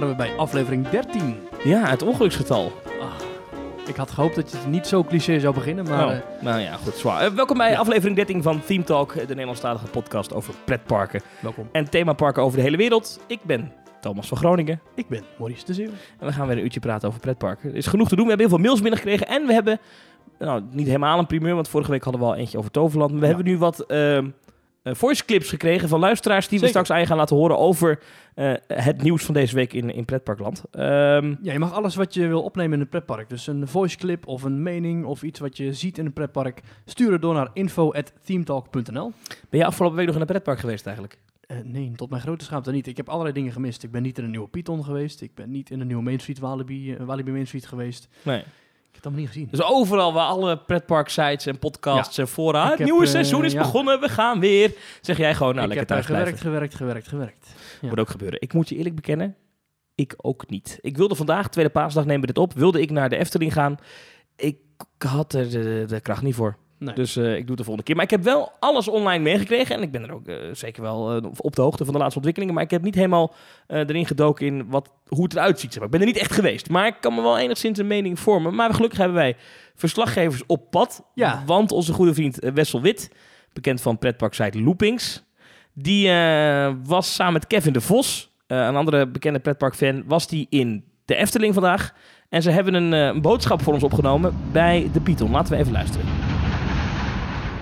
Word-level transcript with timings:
waren 0.00 0.16
we 0.16 0.22
bij 0.22 0.36
aflevering 0.36 0.88
13. 0.88 1.34
Ja, 1.64 1.84
het 1.88 2.02
ongeluksgetal. 2.02 2.72
Ik 3.86 3.96
had 3.96 4.10
gehoopt 4.10 4.34
dat 4.34 4.50
je 4.50 4.56
het 4.56 4.66
niet 4.66 4.86
zo 4.86 5.04
cliché 5.04 5.40
zou 5.40 5.54
beginnen, 5.54 5.84
maar... 5.84 6.06
Oh, 6.06 6.12
eh, 6.12 6.18
nou 6.40 6.60
ja, 6.60 6.72
goed, 6.76 6.94
zwaar. 6.94 7.22
Eh, 7.24 7.30
welkom 7.30 7.56
bij 7.58 7.70
Ja. 7.70 7.78
aflevering 7.78 8.16
13 8.16 8.42
van 8.42 8.60
Theme 8.64 8.84
Talk, 8.84 9.14
de 9.14 9.26
Nederlandstalige 9.26 9.86
podcast 9.86 10.34
over 10.34 10.54
pretparken 10.64 11.20
welkom. 11.40 11.68
en 11.72 11.90
themaparken 11.90 12.42
over 12.42 12.56
de 12.56 12.62
hele 12.64 12.76
wereld. 12.76 13.20
Ik 13.26 13.38
ben 13.42 13.72
Thomas 14.00 14.28
van 14.28 14.36
Groningen 14.38 14.80
Ik 14.94 15.08
ben 15.08 15.22
Maurice 15.38 15.64
de 15.64 15.74
Zeeuw. 15.74 15.90
en 16.18 16.26
we 16.26 16.32
gaan 16.32 16.46
weer 16.46 16.56
een 16.56 16.62
uurtje 16.64 16.80
praten 16.80 17.08
over 17.08 17.20
pretparken. 17.20 17.70
Er 17.70 17.76
is 17.76 17.86
genoeg 17.86 18.08
te 18.08 18.14
doen. 18.16 18.24
We 18.24 18.30
hebben 18.30 18.48
heel 18.48 18.56
veel 18.56 18.64
mails 18.66 18.80
binnengekregen 18.82 19.26
en 19.28 19.46
we 19.46 19.52
hebben, 19.52 19.78
nou 20.38 20.62
niet 20.70 20.86
helemaal 20.86 21.18
een 21.18 21.26
primeur, 21.26 21.54
want 21.54 21.68
vorige 21.68 21.90
week 21.90 22.02
hadden 22.04 22.22
we 22.22 22.26
al 22.28 22.34
eentje 22.36 22.58
over 22.58 22.70
Toverland. 22.70 23.10
Maar 23.10 23.20
we 23.20 23.26
Ja. 23.26 23.32
hebben 23.34 23.52
nu 23.52 23.58
wat 23.58 23.80
ehm, 23.80 24.24
eh, 24.24 24.30
voice 24.82 25.24
clips 25.24 25.48
gekregen 25.48 25.88
van 25.88 26.00
luisteraars 26.00 26.48
die 26.48 26.60
we 26.60 26.66
straks 26.68 26.90
aan 26.90 27.00
je 27.00 27.06
gaan 27.06 27.16
laten 27.16 27.36
horen 27.36 27.58
over 27.58 28.02
eh, 28.34 28.52
het 28.66 29.02
nieuws 29.02 29.24
van 29.24 29.34
deze 29.34 29.54
week 29.54 29.72
in, 29.72 29.90
in 29.94 30.04
pretparkland. 30.04 30.62
Ehm, 30.70 31.34
Ja, 31.42 31.52
je 31.52 31.58
mag 31.58 31.72
alles 31.72 31.94
wat 31.94 32.14
je 32.14 32.26
wil 32.26 32.42
opnemen 32.42 32.72
in 32.74 32.80
een 32.80 32.88
pretpark. 32.88 33.28
Dus 33.28 33.46
een 33.46 33.68
voice 33.68 33.96
clip 33.96 34.26
of 34.26 34.42
een 34.42 34.62
mening 34.62 35.04
of 35.04 35.22
iets 35.22 35.40
wat 35.40 35.56
je 35.56 35.72
ziet 35.72 35.98
in 35.98 36.06
een 36.06 36.12
pretpark. 36.12 36.60
Stuur 36.84 37.12
het 37.12 37.22
door 37.22 37.34
naar 37.34 37.50
info.themetalk.nl 37.52 39.12
ben 39.50 39.60
je 39.60 39.64
afgelopen 39.66 39.96
week 39.96 40.06
nog 40.06 40.14
in 40.14 40.20
een 40.20 40.26
pretpark 40.26 40.58
geweest 40.58 40.84
eigenlijk? 40.86 41.18
Eh, 41.40 41.56
nee, 41.64 41.92
tot 41.96 42.10
mijn 42.10 42.22
grote 42.22 42.44
schaamte 42.44 42.70
niet. 42.70 42.86
Ik 42.86 42.96
heb 42.96 43.08
allerlei 43.08 43.34
dingen 43.34 43.52
gemist. 43.52 43.82
Ik 43.82 43.90
ben 43.90 44.02
niet 44.02 44.18
in 44.18 44.24
een 44.24 44.30
nieuwe 44.30 44.48
Python 44.48 44.84
geweest. 44.84 45.20
Ik 45.20 45.34
ben 45.34 45.50
niet 45.50 45.70
in 45.70 45.80
een 45.80 45.86
nieuwe 45.86 46.02
Main 46.02 46.18
Street 46.18 46.38
Walibi, 46.38 46.94
eh, 46.94 47.04
Walibi 47.04 47.30
Main 47.30 47.46
Street 47.46 47.66
geweest. 47.66 48.08
Nee. 48.22 48.42
Ik 48.88 48.94
heb 48.94 49.04
het 49.04 49.04
allemaal 49.04 49.20
niet 49.20 49.28
gezien. 49.28 49.48
Dus 49.50 49.62
overal 49.62 50.12
waar 50.12 50.26
alle 50.26 50.58
pretpark 50.58 51.08
sites 51.08 51.46
en 51.46 51.58
podcasts 51.58 52.18
en 52.18 52.28
fora, 52.28 52.70
het 52.70 52.78
nieuwe 52.78 53.04
eh, 53.04 53.10
seizoen 53.10 53.44
is 53.44 53.52
ja. 53.52 53.58
begonnen, 53.58 54.00
we 54.00 54.08
gaan 54.08 54.40
weer. 54.40 54.74
Zeg 55.00 55.16
jij 55.16 55.34
gewoon, 55.34 55.54
nou 55.54 55.66
ik 55.66 55.74
lekker 55.74 55.86
thuis 55.86 56.04
eh, 56.04 56.10
blijven. 56.10 56.38
gewerkt, 56.38 56.74
gewerkt, 56.74 57.08
gewerkt, 57.08 57.08
gewerkt. 57.08 57.54
Ja. 57.80 57.88
Moet 57.88 57.98
ook 57.98 58.08
gebeuren. 58.08 58.40
Ik 58.40 58.52
moet 58.52 58.68
je 58.68 58.76
eerlijk 58.76 58.94
bekennen, 58.94 59.36
ik 59.94 60.14
ook 60.16 60.48
niet. 60.48 60.78
Ik 60.80 60.96
wilde 60.96 61.14
vandaag, 61.14 61.48
tweede 61.48 61.70
paasdag 61.70 62.04
nemen 62.04 62.20
we 62.20 62.26
dit 62.26 62.38
op, 62.38 62.52
wilde 62.52 62.80
ik 62.80 62.90
naar 62.90 63.08
de 63.08 63.16
Efteling 63.16 63.52
gaan. 63.52 63.76
Ik 64.36 64.58
had 64.98 65.32
er 65.32 65.50
de, 65.50 65.84
de 65.86 66.00
kracht 66.00 66.22
niet 66.22 66.34
voor. 66.34 66.56
Nee. 66.78 66.94
Dus 66.94 67.16
eh, 67.16 67.24
ik 67.24 67.40
doe 67.40 67.48
het 67.48 67.56
de 67.56 67.64
volgende 67.64 67.82
keer. 67.82 67.94
Maar 67.94 68.04
ik 68.04 68.10
heb 68.10 68.22
wel 68.22 68.52
alles 68.58 68.88
online 68.88 69.22
meegekregen. 69.22 69.76
En 69.76 69.82
ik 69.82 69.90
ben 69.90 70.02
er 70.02 70.12
ook 70.12 70.26
eh, 70.26 70.36
zeker 70.52 70.82
wel 70.82 71.16
eh, 71.16 71.30
op 71.36 71.56
de 71.56 71.62
hoogte 71.62 71.84
van 71.84 71.92
de 71.92 71.98
laatste 71.98 72.16
ontwikkelingen. 72.16 72.54
Maar 72.54 72.64
ik 72.64 72.70
heb 72.70 72.82
niet 72.82 72.94
helemaal 72.94 73.34
erin 73.66 74.06
gedoken 74.06 74.46
in 74.46 74.68
wat, 74.68 74.92
hoe 75.08 75.22
het 75.22 75.34
eruit 75.34 75.60
ziet. 75.60 75.72
zeg 75.72 75.78
maar. 75.78 75.92
Ik 75.92 75.98
ben 75.98 76.00
er 76.00 76.14
niet 76.14 76.22
echt 76.22 76.32
geweest. 76.32 76.70
Maar 76.70 76.86
ik 76.86 76.96
kan 77.00 77.14
me 77.14 77.22
wel 77.22 77.38
enigszins 77.38 77.78
een 77.78 77.86
mening 77.86 78.18
vormen. 78.18 78.54
Maar 78.54 78.74
gelukkig 78.74 78.98
hebben 78.98 79.16
wij 79.16 79.36
verslaggevers 79.74 80.42
op 80.46 80.70
pad. 80.70 81.04
Ja. 81.14 81.42
Want 81.46 81.72
onze 81.72 81.92
goede 81.92 82.14
vriend 82.14 82.38
Wessel 82.54 82.80
Wit, 82.80 83.10
bekend 83.52 83.80
van 83.80 83.98
pretparksite 83.98 84.60
Loopings... 84.60 85.24
die 85.72 86.10
was 86.84 87.14
samen 87.14 87.32
met 87.32 87.46
Kevin 87.46 87.72
de 87.72 87.80
Vos, 87.80 88.32
een 88.46 88.76
andere 88.76 89.08
bekende 89.08 89.38
pretparkfan... 89.38 90.02
was 90.06 90.26
die 90.26 90.46
in 90.50 90.84
de 91.04 91.14
Efteling 91.14 91.54
vandaag. 91.54 91.94
En 92.28 92.42
ze 92.42 92.50
hebben 92.50 92.74
een, 92.74 92.92
een 92.92 93.20
boodschap 93.20 93.62
voor 93.62 93.72
ons 93.72 93.82
opgenomen 93.82 94.36
bij 94.52 94.90
de 94.92 95.00
Python. 95.00 95.30
Laten 95.30 95.52
we 95.52 95.58
even 95.58 95.72
luisteren. 95.72 96.17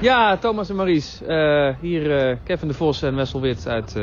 Ja, 0.00 0.36
Thomas 0.36 0.70
en 0.70 0.76
Maries. 0.76 1.22
Eh, 1.22 1.74
hier 1.80 2.10
eh, 2.10 2.36
Kevin 2.44 2.68
de 2.68 2.74
Vos 2.74 3.02
en 3.02 3.16
Wessel 3.16 3.40
Wit 3.40 3.66
uit 3.66 3.96
eh, 3.96 4.02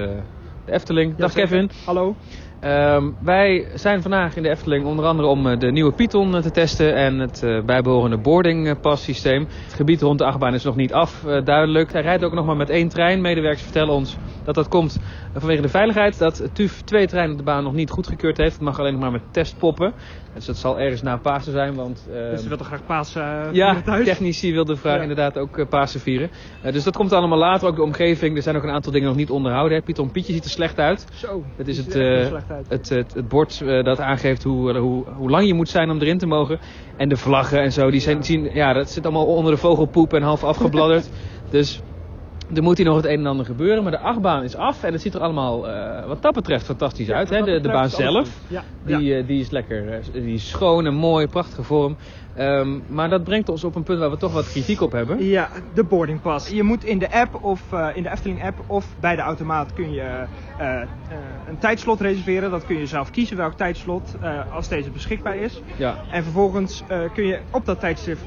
de 0.66 0.72
Efteling. 0.72 1.16
Dag 1.16 1.33
Kevin. 1.33 1.69
Hallo. 1.86 2.16
Ehm, 2.64 3.09
wij 3.19 3.67
zijn 3.73 4.02
vandaag 4.02 4.36
in 4.36 4.44
de 4.44 4.50
Efteling 4.50 4.86
onder 4.86 5.06
andere 5.06 5.28
om 5.28 5.47
eh, 5.47 5.59
de 5.59 5.72
nieuwe 5.72 5.92
Python 5.92 6.36
eh, 6.36 6.42
te 6.42 6.52
testen 6.52 6.95
en 6.95 7.20
het 7.20 7.44
eh, 7.44 7.61
bijbehorende 7.66 8.17
boarding 8.17 8.67
eh, 8.67 8.75
pass 8.81 9.03
systeem. 9.03 9.47
Het 9.64 9.73
gebied 9.73 10.02
rond 10.02 10.17
de 10.20 10.25
achtbaan 10.25 10.53
is 10.53 10.64
nog 10.64 10.75
niet 10.75 10.94
af, 10.94 11.25
duidelijk. 11.44 11.94
Hij 11.94 12.02
rijdt 12.02 12.23
ook 12.23 12.33
nog 12.33 12.45
maar 12.45 12.55
met 12.55 12.70
één 12.70 12.88
trein. 12.88 13.22
Medewerkers 13.22 13.64
vertellen 13.64 13.94
ons 13.94 14.17
dat 14.44 14.55
dat 14.55 14.67
komt 14.67 15.00
vanwege 15.33 15.61
de 15.61 15.70
veiligheid. 15.70 16.17
Dat 16.17 16.50
TUF 16.53 16.81
twee 16.81 17.08
treinen 17.08 17.31
op 17.31 17.38
de 17.38 17.44
baan 17.44 17.64
nog 17.64 17.73
niet 17.73 17.89
goedgekeurd 17.89 18.38
heeft. 18.38 18.54
Het 18.54 18.61
mag 18.61 18.80
alleen 18.80 18.92
nog 18.92 19.02
maar 19.02 19.11
met 19.11 19.21
testpoppen. 19.32 19.93
Dus 20.33 20.45
dat 20.45 20.58
zal 20.58 20.80
ergens 20.80 21.02
na 21.02 21.17
Pasen 21.17 21.52
zijn, 21.52 21.76
want... 21.76 22.04
Dus 22.08 22.15
ehm, 22.15 22.42
je 22.42 22.48
wilt 22.48 22.58
toch 22.59 22.67
graag 22.67 22.86
paas 22.86 23.15
eh 23.15 23.42
ja, 23.52 23.82
thuis? 23.82 24.05
technici 24.05 24.54
wilden 24.54 24.77
Ja. 24.83 25.02
inderdaad 25.02 25.38
ook 25.38 25.58
eh, 25.58 25.67
Pasen 25.67 25.99
vieren. 25.99 26.30
Dus 26.71 26.83
dat 26.83 26.95
komt 26.95 27.14
allemaal 27.14 27.38
later. 27.38 27.67
Ook 27.67 27.76
de 27.76 27.82
omgeving. 27.83 28.36
Er 28.36 28.42
zijn 28.42 28.55
ook 28.55 28.64
een 28.64 28.70
aantal 28.70 28.92
dingen 28.92 29.08
nog 29.08 29.17
niet 29.17 29.30
onderhouden. 29.30 29.77
Hè. 29.77 29.83
Python 29.83 30.11
Pietje 30.11 30.33
ziet 30.33 30.43
er 30.43 30.49
slecht 30.49 30.80
uit. 30.80 31.08
Zo. 31.14 31.43
Dat 31.58 31.67
is 31.67 31.77
het, 31.77 31.95
uit. 32.53 32.69
Het, 32.69 32.89
het 32.89 33.27
bord 33.27 33.61
eh, 33.61 33.83
dat 33.83 33.99
aangeeft 33.99 34.43
hoe, 34.43 34.73
eh, 34.73 34.80
hoe, 34.80 35.03
hoe 35.15 35.30
lang 35.30 35.47
je 35.47 35.53
moet 35.53 35.69
zijn 35.69 35.89
om 35.89 36.02
erin 36.02 36.17
te 36.17 36.27
mogen. 36.27 36.59
En 36.97 37.09
de 37.09 37.17
vlaggen 37.17 37.61
en 37.61 37.71
zo. 37.71 37.91
Die 37.91 37.99
zijn, 37.99 38.23
zien, 38.23 38.49
ja, 38.53 38.73
dat 38.73 38.89
zit 38.89 39.03
allemaal 39.03 39.25
onder 39.25 39.52
de 39.52 39.58
vogelpoep 39.58 40.14
en 40.14 40.21
half 40.21 40.43
afgebladderd. 40.43 41.09
dus 41.49 41.81
er 42.55 42.64
moet 42.64 42.77
hier 42.77 42.86
nog 42.86 42.95
het 42.95 43.05
een 43.05 43.19
en 43.19 43.25
ander 43.25 43.45
gebeuren. 43.45 43.83
Maar 43.83 43.91
de 43.91 43.99
achtbaan 43.99 44.43
is 44.43 44.55
af. 44.55 44.83
En 44.83 44.91
het 44.91 45.02
ziet 45.02 45.14
er 45.14 45.21
allemaal 45.21 45.69
eh, 45.69 46.08
wat 46.08 46.21
dat 46.21 46.33
betreft 46.33 46.65
fantastisch 46.65 47.08
Ja, 47.08 47.15
uit. 47.15 47.30
Hè. 47.30 47.41
De, 47.41 47.59
de 47.59 47.69
baan 47.69 47.89
zelf. 47.89 48.30
Ja. 48.47 48.64
Die, 48.86 48.99
ja. 48.99 49.17
eh, 49.17 49.27
die 49.27 49.39
is 49.39 49.49
lekker, 49.49 49.93
eh, 49.93 49.99
die 50.14 50.33
is 50.33 50.49
schoon 50.49 50.86
en 50.86 50.93
mooi, 50.93 51.27
prachtige 51.27 51.64
vorm. 51.64 51.97
Ehm, 52.36 52.80
maar 52.87 53.09
dat 53.09 53.23
brengt 53.23 53.49
ons 53.49 53.64
op 53.64 53.75
een 53.75 53.83
punt 53.83 53.99
waar 53.99 54.09
we 54.09 54.17
toch 54.17 54.33
wat 54.33 54.49
kritiek 54.49 54.81
op 54.81 54.91
hebben. 54.91 55.25
Ja, 55.25 55.49
de 55.73 55.83
boarding 55.83 56.21
pass. 56.21 56.49
Je 56.49 56.64
moet 56.64 56.83
in 56.83 56.99
de 56.99 57.11
app 57.11 57.43
of 57.43 57.61
in 57.93 58.03
de 58.03 58.11
Efteling 58.11 58.43
app 58.43 58.59
of 58.67 58.85
bij 58.99 59.15
de 59.15 59.21
automaat 59.21 59.73
kun 59.73 59.91
je 59.91 60.25
een 61.47 61.58
tijdslot 61.59 62.02
reserveren. 62.02 62.52
Dat 62.52 62.65
kun 62.65 62.77
je 62.77 62.87
zelf 62.87 63.11
kiezen 63.11 63.37
welk 63.37 63.53
tijdslot 63.53 64.15
als 64.53 64.67
deze 64.67 64.89
beschikbaar 64.89 65.35
is. 65.35 65.61
Ja. 65.77 65.95
En 66.11 66.23
vervolgens 66.23 66.83
kun 67.14 67.25
je 67.25 67.39
op 67.52 67.65
dat 67.65 67.80
tijdstip 67.80 68.17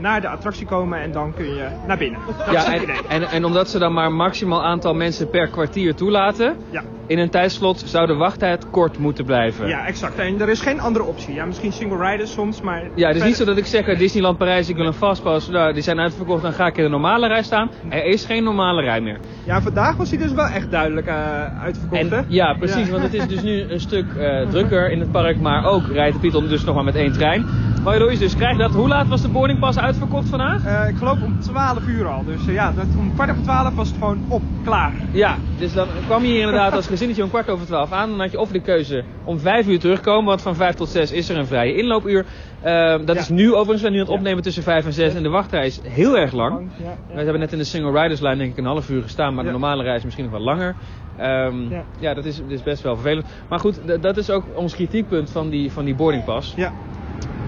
naar 0.00 0.20
de 0.20 0.28
attractie 0.28 0.66
komen 0.66 1.00
en 1.00 1.12
dan 1.12 1.34
kun 1.34 1.44
je 1.54 1.66
naar 1.86 1.98
binnen. 1.98 2.20
Dat 2.26 2.46
is 2.46 2.52
Ja, 2.52 2.70
het 2.70 2.76
en, 2.76 2.82
idee. 2.82 2.96
en, 3.08 3.22
en 3.22 3.44
omdat 3.44 3.68
ze 3.70 3.78
dan 3.78 3.92
maar 3.92 4.12
maximaal 4.12 4.64
aantal 4.64 4.94
mensen 4.94 5.30
per 5.30 5.48
kwartier 5.48 5.94
toelaten, 5.94 6.56
Ja. 6.70 6.82
in 7.06 7.18
een 7.18 7.30
tijdslot 7.30 7.82
zou 7.86 8.06
de 8.06 8.14
wachttijd 8.14 8.70
kort 8.70 8.98
moeten 8.98 9.24
blijven. 9.24 9.68
ja, 9.68 9.86
exact. 9.86 10.18
En 10.18 10.40
er 10.40 10.48
is 10.48 10.60
geen 10.60 10.80
andere 10.80 11.04
optie. 11.04 11.34
Ja, 11.34 11.44
misschien 11.44 11.72
single 11.72 12.10
riders 12.10 12.32
soms, 12.32 12.60
maar... 12.60 12.82
Ja, 12.94 13.06
het 13.08 13.16
is 13.16 13.22
niet 13.22 13.36
zo 13.36 13.44
dat 13.44 13.56
ik 13.56 13.66
zeg 13.66 13.88
uit 13.88 13.98
Disneyland 13.98 14.38
Parijs, 14.38 14.68
ik 14.68 14.76
wil 14.76 14.86
een 14.86 14.92
fastpass, 14.92 15.48
nou, 15.48 15.72
die 15.72 15.82
zijn 15.82 16.00
uitverkocht, 16.00 16.42
dan 16.42 16.52
ga 16.52 16.66
ik 16.66 16.76
in 16.76 16.84
een 16.84 16.90
normale 16.90 17.26
rij 17.28 17.42
staan. 17.42 17.70
Er 17.88 18.04
is 18.04 18.24
geen 18.24 18.44
normale 18.44 18.82
rij 18.82 19.00
meer. 19.00 19.18
Ja, 19.44 19.60
vandaag 19.62 19.96
was 19.96 20.10
hij 20.10 20.18
dus 20.18 20.32
wel 20.32 20.46
echt 20.46 20.70
duidelijk 20.70 21.06
eh, 21.06 21.62
uitverkocht, 21.62 22.10
hè? 22.10 22.16
En, 22.16 22.24
ja, 22.28 22.54
precies, 22.54 22.86
Ja. 22.86 22.90
want 22.90 23.02
het 23.02 23.14
is 23.14 23.26
dus 23.26 23.42
nu 23.42 23.60
een 23.72 23.80
stuk 23.80 24.14
eh, 24.14 24.48
drukker 24.48 24.90
in 24.90 25.00
het 25.00 25.12
park, 25.12 25.40
maar 25.40 25.64
ook 25.64 25.86
rijdt 25.86 26.14
de 26.14 26.20
Python 26.20 26.48
dus 26.48 26.64
nog 26.64 26.74
maar 26.74 26.84
met 26.84 26.94
één 26.94 27.12
trein. 27.12 27.46
Waardoor 27.84 28.12
je 28.12 28.18
dus 28.18 28.36
krijgt 28.36 28.58
dat, 28.58 28.70
hoe 28.74 28.88
laat 28.88 29.08
was 29.08 29.22
de 29.22 29.28
boardingpas 29.66 29.78
uitverkocht 29.78 30.28
vandaag? 30.28 30.64
Eh, 30.64 30.88
ik 30.88 30.96
geloof 30.96 31.22
om 31.22 31.40
12 31.40 31.86
uur 31.86 32.06
al. 32.06 32.24
Dus 32.24 32.46
eh, 32.46 32.54
ja, 32.54 32.72
dat, 32.72 32.86
om 32.98 33.14
kwart 33.14 33.30
over 33.30 33.42
12 33.42 33.74
was 33.74 33.88
het 33.88 33.96
gewoon 33.98 34.24
op, 34.28 34.42
klaar. 34.64 34.92
Ja, 35.12 35.36
dus 35.58 35.72
dan 35.72 35.88
kwam 36.06 36.22
je 36.22 36.28
hier 36.28 36.40
inderdaad 36.40 36.72
als 36.72 36.86
gezinnetje 36.86 37.22
om 37.22 37.28
kwart 37.28 37.48
over 37.50 37.66
twaalf 37.66 37.92
aan. 37.92 38.08
Dan 38.10 38.20
had 38.20 38.30
je 38.30 38.38
of 38.38 38.50
de 38.50 38.60
keuze 38.60 39.04
om 39.24 39.38
vijf 39.38 39.66
uur 39.66 39.78
terugkomen, 39.78 40.24
want 40.24 40.42
van 40.42 40.54
vijf 40.54 40.74
tot 40.74 40.88
zes 40.88 41.12
is 41.12 41.28
er 41.28 41.36
een 41.36 41.46
vrije 41.46 41.74
inloopuur. 41.76 42.26
Ehm, 42.62 43.04
dat 43.04 43.14
Ja. 43.16 43.20
is 43.22 43.28
nu 43.28 43.46
overigens, 43.46 43.72
we 43.72 43.78
zijn 43.78 43.92
nu 43.92 43.98
aan 43.98 44.04
het 44.04 44.12
Ja. 44.12 44.18
opnemen 44.18 44.42
tussen 44.42 44.62
vijf 44.62 44.84
en 44.84 44.92
zes 44.92 45.14
en 45.14 45.22
de 45.22 45.28
wachtrij 45.28 45.66
is 45.66 45.80
heel 45.82 46.16
erg 46.18 46.32
lang. 46.32 46.70
Ja. 46.76 46.96
Wij 47.14 47.22
hebben 47.22 47.40
net 47.40 47.52
in 47.52 47.58
de 47.58 47.64
single 47.64 48.00
riders 48.02 48.20
line 48.20 48.36
denk 48.36 48.50
ik 48.50 48.58
een 48.58 48.64
half 48.64 48.90
uur 48.90 49.02
gestaan, 49.02 49.34
maar 49.34 49.44
de 49.44 49.50
normale 49.50 49.82
reis 49.82 50.02
misschien 50.04 50.24
nog 50.24 50.34
wel 50.34 50.42
langer. 50.44 50.74
Ehm, 51.16 51.56
ja. 51.98 52.14
Dat 52.14 52.24
is, 52.24 52.40
is 52.48 52.62
best 52.62 52.82
wel 52.82 52.94
vervelend. 52.94 53.26
Maar 53.48 53.58
goed, 53.58 54.02
dat 54.02 54.16
is 54.16 54.30
ook 54.30 54.44
ons 54.54 54.74
kritiekpunt 54.74 55.30
van 55.30 55.48
die, 55.50 55.72
van 55.72 55.84
die 55.84 55.94
boardingpas. 55.94 56.52
Ja. 56.56 56.72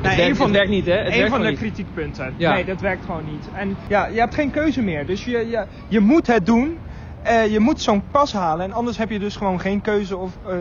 Het, 0.03 0.16
werkt, 0.16 0.38
het 0.38 0.50
werkt 0.50 0.70
niet, 0.70 0.86
hè? 0.86 0.92
Het 0.92 1.14
een 1.14 1.28
van 1.28 1.42
de 1.42 1.48
niet. 1.48 1.59
kritiekpunten. 1.59 2.34
Ja. 2.36 2.53
Nee, 2.53 2.64
dat 2.64 2.81
werkt 2.81 3.04
gewoon 3.04 3.25
niet. 3.25 3.48
En 3.54 3.76
ja, 3.88 4.06
je 4.06 4.19
hebt 4.19 4.34
geen 4.34 4.50
keuze 4.50 4.82
meer. 4.82 5.06
Dus 5.06 5.25
je, 5.25 5.31
je, 5.31 5.66
je 5.88 6.00
moet 6.00 6.26
het 6.26 6.47
doen. 6.47 6.78
Eh, 7.22 7.52
je 7.52 7.60
moet 7.60 7.80
zo'n 7.80 8.02
pas 8.10 8.32
halen. 8.32 8.64
En 8.64 8.72
anders 8.72 8.96
heb 8.96 9.10
je 9.10 9.18
dus 9.18 9.36
gewoon 9.36 9.60
geen 9.60 9.80
keuze. 9.80 10.16
Of, 10.16 10.38
eh, 10.46 10.56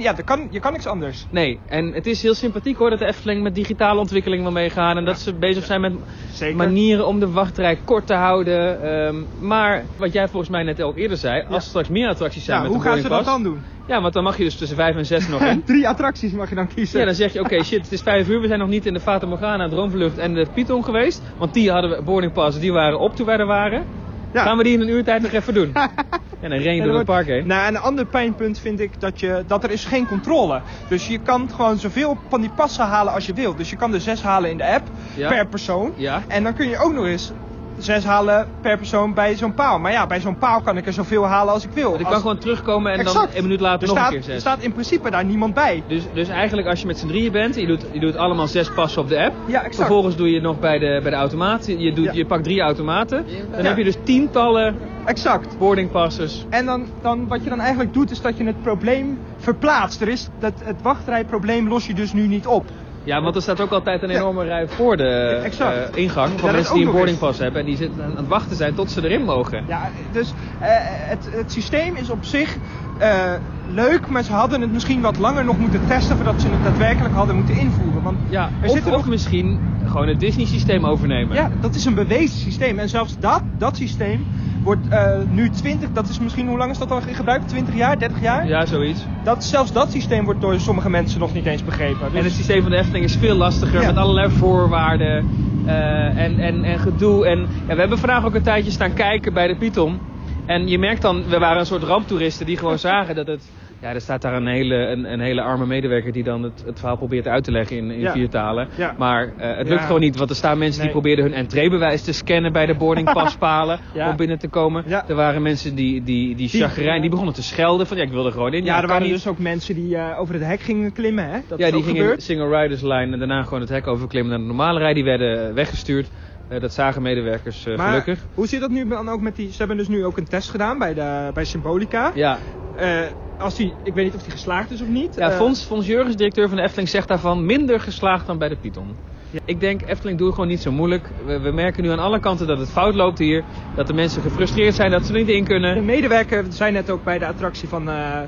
ja, 0.00 0.12
kan, 0.12 0.46
je 0.50 0.60
kan 0.60 0.72
niks 0.72 0.86
anders. 0.86 1.26
Nee, 1.30 1.60
en 1.66 1.92
het 1.92 2.06
is 2.06 2.22
heel 2.22 2.34
sympathiek 2.34 2.76
hoor 2.76 2.90
dat 2.90 2.98
de 2.98 3.06
Efteling 3.06 3.42
met 3.42 3.54
digitale 3.54 4.00
ontwikkeling 4.00 4.42
wil 4.42 4.52
meegaan. 4.52 4.96
En 4.96 5.04
dat 5.04 5.18
ze 5.20 5.34
bezig 5.34 5.64
zijn 5.64 5.80
met 5.80 5.92
Zeker. 6.32 6.56
manieren 6.56 7.06
om 7.06 7.20
de 7.20 7.30
wachtrij 7.30 7.76
kort 7.84 8.06
te 8.06 8.14
houden. 8.14 8.82
Ehm, 8.82 9.46
maar 9.46 9.84
wat 9.96 10.12
jij 10.12 10.28
volgens 10.28 10.50
mij 10.50 10.62
net 10.62 10.82
ook 10.82 10.96
eerder 10.96 11.16
zei, 11.16 11.44
als 11.48 11.56
er 11.56 11.68
straks 11.68 11.88
meer 11.88 12.08
attracties 12.08 12.44
zijn 12.44 12.56
Ja, 12.56 12.62
met 12.62 12.72
hoe 12.72 12.82
gaan 12.82 12.98
ze 12.98 13.08
dat 13.08 13.24
dan 13.24 13.42
doen? 13.42 13.62
Ja, 13.86 14.00
want 14.00 14.12
dan 14.12 14.22
mag 14.22 14.36
je 14.36 14.44
dus 14.44 14.56
tussen 14.56 14.76
5 14.76 14.96
en 14.96 15.06
6 15.06 15.28
nog 15.28 15.42
in. 15.50 15.64
Drie 15.64 15.88
attracties 15.88 16.32
mag 16.32 16.48
je 16.48 16.54
dan 16.54 16.66
kiezen. 16.66 16.98
Ja, 16.98 17.04
dan 17.04 17.14
zeg 17.14 17.32
je, 17.32 17.40
oké, 17.40 17.62
shit, 17.64 17.82
het 17.82 17.92
is 17.92 18.02
5 18.02 18.28
uur, 18.28 18.40
we 18.40 18.46
zijn 18.46 18.58
nog 18.58 18.68
niet 18.68 18.86
in 18.86 18.92
de 18.92 19.00
Fata 19.00 19.26
Morgana, 19.26 19.68
Droomvlucht 19.68 20.18
en 20.18 20.34
de 20.34 20.46
Python 20.54 20.84
geweest. 20.84 21.22
Want 21.38 21.54
die 21.54 21.70
hadden 21.70 21.90
we 21.90 22.02
boardingpass, 22.02 22.58
die 22.58 22.72
waren 22.72 22.98
op 22.98 23.16
toen 23.16 23.26
wij 23.26 23.36
er 23.38 23.46
waren. 23.46 23.84
Ja. 24.32 24.42
Gaan 24.42 24.56
we 24.56 24.62
die 24.62 24.72
in 24.72 24.80
een 24.80 24.88
uur 24.88 25.04
tijd 25.04 25.22
nog 25.22 25.32
even 25.32 25.54
doen? 25.54 25.72
en 26.40 26.50
dan 26.50 26.58
ren 26.58 26.74
je 26.74 26.80
En 26.80 26.86
door 26.86 26.96
het 26.96 27.06
park 27.06 27.26
heen. 27.26 27.46
Nou, 27.46 27.66
en 27.66 27.74
een 27.74 27.80
ander 27.80 28.06
pijnpunt 28.06 28.58
vind 28.58 28.80
ik 28.80 29.00
dat, 29.00 29.20
je, 29.20 29.44
dat 29.46 29.64
er 29.64 29.70
is 29.70 29.84
geen 29.84 30.06
controle. 30.06 30.60
Dus 30.88 31.06
je 31.08 31.18
kan 31.18 31.50
gewoon 31.54 31.78
zoveel 31.78 32.18
van 32.28 32.40
die 32.40 32.50
passen 32.50 32.84
halen 32.84 33.12
als 33.12 33.26
je 33.26 33.32
wilt. 33.32 33.56
Dus 33.56 33.70
je 33.70 33.76
kan 33.76 33.94
er 33.94 34.00
zes 34.00 34.22
halen 34.22 34.50
in 34.50 34.56
de 34.56 34.66
app 34.66 34.88
Ja. 35.14 35.28
per 35.28 35.46
persoon. 35.46 35.92
Ja. 35.96 36.22
En 36.28 36.42
dan 36.42 36.54
kun 36.54 36.68
je 36.68 36.78
ook 36.78 36.92
nog 36.92 37.06
eens 37.06 37.32
zes 37.78 38.04
halen 38.04 38.46
per 38.60 38.76
persoon 38.76 39.14
bij 39.14 39.36
zo'n 39.36 39.54
paal. 39.54 39.78
Maar 39.78 39.92
ja, 39.92 40.06
bij 40.06 40.20
zo'n 40.20 40.38
paal 40.38 40.60
kan 40.60 40.76
ik 40.76 40.86
er 40.86 40.92
zoveel 40.92 41.24
halen 41.26 41.52
als 41.52 41.64
ik 41.64 41.70
wil. 41.72 41.88
Want 41.88 42.00
ik 42.00 42.04
Als- 42.04 42.12
kan 42.14 42.22
gewoon 42.22 42.38
terugkomen 42.38 42.92
en 42.92 43.04
dan 43.04 43.26
een 43.34 43.42
minuut 43.42 43.60
later 43.60 43.80
er 43.88 43.94
nog 43.94 43.96
staat, 43.96 44.12
een 44.12 44.18
keer 44.20 44.26
Er 44.28 44.32
zes. 44.32 44.40
staat 44.40 44.62
in 44.62 44.72
principe 44.72 45.10
daar 45.10 45.24
niemand 45.24 45.54
bij. 45.54 45.82
Dus, 45.88 46.02
dus 46.14 46.28
eigenlijk 46.28 46.68
als 46.68 46.80
je 46.80 46.86
met 46.86 46.98
z'n 46.98 47.06
drieën 47.06 47.32
bent, 47.32 47.54
je 47.54 47.66
doet, 47.66 47.84
je 47.92 48.00
doet 48.00 48.16
allemaal 48.16 48.46
zes 48.46 48.70
passen 48.74 49.02
op 49.02 49.08
de 49.08 49.24
app. 49.24 49.34
Ja, 49.46 49.56
exact. 49.58 49.74
Vervolgens 49.76 50.16
doe 50.16 50.30
je 50.30 50.40
nog 50.40 50.58
bij 50.60 50.78
de, 50.78 50.98
bij 51.02 51.10
de 51.10 51.16
automaat. 51.16 51.66
Je, 51.66 51.92
doet, 51.92 52.04
Ja. 52.04 52.12
je 52.12 52.26
pakt 52.26 52.44
drie 52.44 52.60
automaten. 52.60 53.24
Dan 53.50 53.62
Ja. 53.62 53.68
heb 53.68 53.76
je 53.76 53.84
dus 53.84 53.96
tientallen 54.04 54.76
Exact. 55.04 55.58
boardingpasses. 55.58 56.46
En 56.50 56.66
dan, 56.66 56.86
dan 57.02 57.28
wat 57.28 57.42
je 57.44 57.48
dan 57.48 57.60
eigenlijk 57.60 57.92
doet, 57.92 58.10
is 58.10 58.20
dat 58.20 58.36
je 58.36 58.44
het 58.44 58.62
probleem 58.62 59.18
verplaatst. 59.36 60.00
Er 60.00 60.08
is, 60.08 60.28
dat, 60.38 60.52
het 60.64 60.82
wachtrijprobleem 60.82 61.68
los 61.68 61.86
je 61.86 61.94
dus 61.94 62.12
nu 62.12 62.26
niet 62.26 62.46
op. 62.46 62.64
Ja, 63.08 63.22
want 63.22 63.36
er 63.36 63.42
staat 63.42 63.60
ook 63.60 63.70
altijd 63.70 64.02
een 64.02 64.10
Ja. 64.10 64.16
enorme 64.16 64.44
rij 64.44 64.68
voor 64.68 64.96
de 64.96 65.04
eh, 65.04 66.02
ingang. 66.02 66.40
Van 66.40 66.52
mensen 66.52 66.72
die 66.72 66.82
een 66.82 66.88
nog 66.88 66.96
boardingpas 66.96 67.38
hebben. 67.38 67.60
En 67.60 67.66
die 67.66 67.76
zitten 67.76 68.04
aan 68.04 68.16
het 68.16 68.26
wachten 68.28 68.56
zijn 68.56 68.74
tot 68.74 68.90
ze 68.90 69.04
erin 69.04 69.22
mogen. 69.24 69.64
Ja, 69.66 69.90
dus 70.12 70.32
eh, 70.60 70.68
het, 70.82 71.28
het 71.32 71.52
systeem 71.52 71.96
is 71.96 72.10
op 72.10 72.24
zich 72.24 72.56
eh, 72.98 73.32
leuk, 73.66 74.08
maar 74.08 74.22
ze 74.22 74.32
hadden 74.32 74.60
het 74.60 74.72
misschien 74.72 75.00
wat 75.00 75.18
langer 75.18 75.44
nog 75.44 75.58
moeten 75.58 75.86
testen 75.86 76.16
voordat 76.16 76.40
ze 76.40 76.48
het 76.48 76.64
daadwerkelijk 76.64 77.14
hadden 77.14 77.36
moeten 77.36 77.56
invoeren. 77.56 78.02
Want 78.02 78.18
Ja, 78.30 78.50
er 78.62 78.68
of, 78.68 78.90
nog 78.90 79.06
misschien 79.06 79.60
gewoon 79.84 80.08
het 80.08 80.20
Disney 80.20 80.46
systeem 80.46 80.86
overnemen. 80.86 81.36
Ja, 81.36 81.50
dat 81.60 81.74
is 81.74 81.84
een 81.84 81.94
bewezen 81.94 82.38
systeem. 82.38 82.78
En 82.78 82.88
zelfs 82.88 83.18
dat, 83.18 83.42
dat 83.58 83.76
systeem 83.76 84.26
wordt 84.68 84.88
eh, 84.88 85.18
nu 85.30 85.50
20, 85.50 85.88
dat 85.92 86.08
is 86.08 86.18
misschien, 86.18 86.48
hoe 86.48 86.58
lang 86.58 86.70
is 86.70 86.78
dat 86.78 86.90
al 86.90 87.00
in 87.06 87.14
gebruik? 87.14 87.42
20 87.46 87.74
jaar, 87.74 87.98
30 87.98 88.20
jaar? 88.20 88.48
Ja, 88.48 88.66
zoiets. 88.66 89.06
Dat, 89.24 89.44
zelfs 89.44 89.72
dat 89.72 89.90
systeem 89.90 90.24
wordt 90.24 90.40
door 90.40 90.60
sommige 90.60 90.90
mensen 90.90 91.20
nog 91.20 91.32
niet 91.34 91.46
eens 91.46 91.64
begrepen. 91.64 92.10
Dus, 92.10 92.18
En 92.18 92.24
het 92.24 92.32
systeem 92.32 92.62
van 92.62 92.70
de 92.70 92.76
Efteling 92.76 93.04
is 93.04 93.16
veel 93.16 93.34
lastiger 93.36 93.80
Ja. 93.80 93.86
met 93.86 93.96
allerlei 93.96 94.30
voorwaarden 94.30 95.28
eh, 95.66 96.18
en, 96.24 96.38
en, 96.38 96.64
en 96.64 96.78
gedoe. 96.78 97.26
En 97.26 97.38
ja, 97.38 97.74
we 97.74 97.80
hebben 97.80 97.98
vandaag 97.98 98.24
ook 98.24 98.34
een 98.34 98.42
tijdje 98.42 98.70
staan 98.70 98.92
kijken 98.94 99.32
bij 99.32 99.46
de 99.46 99.56
Python. 99.56 100.00
En 100.46 100.68
je 100.68 100.78
merkt 100.78 101.02
dan, 101.02 101.24
we 101.28 101.38
waren 101.38 101.58
een 101.58 101.66
soort 101.66 101.82
ramptoeristen 101.82 102.46
die 102.46 102.56
gewoon 102.56 102.78
zagen 102.78 103.14
dat 103.14 103.26
het... 103.26 103.50
Ja, 103.80 103.94
er 103.94 104.00
staat 104.00 104.22
daar 104.22 104.34
een 104.34 104.46
hele, 104.46 104.74
een, 104.74 105.12
een 105.12 105.20
hele 105.20 105.42
arme 105.42 105.66
medewerker 105.66 106.12
die 106.12 106.22
dan 106.22 106.42
het, 106.42 106.62
het 106.66 106.78
verhaal 106.78 106.96
probeert 106.96 107.26
uit 107.28 107.44
te 107.44 107.50
leggen 107.50 107.76
in, 107.76 107.90
in 107.90 108.00
Ja. 108.00 108.12
vier 108.12 108.28
talen. 108.28 108.68
Ja. 108.76 108.94
Maar 108.98 109.32
eh, 109.36 109.48
het 109.56 109.68
lukt 109.68 109.80
Ja. 109.80 109.86
gewoon 109.86 110.00
niet, 110.00 110.16
want 110.16 110.30
er 110.30 110.36
staan 110.36 110.58
mensen 110.58 110.82
die 110.82 110.90
probeerden 110.90 111.24
hun 111.24 111.34
entreebewijs 111.34 112.02
te 112.02 112.12
scannen 112.12 112.52
bij 112.52 112.66
de 112.66 112.74
boardingpaspalen 112.76 113.80
om 114.10 114.16
binnen 114.16 114.38
te 114.38 114.48
komen. 114.48 114.84
Er 115.06 115.14
waren 115.14 115.42
mensen 115.42 115.74
die, 115.74 116.02
die, 116.02 116.34
die 116.36 116.48
chagrijn, 116.48 117.00
die 117.00 117.10
begonnen 117.10 117.34
te 117.34 117.42
schelden 117.42 117.86
van 117.86 117.96
ja, 117.96 118.02
ik 118.02 118.10
wil 118.10 118.26
er 118.26 118.32
gewoon 118.32 118.52
in. 118.54 118.64
ja, 118.64 118.82
er 118.82 118.88
waren 118.88 119.02
niet. 119.02 119.12
dus 119.12 119.26
ook 119.26 119.38
mensen 119.38 119.74
die 119.74 119.96
eh, 119.96 120.20
over 120.20 120.34
het 120.34 120.44
hek 120.44 120.60
gingen 120.60 120.92
klimmen, 120.92 121.30
hè? 121.30 121.38
Dat 121.48 121.58
ja, 121.58 121.70
die 121.70 121.82
gingen 121.82 122.10
in 122.10 122.16
de 122.16 122.20
single 122.22 122.60
riders 122.60 122.80
line 122.82 123.12
en 123.12 123.18
daarna 123.18 123.42
gewoon 123.42 123.60
het 123.60 123.68
hek 123.68 123.86
overklimmen 123.86 124.30
naar 124.30 124.40
de 124.40 124.46
normale 124.46 124.78
rij. 124.78 124.94
Die 124.94 125.04
werden 125.04 125.54
weggestuurd. 125.54 126.10
Eh, 126.48 126.60
dat 126.60 126.72
zagen 126.74 127.02
medewerkers 127.02 127.66
eh, 127.66 127.76
Maar 127.76 127.88
gelukkig. 127.88 128.26
hoe 128.34 128.46
zit 128.46 128.60
dat 128.60 128.70
nu 128.70 128.88
dan 128.88 129.08
ook 129.08 129.20
met 129.20 129.36
die... 129.36 129.50
Ze 129.50 129.56
hebben 129.58 129.76
dus 129.76 129.88
nu 129.88 130.04
ook 130.04 130.16
een 130.16 130.28
test 130.28 130.50
gedaan 130.50 130.78
bij, 130.78 130.94
de, 130.94 131.30
bij 131.34 131.44
Symbolica. 131.44 132.10
Ja, 132.14 132.38
Eh, 132.76 133.00
als 133.38 133.54
die, 133.54 133.74
ik 133.82 133.94
weet 133.94 134.04
niet 134.04 134.14
of 134.14 134.22
die 134.22 134.30
geslaagd 134.32 134.70
is 134.70 134.80
of 134.80 134.88
niet. 134.88 135.14
ja 135.14 135.30
Fons, 135.30 135.64
Fons 135.64 135.86
Jurgens, 135.86 136.16
directeur 136.16 136.48
van 136.48 136.56
de 136.56 136.62
Efteling, 136.62 136.88
zegt 136.88 137.08
daarvan 137.08 137.46
minder 137.46 137.80
geslaagd 137.80 138.26
dan 138.26 138.38
bij 138.38 138.48
de 138.48 138.56
Python. 138.56 138.96
Ja. 139.30 139.38
Ik 139.44 139.60
denk, 139.60 139.82
Efteling 139.86 140.18
doe 140.18 140.30
gewoon 140.32 140.48
niet 140.48 140.60
zo 140.62 140.72
moeilijk. 140.72 141.10
We, 141.24 141.38
we 141.40 141.50
merken 141.50 141.82
nu 141.82 141.90
aan 141.90 141.98
alle 141.98 142.20
kanten 142.20 142.46
dat 142.46 142.58
het 142.58 142.70
fout 142.70 142.94
loopt 142.94 143.18
hier. 143.18 143.44
Dat 143.74 143.86
de 143.86 143.92
mensen 143.92 144.22
gefrustreerd 144.22 144.74
zijn 144.74 144.90
dat 144.90 145.06
ze 145.06 145.12
er 145.12 145.18
niet 145.18 145.28
in 145.28 145.42
De 145.44 145.48
kunnen. 145.48 145.84
medewerker 145.84 146.44
zei 146.48 146.72
net 146.72 146.90
ook 146.90 147.04
bij 147.04 147.18
de 147.18 147.26
attractie 147.26 147.68
van, 147.68 147.88
eh, 147.88 148.20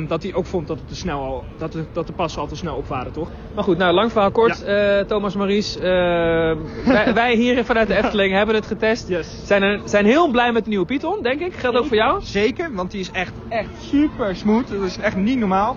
dat 0.00 0.22
hij 0.22 0.34
ook 0.34 0.46
vond 0.46 0.66
dat, 0.66 0.78
het 0.78 0.88
te 0.88 0.94
snel 0.96 1.20
al, 1.20 1.44
dat, 1.58 1.72
de, 1.72 1.84
dat 1.92 2.06
de 2.06 2.12
passen 2.12 2.40
al 2.40 2.46
te 2.46 2.56
snel 2.56 2.76
op 2.76 2.86
waren, 2.88 3.12
toch? 3.12 3.28
Maar 3.54 3.64
goed, 3.64 3.78
nou 3.78 3.94
lang 3.94 4.12
verhaal 4.12 4.30
kort. 4.30 4.62
eh, 4.64 4.98
Thomas 5.00 5.34
Maurice, 5.36 5.78
eh, 5.78 6.92
wij, 6.92 7.14
wij 7.22 7.34
hier 7.34 7.64
vanuit 7.64 7.88
de 7.88 7.96
Efteling 7.96 8.32
hebben 8.32 8.54
het 8.54 8.66
getest. 8.66 9.08
Yes. 9.08 9.40
Zijn, 9.44 9.62
er, 9.62 9.80
zijn 9.84 10.04
heel 10.04 10.30
blij 10.30 10.52
met 10.52 10.62
de 10.64 10.68
nieuwe 10.70 10.84
Python, 10.86 11.22
denk 11.22 11.40
ik. 11.40 11.54
Geldt 11.54 11.78
ook 11.78 11.86
voor 11.86 11.96
jou? 11.96 12.22
Zeker, 12.22 12.70
want 12.74 12.90
die 12.90 13.00
is 13.00 13.10
echt, 13.10 13.32
echt 13.48 13.68
super 13.80 14.36
smooth. 14.36 14.68
Dat 14.70 14.82
is 14.82 14.98
echt 14.98 15.16
niet 15.16 15.38
normaal. 15.38 15.76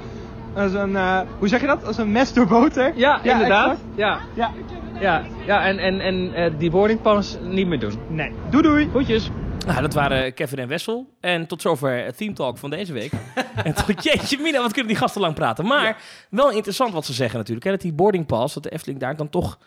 Dat 0.53 0.65
is 0.69 0.73
een, 0.73 0.95
eh, 0.95 1.19
hoe 1.39 1.47
zeg 1.47 1.61
je 1.61 1.67
dat? 1.67 1.85
Als 1.87 1.97
een 1.97 2.11
mes 2.11 2.33
door 2.33 2.47
boter. 2.47 2.91
Ja, 2.95 3.19
inderdaad. 3.23 3.65
exact. 3.71 3.81
Ja, 3.95 4.19
Ja. 4.33 4.51
ja, 4.99 5.23
ja 5.45 5.65
en, 5.65 5.79
en, 5.79 5.99
en 6.33 6.55
die 6.57 6.69
boardingpass 6.71 7.37
niet 7.41 7.67
meer 7.67 7.79
doen. 7.79 7.93
Nee. 8.07 8.31
Doei 8.49 8.63
doei. 8.63 8.89
Goedjes. 8.91 9.29
Nou, 9.65 9.81
dat 9.81 9.93
waren 9.93 10.33
Kevin 10.33 10.59
en 10.59 10.67
Wessel. 10.67 11.13
En 11.19 11.47
tot 11.47 11.61
zover 11.61 12.03
het 12.05 12.17
Theme 12.17 12.33
Talk 12.33 12.57
van 12.57 12.69
deze 12.69 12.93
week. 12.93 13.11
en 13.63 13.73
tot 13.73 14.03
jeetje 14.03 14.37
mina, 14.39 14.61
wat 14.61 14.71
kunnen 14.71 14.87
die 14.91 15.01
gasten 15.01 15.21
lang 15.21 15.33
praten. 15.33 15.65
Maar 15.65 16.01
wel 16.29 16.51
interessant 16.51 16.93
wat 16.93 17.05
ze 17.05 17.13
zeggen 17.13 17.37
natuurlijk. 17.37 17.65
Hè, 17.65 17.71
dat 17.71 17.81
die 17.81 17.93
boarding 17.93 18.25
pass, 18.25 18.53
dat 18.53 18.63
de 18.63 18.69
Efteling 18.71 18.99
daar 18.99 19.15
dan 19.15 19.29
toch 19.29 19.59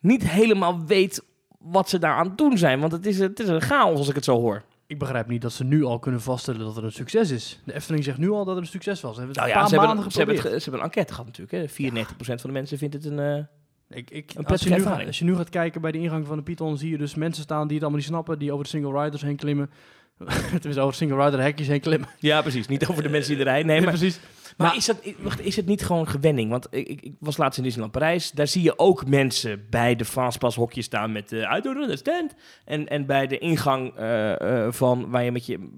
niet 0.00 0.28
helemaal 0.30 0.84
weet 0.86 1.24
wat 1.58 1.88
ze 1.88 1.98
daar 1.98 2.16
aan 2.16 2.26
het 2.26 2.38
doen 2.38 2.58
zijn. 2.58 2.80
Want 2.80 2.92
het 2.92 3.06
is, 3.06 3.18
het 3.18 3.40
is 3.40 3.48
een 3.48 3.60
chaos 3.60 3.98
als 3.98 4.08
ik 4.08 4.14
het 4.14 4.24
zo 4.24 4.40
hoor. 4.40 4.62
Ik 4.86 4.98
begrijp 4.98 5.26
niet 5.28 5.42
dat 5.42 5.52
ze 5.52 5.64
nu 5.64 5.84
al 5.84 5.98
kunnen 5.98 6.20
vaststellen 6.20 6.60
dat 6.60 6.74
het 6.76 6.84
een 6.84 6.92
succes 6.92 7.30
is. 7.30 7.60
De 7.64 7.74
Efteling 7.74 8.04
zegt 8.04 8.18
nu 8.18 8.30
al 8.30 8.44
dat 8.44 8.54
het 8.54 8.64
een 8.64 8.70
succes 8.70 9.00
was. 9.00 9.14
Ze 9.14 9.20
hebben 9.20 9.36
het 9.36 9.36
Nou 9.36 9.48
een 9.48 9.54
ja, 9.54 9.60
paar 9.60 9.68
ze 9.68 9.74
hebben, 9.74 9.94
maanden 9.94 10.12
ze, 10.12 10.18
hebben 10.18 10.36
geprobeerd. 10.36 10.62
het, 10.64 10.64
ge- 10.64 10.70
ze 10.70 10.70
hebben 10.70 10.80
een 10.80 10.86
enquête 10.86 11.12
gehad 11.12 11.26
natuurlijk. 11.26 11.76
Hè. 11.78 12.34
94% 12.34 12.40
van 12.40 12.50
de 12.50 12.56
mensen 12.58 12.78
vindt 12.78 12.94
het 12.94 13.04
een... 13.04 13.18
eh, 13.18 13.44
Ik, 13.90 14.10
ik, 14.10 14.32
Een 14.34 14.46
als, 14.46 14.62
je 14.62 14.68
nu, 14.68 14.74
ervaring. 14.74 15.06
als 15.06 15.18
je 15.18 15.24
nu 15.24 15.36
gaat 15.36 15.48
kijken 15.48 15.80
bij 15.80 15.92
de 15.92 15.98
ingang 15.98 16.26
van 16.26 16.36
de 16.36 16.42
Python, 16.42 16.78
zie 16.78 16.90
je 16.90 16.98
dus 16.98 17.14
mensen 17.14 17.42
staan 17.42 17.64
die 17.66 17.72
het 17.74 17.80
allemaal 17.82 18.00
niet 18.00 18.08
snappen, 18.10 18.38
die 18.38 18.52
over 18.52 18.64
de 18.64 18.70
single 18.70 19.02
riders 19.02 19.22
heen 19.22 19.36
klimmen. 19.36 19.70
Tenminste, 20.50 20.80
over 20.80 20.94
single 20.94 21.24
rider 21.24 21.40
hekjes 21.40 21.66
heen 21.66 21.80
klimmen. 21.80 22.08
Ja, 22.18 22.42
precies. 22.42 22.66
Niet 22.68 22.86
over 22.86 23.02
de 23.02 23.08
mensen 23.08 23.30
die 23.30 23.40
er 23.44 23.48
rijden. 23.52 23.66
Nee, 23.66 23.76
Ja, 23.76 23.82
maar, 23.82 23.92
precies. 23.92 24.20
Maar 24.56 24.66
Maar- 24.66 24.76
is, 24.76 24.84
dat, 24.86 24.96
wacht, 25.18 25.40
is 25.40 25.56
het 25.56 25.66
niet 25.66 25.84
gewoon 25.84 26.08
gewenning? 26.08 26.50
Want 26.50 26.66
ik, 26.70 26.88
ik, 26.88 27.12
was 27.20 27.36
laatst 27.36 27.58
in 27.58 27.64
Disneyland 27.64 27.92
Parijs. 27.98 28.30
Daar 28.30 28.46
zie 28.46 28.62
je 28.62 28.78
ook 28.78 29.06
mensen 29.06 29.66
bij 29.70 29.96
de 29.96 30.04
Fastpass 30.04 30.56
hokjes 30.56 30.84
staan 30.84 31.12
met 31.12 31.28
de 31.28 31.36
I 31.56 31.60
don't 31.60 31.76
understand. 31.76 32.34
En, 32.64 32.88
en 32.88 33.06
bij 33.06 33.26
de 33.26 33.38
ingang 33.38 33.94
eh, 33.96 34.64
eh, 34.66 34.72
van, 34.72 35.10
waar 35.10 35.24
je 35.24 35.32
met 35.32 35.46
je, 35.46 35.68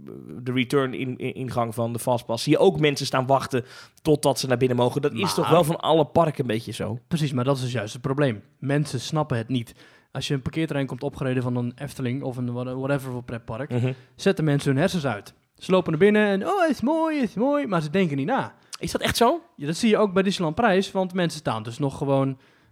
de 0.43 0.53
return 0.53 0.95
in, 0.95 1.17
in- 1.19 1.35
ingang 1.35 1.75
van 1.75 1.93
de 1.93 1.99
Fastpass, 1.99 2.43
zie 2.45 2.53
je 2.53 2.59
ook 2.59 2.81
mensen 2.81 3.07
staan 3.07 3.27
wachten 3.27 3.65
totdat 4.03 4.39
ze 4.39 4.47
naar 4.47 4.57
binnen 4.59 4.77
mogen. 4.77 5.03
Dat 5.03 5.13
is 5.13 5.35
toch 5.35 5.51
wel 5.51 5.65
van 5.65 5.77
alle 5.81 6.05
parken 6.05 6.41
een 6.41 6.47
beetje 6.47 6.73
zo? 6.73 6.99
Precies, 7.09 7.33
maar 7.33 7.45
dat 7.45 7.57
is 7.57 7.63
dus 7.63 7.73
juist 7.73 7.93
het 7.93 8.03
probleem. 8.03 8.43
Mensen 8.59 9.01
snappen 9.01 9.37
het 9.37 9.49
niet. 9.49 9.75
Als 10.13 10.29
je 10.29 10.35
een 10.35 10.43
parkeerterrein 10.43 10.87
komt 10.87 11.03
opgereden 11.03 11.43
van 11.43 11.57
een 11.57 11.73
Efteling 11.77 12.23
of 12.23 12.37
een 12.37 12.53
wha- 12.53 12.75
whatever 12.77 13.13
voor 13.13 13.23
pretpark, 13.23 13.71
Mhm. 13.71 13.93
zetten 14.17 14.45
mensen 14.45 14.71
hun 14.71 14.81
hersens 14.81 15.07
uit. 15.07 15.35
Ze 15.57 15.71
lopen 15.71 15.91
naar 15.91 16.01
binnen 16.01 16.27
en 16.27 16.47
oh, 16.47 16.69
is 16.71 16.81
mooi, 16.81 17.19
is 17.19 17.35
mooi, 17.35 17.67
maar 17.67 17.83
ze 17.83 17.91
denken 17.91 18.17
niet 18.17 18.27
na. 18.27 18.55
Is 18.79 18.93
dat 18.93 19.01
echt 19.01 19.17
zo? 19.17 19.41
Ja, 19.57 19.67
dat 19.67 19.77
zie 19.77 19.89
je 19.89 19.97
ook 19.99 20.13
bij 20.13 20.23
Disneyland 20.23 20.57
Prijs, 20.57 20.91
want 20.93 21.15
mensen 21.15 21.41
staan 21.41 21.63
dus 21.63 21.79
nog 21.79 21.99
gewoon 21.99 22.29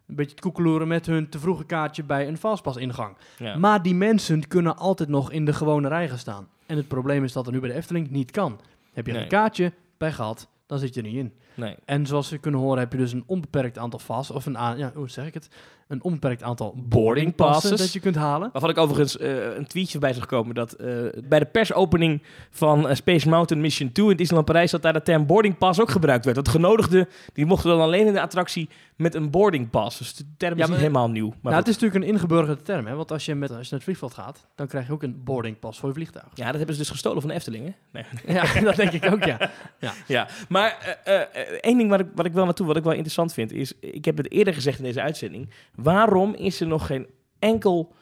een 0.07 0.15
beetje 0.15 0.35
te 0.37 0.43
koekeloeren 0.43 0.89
met 0.89 1.07
hun 1.07 1.29
te 1.29 1.39
vroege 1.39 1.65
kaartje 1.65 2.03
bij 2.05 2.29
een 2.29 2.37
Fastpass-ingang. 2.39 3.17
Ja. 3.39 3.57
Maar 3.57 3.83
die 3.83 3.95
mensen 3.95 4.49
kunnen 4.49 4.77
altijd 4.77 5.09
nog 5.09 5.31
in 5.33 5.45
de 5.45 5.53
gewone 5.53 5.89
rij 5.89 6.09
gaan 6.09 6.19
staan. 6.19 6.49
En 6.67 6.77
het 6.77 6.89
probleem 6.89 7.25
is 7.25 7.33
dat 7.33 7.47
er 7.47 7.53
nu 7.53 7.61
bij 7.61 7.69
de 7.69 7.75
Efteling 7.75 8.11
niet 8.11 8.31
kan. 8.31 8.61
Heb 8.93 9.07
je 9.07 9.13
Nee. 9.13 9.23
een 9.23 9.29
kaartje 9.29 9.73
bij 9.99 10.13
gehad, 10.13 10.49
dan 10.67 10.79
zit 10.79 10.95
je 10.95 11.01
er 11.03 11.07
niet 11.07 11.17
in. 11.17 11.33
Nee. 11.57 11.77
En 11.85 12.07
zoals 12.07 12.31
we 12.31 12.39
kunnen 12.39 12.61
horen 12.61 12.79
heb 12.79 12.93
je 12.93 12.99
dus 12.99 13.13
een 13.13 13.25
onbeperkt 13.27 13.79
aantal 13.79 13.99
fast, 13.99 14.31
of 14.31 14.47
een, 14.47 14.57
ja, 14.77 14.91
hoe 14.95 15.11
zeg 15.11 15.27
ik 15.27 15.35
het? 15.35 15.49
Een 15.89 16.03
onbeperkt 16.03 16.43
aantal 16.43 16.75
Boarding 16.77 17.35
passes. 17.35 17.79
dat 17.79 17.93
je 17.93 18.01
kunt 18.01 18.15
halen. 18.17 18.49
Waarvan 18.53 18.71
ik 18.71 18.79
overigens 18.79 19.19
eh, 19.19 19.57
een 19.57 19.67
tweetje 19.67 19.99
bij 19.99 20.13
zag 20.13 20.23
gekomen 20.23 20.55
dat 20.55 20.73
eh, 20.73 20.89
bij 21.25 21.39
de 21.39 21.45
persopening 21.45 22.23
van 22.51 22.89
eh, 22.89 22.95
Space 22.95 23.29
Mountain 23.29 23.63
Mission 23.63 23.93
2 23.93 24.11
in 24.11 24.17
Disneyland 24.17 24.47
Parijs 24.47 24.71
dat 24.71 24.83
daar 24.83 24.93
de 24.93 25.03
term 25.03 25.27
boarding 25.27 25.59
pass 25.59 25.81
ook 25.81 25.91
gebruikt 25.91 26.25
werd. 26.25 26.37
Dat 26.37 26.49
genodigden, 26.49 27.09
die 27.33 27.47
mochten 27.47 27.71
dan 27.71 27.81
alleen 27.81 28.07
in 28.07 28.13
de 28.13 28.21
attractie 28.21 28.69
met 28.97 29.15
een 29.15 29.31
boarding 29.31 29.71
pass. 29.71 29.99
Dus 29.99 30.15
de 30.15 30.25
term 30.37 30.53
Ja, 30.53 30.57
is 30.57 30.61
niet 30.61 30.69
maar- 30.69 30.79
helemaal 30.79 31.11
nieuw. 31.11 31.29
Maar 31.29 31.39
nou, 31.43 31.57
het 31.57 31.69
is 31.69 31.75
natuurlijk 31.75 32.05
een 32.05 32.11
ingeburgerde 32.13 32.63
term, 32.63 32.87
hè? 32.87 32.95
want 32.95 33.13
als 33.13 33.25
je, 33.25 33.35
met, 33.35 33.49
als 33.51 33.59
je 33.59 33.65
naar 33.65 33.73
het 33.73 33.83
vliegveld 33.83 34.15
gaat, 34.15 34.47
dan 34.55 34.67
krijg 34.67 34.87
je 34.87 34.93
ook 34.93 35.03
een 35.03 35.25
boarding 35.25 35.59
pass 35.59 35.79
voor 35.79 35.89
je 35.89 35.95
vliegtuig. 35.95 36.27
Ja, 36.35 36.47
dat 36.47 36.57
hebben 36.57 36.75
ze 36.75 36.81
dus 36.81 36.91
gestolen 36.91 37.21
van 37.21 37.29
de 37.31 37.37
Efteling, 37.37 37.65
hè? 37.65 37.73
Nee. 37.93 38.35
Ja, 38.37 38.61
dat 38.71 38.77
denk 38.77 38.93
ik 38.93 39.13
ook, 39.13 39.25
ja. 39.25 39.51
Ja, 40.07 40.29
maar 40.49 40.99
eh, 41.05 41.21
eh, 41.23 41.27
één 41.61 41.79
ding 41.79 41.91
waar 41.91 42.01
ik, 42.01 42.07
wat 42.15 42.27
ik 42.27 42.33
wel 42.33 42.45
naartoe, 42.45 42.67
wat 42.67 42.77
ik 42.77 42.83
wel 42.83 42.93
interessant 42.93 43.33
vind, 43.33 43.53
is, 43.53 43.73
ik 43.81 44.05
heb 44.05 44.17
het 44.17 44.31
eerder 44.31 44.55
gezegd 44.55 44.79
in 44.79 44.85
deze 44.85 45.03
uitzending, 45.03 45.51
waarom 45.75 46.35
is 46.35 46.61
er 46.61 46.67
nog 46.67 46.87
geen 46.87 47.07
enkel 47.39 47.95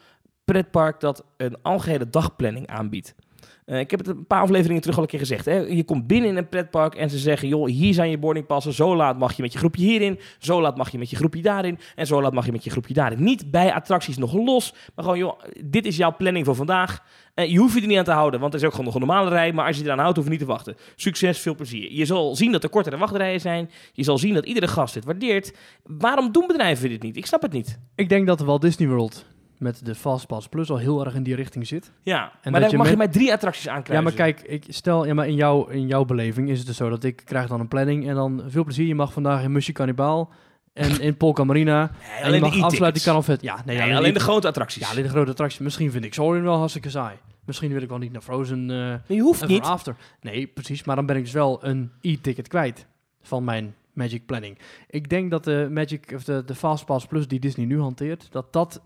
pretpark 0.45 1.01
dat 1.01 1.25
een 1.37 1.57
algehele 1.63 2.11
dagplanning 2.11 2.67
aanbiedt? 2.67 3.15
Eh, 3.65 3.79
ik 3.79 3.91
heb 3.91 4.01
het 4.01 4.09
een 4.09 4.27
paar 4.27 4.41
afleveringen 4.41 4.81
terug 4.81 4.97
al 4.97 5.03
een 5.03 5.09
keer 5.09 5.19
gezegd. 5.19 5.45
Hè? 5.45 5.57
Je 5.57 5.85
komt 5.85 6.07
binnen 6.07 6.31
in 6.31 6.37
een 6.37 6.49
pretpark 6.49 6.95
en 6.95 7.11
ze 7.11 7.19
zeggen: 7.19 7.49
joh, 7.49 7.67
hier 7.67 7.95
zijn 7.95 8.11
je 8.11 8.19
boardingpassen. 8.19 8.73
Zo 8.73 8.97
laat 8.97 9.19
mag 9.19 9.33
je 9.33 9.43
met 9.43 9.53
je 9.53 9.59
groepje 9.59 9.83
hierin. 9.83 10.19
Zo 10.39 10.61
laat 10.61 10.77
mag 10.77 10.91
je 10.91 10.99
met 10.99 11.11
je 11.11 11.17
groepje 11.17 11.43
daarin. 11.43 11.79
En 11.95 12.07
zo 12.07 12.23
laat 12.23 12.33
mag 12.33 12.47
je 12.47 12.53
met 12.53 12.65
je 12.65 12.71
groepje 12.71 12.95
daarin. 12.95 13.23
Niet 13.23 13.51
bij 13.51 13.73
attracties 13.73 14.17
nog 14.17 14.33
los. 14.33 14.75
Maar 14.95 15.05
gewoon, 15.05 15.19
joh, 15.19 15.41
dit 15.65 15.87
is 15.87 15.97
jouw 15.97 16.17
planning 16.17 16.45
voor 16.45 16.55
vandaag. 16.55 17.03
Eh, 17.35 17.51
je 17.51 17.59
hoeft 17.59 17.75
je 17.75 17.81
er 17.81 17.87
niet 17.87 17.99
aan 17.99 18.05
te 18.05 18.11
houden, 18.11 18.41
want 18.41 18.53
er 18.53 18.59
is 18.59 18.65
ook 18.65 18.71
gewoon 18.71 18.87
nog 18.87 18.95
een 18.95 19.07
normale 19.07 19.31
rij. 19.31 19.53
Maar 19.53 19.67
als 19.67 19.77
je 19.77 19.85
eraan 19.85 19.99
houdt, 19.99 20.17
hoef 20.17 20.25
je 20.25 20.31
niet 20.31 20.41
te 20.41 20.47
wachten. 20.47 20.77
Succes, 20.97 21.39
veel 21.39 21.55
plezier. 21.55 21.93
Je 21.93 22.05
zal 22.05 22.37
zien 22.37 22.53
dat 22.53 22.63
er 22.63 22.69
kortere 22.69 22.97
wachtrijen 22.97 23.41
zijn. 23.41 23.71
Je 23.93 24.03
zal 24.03 24.19
zien 24.19 24.35
dat 24.35 24.47
iedere 24.47 24.69
gast 24.69 24.95
dit 24.95 25.05
waardeert. 25.05 25.57
Waarom 25.83 26.33
doen 26.33 26.47
bedrijven 26.47 26.89
dit 26.89 27.03
niet? 27.03 27.17
Ik 27.17 27.27
snap 27.27 27.43
het 27.43 27.53
niet. 27.53 27.79
Ik 27.95 28.09
denk 28.09 28.27
dat 28.27 28.41
Walt 28.41 28.63
Disney 28.63 28.89
World 28.89 29.34
met 29.65 29.85
de 29.85 29.95
Fastpass 29.95 30.49
Plus 30.49 30.71
al 30.71 30.77
heel 30.77 31.05
erg 31.05 31.15
in 31.15 31.23
die 31.23 31.35
richting 31.35 31.67
zit. 31.67 31.93
Ja, 32.03 32.33
dat 32.43 32.53
maar 32.53 32.61
dan 32.61 32.71
je 32.71 32.77
mag 32.77 32.91
je 32.91 32.97
met- 32.97 33.13
drie 33.13 33.33
attracties 33.33 33.69
aankrijgen. 33.69 33.95
Ja, 33.95 34.01
maar 34.03 34.13
kijk, 34.13 34.41
ik 34.43 34.65
stel, 34.69 35.07
ja, 35.07 35.15
maar 35.15 35.29
in, 35.29 35.35
jouw 35.35 35.67
in 35.67 35.87
jouw 35.87 36.05
beleving 36.05 36.49
is 36.49 36.59
het 36.59 36.67
dus 36.67 36.77
zo 36.77 36.89
dat 36.89 37.05
ik 37.05 37.23
krijg 37.25 37.49
dan 37.49 37.61
een 37.61 37.69
planning 37.69 38.09
en 38.09 38.15
dan 38.15 38.43
veel 38.47 38.65
plezier. 38.65 38.87
Je 38.87 38.95
mag 38.95 39.13
vandaag 39.13 39.43
in 39.43 39.53
Musje 39.53 39.73
Cannibaal 39.73 40.31
En 40.73 41.01
in 41.09 41.17
Polka 41.17 41.45
Marina. 41.45 41.91
en 42.23 42.33
je 42.33 42.41
mag 42.41 42.61
afsluiten 42.63 43.03
die 43.03 43.13
kan. 43.13 43.37
Ja, 43.41 43.55
nee, 43.55 43.77
Nee, 43.77 43.83
alleen, 43.85 43.97
alleen 43.97 44.15
de 44.15 44.21
grote 44.21 44.47
attracties. 44.47 44.83
Ja, 44.83 44.89
alleen 44.91 45.03
de 45.03 45.09
grote 45.09 45.31
attractie. 45.31 45.63
Misschien 45.63 45.91
vind 45.91 46.05
ik 46.05 46.15
Soarin 46.15 46.43
wel 46.43 46.57
hartstikke 46.57 46.91
saai. 46.91 47.17
Misschien 47.45 47.73
wil 47.73 47.83
ik 47.83 47.89
wel 47.89 47.99
niet 47.99 48.13
naar 48.13 48.23
Frozen 48.23 48.71
eh 48.71 48.77
Maar 48.77 49.03
je 49.07 49.21
hoeft 49.21 49.47
niet. 49.47 49.63
After. 49.63 49.97
Nee, 50.21 50.47
precies. 50.47 50.85
Maar 50.85 50.97
dan 50.97 51.07
ben 51.07 51.17
ik 51.17 51.23
dus 51.25 51.33
wel 51.33 51.59
een 51.65 51.91
e-ticket 52.01 52.49
kwijt 52.49 52.87
van 53.23 53.45
mijn 53.45 53.75
Magic 53.93 54.27
Planning. 54.27 54.59
Ik 54.89 55.09
denk 55.09 55.31
dat 55.31 55.45
de 55.45 55.69
Magic 55.71 56.13
of 56.15 56.25
de, 56.25 56.43
de 56.47 56.55
Fastpass 56.55 57.07
Plus 57.07 57.29
die 57.29 57.41
Disney 57.41 57.67
nu 57.67 57.81
hanteert, 57.81 58.29
dat 58.31 58.53
dat 58.53 58.81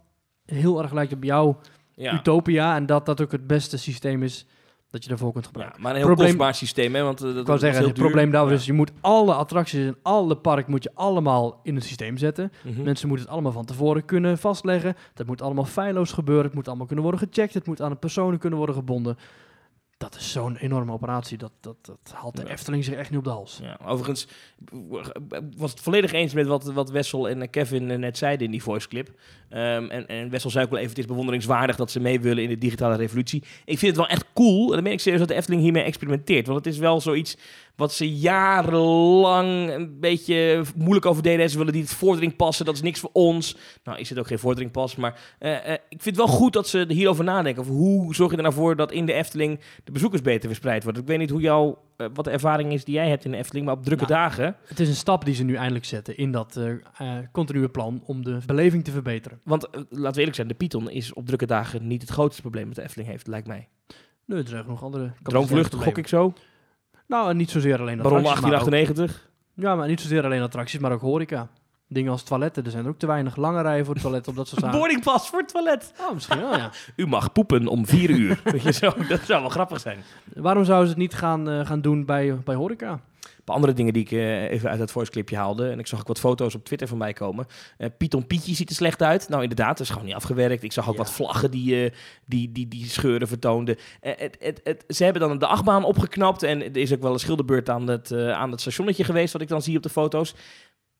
heel 0.55 0.83
erg 0.83 0.93
lijkt 0.93 1.13
op 1.13 1.25
jouw 1.25 1.59
Ja. 1.95 2.15
Utopia 2.15 2.77
en 2.77 2.87
dat 2.87 3.07
dat 3.07 3.21
ook 3.23 3.33
het 3.33 3.47
beste 3.47 3.79
systeem 3.79 4.23
is 4.23 4.47
dat 4.91 5.03
je 5.03 5.09
daarvoor 5.09 5.33
kunt 5.33 5.45
ja, 5.45 5.51
gebruiken. 5.51 5.83
maar 5.83 5.91
een 5.91 5.97
heel 5.97 6.07
Probleem- 6.07 6.29
kostbaar 6.29 6.55
systeem, 6.55 6.95
hè? 6.95 7.03
Want 7.03 7.21
eh, 7.23 7.35
dat, 7.35 7.49
Ik 7.49 7.55
is 7.55 7.61
zeggen, 7.61 7.79
heel 7.79 7.87
het 7.89 7.97
duur. 7.97 8.05
probleem 8.05 8.31
daar 8.31 8.47
Ja. 8.47 8.53
is, 8.53 8.67
je 8.67 8.73
moet 8.73 8.91
alle 9.01 9.35
attracties 9.35 9.81
in 9.87 9.97
alle 10.03 10.37
park 10.37 10.67
moet 10.67 10.83
je 10.83 10.91
allemaal 10.95 11.61
in 11.63 11.75
het 11.75 11.85
systeem 11.85 12.17
zetten. 12.17 12.53
Mhm. 12.65 12.83
Mensen 12.83 13.09
moeten 13.09 13.27
het 13.27 13.35
allemaal 13.35 13.53
van 13.53 13.65
tevoren 13.65 14.05
kunnen 14.05 14.39
vastleggen. 14.39 14.97
Dat 15.15 15.27
moet 15.27 15.43
allemaal 15.43 15.65
feilloos 15.65 16.13
gebeuren. 16.13 16.45
Het 16.45 16.55
moet 16.55 16.69
allemaal 16.69 16.87
kunnen 16.87 17.05
worden 17.05 17.29
gecheckt. 17.29 17.55
Het 17.55 17.67
moet 17.67 17.83
aan 17.83 17.91
de 17.91 17.97
personen 17.97 18.39
kunnen 18.39 18.59
worden 18.59 18.77
gebonden. 18.77 19.17
Dat 19.99 20.15
is 20.15 20.33
zo'n 20.33 20.57
enorme 20.57 20.93
operatie. 20.93 21.39
Dat, 21.39 21.53
dat, 21.61 21.77
dat 21.83 22.13
haalt 22.13 22.37
de 22.37 22.43
Ja. 22.43 22.49
Efteling 22.49 22.85
zich 22.85 22.95
echt 22.95 23.11
niet 23.11 23.19
op 23.19 23.25
de 23.25 23.31
hals. 23.31 23.59
Ja, 23.63 23.79
overigens 23.87 24.29
was 25.57 25.71
het 25.71 25.81
volledig 25.81 26.13
eens 26.13 26.33
met 26.33 26.47
wat, 26.47 26.65
wat 26.65 26.91
Wessel 26.91 27.29
en 27.29 27.51
Kevin 27.51 27.91
eh, 27.91 27.99
net 27.99 28.19
zeiden 28.19 28.47
in 28.47 28.53
die 28.53 28.63
voice 28.63 28.89
clip. 28.89 29.11
Ehm, 29.49 29.85
en, 29.85 30.07
en 30.07 30.31
Wessel 30.31 30.51
zei 30.51 30.65
ook 30.65 30.71
wel 30.71 30.79
even, 30.79 30.91
het 30.91 31.01
is 31.01 31.07
bewonderingswaardig 31.07 31.77
dat 31.77 31.91
ze 31.91 32.01
mee 32.01 32.21
willen 32.21 32.43
in 32.43 32.49
de 32.49 32.59
digitale 32.59 32.97
revolutie. 32.97 33.43
Ik 33.65 33.79
vind 33.79 33.81
het 33.81 33.97
wel 33.97 34.09
echt 34.09 34.25
cool, 34.35 34.67
en 34.69 34.75
dan 34.75 34.83
ben 34.83 34.93
ik 34.93 35.01
serieus 35.01 35.21
dat 35.21 35.29
de 35.29 35.35
Efteling 35.35 35.63
hiermee 35.63 35.83
experimenteert. 35.83 36.47
Want 36.47 36.65
het 36.65 36.75
is 36.75 36.81
wel 36.81 37.01
zoiets 37.01 37.37
wat 37.77 37.93
ze 37.93 38.17
jarenlang 38.17 39.71
een 39.71 40.01
beetje 40.01 40.63
moeilijk 40.77 41.07
over 41.07 41.23
deden. 41.23 41.41
En 41.41 41.51
Ze 41.51 41.59
willen 41.59 41.73
die 41.73 41.83
het 41.83 41.93
vordering 41.95 42.37
passen, 42.37 42.65
dat 42.65 42.75
is 42.75 42.83
niks 42.83 43.01
voor 43.01 43.11
ons. 43.13 43.57
Nou, 43.85 43.99
is 43.99 44.09
het 44.09 44.19
ook 44.19 44.27
geen 44.27 44.39
vordering 44.39 44.71
pas, 44.71 44.97
maar 44.97 45.21
eh, 45.39 45.73
eh, 45.73 45.73
ik 45.73 46.03
vind 46.03 46.17
het 46.17 46.27
wel 46.27 46.37
goed 46.37 46.53
dat 46.53 46.69
ze 46.69 46.79
er 46.79 46.91
hierover 46.91 47.25
nadenken. 47.25 47.63
Of 47.63 47.69
hoe 47.69 48.15
zorg 48.15 48.31
je 48.31 48.37
er 48.37 48.43
nou 48.43 48.55
voor 48.55 48.77
dat 48.77 48.93
in 48.93 49.07
de 49.07 49.13
Efteling 49.13 49.61
de 49.89 49.95
bezoekers 49.95 50.23
beter 50.23 50.49
verspreid 50.49 50.85
worden. 50.85 51.03
Ik 51.03 51.09
weet 51.09 51.19
niet 51.19 51.31
hoe 51.31 51.41
jouw, 51.41 51.79
eh, 51.97 52.07
wat 52.15 52.25
de 52.25 52.31
ervaring 52.31 52.73
is 52.73 52.85
die 52.85 52.95
jij 52.95 53.09
hebt 53.09 53.25
in 53.25 53.31
de 53.31 53.37
Efteling, 53.37 53.67
maar 53.67 53.75
op 53.75 53.85
drukke 53.85 54.05
Nou, 54.05 54.21
dagen... 54.21 54.57
Het 54.67 54.81
is 54.81 54.89
een 54.89 54.95
stap 54.95 55.25
die 55.25 55.35
ze 55.35 55.45
nu 55.45 55.55
eindelijk 55.55 55.85
zetten 55.85 56.17
in 56.17 56.31
dat 56.31 56.57
eh, 56.57 56.71
eh, 56.71 57.25
continue 57.33 57.69
plan 57.69 58.03
om 58.07 58.25
de 58.25 58.39
beleving 58.47 58.85
te 58.85 58.91
verbeteren. 58.91 59.41
Want 59.45 59.69
laten 59.73 60.13
we 60.13 60.19
eerlijk 60.19 60.35
zijn, 60.35 60.49
de 60.49 60.55
Python 60.55 60.91
is 60.91 61.13
op 61.13 61.27
drukke 61.27 61.47
dagen 61.47 61.87
niet 61.87 62.01
het 62.01 62.11
grootste 62.11 62.41
probleem 62.41 62.67
dat 62.67 62.75
de 62.75 62.83
Efteling 62.83 63.11
heeft, 63.11 63.27
lijkt 63.27 63.47
mij. 63.47 63.69
Nee, 64.25 64.43
er 64.43 64.49
zijn 64.49 64.65
nog 64.67 64.83
andere 64.83 65.13
Droomvlucht, 65.23 65.75
gok 65.75 65.99
ik 65.99 66.07
zo. 66.07 66.33
Nou, 67.07 67.35
niet 67.35 67.51
zozeer 67.51 67.81
alleen 67.81 67.97
maar 67.97 68.07
ook- 68.07 68.13
1898. 68.13 69.31
Ja, 69.55 69.75
maar 69.75 69.89
niet 69.89 70.01
zozeer 70.01 70.25
alleen 70.25 70.43
attracties, 70.43 70.81
maar 70.81 70.93
ook 70.93 71.01
horeca. 71.01 71.49
Dingen 71.89 72.13
als 72.13 72.23
toiletten. 72.23 72.65
Er 72.65 72.71
zijn 72.71 72.85
er 72.85 72.91
ook 72.91 72.99
te 72.99 73.07
weinig 73.07 73.37
lange 73.37 73.63
rijen 73.63 73.85
voor 73.85 73.95
toiletten 73.95 74.31
op 74.33 74.37
dat 74.39 74.49
soort 74.49 74.61
zaken. 74.61 74.79
Boardingpas 74.79 75.29
voor 75.29 75.39
het 75.39 75.49
toilet. 75.49 75.93
Oh, 76.01 76.13
misschien 76.15 76.41
wel, 76.41 76.57
ja. 76.57 76.71
U 76.97 77.07
mag 77.07 77.33
poepen 77.33 77.67
om 77.67 77.87
vier 77.87 78.11
uur. 78.11 78.41
Weet 78.45 78.63
je 78.63 78.73
zo, 78.73 78.93
dat 79.09 79.21
zou 79.21 79.41
wel 79.41 79.51
grappig 79.51 79.81
zijn. 79.81 79.99
Waarom 80.35 80.65
zouden 80.65 80.87
ze 80.89 80.93
het 80.93 81.03
niet 81.03 81.15
gaan, 81.15 81.49
eh, 81.51 81.67
gaan 81.67 81.81
doen 81.81 82.05
bij, 82.05 82.35
bij 82.45 82.55
horeca? 82.55 83.01
Een 83.23 83.55
paar 83.55 83.55
andere 83.55 83.73
dingen 83.73 83.93
die 83.93 84.03
ik 84.03 84.11
eh, 84.13 84.51
even 84.51 84.71
uit 84.71 84.81
het 84.81 84.91
voice 84.91 85.11
clipje 85.11 85.37
haalde. 85.37 85.71
En 85.71 85.79
ik 85.79 85.87
zag 85.87 86.01
ook 86.01 86.07
wat 86.07 86.19
foto's 86.19 86.55
op 86.55 86.65
Twitter 86.65 86.89
van 86.89 86.99
mij 86.99 87.13
komen. 87.13 87.47
Eh 87.79 87.89
Python 87.99 88.27
Pietje 88.27 88.55
ziet 88.55 88.69
er 88.69 88.75
slecht 88.75 89.03
uit. 89.03 89.29
Nou, 89.29 89.43
inderdaad, 89.43 89.69
dat 89.69 89.81
is 89.81 89.91
gewoon 89.91 90.05
niet 90.07 90.15
afgewerkt. 90.15 90.63
Ik 90.63 90.73
zag 90.73 90.87
ook 90.89 90.93
Ja. 90.97 90.99
wat 90.99 91.13
vlaggen 91.13 91.51
die, 91.51 91.85
eh, 91.85 91.93
die, 92.25 92.53
die, 92.53 92.69
die 92.69 92.87
scheuren 92.87 93.29
vertoonden. 93.29 93.77
Eh, 94.01 94.13
het, 94.17 94.37
het, 94.41 94.61
het, 94.65 94.85
ze 94.89 95.05
hebben 95.05 95.23
dan 95.29 95.39
de 95.39 95.47
achtbaan 95.47 95.85
opgeknapt. 95.85 96.43
En 96.43 96.63
er 96.63 96.77
is 96.77 96.93
ook 96.93 97.03
wel 97.03 97.13
een 97.13 97.19
schilderbeurt 97.19 97.69
aan 97.71 97.87
het, 97.89 98.11
eh, 98.11 98.33
aan 98.33 98.51
het 98.51 98.61
stationnetje 98.61 99.05
geweest, 99.05 99.33
wat 99.33 99.43
ik 99.43 99.49
dan 99.49 99.63
zie 99.63 99.77
op 99.77 99.83
de 99.83 99.89
foto's. 99.89 100.35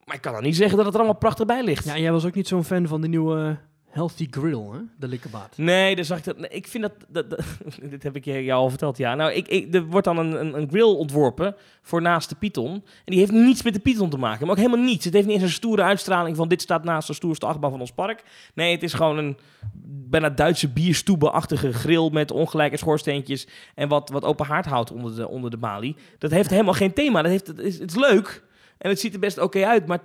Maar 0.09 0.17
ik 0.17 0.23
kan 0.23 0.33
dan 0.33 0.43
niet 0.43 0.55
zeggen 0.55 0.75
dat 0.77 0.85
het 0.85 0.93
er 0.95 0.99
allemaal 0.99 1.19
prachtig 1.19 1.45
bij 1.45 1.63
ligt. 1.63 1.85
Ja, 1.85 1.93
en 1.95 2.01
jij 2.01 2.11
was 2.11 2.25
ook 2.25 2.33
niet 2.35 2.47
zo'n 2.47 2.63
fan 2.63 2.87
van 2.87 3.01
de 3.01 3.07
nieuwe 3.07 3.39
eh, 3.47 3.55
Healthy 3.89 4.27
Grill, 4.31 4.67
hè? 4.71 4.77
De 4.99 5.07
likkerbaat. 5.07 5.57
Nee, 5.57 5.95
daar 5.95 6.05
zag 6.05 6.17
ik 6.17 6.23
dat. 6.23 6.37
nee, 6.37 6.49
ik 6.49 6.67
vind 6.67 6.83
dat, 6.83 6.93
dat, 7.07 7.29
dat- 7.29 7.39
Dit 7.89 8.03
heb 8.03 8.15
ik 8.15 8.25
je 8.25 8.43
jou 8.43 8.61
al 8.61 8.69
verteld. 8.69 8.97
Ja, 8.97 9.15
nou, 9.15 9.31
ik, 9.31 9.47
ik, 9.47 9.73
er 9.75 9.85
wordt 9.85 10.05
dan 10.05 10.17
een, 10.17 10.39
een, 10.39 10.57
een 10.57 10.67
grill 10.69 10.95
ontworpen 10.95 11.55
voor 11.81 12.01
naast 12.01 12.29
de 12.29 12.35
Python. 12.35 12.71
En 12.73 12.81
die 13.05 13.19
heeft 13.19 13.31
niets 13.31 13.63
met 13.63 13.73
de 13.73 13.79
Python 13.79 14.09
te 14.09 14.17
maken. 14.17 14.41
Maar 14.41 14.55
ook 14.55 14.61
helemaal 14.63 14.85
niets. 14.85 15.05
Het 15.05 15.13
heeft 15.13 15.25
niet 15.25 15.35
eens 15.35 15.43
een 15.45 15.49
stoere 15.49 15.81
uitstraling 15.81 16.35
van 16.35 16.47
dit 16.47 16.61
staat 16.61 16.83
naast 16.83 17.07
de 17.07 17.13
stoerste 17.13 17.45
achtbaan 17.45 17.71
van 17.71 17.79
ons 17.79 17.91
park. 17.91 18.23
Nee, 18.53 18.71
het 18.71 18.83
is 18.83 18.93
gewoon 18.93 19.17
een 19.17 19.37
bijna 20.09 20.29
Duitse 20.29 20.69
bierstoebenachtige 20.69 21.73
grill 21.73 22.09
met 22.11 22.31
ongelijke 22.31 22.77
schoorsteentjes 22.77 23.47
en 23.75 23.87
wat, 23.87 24.09
wat 24.09 24.23
open 24.23 24.45
haardhout 24.45 24.91
onder 24.91 25.15
de, 25.15 25.27
onder 25.27 25.49
de 25.51 25.57
balie. 25.57 25.95
Dat 26.17 26.31
heeft 26.31 26.49
helemaal 26.49 26.73
geen 26.73 26.93
thema. 26.93 27.21
Dat 27.21 27.31
heeft, 27.31 27.47
het, 27.47 27.59
is, 27.59 27.79
het 27.79 27.89
is 27.89 27.97
leuk 27.97 28.43
en 28.79 28.89
het 28.89 28.99
ziet 28.99 29.13
er 29.13 29.19
best 29.19 29.37
oké 29.37 29.65
uit, 29.65 29.87
maar 29.87 29.99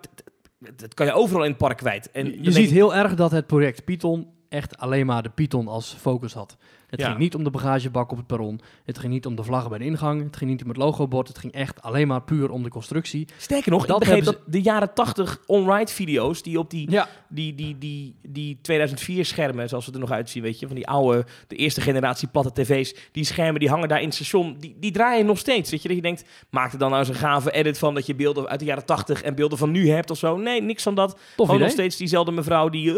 dat 0.76 0.94
kan 0.94 1.06
je 1.06 1.12
overal 1.12 1.42
in 1.44 1.48
het 1.50 1.58
park 1.58 1.76
kwijt. 1.76 2.10
En 2.10 2.42
je 2.42 2.50
ziet 2.52 2.66
ik- 2.66 2.70
heel 2.74 2.94
erg 2.94 3.14
dat 3.14 3.30
het 3.30 3.46
project 3.46 3.84
Python 3.84 4.26
echt 4.48 4.76
alleen 4.76 5.06
maar 5.06 5.22
de 5.22 5.28
Python 5.30 5.68
als 5.68 5.96
focus 6.00 6.32
had. 6.32 6.56
Het 6.94 7.02
Ja. 7.02 7.08
ging 7.08 7.22
niet 7.22 7.34
om 7.34 7.44
de 7.44 7.50
bagagebak 7.50 8.10
op 8.10 8.16
het 8.16 8.26
perron. 8.26 8.60
Het 8.84 8.98
ging 8.98 9.12
niet 9.12 9.26
om 9.26 9.34
de 9.34 9.42
vlaggen 9.42 9.70
bij 9.70 9.78
de 9.78 9.84
ingang. 9.84 10.22
Het 10.22 10.36
ging 10.36 10.50
niet 10.50 10.62
om 10.62 10.68
het 10.68 10.76
logobord. 10.76 11.28
Het 11.28 11.38
ging 11.38 11.52
echt 11.52 11.82
alleen 11.82 12.08
maar 12.08 12.22
puur 12.22 12.50
om 12.50 12.62
de 12.62 12.68
constructie. 12.68 13.28
Sterker 13.36 13.70
nog, 13.70 13.86
Dat 13.86 14.02
ik 14.02 14.08
begreep 14.08 14.24
dat 14.24 14.38
de 14.46 14.62
jaren 14.62 14.94
80 14.94 15.38
on-ride 15.46 15.92
video's 15.92 16.42
die 16.42 16.58
op 16.58 16.70
die, 16.70 16.90
Ja, 16.90 17.08
die, 17.28 17.54
die, 17.54 17.78
die, 17.78 18.14
die 18.22 18.58
2004 18.62 19.24
schermen, 19.24 19.68
zoals 19.68 19.86
we 19.86 19.92
er 19.92 19.98
nog 19.98 20.10
uitzien, 20.10 20.42
weet 20.42 20.58
je, 20.58 20.66
van 20.66 20.76
die 20.76 20.86
oude, 20.86 21.24
de 21.48 21.56
eerste 21.56 21.80
generatie 21.80 22.28
platte 22.28 22.52
tv's, 22.62 22.94
die 23.12 23.24
schermen 23.24 23.60
die 23.60 23.68
hangen 23.68 23.88
daar 23.88 24.00
in 24.00 24.04
het 24.06 24.14
station, 24.14 24.56
die, 24.58 24.76
die 24.80 24.90
draaien 24.90 25.26
nog 25.26 25.38
steeds. 25.38 25.70
Weet 25.70 25.82
je, 25.82 25.88
dat 25.88 25.96
je 25.96 26.02
denkt, 26.02 26.24
maak 26.50 26.72
er 26.72 26.78
dan 26.78 26.88
nou 26.90 27.00
eens 27.00 27.08
een 27.10 27.14
gave 27.14 27.50
edit 27.52 27.78
van 27.78 27.94
dat 27.94 28.06
je 28.06 28.14
beelden 28.14 28.48
uit 28.48 28.58
de 28.60 28.66
jaren 28.66 28.84
80 28.86 29.22
en 29.22 29.34
beelden 29.34 29.58
van 29.58 29.70
nu 29.70 29.90
hebt 29.90 30.10
of 30.10 30.18
zo. 30.18 30.36
Nee, 30.36 30.62
niks 30.62 30.82
van 30.82 30.94
dat. 30.94 31.18
Gewoon 31.36 31.60
nog 31.60 31.70
steeds 31.70 31.96
diezelfde 31.96 32.32
mevrouw 32.32 32.68
die. 32.68 32.92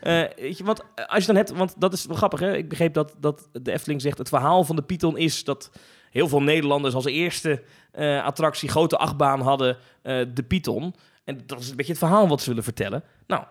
eh, 0.00 0.22
weet 0.36 0.58
je, 0.58 0.64
want 0.64 0.80
eh, 0.94 1.04
als 1.06 1.20
je 1.20 1.26
dan 1.26 1.36
hebt, 1.36 1.52
want 1.52 1.74
dat 1.78 1.92
is 1.92 2.06
wel 2.06 2.16
grappig, 2.16 2.40
hè? 2.40 2.56
Ik 2.56 2.68
begreep 2.68 2.94
dat, 2.94 3.14
dat 3.24 3.48
de 3.52 3.72
Efteling 3.72 4.00
zegt: 4.00 4.18
het 4.18 4.28
verhaal 4.28 4.64
van 4.64 4.76
de 4.76 4.82
Python 4.82 5.18
is 5.18 5.44
dat 5.44 5.70
heel 6.10 6.28
veel 6.28 6.42
Nederlanders 6.42 6.94
als 6.94 7.04
eerste 7.04 7.62
eh, 7.92 8.24
attractie, 8.24 8.68
grote 8.68 8.96
achtbaan 8.98 9.40
hadden, 9.40 9.76
eh, 10.02 10.20
de 10.34 10.42
Python. 10.42 10.94
En 11.24 11.40
dat 11.46 11.60
is 11.60 11.70
een 11.70 11.76
beetje 11.76 11.92
het 11.92 12.00
verhaal 12.00 12.28
wat 12.28 12.40
ze 12.40 12.48
willen 12.48 12.64
vertellen. 12.64 13.04
Nou, 13.26 13.44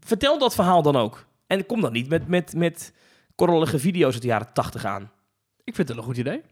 vertel 0.00 0.38
dat 0.38 0.54
verhaal 0.54 0.82
dan 0.82 0.96
ook. 0.96 1.26
En 1.46 1.66
kom 1.66 1.80
dan 1.80 1.92
niet 1.92 2.08
met, 2.08 2.28
met, 2.28 2.54
met 2.54 2.94
korrelige 3.34 3.78
video's 3.78 4.12
uit 4.12 4.22
de 4.22 4.28
jaren 4.28 4.52
80 4.52 4.84
aan. 4.84 5.10
Ik 5.64 5.74
vind 5.74 5.88
het 5.88 5.96
een 5.96 6.02
goed 6.02 6.16
idee. 6.16 6.42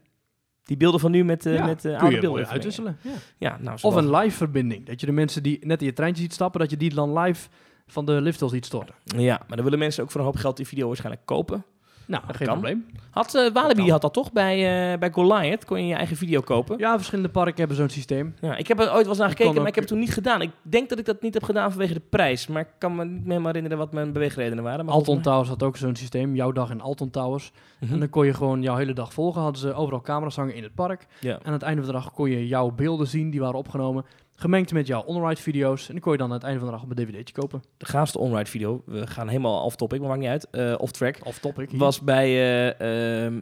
Die 0.63 0.77
beelden 0.77 0.99
van 0.99 1.11
nu 1.11 1.23
met, 1.23 1.43
Ja, 1.43 1.65
met 1.65 1.81
Kun 1.81 1.97
oude 1.97 2.19
beelden. 2.19 2.47
uitwisselen. 2.47 2.97
Ja. 3.01 3.11
Ja, 3.37 3.57
nou, 3.61 3.77
Of 3.81 3.95
een 3.95 4.15
live 4.15 4.37
verbinding. 4.37 4.85
Dat 4.85 4.99
je 4.99 5.05
de 5.05 5.11
mensen 5.11 5.43
die 5.43 5.65
net 5.65 5.79
in 5.79 5.85
je 5.85 5.93
treintje 5.93 6.21
ziet 6.21 6.33
stappen, 6.33 6.59
dat 6.59 6.69
je 6.69 6.77
die 6.77 6.93
dan 6.93 7.19
live 7.19 7.49
van 7.87 8.05
de 8.05 8.21
lift 8.21 8.41
al 8.41 8.49
ziet 8.49 8.65
storten. 8.65 8.95
Ja, 9.03 9.41
maar 9.47 9.55
dan 9.55 9.63
willen 9.63 9.79
mensen 9.79 10.03
ook 10.03 10.11
voor 10.11 10.19
een 10.19 10.25
hoop 10.25 10.35
geld 10.35 10.57
die 10.57 10.67
video 10.67 10.87
waarschijnlijk 10.87 11.25
kopen. 11.25 11.65
Nou, 12.11 12.23
geen 12.27 12.47
kan. 12.47 12.59
probleem. 12.59 12.85
Had 13.09 13.35
eh, 13.35 13.51
Walibi 13.53 13.91
had 13.91 14.01
dat 14.01 14.13
toch 14.13 14.31
bij, 14.31 14.55
eh, 14.91 14.99
bij 14.99 15.11
Goliath? 15.11 15.65
Kon 15.65 15.81
je 15.81 15.87
je 15.87 15.93
eigen 15.93 16.17
video 16.17 16.41
kopen? 16.41 16.77
Ja. 16.77 16.95
Verschillende 16.95 17.29
parken 17.29 17.55
hebben 17.55 17.77
zo'n 17.77 17.89
systeem. 17.89 18.35
ik 18.57 18.67
heb 18.67 18.79
er 18.79 18.85
ooit 18.85 18.93
wel 18.93 19.07
eens 19.07 19.17
naar 19.17 19.29
gekeken, 19.29 19.55
maar 19.55 19.67
ik 19.67 19.75
heb 19.75 19.83
het 19.83 19.87
toen 19.87 19.99
niet 19.99 20.13
gedaan. 20.13 20.41
Ik 20.41 20.51
denk 20.61 20.89
dat 20.89 20.99
ik 20.99 21.05
dat 21.05 21.21
niet 21.21 21.33
heb 21.33 21.43
gedaan 21.43 21.69
vanwege 21.71 21.93
de 21.93 22.01
prijs. 22.09 22.47
Maar 22.47 22.61
ik 22.61 22.67
kan 22.77 22.95
me 22.95 23.05
niet 23.05 23.25
meer 23.25 23.45
herinneren 23.45 23.77
wat 23.77 23.91
mijn 23.91 24.13
beweegredenen 24.13 24.63
waren. 24.63 24.85
Maar 24.85 24.93
Alton 24.93 25.21
Towers 25.21 25.49
had 25.49 25.63
ook 25.63 25.77
zo'n 25.77 25.95
systeem. 25.95 26.35
Jouw 26.35 26.51
dag 26.51 26.71
in 26.71 26.81
Alton 26.81 27.09
Towers. 27.09 27.51
Mhm. 27.79 27.93
En 27.93 27.99
dan 27.99 28.09
kon 28.09 28.25
je 28.25 28.33
gewoon 28.33 28.61
jouw 28.61 28.75
hele 28.75 28.93
dag 28.93 29.13
volgen. 29.13 29.41
Hadden 29.41 29.61
ze 29.61 29.73
overal 29.73 30.01
camera's 30.01 30.35
hangen 30.35 30.55
in 30.55 30.63
het 30.63 30.75
park. 30.75 31.07
Ja. 31.19 31.33
En 31.33 31.45
aan 31.45 31.53
het 31.53 31.61
einde 31.61 31.81
van 31.83 31.91
de 31.91 31.97
dag 31.97 32.13
kon 32.13 32.29
je 32.29 32.47
jouw 32.47 32.71
beelden 32.71 33.07
zien. 33.07 33.29
Die 33.29 33.39
waren 33.39 33.57
opgenomen. 33.57 34.05
Gemengd 34.41 34.73
met 34.73 34.87
jouw 34.87 35.01
on-ride 35.01 35.41
video's. 35.41 35.87
En 35.87 35.93
die 35.93 36.03
kon 36.03 36.11
je 36.11 36.17
dan 36.17 36.27
aan 36.27 36.33
het 36.33 36.43
einde 36.43 36.59
van 36.59 36.67
de 36.67 36.73
dag 36.73 36.83
op 36.83 36.89
een 36.89 36.95
dvd'tje 36.95 37.33
kopen. 37.33 37.61
De 37.77 37.85
gaafste 37.85 38.19
onride 38.19 38.49
video, 38.49 38.81
we 38.85 39.07
gaan 39.07 39.27
helemaal 39.27 39.63
off-topic, 39.63 39.99
maar 39.99 40.07
maakt 40.07 40.19
niet 40.21 40.29
uit, 40.29 40.47
eh, 40.51 40.73
off-track, 40.77 41.17
Of 41.23 41.37
topic. 41.39 41.69
hier. 41.69 41.79
was 41.79 41.99
bij 42.01 42.27
ehm, 42.77 43.41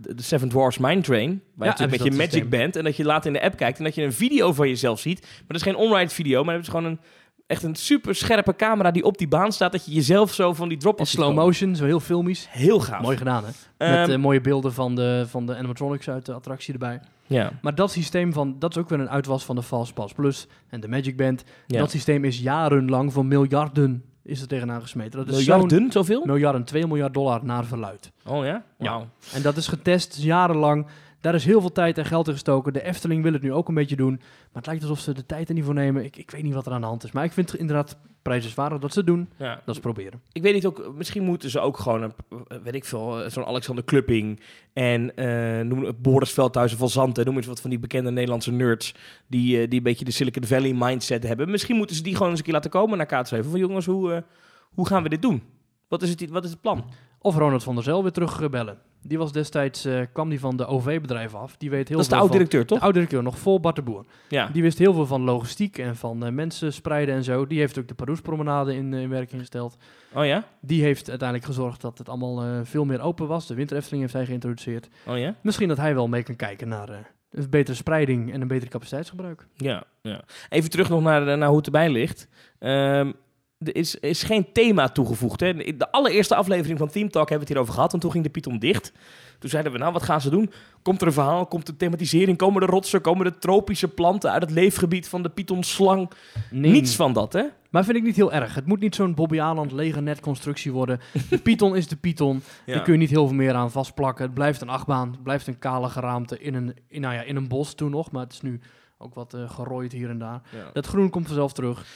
de 0.00 0.22
Seven 0.22 0.48
Dwarfs 0.48 0.78
Mine 0.78 1.00
Train. 1.00 1.42
Waar 1.54 1.68
Ja, 1.68 1.74
je 1.84 1.90
met 1.90 2.02
je 2.02 2.10
Magic 2.10 2.30
systeem. 2.30 2.48
bent 2.48 2.76
en 2.76 2.84
dat 2.84 2.96
je 2.96 3.04
later 3.04 3.26
in 3.26 3.32
de 3.32 3.42
app 3.42 3.56
kijkt 3.56 3.78
en 3.78 3.84
dat 3.84 3.94
je 3.94 4.02
een 4.02 4.12
video 4.12 4.52
van 4.52 4.68
jezelf 4.68 5.00
ziet. 5.00 5.20
Maar 5.20 5.44
dat 5.46 5.56
is 5.56 5.62
geen 5.62 5.76
onride 5.76 6.14
video, 6.14 6.44
maar 6.44 6.54
dat 6.54 6.62
is 6.62 6.68
gewoon 6.70 6.84
een, 6.84 7.00
echt 7.46 7.62
een 7.62 7.74
super 7.74 8.14
scherpe 8.14 8.56
camera 8.56 8.90
die 8.90 9.04
op 9.04 9.18
die 9.18 9.28
baan 9.28 9.52
staat. 9.52 9.72
Dat 9.72 9.84
je 9.86 9.92
jezelf 9.92 10.32
zo 10.34 10.52
van 10.52 10.68
die 10.68 10.78
drop 10.78 10.98
In 10.98 11.06
slow 11.06 11.34
motion, 11.34 11.76
zo 11.76 11.84
heel 11.84 12.00
filmisch. 12.00 12.46
Heel 12.50 12.80
gaaf. 12.80 13.02
Mooi 13.02 13.16
gedaan, 13.16 13.44
hè? 13.44 13.50
Ehm, 13.76 14.00
Met 14.00 14.08
eh, 14.08 14.16
mooie 14.16 14.40
beelden 14.40 14.72
van 14.72 14.94
de, 14.94 15.24
van 15.28 15.46
de 15.46 15.56
animatronics 15.56 16.08
uit 16.08 16.26
de 16.26 16.32
attractie 16.32 16.72
erbij. 16.72 17.00
ja. 17.26 17.52
Maar 17.62 17.74
dat 17.74 17.90
systeem 17.90 18.32
van, 18.32 18.56
dat 18.58 18.70
is 18.70 18.76
ook 18.82 18.88
weer 18.88 19.00
een 19.00 19.10
uitwas 19.10 19.44
van 19.44 19.56
de 19.56 19.62
Fastpass 19.62 20.12
Plus 20.12 20.46
en 20.68 20.80
de 20.80 20.88
Magic 20.88 21.16
Band. 21.16 21.44
Ja. 21.66 21.78
Dat 21.78 21.90
systeem 21.90 22.24
is 22.24 22.38
jarenlang 22.38 23.12
voor 23.12 23.26
miljarden 23.26 24.04
is 24.22 24.40
er 24.40 24.48
tegenaan 24.48 24.80
gesmeten. 24.80 25.18
Dat 25.18 25.28
is 25.28 25.34
Miljarden, 25.36 25.92
zoveel? 25.92 26.24
miljarden, 26.24 26.64
2 26.64 26.86
miljard 26.86 27.14
dollar 27.14 27.44
naar 27.44 27.64
verluid. 27.64 28.10
Oh 28.26 28.44
ja? 28.44 28.62
Ja. 28.78 28.90
Wauw. 28.90 29.06
En 29.34 29.42
dat 29.42 29.56
is 29.56 29.66
getest 29.68 30.16
jarenlang. 30.22 30.86
Daar 31.26 31.34
is 31.34 31.44
heel 31.44 31.60
veel 31.60 31.72
tijd 31.72 31.98
en 31.98 32.04
geld 32.04 32.26
in 32.26 32.32
gestoken. 32.32 32.72
De 32.72 32.82
Efteling 32.82 33.22
wil 33.22 33.32
het 33.32 33.42
nu 33.42 33.52
ook 33.52 33.68
een 33.68 33.74
beetje 33.74 33.96
doen. 33.96 34.16
Maar 34.16 34.62
het 34.62 34.66
lijkt 34.66 34.82
alsof 34.82 34.98
ze 34.98 35.12
de 35.12 35.26
tijd 35.26 35.48
er 35.48 35.54
niet 35.54 35.64
voor 35.64 35.74
nemen. 35.74 36.04
Ik, 36.04 36.16
ik 36.16 36.30
weet 36.30 36.42
niet 36.42 36.54
wat 36.54 36.66
er 36.66 36.72
aan 36.72 36.80
de 36.80 36.86
hand 36.86 37.04
is. 37.04 37.12
Maar 37.12 37.24
ik 37.24 37.32
vind 37.32 37.50
het 37.50 37.60
inderdaad 37.60 37.98
prijzenswaardig 38.22 38.78
dat 38.78 38.92
ze 38.92 38.98
het 38.98 39.08
doen. 39.08 39.28
Ja. 39.36 39.60
Dat 39.64 39.74
is 39.74 39.80
proberen. 39.80 40.20
Ik 40.32 40.42
weet 40.42 40.54
niet, 40.54 40.66
ook, 40.66 40.92
misschien 40.94 41.22
moeten 41.22 41.50
ze 41.50 41.60
ook 41.60 41.78
gewoon, 41.78 42.02
een, 42.02 42.12
weet 42.62 42.74
ik 42.74 42.84
veel, 42.84 43.22
eh, 43.22 43.30
zo'n 43.30 43.44
Alexander 43.44 43.84
Klupping 43.84 44.40
en 44.72 45.16
eh 45.16 45.60
noem 45.64 45.84
het 45.84 46.02
Boris 46.02 46.30
Veldhuizen 46.30 46.78
van 46.78 46.88
Zanten, 46.88 47.24
noem 47.24 47.36
eens 47.36 47.46
wat 47.46 47.60
van 47.60 47.70
die 47.70 47.78
bekende 47.78 48.10
Nederlandse 48.10 48.52
nerds 48.52 48.94
die, 49.26 49.60
eh, 49.60 49.68
die 49.68 49.78
een 49.78 49.84
beetje 49.84 50.04
de 50.04 50.10
Silicon 50.10 50.44
Valley 50.44 50.74
mindset 50.74 51.22
hebben. 51.22 51.50
Misschien 51.50 51.76
moeten 51.76 51.96
ze 51.96 52.02
die 52.02 52.12
gewoon 52.12 52.28
eens 52.28 52.38
een 52.38 52.44
keer 52.44 52.54
laten 52.54 52.70
komen 52.70 52.98
naar 52.98 53.24
K7 53.24 53.50
van 53.50 53.58
jongens, 53.58 53.86
hoe, 53.86 54.12
eh, 54.12 54.22
hoe 54.74 54.86
gaan 54.86 55.02
we 55.02 55.08
dit 55.08 55.22
doen? 55.22 55.42
Wat 55.88 56.02
is 56.02 56.10
het, 56.10 56.30
wat 56.30 56.44
is 56.44 56.50
het 56.50 56.60
plan? 56.60 56.84
Of 57.18 57.36
Ronald 57.36 57.62
van 57.62 57.74
der 57.74 57.84
Zel 57.84 58.02
weer 58.02 58.12
terugbellen. 58.12 58.78
Die 59.02 59.18
was 59.18 59.32
destijds, 59.32 59.84
eh, 59.84 60.00
kwam 60.12 60.28
die 60.28 60.40
van 60.40 60.56
de 60.56 60.66
OV-bedrijf 60.66 61.34
af. 61.34 61.56
Die 61.56 61.70
weet 61.70 61.88
heel 61.88 61.96
Dat 61.96 62.06
is 62.06 62.10
de 62.10 62.16
veel 62.16 62.24
oud-directeur, 62.24 62.66
toch? 62.66 62.78
De 62.78 62.84
oud-directeur, 62.84 63.22
nog 63.22 63.38
voor 63.38 63.60
Bart 63.60 63.76
de 63.76 63.82
Boer. 63.82 64.04
Ja. 64.28 64.48
Die 64.52 64.62
wist 64.62 64.78
heel 64.78 64.92
veel 64.92 65.06
van 65.06 65.22
logistiek 65.22 65.78
en 65.78 65.96
van 65.96 66.24
eh, 66.24 66.32
mensen 66.32 66.72
spreiden 66.72 67.14
en 67.14 67.24
zo. 67.24 67.46
Die 67.46 67.58
heeft 67.58 67.78
ook 67.78 67.88
de 67.88 67.94
Paroespromenade 67.94 68.74
in, 68.74 68.94
eh, 68.94 69.00
in 69.00 69.08
werking 69.08 69.40
gesteld. 69.40 69.76
Oh 70.14 70.26
ja? 70.26 70.44
Die 70.60 70.82
heeft 70.82 71.08
uiteindelijk 71.08 71.48
gezorgd 71.48 71.80
dat 71.80 71.98
het 71.98 72.08
allemaal 72.08 72.42
eh, 72.42 72.60
veel 72.62 72.84
meer 72.84 73.00
open 73.00 73.26
was. 73.26 73.46
De 73.46 73.54
Winter 73.54 73.76
Efteling 73.76 74.02
heeft 74.02 74.14
hij 74.14 74.26
geïntroduceerd. 74.26 74.88
Oh 75.06 75.18
ja? 75.18 75.34
Misschien 75.40 75.68
dat 75.68 75.76
hij 75.76 75.94
wel 75.94 76.08
mee 76.08 76.22
kan 76.22 76.36
kijken 76.36 76.68
naar 76.68 76.88
eh, 76.88 76.96
een 77.30 77.50
betere 77.50 77.76
spreiding 77.76 78.32
en 78.32 78.40
een 78.40 78.48
betere 78.48 78.70
capaciteitsgebruik. 78.70 79.46
Ja, 79.54 79.84
ja. 80.02 80.24
Even 80.48 80.70
terug 80.70 80.88
nog 80.88 81.02
naar, 81.02 81.38
naar 81.38 81.48
hoe 81.48 81.56
het 81.56 81.66
erbij 81.66 81.90
ligt. 81.90 82.28
Ehm, 82.58 83.12
er 83.58 83.76
is, 83.76 83.94
is 83.94 84.22
geen 84.22 84.52
thema 84.52 84.88
toegevoegd. 84.88 85.40
Hè. 85.40 85.62
In 85.62 85.78
De 85.78 85.92
allereerste 85.92 86.34
aflevering 86.34 86.78
van 86.78 86.88
Team 86.88 87.10
Talk 87.10 87.28
hebben 87.28 87.38
we 87.38 87.44
het 87.44 87.48
hierover 87.48 87.74
gehad. 87.74 87.92
En 87.92 88.00
toen 88.00 88.10
ging 88.10 88.24
de 88.24 88.30
Python 88.30 88.58
dicht. 88.58 88.92
Toen 89.38 89.50
zeiden 89.50 89.72
we, 89.72 89.78
nou, 89.78 89.92
wat 89.92 90.02
gaan 90.02 90.20
ze 90.20 90.30
doen? 90.30 90.50
Komt 90.82 91.00
er 91.00 91.06
een 91.06 91.12
verhaal? 91.12 91.46
Komt 91.46 91.68
er 91.68 91.76
thematisering? 91.76 92.38
Komen 92.38 92.62
er 92.62 92.68
rotsen? 92.68 93.00
Komen 93.00 93.26
er 93.26 93.38
tropische 93.38 93.88
planten 93.88 94.30
uit 94.30 94.42
het 94.42 94.50
leefgebied 94.50 95.08
van 95.08 95.22
de 95.22 95.28
Python-slang? 95.28 96.10
Niets 96.50 96.96
van 96.96 97.12
dat, 97.12 97.32
hè? 97.32 97.42
Maar 97.70 97.84
vind 97.84 97.96
ik 97.96 98.02
niet 98.02 98.16
heel 98.16 98.32
erg. 98.32 98.54
Het 98.54 98.66
moet 98.66 98.80
niet 98.80 98.94
zo'n 98.94 99.14
Bobby 99.14 99.40
Aland 99.40 99.72
legernet 99.72 100.20
constructie 100.20 100.72
worden. 100.72 101.00
De 101.30 101.38
Python 101.38 101.76
is 101.76 101.88
de 101.88 101.96
Python. 101.96 102.42
Daar 102.66 102.82
kun 102.82 102.92
je 102.92 102.98
niet 102.98 103.10
heel 103.10 103.26
veel 103.26 103.36
meer 103.36 103.54
aan 103.54 103.70
vastplakken. 103.70 104.24
Het 104.24 104.34
blijft 104.34 104.60
een 104.60 104.68
achtbaan. 104.68 105.10
Het 105.10 105.22
blijft 105.22 105.46
een 105.46 105.58
kale 105.58 105.88
geraamte 105.88 106.38
in 106.38 106.54
een, 106.54 106.74
in, 106.88 107.00
nou 107.00 107.14
ja, 107.14 107.22
in 107.22 107.36
een 107.36 107.48
bos 107.48 107.74
toen 107.74 107.90
nog. 107.90 108.10
Maar 108.10 108.22
het 108.22 108.32
is 108.32 108.40
nu 108.40 108.60
ook 108.98 109.14
wat 109.14 109.34
eh, 109.34 109.50
gerooid 109.50 109.92
hier 109.92 110.08
en 110.10 110.18
daar. 110.18 110.40
Ja. 110.52 110.70
Dat 110.72 110.86
groen 110.86 111.10
komt 111.10 111.26
vanzelf 111.26 111.52
terug. 111.52 111.86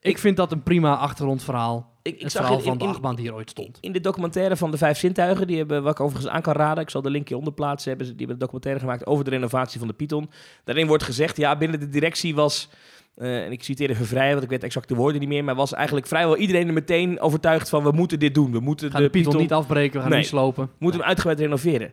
Ik 0.00 0.18
vind 0.18 0.36
dat 0.36 0.52
een 0.52 0.62
prima 0.62 0.96
achtergrondverhaal. 0.96 1.94
Ik, 2.02 2.14
ik 2.14 2.22
het 2.22 2.32
zag 2.32 2.40
verhaal 2.42 2.58
in, 2.60 2.64
van 2.66 2.78
de 2.78 2.84
achtbaan 2.84 3.14
die 3.14 3.24
hier 3.24 3.34
ooit 3.34 3.50
stond. 3.50 3.78
in 3.80 3.92
de 3.92 4.00
documentaire 4.00 4.56
van 4.56 4.70
de 4.70 4.76
Vijf 4.76 4.98
Zintuigen, 4.98 5.46
die 5.46 5.56
hebben, 5.56 5.82
wat 5.82 5.92
ik 5.92 6.00
overigens 6.00 6.32
aan 6.32 6.42
kan 6.42 6.54
raden, 6.54 6.82
ik 6.82 6.90
zal 6.90 7.02
de 7.02 7.10
link 7.10 7.26
hieronder 7.28 7.52
plaatsen, 7.52 7.88
hebben, 7.88 8.06
ze- 8.06 8.12
die 8.14 8.26
hebben 8.26 8.36
een 8.36 8.42
documentaire 8.42 8.80
gemaakt 8.80 9.06
over 9.06 9.24
de 9.24 9.30
renovatie 9.30 9.78
van 9.78 9.88
de 9.88 9.94
Python. 9.94 10.30
Daarin 10.64 10.86
wordt 10.86 11.02
gezegd, 11.02 11.36
ja, 11.36 11.56
binnen 11.56 11.80
de 11.80 11.88
directie 11.88 12.34
was, 12.34 12.68
eh, 13.14 13.44
en 13.44 13.52
ik 13.52 13.62
citeer 13.62 13.90
even 13.90 14.06
vrij, 14.06 14.30
want 14.30 14.42
ik 14.42 14.48
weet 14.50 14.62
exact 14.62 14.88
de 14.88 14.94
woorden 14.94 15.20
niet 15.20 15.28
meer, 15.28 15.44
maar 15.44 15.54
was 15.54 15.72
eigenlijk 15.74 16.06
vrijwel 16.06 16.36
iedereen 16.36 16.66
er 16.66 16.72
meteen 16.72 17.20
overtuigd 17.20 17.68
van, 17.68 17.82
we 17.84 17.90
moeten 17.92 18.18
dit 18.18 18.34
doen. 18.34 18.52
We 18.52 18.60
moeten 18.60 18.86
We 18.86 18.92
gaan 18.92 19.02
de 19.02 19.10
Python 19.10 19.36
niet 19.36 19.52
afbreken, 19.52 19.92
we 19.94 20.00
gaan 20.00 20.08
Nee. 20.10 20.18
niet 20.18 20.28
slopen. 20.28 20.70
moeten 20.78 21.00
hem 21.00 21.08
uitgebreid 21.08 21.40
renoveren. 21.40 21.92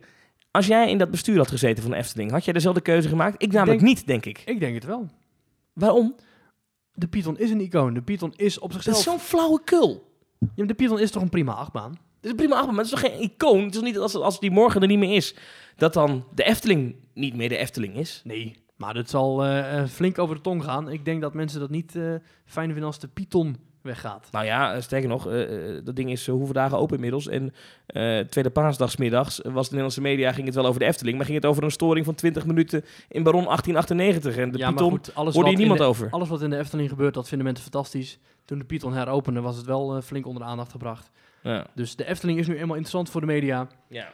Als 0.54 0.66
jij 0.66 0.90
in 0.90 0.98
dat 0.98 1.10
bestuur 1.10 1.36
had 1.36 1.48
gezeten 1.48 1.82
van 1.82 1.92
de 1.92 1.96
Efteling, 1.98 2.30
had 2.30 2.44
jij 2.44 2.52
dezelfde 2.52 2.80
keuze 2.80 3.08
gemaakt? 3.08 3.42
Ik 3.42 3.52
namelijk 3.52 3.80
denk- 3.80 3.96
niet, 3.96 4.06
denk 4.06 4.24
ik. 4.26 4.42
Ik 4.44 4.60
denk 4.60 4.74
het 4.74 4.84
wel. 4.84 5.08
Waarom? 5.72 6.14
De 6.92 7.08
Python 7.08 7.38
is 7.38 7.50
een 7.50 7.60
icoon. 7.60 7.94
De 7.94 8.02
Python 8.02 8.32
is 8.36 8.58
op 8.58 8.72
Dat 8.72 8.82
zichzelf... 8.82 8.96
is 8.96 9.04
zo'n 9.04 9.18
flauwe 9.18 9.60
kul. 9.64 10.16
Ja, 10.38 10.46
maar 10.56 10.66
de 10.66 10.74
Python 10.74 10.98
is 10.98 11.10
toch 11.10 11.22
een 11.22 11.28
prima 11.28 11.52
achtbaan? 11.52 11.90
Het 11.90 11.98
is 12.24 12.30
een 12.30 12.36
prima 12.36 12.54
achtbaan, 12.54 12.74
maar 12.74 12.84
het 12.84 12.94
is 12.94 13.00
toch 13.00 13.10
geen 13.10 13.22
icoon? 13.22 13.64
Het 13.64 13.74
is 13.74 13.80
niet 13.80 13.98
als, 13.98 14.14
als 14.14 14.40
die 14.40 14.50
morgen 14.50 14.80
er 14.82 14.88
niet 14.88 14.98
meer 14.98 15.14
is, 15.16 15.34
dat 15.76 15.92
dan 15.92 16.24
de 16.34 16.42
Efteling 16.44 16.94
niet 17.14 17.34
meer 17.34 17.48
de 17.48 17.56
Efteling 17.56 17.96
is. 17.96 18.20
Nee. 18.24 18.56
Maar 18.76 18.94
dat 18.94 19.10
zal 19.10 19.44
eh, 19.44 19.78
eh, 19.78 19.88
flink 19.88 20.18
over 20.18 20.34
de 20.36 20.40
tong 20.40 20.64
gaan. 20.64 20.90
Ik 20.90 21.04
denk 21.04 21.20
dat 21.20 21.34
mensen 21.34 21.60
dat 21.60 21.70
niet 21.70 21.96
eh, 21.96 22.14
fijn 22.44 22.66
vinden 22.68 22.84
als 22.86 22.98
de 22.98 23.08
Python 23.08 23.56
weggaat. 23.84 24.28
Nou 24.30 24.44
ja, 24.44 24.74
eh, 24.74 24.80
sterker 24.80 25.08
nog, 25.08 25.28
eh, 25.28 25.76
eh, 25.76 25.84
dat 25.84 25.96
ding 25.96 26.10
is 26.10 26.26
hoeveel 26.26 26.52
dagen 26.52 26.78
open 26.78 26.94
inmiddels. 26.94 27.28
En 27.28 27.54
eh 27.86 28.18
tweede 28.18 28.50
paasdagsmiddags 28.50 29.40
was 29.42 29.52
de 29.52 29.62
Nederlandse 29.62 30.00
media, 30.00 30.32
ging 30.32 30.46
het 30.46 30.54
wel 30.54 30.66
over 30.66 30.80
de 30.80 30.86
Efteling, 30.86 31.16
maar 31.16 31.26
ging 31.26 31.38
het 31.38 31.46
over 31.46 31.62
een 31.62 31.70
storing 31.70 32.04
van 32.04 32.14
20 32.14 32.46
minuten 32.46 32.84
in 33.08 33.22
Baron 33.22 33.44
1898. 33.44 34.36
En 34.36 34.52
de 34.52 34.58
ja, 34.58 34.70
Python 34.70 34.90
goed, 34.90 35.14
alles 35.14 35.34
hoorde 35.34 35.48
hier 35.48 35.58
niemand 35.58 35.78
de, 35.78 35.84
over. 35.84 36.08
alles 36.10 36.28
wat 36.28 36.42
in 36.42 36.50
de 36.50 36.58
Efteling 36.58 36.88
gebeurt, 36.88 37.14
dat 37.14 37.28
vinden 37.28 37.46
mensen 37.46 37.64
fantastisch. 37.70 38.18
Toen 38.44 38.58
de 38.58 38.64
Python 38.64 38.94
heropende, 38.94 39.40
was 39.40 39.56
het 39.56 39.66
wel 39.66 40.00
flink 40.02 40.26
onder 40.26 40.42
de 40.42 40.48
aandacht 40.48 40.70
gebracht. 40.70 41.10
Ja. 41.42 41.66
Dus 41.74 41.96
de 41.96 42.06
Efteling 42.06 42.38
is 42.38 42.46
nu 42.46 42.54
eenmaal 42.54 42.76
interessant 42.76 43.10
voor 43.10 43.20
de 43.20 43.26
media. 43.26 43.68
ja. 43.88 44.12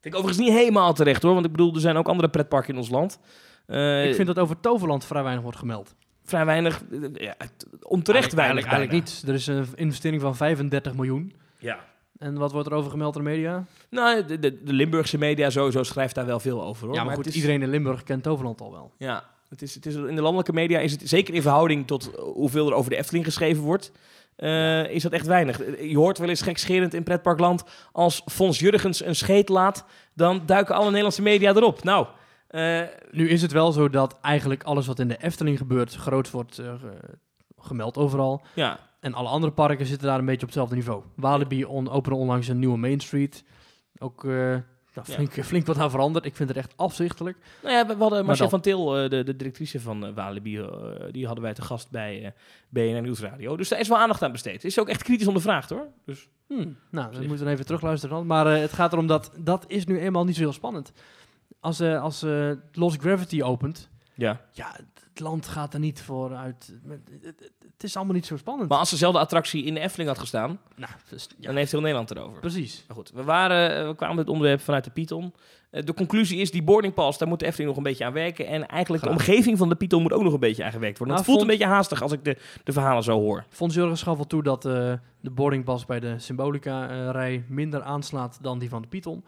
Vind 0.00 0.18
ik 0.18 0.24
overigens 0.24 0.48
niet 0.48 0.58
helemaal 0.58 0.92
terecht 0.92 1.22
hoor, 1.22 1.32
want 1.32 1.44
ik 1.44 1.50
bedoel, 1.50 1.74
er 1.74 1.80
zijn 1.80 1.96
ook 1.96 2.08
andere 2.08 2.28
pretparken 2.28 2.72
in 2.72 2.78
ons 2.78 2.88
land. 2.88 3.18
Ik 4.06 4.14
vind 4.14 4.26
dat 4.26 4.38
over 4.38 4.60
Toverland 4.60 5.04
vrij 5.04 5.22
weinig 5.22 5.42
wordt 5.42 5.58
gemeld. 5.58 5.94
Vrij 6.26 6.44
weinig, 6.44 6.82
eh, 6.92 6.98
ja, 7.14 7.34
onterecht 7.82 8.32
weinig. 8.32 8.64
Eigenlijk, 8.64 8.92
niet. 8.92 9.22
Er 9.26 9.34
is 9.34 9.46
een 9.46 9.66
investering 9.74 10.20
van 10.22 10.36
35 10.36 10.94
miljoen. 10.94 11.32
Ja. 11.58 11.78
En 12.18 12.38
wat 12.38 12.52
wordt 12.52 12.68
er 12.68 12.74
over 12.74 12.90
gemeld 12.90 13.16
in 13.16 13.24
de 13.24 13.28
media? 13.30 13.64
Nou, 13.90 14.24
de, 14.26 14.38
de, 14.38 14.62
de 14.62 14.72
Limburgse 14.72 15.18
media 15.18 15.50
sowieso 15.50 15.82
schrijft 15.82 16.14
daar 16.14 16.26
wel 16.26 16.40
veel 16.40 16.62
over 16.64 16.86
hoor. 16.86 16.94
ja, 16.96 17.04
maar, 17.04 17.14
goed, 17.14 17.26
is- 17.26 17.34
iedereen 17.34 17.62
in 17.62 17.68
Limburg 17.70 18.02
kent 18.02 18.22
Toverland 18.22 18.60
al 18.60 18.72
wel. 18.72 18.92
Ja, 18.98 19.24
het 19.48 19.62
is, 19.62 19.74
het 19.74 19.86
is, 19.86 19.94
in 19.94 20.14
de 20.14 20.22
landelijke 20.22 20.52
media 20.52 20.78
is 20.78 20.92
het 20.92 21.02
zeker 21.04 21.34
in 21.34 21.42
verhouding 21.42 21.86
tot 21.86 22.10
eh, 22.14 22.22
hoeveel 22.22 22.66
er 22.68 22.74
over 22.74 22.90
de 22.90 22.96
Efteling 22.96 23.24
geschreven 23.24 23.62
wordt. 23.62 23.92
eh, 24.36 24.90
is 24.90 25.02
dat 25.02 25.12
echt 25.12 25.26
weinig. 25.26 25.58
Je 25.80 25.96
hoort 25.96 26.18
wel 26.18 26.28
eens 26.28 26.42
gekscherend 26.42 26.94
in 26.94 27.02
pretparkland 27.02 27.64
als 27.92 28.22
Fons 28.26 28.58
Jurgens 28.58 29.04
een 29.04 29.16
scheet 29.16 29.48
laat, 29.48 29.84
dan 30.14 30.42
duiken 30.46 30.74
alle 30.74 30.86
Nederlandse 30.86 31.22
media 31.22 31.54
erop. 31.54 31.82
Nou, 31.84 32.06
eh, 32.48 32.80
Nu 33.10 33.28
is 33.28 33.42
het 33.42 33.52
wel 33.52 33.72
zo 33.72 33.90
dat 33.90 34.18
eigenlijk 34.20 34.62
alles 34.62 34.86
wat 34.86 34.98
in 34.98 35.08
de 35.08 35.16
Efteling 35.22 35.58
gebeurt, 35.58 35.94
groot 35.94 36.30
wordt 36.30 36.58
eh, 36.58 36.74
ge- 36.80 37.18
gemeld 37.58 37.96
overal. 37.96 38.42
ja, 38.54 38.78
En 39.00 39.14
alle 39.14 39.28
andere 39.28 39.52
parken 39.52 39.86
zitten 39.86 40.08
daar 40.08 40.18
een 40.18 40.24
beetje 40.24 40.40
op 40.40 40.46
hetzelfde 40.46 40.74
niveau. 40.74 41.02
Walibi 41.16 41.64
on, 41.64 41.88
openen 41.90 42.18
onlangs 42.18 42.48
een 42.48 42.58
nieuwe 42.58 42.78
Main 42.78 43.00
Street. 43.00 43.44
Ook 43.98 44.24
eh, 44.24 44.30
nou, 44.30 45.08
flink, 45.08 45.44
flink 45.44 45.66
wat 45.66 45.78
aan 45.78 45.90
veranderd. 45.90 46.24
Ik 46.24 46.36
vind 46.36 46.48
het 46.48 46.58
echt 46.58 46.72
afzichtelijk. 46.76 47.36
nou 47.62 47.74
ja, 47.74 47.86
we 47.86 47.94
we 47.96 48.00
hadden 48.02 48.24
Marcel 48.24 48.48
van 48.48 48.60
Til, 48.60 48.84
de, 48.86 49.08
de 49.08 49.36
directrice 49.36 49.80
van 49.80 50.14
Walibi, 50.14 50.64
die 51.10 51.26
hadden 51.26 51.44
wij 51.44 51.54
te 51.54 51.62
gast 51.62 51.90
bij 51.90 52.34
BNR 52.68 53.02
Nieuwsradio. 53.02 53.56
Dus 53.56 53.68
daar 53.68 53.80
is 53.80 53.88
wel 53.88 53.98
aandacht 53.98 54.22
aan 54.22 54.32
besteed. 54.32 54.64
Is 54.64 54.80
ook 54.80 54.88
echt 54.88 55.02
kritisch 55.02 55.26
ondervraagd 55.26 55.70
hoor. 55.70 55.86
Dus, 56.04 56.28
Hmm, 56.48 56.76
nou, 56.90 57.14
Zich. 57.14 57.26
moeten 57.26 57.46
we 57.46 57.52
even 57.52 57.64
terugluisteren 57.66 58.16
dan. 58.16 58.26
Maar 58.26 58.46
het 58.46 58.72
gaat 58.72 58.92
erom 58.92 59.06
dat 59.06 59.30
dat 59.38 59.64
is 59.66 59.86
nu 59.86 59.98
eenmaal 60.00 60.24
niet 60.24 60.34
zo 60.34 60.40
heel 60.40 60.52
spannend. 60.52 60.92
Als, 61.66 61.80
eh 61.80 61.96
als 61.96 62.22
eh, 62.22 62.56
Lost 62.74 63.00
Gravity 63.00 63.42
opent, 63.42 63.88
ja. 64.14 64.38
ja, 64.52 64.72
het 65.18 65.24
land 65.26 65.46
gaat 65.48 65.74
er 65.74 65.80
niet 65.80 66.02
vooruit. 66.02 66.72
Het, 67.22 67.52
het, 67.72 67.82
is 67.84 67.96
allemaal 67.96 68.14
niet 68.14 68.26
zo 68.26 68.36
spannend. 68.36 68.68
Maar 68.68 68.78
als 68.78 68.90
dezelfde 68.90 69.18
attractie 69.18 69.64
in 69.64 69.74
de 69.74 69.80
Efteling 69.80 70.08
had 70.08 70.18
gestaan, 70.18 70.58
nou, 70.76 70.92
dus, 71.08 71.28
ja, 71.38 71.46
dan 71.46 71.56
heeft 71.56 71.70
heel 71.70 71.80
Nederland 71.80 72.10
erover. 72.10 72.40
precies. 72.40 72.84
Maar 72.86 72.96
goed, 72.96 73.10
we, 73.14 73.22
waren, 73.24 73.88
we 73.88 73.94
kwamen 73.94 74.16
het 74.16 74.28
onderwerp 74.28 74.60
vanuit 74.60 74.84
de 74.84 74.90
Python. 74.90 75.34
Eh, 75.70 75.84
de 75.84 75.94
conclusie 75.94 76.38
is, 76.40 76.50
die 76.50 76.62
boarding 76.62 76.94
pass, 76.94 77.18
daar 77.18 77.28
moet 77.28 77.38
de 77.38 77.46
Efteling 77.46 77.68
nog 77.68 77.78
een 77.78 77.90
beetje 77.90 78.04
aan 78.04 78.12
werken. 78.12 78.46
En 78.46 78.66
eigenlijk 78.66 79.02
Graag. 79.04 79.16
de 79.16 79.20
omgeving 79.22 79.58
van 79.58 79.68
de 79.68 79.74
Python 79.74 80.02
moet 80.02 80.12
ook 80.12 80.22
nog 80.22 80.32
een 80.32 80.40
beetje 80.40 80.64
aan 80.64 80.72
gewerkt 80.72 80.98
worden. 80.98 81.16
Nou, 81.16 81.26
het 81.26 81.34
voelt 81.36 81.38
vond- 81.46 81.50
een 81.52 81.58
beetje 81.58 81.74
haastig 81.74 82.02
als 82.02 82.12
ik 82.12 82.24
de, 82.24 82.36
de 82.64 82.72
verhalen 82.72 83.02
zo 83.02 83.20
hoor. 83.20 83.44
Fons 83.48 83.74
Jurgens 83.74 84.02
gaf 84.02 84.18
al 84.18 84.26
toe 84.26 84.42
dat 84.42 84.64
eh, 84.64 84.92
de 85.20 85.30
boardingpas 85.30 85.86
bij 85.86 86.00
de 86.00 86.18
Symbolica-rij 86.18 87.44
minder 87.48 87.82
aanslaat 87.82 88.38
dan 88.42 88.58
die 88.58 88.68
van 88.68 88.82
de 88.82 88.88
Python. 88.88 89.24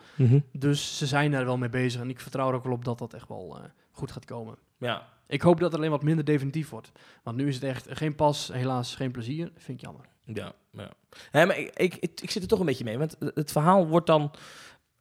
Dus 0.53 0.99
ze 0.99 1.07
zijn 1.07 1.31
daar 1.31 1.45
wel 1.45 1.59
mee 1.59 1.69
bezig 1.69 2.01
en 2.01 2.11
ik 2.11 2.21
vertrouw 2.21 2.49
er 2.49 2.55
ook 2.55 2.65
wel 2.65 2.73
op 2.73 2.85
dat 2.85 2.99
dat 2.99 3.15
echt 3.15 3.29
wel 3.29 3.57
eh, 3.59 3.65
goed 3.93 4.13
gaat 4.13 4.25
komen. 4.25 4.57
Ja. 4.79 5.03
Ik 5.29 5.43
hoop 5.43 5.61
dat 5.61 5.71
het 5.71 5.81
alleen 5.81 5.91
wat 5.91 6.03
minder 6.03 6.25
definitief 6.25 6.69
wordt. 6.69 6.93
Want 7.23 7.37
nu 7.37 7.49
is 7.49 7.55
het 7.55 7.65
echt 7.65 7.87
geen 7.91 8.15
pas, 8.15 8.51
helaas 8.53 8.95
geen 8.95 9.11
plezier. 9.11 9.51
Vind 9.57 9.79
ik 9.79 9.85
jammer. 9.85 10.05
Ja, 10.25 10.53
ja. 10.73 10.91
Hè, 11.31 11.47
maar 11.47 11.59
ik, 11.59 11.71
ik, 11.77 11.97
ik, 11.97 12.21
ik 12.21 12.31
zit 12.31 12.43
er 12.43 12.49
toch 12.49 12.61
een 12.61 12.67
beetje 12.67 12.85
mee. 12.85 12.99
Want 12.99 13.17
het 13.35 13.53
verhaal 13.53 13.87
wordt 13.87 14.07
dan... 14.07 14.31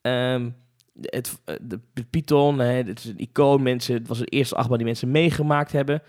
ehm, 0.02 0.50
het, 1.02 1.40
eh, 1.46 1.56
de, 1.62 1.80
de 1.94 2.04
Python, 2.04 2.60
hè, 2.60 2.74
het 2.74 3.00
is 3.00 3.06
een 3.06 3.20
icoon. 3.20 3.64
Mensen, 3.64 3.94
het 3.94 4.08
was 4.08 4.18
de 4.18 4.26
eerste 4.26 4.56
achtbaan 4.56 4.78
die 4.78 4.88
mensen 4.88 5.12
meegemaakt 5.12 5.72
hebben. 5.72 6.02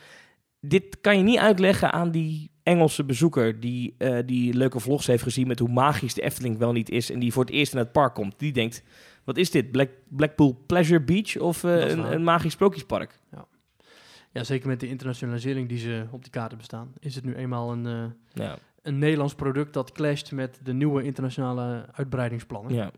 Dit 0.60 1.00
kan 1.00 1.16
je 1.16 1.22
niet 1.22 1.38
uitleggen 1.38 1.92
aan 1.92 2.10
die 2.10 2.50
Engelse 2.62 3.04
bezoeker... 3.04 3.60
die, 3.60 3.94
eh, 3.98 4.18
die 4.26 4.54
leuke 4.54 4.80
vlogs 4.80 5.06
heeft 5.06 5.22
gezien 5.22 5.46
met 5.46 5.58
hoe 5.58 5.68
magisch 5.68 6.14
de 6.14 6.22
Efteling 6.22 6.58
wel 6.58 6.72
niet 6.72 6.90
is... 6.90 7.10
en 7.10 7.18
die 7.18 7.32
voor 7.32 7.44
het 7.44 7.52
eerst 7.52 7.72
in 7.72 7.78
het 7.78 7.92
park 7.92 8.14
komt. 8.14 8.38
Die 8.38 8.52
denkt, 8.52 8.82
wat 9.24 9.36
is 9.36 9.50
dit? 9.50 9.70
Black, 9.70 9.90
Blackpool 10.08 10.62
Pleasure 10.66 11.00
Beach 11.04 11.36
of 11.36 11.64
eh, 11.64 11.88
een, 11.88 12.12
een 12.12 12.24
magisch 12.24 12.52
sprookjespark? 12.52 13.17
Ja, 14.32 14.44
zeker 14.44 14.68
met 14.68 14.80
de 14.80 14.88
internationalisering 14.88 15.68
die 15.68 15.78
ze 15.78 16.06
op 16.10 16.22
die 16.22 16.30
kaarten 16.32 16.58
bestaan, 16.58 16.92
is 16.98 17.14
het 17.14 17.24
nu 17.24 17.34
eenmaal 17.34 17.72
een, 17.72 17.86
eh, 17.86 18.44
Ja, 18.44 18.58
een 18.82 18.98
Nederlands 18.98 19.34
product 19.34 19.72
dat 19.74 19.92
clasht 19.92 20.32
met 20.32 20.60
de 20.62 20.72
nieuwe 20.72 21.02
internationale 21.02 21.84
uitbreidingsplannen. 21.92 22.74
ja. 22.74 22.90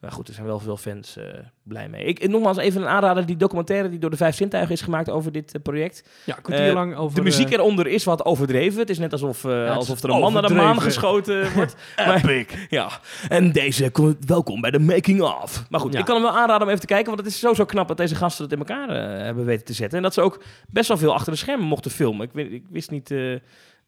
Maar 0.00 0.12
goed, 0.12 0.28
er 0.28 0.34
zijn 0.34 0.46
wel 0.46 0.58
veel 0.58 0.76
fans 0.76 1.16
uh, 1.16 1.24
blij 1.62 1.88
mee. 1.88 2.04
Ik, 2.04 2.28
nogmaals 2.28 2.56
even 2.56 2.80
een 2.82 2.88
aanrader, 2.88 3.26
die 3.26 3.36
documentaire 3.36 3.88
die 3.88 3.98
door 3.98 4.10
de 4.10 4.16
Vijf 4.16 4.36
Zintuigen 4.36 4.72
is 4.72 4.80
gemaakt 4.80 5.10
over 5.10 5.32
dit 5.32 5.54
uh, 5.54 5.62
project. 5.62 6.08
Ja, 6.24 6.34
kwartier 6.34 6.72
lang 6.72 6.96
over... 6.96 7.16
De 7.16 7.22
muziek 7.22 7.50
eronder 7.52 7.86
is 7.86 8.04
wat 8.04 8.24
overdreven. 8.24 8.78
Het 8.78 8.90
is 8.90 8.98
net 8.98 9.12
alsof, 9.12 9.44
uh, 9.44 9.76
alsof 9.76 10.02
er 10.02 10.10
een 10.10 10.20
man 10.20 10.32
naar 10.32 10.42
de 10.42 10.54
maan 10.54 10.80
geschoten 10.80 11.52
wordt. 11.54 11.74
Epic. 11.96 12.66
ja, 12.68 12.90
en 13.28 13.52
deze, 13.52 13.92
welkom 14.26 14.60
bij 14.60 14.70
de 14.70 14.78
making 14.78 15.22
of. 15.22 15.64
Maar 15.70 15.80
goed, 15.80 15.92
ja. 15.92 15.98
ik 15.98 16.04
kan 16.04 16.14
hem 16.14 16.24
wel 16.24 16.36
aanraden 16.36 16.62
om 16.62 16.68
even 16.68 16.80
te 16.80 16.86
kijken, 16.86 17.06
want 17.06 17.18
het 17.18 17.28
is 17.28 17.38
zo 17.38 17.54
zo 17.54 17.64
knap 17.64 17.88
dat 17.88 17.96
deze 17.96 18.14
gasten 18.14 18.44
het 18.44 18.52
in 18.52 18.58
elkaar 18.58 18.88
hebben 19.24 19.44
weten 19.44 19.64
te 19.64 19.72
zetten. 19.72 19.96
En 19.96 20.02
dat 20.02 20.14
ze 20.14 20.20
ook 20.20 20.42
best 20.68 20.88
wel 20.88 20.98
veel 20.98 21.14
achter 21.14 21.32
de 21.32 21.38
schermen 21.38 21.66
mochten 21.66 21.90
filmen. 21.90 22.30
Ik, 22.32 22.50
ik 22.50 22.64
wist 22.70 22.90
niet... 22.90 23.14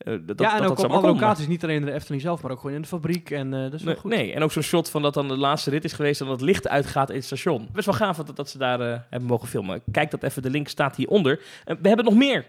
Uh, 0.05 0.19
dat, 0.27 0.41
ja, 0.41 0.59
en 0.59 0.65
ook 0.65 0.79
op 0.79 0.91
alle 0.91 1.07
locaties, 1.07 1.47
niet 1.47 1.63
alleen 1.63 1.77
in 1.77 1.85
de 1.85 1.93
Efteling 1.93 2.23
zelf, 2.23 2.43
maar 2.43 2.51
ook 2.51 2.61
gewoon 2.61 2.77
in 2.77 2.83
de 2.83 2.89
fabriek. 2.89 3.31
En, 3.31 3.53
uh, 3.53 3.63
dat 3.63 3.73
is 3.73 3.83
nee, 3.83 3.97
goed. 3.97 4.11
nee, 4.11 4.33
en 4.33 4.43
ook 4.43 4.53
zo'n 4.53 4.63
shot 4.63 4.91
van 4.91 5.03
dat 5.03 5.15
dan 5.15 5.29
de 5.29 5.37
laatste 5.37 5.71
rit 5.71 5.85
is 5.85 5.93
geweest 5.93 6.21
en 6.21 6.27
dat 6.27 6.37
het 6.37 6.45
licht 6.45 6.69
uitgaat 6.69 7.11
in 7.11 7.17
het 7.17 7.25
station. 7.25 7.69
Best 7.73 7.87
wel 7.87 7.95
gaaf 7.95 8.17
dat, 8.17 8.37
dat 8.37 8.49
ze 8.49 8.59
daar 8.59 8.81
uh, 8.81 8.97
hebben 9.11 9.29
mogen 9.29 9.49
filmen. 9.49 9.83
Kijk 9.91 10.11
dat 10.11 10.23
even, 10.23 10.43
de 10.43 10.51
link 10.51 10.69
staat 10.69 10.97
hieronder. 10.97 11.41
we 11.65 11.89
hebben 11.89 12.05
nog 12.05 12.15
meer 12.15 12.45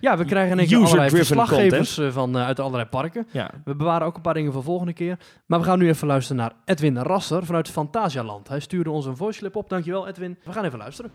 ja, 0.00 0.16
we 0.16 0.24
krijgen 0.24 0.58
een 0.58 0.74
allerlei 0.74 1.10
verslaggevers 1.10 2.00
van, 2.08 2.36
uit 2.36 2.60
allerlei 2.60 2.88
parken. 2.88 3.26
Ja. 3.30 3.50
We 3.64 3.74
bewaren 3.74 4.06
ook 4.06 4.16
een 4.16 4.22
paar 4.22 4.34
dingen 4.34 4.52
voor 4.52 4.62
volgende 4.62 4.92
keer. 4.92 5.18
Maar 5.46 5.58
we 5.58 5.64
gaan 5.64 5.78
nu 5.78 5.88
even 5.88 6.06
luisteren 6.06 6.42
naar 6.42 6.52
Edwin 6.64 6.98
Rasser 6.98 7.44
vanuit 7.44 7.68
Fantasialand. 7.68 8.48
Hij 8.48 8.60
stuurde 8.60 8.90
ons 8.90 9.06
een 9.06 9.16
voice 9.16 9.38
clip 9.38 9.56
op. 9.56 9.68
Dankjewel 9.68 10.08
Edwin. 10.08 10.38
We 10.44 10.52
gaan 10.52 10.64
even 10.64 10.78
luisteren. 10.78 11.10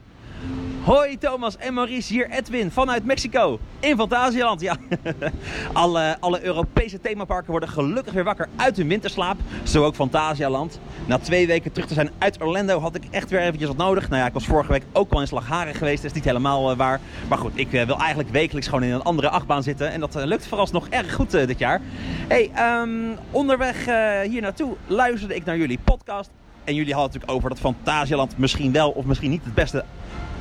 Hoi 0.84 1.18
Thomas 1.18 1.58
en 1.58 1.74
Maurice, 1.74 2.14
hier 2.14 2.30
Edwin 2.30 2.72
vanuit 2.72 3.06
Mexico 3.06 3.60
in 3.80 3.96
Fantasialand. 3.96 4.62
Ja, 4.62 4.78
alle, 5.74 6.18
alle 6.20 6.44
Europese 6.44 7.00
themaparken 7.00 7.52
worden 7.52 7.70
gelukkig 7.70 8.14
weer 8.14 8.24
wakker 8.24 8.50
uit 8.56 8.78
hun 8.78 8.88
winterslaap. 8.88 9.38
Zo 9.64 9.86
ook 9.86 9.96
Fantasialand. 9.96 10.80
Na 11.06 11.18
twee 11.18 11.48
weken 11.48 11.72
terug 11.72 11.88
te 11.88 11.94
zijn 11.94 12.10
uit 12.18 12.42
Orlando 12.42 12.80
had 12.80 12.96
ik 12.96 13.04
echt 13.12 13.30
weer 13.30 13.40
eventjes 13.40 13.68
wat 13.68 13.78
nodig. 13.78 14.10
Nou 14.10 14.22
ja, 14.22 14.28
ik 14.28 14.34
was 14.34 14.46
vorige 14.46 14.72
week 14.72 14.84
ook 14.92 15.12
al 15.12 15.22
in 15.22 15.28
Slagharen 15.28 15.76
geweest, 15.76 16.02
dat 16.02 16.12
is 16.12 16.18
niet 16.18 16.26
helemaal 16.26 16.72
uh, 16.72 16.78
waar. 16.78 17.00
Maar 17.30 17.38
goed, 17.38 17.52
ik 17.56 17.74
uh, 17.74 17.84
wil 17.84 17.98
eigenlijk 17.98 18.30
wekelijks 18.30 18.68
gewoon 18.68 18.84
in 18.84 18.92
een 18.92 19.04
andere 19.04 19.30
achtbaan 19.30 19.64
zitten. 19.64 19.92
En 19.92 20.00
dat 20.00 20.16
uh, 20.16 20.24
lukt 20.24 20.48
vooralsnog 20.48 20.88
erg 20.88 21.14
goed 21.14 21.32
dit 21.32 21.60
jaar. 21.60 21.82
Hey, 22.28 22.52
um, 22.82 23.18
onderweg 23.32 23.86
hier 24.28 24.42
naartoe 24.42 24.76
luisterde 24.88 25.36
ik 25.36 25.46
naar 25.46 25.58
jullie 25.58 25.80
podcast. 25.84 26.30
En 26.64 26.76
jullie 26.76 26.94
hadden 26.94 27.12
het 27.12 27.22
natuurlijk 27.22 27.32
over 27.32 27.50
dat 27.50 27.76
Fantasialand 27.76 28.38
misschien 28.38 28.72
wel 28.72 28.90
of 28.90 29.06
misschien 29.06 29.30
niet 29.30 29.44
het 29.44 29.54
beste 29.54 29.86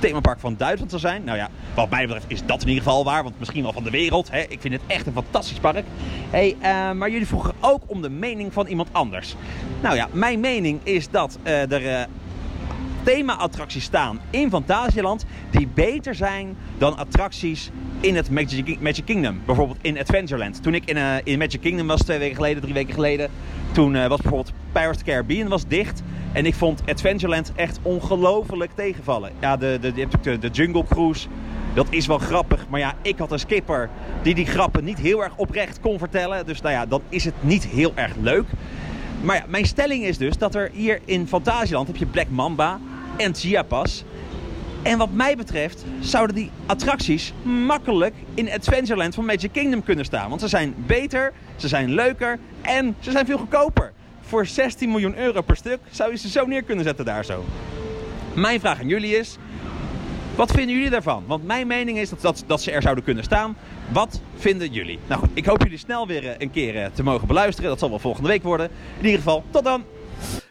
themapark 0.00 0.40
van 0.40 0.54
Duitsland 0.56 0.90
zou 0.90 1.02
zijn. 1.02 1.24
Nou 1.24 1.38
ja, 1.38 1.48
wat 1.74 1.90
mij 1.90 2.06
betreft 2.06 2.24
is 2.28 2.46
dat 2.46 2.62
in 2.62 2.68
ieder 2.68 2.82
geval 2.82 3.04
waar. 3.04 3.22
Want 3.22 3.38
misschien 3.38 3.62
wel 3.62 3.72
van 3.72 3.84
de 3.84 3.90
wereld. 3.90 4.30
Hè. 4.30 4.40
Ik 4.40 4.60
vind 4.60 4.74
het 4.74 4.82
echt 4.86 5.06
een 5.06 5.12
fantastisch 5.12 5.58
park. 5.58 5.84
Hey, 6.30 6.56
uh, 6.58 6.92
maar 6.92 7.10
jullie 7.10 7.26
vroegen 7.26 7.54
ook 7.60 7.82
om 7.86 8.02
de 8.02 8.10
mening 8.10 8.52
van 8.52 8.66
iemand 8.66 8.88
anders. 8.92 9.34
Nou 9.82 9.96
ja, 9.96 10.08
mijn 10.12 10.40
mening 10.40 10.80
is 10.82 11.10
dat 11.10 11.38
uh, 11.44 11.72
er... 11.72 11.82
Uh, 11.82 12.00
thema-attracties 13.02 13.84
staan 13.84 14.20
in 14.30 14.50
Fantasieland 14.50 15.24
die 15.50 15.68
beter 15.74 16.14
zijn 16.14 16.56
dan 16.78 16.96
attracties 16.96 17.70
in 18.00 18.16
het 18.16 18.30
Magic, 18.80 19.04
Kingdom. 19.04 19.40
Bijvoorbeeld 19.46 19.78
in 19.80 19.98
Adventureland. 19.98 20.62
Toen 20.62 20.74
ik 20.74 20.84
in, 20.84 21.22
in 21.24 21.38
Magic 21.38 21.60
Kingdom 21.60 21.86
was, 21.86 22.00
twee 22.00 22.18
weken 22.18 22.36
geleden, 22.36 22.62
drie 22.62 22.74
weken 22.74 22.94
geleden, 22.94 23.30
toen 23.72 23.92
was 23.92 24.20
bijvoorbeeld 24.20 24.52
Pirates 24.72 24.96
of 24.96 25.02
the 25.02 25.10
Caribbean 25.10 25.48
was 25.48 25.66
dicht. 25.66 26.02
En 26.32 26.46
ik 26.46 26.54
vond 26.54 26.82
Adventureland 26.86 27.52
echt 27.54 27.78
ongelooflijk 27.82 28.70
tegenvallen. 28.74 29.32
Ja, 29.40 29.56
de, 29.56 29.78
de, 29.80 29.92
de, 29.92 30.08
de, 30.22 30.38
de 30.38 30.48
Jungle 30.48 30.84
Cruise, 30.84 31.28
dat 31.74 31.86
is 31.90 32.06
wel 32.06 32.18
grappig. 32.18 32.66
Maar 32.68 32.80
ja, 32.80 32.94
ik 33.02 33.18
had 33.18 33.32
een 33.32 33.38
skipper 33.38 33.90
die 34.22 34.34
die 34.34 34.46
grappen 34.46 34.84
niet 34.84 34.98
heel 34.98 35.22
erg 35.22 35.36
oprecht 35.36 35.80
kon 35.80 35.98
vertellen. 35.98 36.46
Dus 36.46 36.60
nou 36.60 36.74
ja, 36.74 36.86
dan 36.86 37.02
is 37.08 37.24
het 37.24 37.34
niet 37.40 37.66
heel 37.66 37.92
erg 37.94 38.12
leuk. 38.20 38.46
Maar 39.22 39.36
ja, 39.36 39.44
mijn 39.48 39.66
stelling 39.66 40.04
is 40.04 40.18
dus 40.18 40.38
dat 40.38 40.54
er 40.54 40.70
hier 40.72 41.00
in 41.04 41.26
Fantasieland 41.26 41.86
heb 41.86 41.96
je 41.96 42.06
Black 42.06 42.28
Mamba 42.28 42.80
en 43.16 43.34
Chiapas. 43.34 44.04
En 44.82 44.98
wat 44.98 45.12
mij 45.12 45.36
betreft 45.36 45.84
zouden 46.00 46.36
die 46.36 46.50
attracties 46.66 47.32
makkelijk 47.42 48.14
in 48.34 48.50
Adventureland 48.50 49.14
van 49.14 49.24
Magic 49.24 49.52
Kingdom 49.52 49.82
kunnen 49.82 50.04
staan. 50.04 50.28
Want 50.28 50.40
ze 50.40 50.48
zijn 50.48 50.74
beter, 50.76 51.32
ze 51.56 51.68
zijn 51.68 51.94
leuker 51.94 52.38
en 52.62 52.96
ze 53.00 53.10
zijn 53.10 53.26
veel 53.26 53.38
goedkoper. 53.38 53.92
Voor 54.30 54.46
16 54.46 54.90
miljoen 54.90 55.18
euro 55.18 55.40
per 55.40 55.56
stuk 55.56 55.78
zou 55.90 56.10
je 56.10 56.18
ze 56.18 56.28
zo 56.28 56.46
neer 56.46 56.62
kunnen 56.62 56.84
zetten 56.84 57.04
daar 57.04 57.24
zo. 57.24 57.44
Mijn 58.34 58.60
vraag 58.60 58.80
aan 58.80 58.88
jullie 58.88 59.16
is, 59.16 59.36
wat 60.34 60.50
vinden 60.50 60.74
jullie 60.74 60.90
daarvan? 60.90 61.24
Want 61.26 61.46
mijn 61.46 61.66
mening 61.66 61.98
is 61.98 62.10
dat, 62.10 62.20
dat, 62.20 62.44
dat 62.46 62.62
ze 62.62 62.70
er 62.70 62.82
zouden 62.82 63.04
kunnen 63.04 63.24
staan. 63.24 63.56
Wat 63.92 64.20
vinden 64.36 64.72
jullie? 64.72 64.98
Nou 65.06 65.20
goed, 65.20 65.30
ik 65.34 65.46
hoop 65.46 65.62
jullie 65.62 65.78
snel 65.78 66.06
weer 66.06 66.28
eh, 66.28 66.34
een 66.38 66.50
keer 66.50 66.76
eh, 66.76 66.86
te 66.92 67.02
mogen 67.02 67.26
beluisteren. 67.26 67.70
Dat 67.70 67.78
zal 67.78 67.90
wel 67.90 67.98
volgende 67.98 68.28
week 68.28 68.42
worden. 68.42 68.70
In 68.98 69.04
ieder 69.04 69.18
geval, 69.18 69.44
tot 69.50 69.64
dan! 69.64 69.84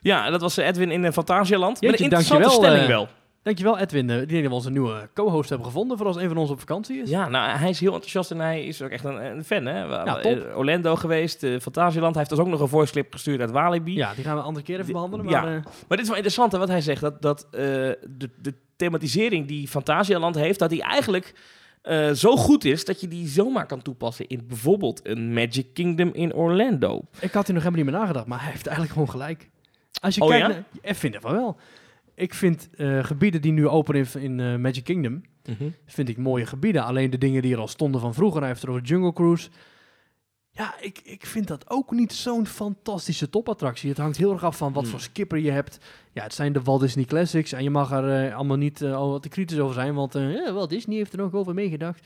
Ja, 0.02 0.30
dat 0.30 0.42
was 0.42 0.58
Edwin 0.58 0.92
in 0.92 1.14
Fantasialand. 1.14 1.82
Met 1.82 1.94
een 1.94 2.00
interessante 2.00 2.50
stelling 2.50 2.88
wel. 2.88 3.08
Dankjewel 3.44 3.78
Edwin. 3.78 4.10
Ik 4.10 4.30
denk 4.30 4.42
dat 4.42 4.50
we 4.50 4.58
onze 4.58 4.72
nieuwe 4.72 5.10
co-host 5.14 5.50
hebben 5.50 5.68
gevonden 5.68 5.98
voor 5.98 6.08
als 6.08 6.16
een 6.16 6.28
van 6.28 6.38
ons 6.38 6.50
op 6.50 6.60
vakantie 6.60 7.02
is. 7.02 7.10
Ja, 7.10 7.30
nou 7.30 7.58
hij 7.58 7.70
is 7.70 7.80
heel 7.80 7.94
enthousiast 7.94 8.32
en 8.32 8.40
hij 8.40 8.66
is 8.66 8.82
ook 8.82 8.90
echt 8.90 9.04
een, 9.04 9.26
een 9.26 9.44
fan. 9.44 9.66
Hè? 9.66 9.80
Ja, 9.80 10.20
top. 10.20 10.52
Orlando 10.56 10.96
geweest, 10.96 11.44
uh, 11.44 11.60
Fantasieland. 11.60 12.16
Hij 12.16 12.24
heeft 12.24 12.40
ons 12.40 12.48
ook 12.48 12.54
nog 12.54 12.62
een 12.62 12.68
voice 12.68 12.92
clip 12.92 13.14
gestuurd 13.14 13.40
uit 13.40 13.52
Walibi. 13.52 13.96
Ja, 13.96 14.14
die 14.14 14.24
gaan 14.24 14.34
we 14.34 14.40
een 14.40 14.46
andere 14.46 14.66
keer 14.66 14.80
even 14.80 14.94
behandelen. 14.94 15.26
Maar, 15.26 15.34
ja, 15.34 15.56
uh... 15.56 15.64
maar 15.64 15.98
dit 15.98 16.00
is 16.00 16.08
wel 16.08 16.16
interessant 16.16 16.52
hè, 16.52 16.58
wat 16.58 16.68
hij 16.68 16.82
zegt. 16.82 17.02
Dat, 17.02 17.22
dat 17.22 17.48
uh, 17.52 17.60
de, 17.60 18.30
de 18.42 18.54
thematisering 18.76 19.48
die 19.48 19.68
Fantasieland 19.68 20.36
heeft, 20.36 20.60
dat 20.60 20.70
die 20.70 20.84
eigenlijk... 20.84 21.34
Uh, 21.84 22.12
zo 22.12 22.36
goed 22.36 22.66
is 22.66 22.86
dat 22.86 23.02
je 23.02 23.08
die 23.08 23.28
zomaar 23.28 23.66
kan 23.66 23.82
toepassen 23.82 24.28
in 24.28 24.48
bijvoorbeeld 24.48 25.08
een 25.08 25.34
Magic 25.34 25.74
Kingdom 25.74 26.10
in 26.14 26.34
Orlando. 26.34 27.02
Ik 27.20 27.32
had 27.32 27.48
er 27.48 27.54
nog 27.54 27.64
helemaal 27.64 27.84
niet 27.84 27.92
meer 27.92 28.02
nagedacht, 28.02 28.26
maar 28.26 28.42
hij 28.42 28.52
heeft 28.52 28.66
eigenlijk 28.68 28.94
gewoon 28.94 29.10
gelijk. 29.10 29.50
Als 30.02 30.16
je 30.16 30.22
oh, 30.22 30.28
kijkt, 30.30 30.48
ja? 30.48 30.54
naar, 30.54 30.64
ik 30.82 30.96
vind 30.96 31.14
het 31.14 31.24
wel. 31.24 31.58
Ik 32.20 32.34
vind 32.34 32.70
uh, 32.78 33.04
gebieden 33.04 33.42
die 33.42 33.52
nu 33.52 33.68
open 33.68 33.96
in, 33.96 34.08
in 34.22 34.40
uh, 34.40 34.56
Magic 34.56 34.84
Kingdom, 34.84 35.14
mm 35.14 35.56
-hmm. 35.58 35.76
vind 35.86 36.10
ik 36.10 36.18
mooie 36.18 36.46
gebieden. 36.46 36.84
Alleen 36.84 37.10
de 37.10 37.18
dingen 37.18 37.42
die 37.42 37.54
er 37.54 37.60
al 37.60 37.68
stonden 37.68 38.02
van 38.02 38.14
vroeger, 38.14 38.40
hij 38.40 38.50
heeft 38.50 38.64
er 38.64 38.70
over 38.70 38.82
Jungle 38.82 39.14
Cruise. 39.14 39.50
Ja, 40.52 40.80
ik, 40.80 41.00
ik 41.04 41.26
vind 41.26 41.48
dat 41.48 41.70
ook 41.70 41.92
niet 41.92 42.14
zo'n 42.14 42.48
fantastische 42.48 43.30
topattractie. 43.30 43.90
Het 43.90 43.98
hangt 43.98 44.18
heel 44.18 44.32
erg 44.32 44.44
af 44.44 44.58
van 44.58 44.74
wat 44.74 44.84
mm. 44.84 44.90
voor 44.90 45.00
skipper 45.00 45.38
je 45.38 45.52
hebt. 45.52 45.80
Ja, 46.12 46.24
het 46.24 46.34
zijn 46.34 46.54
de 46.54 46.62
Walt 46.62 46.82
Disney 46.82 47.06
Classics 47.06 47.52
en 47.52 47.64
je 47.64 47.70
mag 47.70 47.92
er 47.92 48.28
uh, 48.28 48.36
allemaal 48.36 48.58
niet 48.58 48.84
al 48.84 49.10
wat 49.10 49.22
te 49.22 49.30
kritisch 49.30 49.60
over 49.60 49.74
zijn, 49.74 49.94
want 49.94 50.14
ja, 50.14 50.54
Walt 50.54 50.70
Disney 50.70 50.98
heeft 50.98 51.14
er 51.14 51.22
ook 51.22 51.34
over 51.34 51.54
meegedacht. 51.54 52.06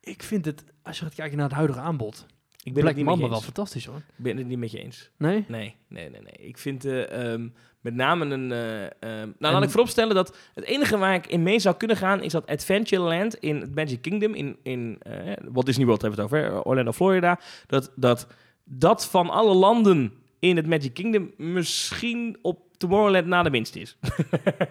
Ik 0.00 0.22
vind 0.22 0.44
het, 0.44 0.64
als 0.82 0.98
je 0.98 1.04
gaat 1.04 1.14
kijken 1.14 1.36
naar 1.36 1.46
het 1.46 1.56
huidige 1.56 1.80
aanbod, 1.80 2.26
ik 2.62 2.72
ben 2.72 2.82
Black 2.82 2.86
het 2.86 2.96
niet 2.96 3.04
Mamba 3.04 3.28
wel 3.28 3.40
fantastisch 3.40 3.84
hoor. 3.84 3.96
Ik 3.96 4.24
ben 4.24 4.36
het 4.36 4.46
niet 4.46 4.58
met 4.58 4.70
je 4.70 4.78
eens. 4.78 5.10
Nee? 5.16 5.44
Nee, 5.48 5.74
nee, 5.88 6.10
nee. 6.10 6.20
nee. 6.20 6.48
Ik 6.48 6.58
vind 6.58 6.84
uh, 6.84 7.32
um, 7.32 7.52
met 7.82 7.94
name 7.94 8.24
een... 8.24 8.50
Uh, 8.50 8.82
um, 8.82 9.34
nou, 9.38 9.54
laat 9.54 9.62
ik 9.62 9.70
vooropstellen 9.70 10.14
dat 10.14 10.36
het 10.54 10.64
enige 10.64 10.98
waar 10.98 11.14
ik 11.14 11.26
in 11.26 11.42
mee 11.42 11.58
zou 11.58 11.76
kunnen 11.76 11.96
gaan... 11.96 12.22
is 12.22 12.32
dat 12.32 12.46
Adventureland 12.46 13.34
in 13.34 13.60
het 13.60 13.74
Magic 13.74 14.02
Kingdom... 14.02 14.34
in, 14.34 14.56
in 14.62 14.98
uh, 15.06 15.32
Walt 15.52 15.66
Disney 15.66 15.86
World 15.86 16.02
hebben 16.02 16.28
we 16.28 16.36
het 16.36 16.44
over, 16.44 16.62
Orlando, 16.62 16.92
Florida... 16.92 17.40
dat 17.66 17.92
dat, 17.96 18.26
dat 18.64 19.06
van 19.06 19.30
alle 19.30 19.54
landen 19.54 20.12
in 20.38 20.56
het 20.56 20.66
Magic 20.66 20.94
Kingdom 20.94 21.30
misschien 21.36 22.38
op 22.42 22.58
Tomorrowland 22.82 23.26
na 23.26 23.42
de 23.42 23.50
minst 23.50 23.76
is. 23.76 23.96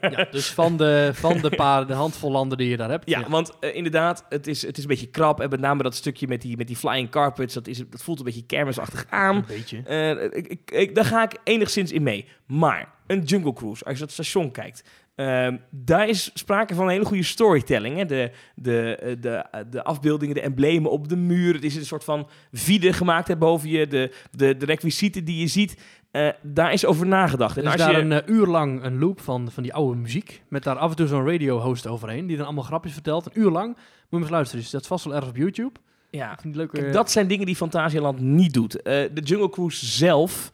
ja, 0.01 0.27
dus 0.31 0.51
van 0.51 0.77
de, 0.77 1.11
van 1.13 1.37
de 1.37 1.49
paar, 1.49 1.87
de 1.87 1.93
handvol 1.93 2.31
landen 2.31 2.57
die 2.57 2.69
je 2.69 2.77
daar 2.77 2.89
hebt. 2.89 3.09
Ja, 3.09 3.29
want 3.29 3.51
uh, 3.61 3.75
inderdaad, 3.75 4.25
het 4.29 4.47
is, 4.47 4.61
het 4.61 4.77
is 4.77 4.83
een 4.83 4.89
beetje 4.89 5.09
krap. 5.09 5.39
En 5.39 5.49
met 5.49 5.59
name 5.59 5.83
dat 5.83 5.95
stukje 5.95 6.27
met 6.27 6.41
die, 6.41 6.57
met 6.57 6.67
die 6.67 6.75
flying 6.75 7.09
carpets, 7.09 7.53
dat, 7.53 7.67
is, 7.67 7.77
dat 7.89 8.03
voelt 8.03 8.19
een 8.19 8.25
beetje 8.25 8.45
kermisachtig 8.45 9.05
aan. 9.09 9.35
Een 9.35 9.45
beetje. 9.47 9.83
Uh, 9.89 10.23
ik, 10.23 10.47
ik, 10.47 10.71
ik, 10.71 10.95
daar 10.95 11.05
ga 11.05 11.23
ik 11.23 11.37
enigszins 11.43 11.91
in 11.91 12.03
mee. 12.03 12.25
Maar 12.45 12.93
een 13.07 13.23
Jungle 13.23 13.53
Cruise, 13.53 13.85
als 13.85 13.93
je 13.93 13.99
dat 13.99 14.11
station 14.11 14.51
kijkt, 14.51 14.83
uh, 15.15 15.47
daar 15.69 16.09
is 16.09 16.31
sprake 16.33 16.75
van 16.75 16.85
een 16.85 16.91
hele 16.91 17.05
goede 17.05 17.23
storytelling. 17.23 17.97
Hè? 17.97 18.05
De, 18.05 18.31
de, 18.55 19.17
de, 19.19 19.45
de 19.69 19.83
afbeeldingen, 19.83 20.35
de 20.35 20.41
emblemen 20.41 20.91
op 20.91 21.09
de 21.09 21.15
muur. 21.15 21.53
Het 21.53 21.63
is 21.63 21.75
een 21.75 21.85
soort 21.85 22.03
van 22.03 22.29
vide 22.51 22.93
gemaakt 22.93 23.27
hè, 23.27 23.37
boven 23.37 23.69
je. 23.69 23.87
De, 23.87 24.13
de, 24.31 24.57
de 24.57 24.65
requisieten 24.65 25.25
die 25.25 25.39
je 25.39 25.47
ziet. 25.47 25.75
Uh, 26.11 26.29
daar 26.41 26.73
is 26.73 26.85
over 26.85 27.07
nagedacht. 27.07 27.57
Er 27.57 27.63
is 27.63 27.75
daar 27.75 27.91
je... 27.91 27.97
een 27.97 28.11
uh, 28.11 28.35
uur 28.35 28.47
lang 28.47 28.83
een 28.83 28.99
loop 28.99 29.21
van, 29.21 29.51
van 29.51 29.63
die 29.63 29.73
oude 29.73 29.99
muziek. 29.99 30.43
Met 30.47 30.63
daar 30.63 30.77
af 30.77 30.89
en 30.89 30.95
toe 30.95 31.07
zo'n 31.07 31.29
radio-host 31.29 31.87
overheen. 31.87 32.27
Die 32.27 32.37
dan 32.37 32.45
allemaal 32.45 32.63
grapjes 32.63 32.93
vertelt. 32.93 33.25
Een 33.25 33.41
uur 33.41 33.49
lang. 33.49 33.67
Moet 33.75 33.83
je 34.09 34.17
eens 34.17 34.29
luisteren. 34.29 34.61
Dus 34.61 34.71
dat 34.71 34.81
is 34.81 34.87
vast 34.87 35.05
wel 35.05 35.15
erg 35.15 35.27
op 35.27 35.35
YouTube. 35.35 35.79
Ja, 36.09 36.37
leuke... 36.43 36.79
Kijk, 36.79 36.93
dat 36.93 37.11
zijn 37.11 37.27
dingen 37.27 37.45
die 37.45 37.55
Fantasialand 37.55 38.19
niet 38.19 38.53
doet. 38.53 38.75
Uh, 38.75 38.83
de 38.83 39.21
Jungle 39.23 39.49
Cruise 39.49 39.85
zelf... 39.85 40.49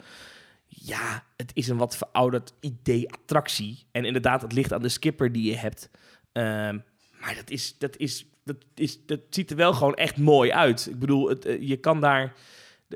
Ja, 0.67 1.23
het 1.35 1.51
is 1.53 1.67
een 1.67 1.77
wat 1.77 1.97
verouderd 1.97 2.53
idee-attractie. 2.59 3.85
En 3.91 4.05
inderdaad, 4.05 4.41
het 4.41 4.53
ligt 4.53 4.73
aan 4.73 4.81
de 4.81 4.89
skipper 4.89 5.31
die 5.31 5.51
je 5.51 5.57
hebt. 5.57 5.89
Ehm, 6.31 6.77
maar 7.21 7.35
dat, 7.35 7.49
is, 7.49 7.75
dat, 7.77 7.97
is, 7.97 8.25
dat, 8.43 8.55
is, 8.75 9.05
dat 9.05 9.19
ziet 9.29 9.49
er 9.49 9.55
wel 9.55 9.73
gewoon 9.73 9.95
echt 9.95 10.17
mooi 10.17 10.51
uit. 10.51 10.87
Ik 10.89 10.99
bedoel, 10.99 11.29
het, 11.29 11.57
je 11.59 11.77
kan 11.77 12.01
daar 12.01 12.33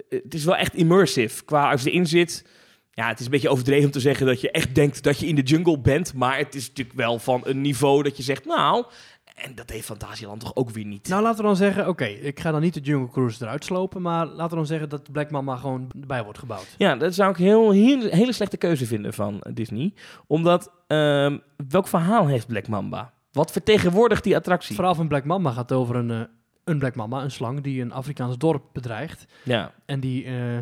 het 0.10 0.34
is 0.34 0.44
wel 0.44 0.56
echt 0.56 0.74
immersive. 0.74 1.44
Qua 1.44 1.72
als 1.72 1.84
je 1.84 1.90
erin 1.92 2.08
zit. 2.08 2.46
Ja, 2.94 3.08
het 3.08 3.20
is 3.20 3.26
een 3.26 3.32
beetje 3.32 3.50
overdreven 3.50 3.86
om 3.86 3.92
te 3.92 4.00
zeggen 4.00 4.26
dat 4.26 4.42
je 4.42 4.52
echt 4.52 4.76
denkt 4.76 5.04
dat 5.04 5.20
je 5.20 5.28
in 5.28 5.36
de 5.36 5.42
jungle 5.42 5.80
bent. 5.80 6.14
Maar 6.14 6.38
het 6.38 6.56
is 6.56 6.68
natuurlijk 6.68 6.98
wel 6.98 7.20
van 7.20 7.42
een 7.44 7.62
niveau 7.62 8.04
dat 8.04 8.18
je 8.18 8.24
zegt, 8.24 8.46
nou, 8.46 8.86
En 9.36 9.56
dat 9.56 9.70
heeft 9.70 9.86
Fantasieland 9.86 10.40
toch 10.40 10.56
ook 10.56 10.70
weer 10.70 10.86
niet. 10.86 11.08
Nou, 11.08 11.22
laten 11.22 11.38
we 11.38 11.44
dan 11.44 11.56
zeggen, 11.56 11.88
oké, 11.88 12.06
ik 12.06 12.40
ga 12.40 12.52
dan 12.52 12.62
niet 12.62 12.74
de 12.74 12.80
Jungle 12.80 13.12
Cruise 13.12 13.44
eruit 13.44 13.66
slopen, 13.66 14.02
maar 14.02 14.26
laten 14.26 14.50
we 14.50 14.56
dan 14.56 14.66
zeggen 14.66 14.90
dat 14.90 15.12
Black 15.12 15.32
Mamba 15.32 15.56
gewoon 15.56 15.92
erbij 16.02 16.24
wordt 16.24 16.40
gebouwd. 16.40 16.76
Ja, 16.78 16.96
dat 16.96 17.16
zou 17.16 17.32
ik 17.32 17.38
heel, 17.38 17.72
heel 17.72 18.02
hele 18.10 18.32
slechte 18.34 18.58
keuze 18.58 18.86
vinden 18.86 19.14
van 19.14 19.44
Disney. 19.54 19.94
Omdat, 20.28 20.72
ehm, 20.88 21.38
welk 21.70 21.88
verhaal 21.88 22.28
heeft 22.28 22.48
Black 22.48 22.68
Mamba? 22.68 23.14
Wat 23.32 23.52
vertegenwoordigt 23.52 24.24
die 24.24 24.36
attractie? 24.36 24.68
Het 24.68 24.76
verhaal 24.76 24.96
van 24.96 25.08
Black 25.08 25.26
Mamba 25.26 25.52
gaat 25.52 25.72
over 25.72 25.96
een, 25.96 26.12
eh, 26.12 26.22
een 26.72 26.80
Black 26.80 26.96
Mamba, 26.96 27.24
een 27.24 27.32
slang, 27.32 27.62
die 27.62 27.82
een 27.82 27.92
Afrikaans 27.92 28.38
dorp 28.38 28.64
bedreigt. 28.74 29.26
Ja. 29.44 29.74
En 29.86 30.00
die, 30.00 30.26
eh, 30.26 30.58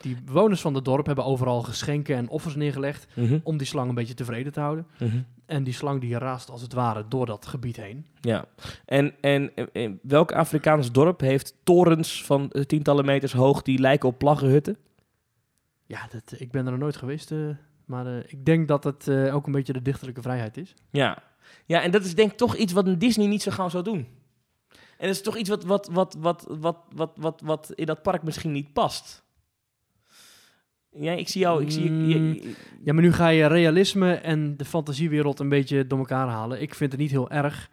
die 0.00 0.16
bewoners 0.24 0.60
van 0.60 0.74
het 0.74 0.84
dorp 0.84 1.06
hebben 1.06 1.24
overal 1.24 1.62
geschenken 1.62 2.16
en 2.16 2.28
offers 2.28 2.54
neergelegd 2.54 3.06
Mhm, 3.16 3.38
om 3.42 3.56
die 3.56 3.66
slang 3.66 3.88
een 3.88 3.94
beetje 3.94 4.14
tevreden 4.14 4.52
te 4.52 4.60
houden. 4.60 4.86
mhm. 4.98 5.18
En 5.46 5.64
die 5.64 5.72
slang 5.74 6.00
die 6.00 6.18
raast 6.18 6.50
als 6.50 6.62
het 6.62 6.72
ware 6.72 7.04
door 7.08 7.26
dat 7.26 7.46
gebied 7.46 7.76
heen. 7.76 8.06
Ja. 8.20 8.44
En, 8.84 9.14
en, 9.20 9.50
en 9.72 9.98
welk 10.02 10.32
Afrikaans 10.32 10.92
dorp 10.92 11.20
heeft 11.20 11.54
torens 11.64 12.24
van 12.24 12.50
eh, 12.50 12.62
tientallen 12.62 13.04
meters 13.04 13.32
hoog 13.32 13.62
die 13.62 13.78
lijken 13.78 14.08
op 14.08 14.18
plaggenhutten? 14.18 14.76
Ja, 15.86 16.08
dat, 16.10 16.40
ik 16.40 16.50
ben 16.50 16.64
er 16.64 16.70
nog 16.70 16.80
nooit 16.80 16.96
geweest, 16.96 17.32
eh, 17.32 17.38
maar 17.84 18.06
eh, 18.06 18.18
ik 18.26 18.44
denk 18.44 18.68
dat 18.68 18.84
het 18.84 19.08
eh, 19.08 19.34
ook 19.34 19.46
een 19.46 19.52
beetje 19.52 19.72
de 19.72 19.82
dichterlijke 19.82 20.22
vrijheid 20.22 20.56
is. 20.56 20.74
Ja. 20.90 21.22
Ja, 21.66 21.82
en 21.82 21.90
dat 21.90 22.04
is 22.04 22.14
denk 22.14 22.30
ik 22.30 22.36
toch 22.36 22.56
iets 22.56 22.72
wat 22.72 22.86
een 22.86 22.98
Disney 22.98 23.26
niet 23.26 23.42
zo 23.42 23.50
gauw 23.50 23.68
zou 23.68 23.84
doen. 23.84 24.06
En 24.98 25.06
dat 25.06 25.16
is 25.16 25.22
toch 25.22 25.36
iets 25.36 25.48
wat, 25.48 25.64
wat, 25.64 25.88
wat, 25.90 26.16
wat, 26.18 26.46
wat, 26.58 26.78
wat, 26.94 27.12
wat, 27.16 27.40
wat 27.44 27.72
in 27.74 27.86
dat 27.86 28.02
park 28.02 28.22
misschien 28.22 28.52
niet 28.52 28.72
past. 28.72 29.22
Ja, 30.96 31.12
ik 31.12 31.28
zie 31.28 31.40
jou... 31.40 31.62
Ik 31.62 31.70
zie, 31.70 31.82
je- 31.84 31.90
Mm. 31.90 32.32
je- 32.32 32.54
Ja, 32.84 32.92
maar 32.92 33.02
nu 33.02 33.12
ga 33.12 33.28
je 33.28 33.46
realisme 33.46 34.12
en 34.14 34.56
de 34.56 34.64
fantasiewereld 34.64 35.38
een 35.40 35.48
beetje 35.48 35.86
door 35.86 35.98
elkaar 35.98 36.28
halen. 36.28 36.60
Ik 36.62 36.74
vind 36.74 36.92
het 36.92 37.00
niet 37.00 37.10
heel 37.10 37.30
erg. 37.30 37.70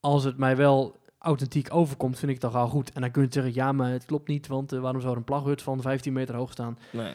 Als 0.00 0.24
het 0.24 0.36
mij 0.36 0.56
wel 0.56 0.96
authentiek 1.18 1.74
overkomt, 1.74 2.18
vind 2.18 2.32
ik 2.32 2.42
het 2.42 2.52
toch 2.52 2.60
al 2.62 2.68
goed. 2.68 2.92
En 2.92 3.00
dan 3.00 3.10
kun 3.10 3.22
je 3.22 3.28
zeggen, 3.30 3.54
ja, 3.54 3.72
maar 3.72 3.90
het 3.90 4.04
klopt 4.04 4.28
niet, 4.28 4.46
want 4.46 4.72
eh, 4.72 4.80
waarom 4.80 5.00
zou 5.00 5.12
er 5.12 5.18
een 5.18 5.24
plaghut 5.24 5.62
van 5.62 5.80
15 5.80 6.12
meter 6.12 6.34
hoog 6.34 6.52
staan? 6.52 6.78
nee. 6.92 7.12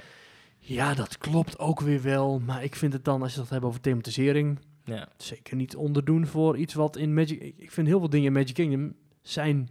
Ja, 0.64 0.94
dat 0.94 1.18
klopt 1.18 1.60
ook 1.60 1.80
weer 1.80 2.02
wel. 2.02 2.40
Maar 2.40 2.64
ik 2.64 2.76
vind 2.76 2.94
het 2.94 3.06
dan, 3.06 3.22
als 3.22 3.34
je 3.34 3.40
het 3.40 3.50
hebt 3.50 3.64
over 3.66 3.82
thematisering, 3.82 4.60
Ja. 4.84 5.08
zeker 5.18 5.56
niet 5.56 5.76
onderdoen 5.76 6.28
voor 6.28 6.58
iets 6.58 6.74
wat 6.74 6.96
in 6.98 7.14
Magic... 7.14 7.54
Ik 7.58 7.72
vind 7.72 7.88
heel 7.88 8.00
veel 8.00 8.10
dingen 8.10 8.28
in 8.28 8.34
Magic 8.34 8.54
Kingdom 8.54 8.94
zijn... 9.22 9.70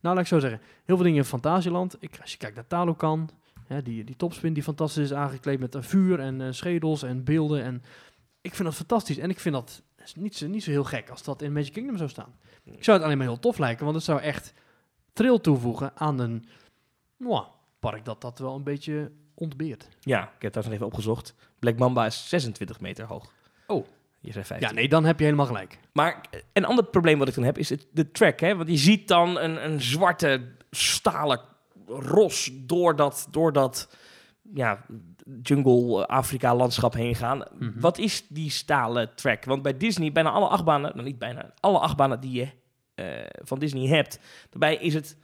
Nou, 0.00 0.14
laat 0.14 0.24
ik 0.24 0.26
zo 0.26 0.38
zeggen. 0.38 0.60
Heel 0.84 0.96
veel 0.96 1.04
dingen 1.04 1.18
in 1.18 1.24
Fantasieland. 1.24 1.96
Ik, 1.98 2.18
als 2.20 2.32
je 2.32 2.38
kijkt 2.38 2.54
naar 2.54 2.66
Talokan, 2.66 3.30
hè, 3.66 3.82
die, 3.82 4.04
die 4.04 4.16
topspin 4.16 4.52
die 4.52 4.62
fantastisch 4.62 5.04
is 5.04 5.12
aangekleed 5.12 5.60
met 5.60 5.74
een 5.74 5.82
vuur 5.82 6.20
en 6.20 6.40
eh, 6.40 6.52
schedels 6.52 7.02
en 7.02 7.24
beelden. 7.24 7.62
En 7.62 7.82
ik 8.40 8.54
vind 8.54 8.68
dat 8.68 8.76
fantastisch. 8.76 9.18
En 9.18 9.30
ik 9.30 9.40
vind 9.40 9.54
dat 9.54 9.82
niet 10.14 10.36
zo, 10.36 10.46
niet 10.46 10.62
zo 10.62 10.70
heel 10.70 10.84
gek 10.84 11.10
als 11.10 11.22
dat 11.22 11.42
in 11.42 11.52
Magic 11.52 11.72
Kingdom 11.72 11.96
zou 11.96 12.08
staan. 12.08 12.34
Ik 12.64 12.84
zou 12.84 12.96
het 12.96 13.06
alleen 13.06 13.18
maar 13.18 13.26
heel 13.26 13.38
tof 13.38 13.58
lijken, 13.58 13.84
want 13.84 13.96
het 13.96 14.04
zou 14.04 14.20
echt 14.20 14.54
thrill 15.12 15.38
toevoegen 15.38 15.96
aan 15.96 16.18
een 16.18 16.44
mwah, 17.16 17.46
park 17.78 18.04
dat 18.04 18.20
dat 18.20 18.38
wel 18.38 18.54
een 18.54 18.62
beetje 18.62 19.12
ontbeert. 19.34 19.88
ja, 20.00 20.32
ik 20.36 20.42
heb 20.42 20.54
nog 20.54 20.70
even 20.70 20.86
opgezocht. 20.86 21.34
Black 21.58 21.78
Mamba 21.78 22.06
is 22.06 22.28
26 22.28 22.80
meter 22.80 23.04
hoog. 23.04 23.32
Oh. 23.66 23.86
Je 24.22 24.32
zei 24.32 24.44
15. 24.44 24.68
Ja, 24.68 24.74
nee, 24.74 24.88
dan 24.88 25.04
heb 25.04 25.18
je 25.18 25.24
helemaal 25.24 25.46
gelijk. 25.46 25.78
Maar 25.92 26.20
een 26.52 26.64
ander 26.64 26.84
probleem 26.84 27.18
wat 27.18 27.28
ik 27.28 27.34
dan 27.34 27.44
heb 27.44 27.58
is 27.58 27.68
het, 27.68 27.86
de 27.92 28.10
track. 28.10 28.40
Hè? 28.40 28.56
Want 28.56 28.68
je 28.68 28.76
ziet 28.76 29.08
dan 29.08 29.38
een, 29.38 29.64
een 29.64 29.80
zwarte 29.80 30.54
stalen 30.70 31.40
ros 31.86 32.50
door 32.52 32.96
dat, 32.96 33.28
door 33.30 33.52
dat 33.52 33.96
ja, 34.54 34.84
jungle 35.42 36.06
Afrika 36.06 36.54
landschap 36.54 36.94
heen 36.94 37.14
gaan. 37.14 37.42
Mhm. 37.58 37.80
Wat 37.80 37.98
is 37.98 38.26
die 38.28 38.50
stalen 38.50 39.14
track? 39.14 39.44
Want 39.44 39.62
bij 39.62 39.76
Disney, 39.76 40.12
bijna 40.12 40.30
alle 40.30 40.48
achtbanen, 40.48 40.90
nou 40.94 41.06
niet 41.06 41.18
bijna, 41.18 41.52
alle 41.60 41.78
achtbanen 41.78 42.20
die 42.20 42.32
je 42.32 42.48
eh, 42.94 43.06
van 43.42 43.58
Disney 43.58 43.86
hebt, 43.86 44.18
daarbij 44.50 44.76
is 44.76 44.94
het 44.94 45.16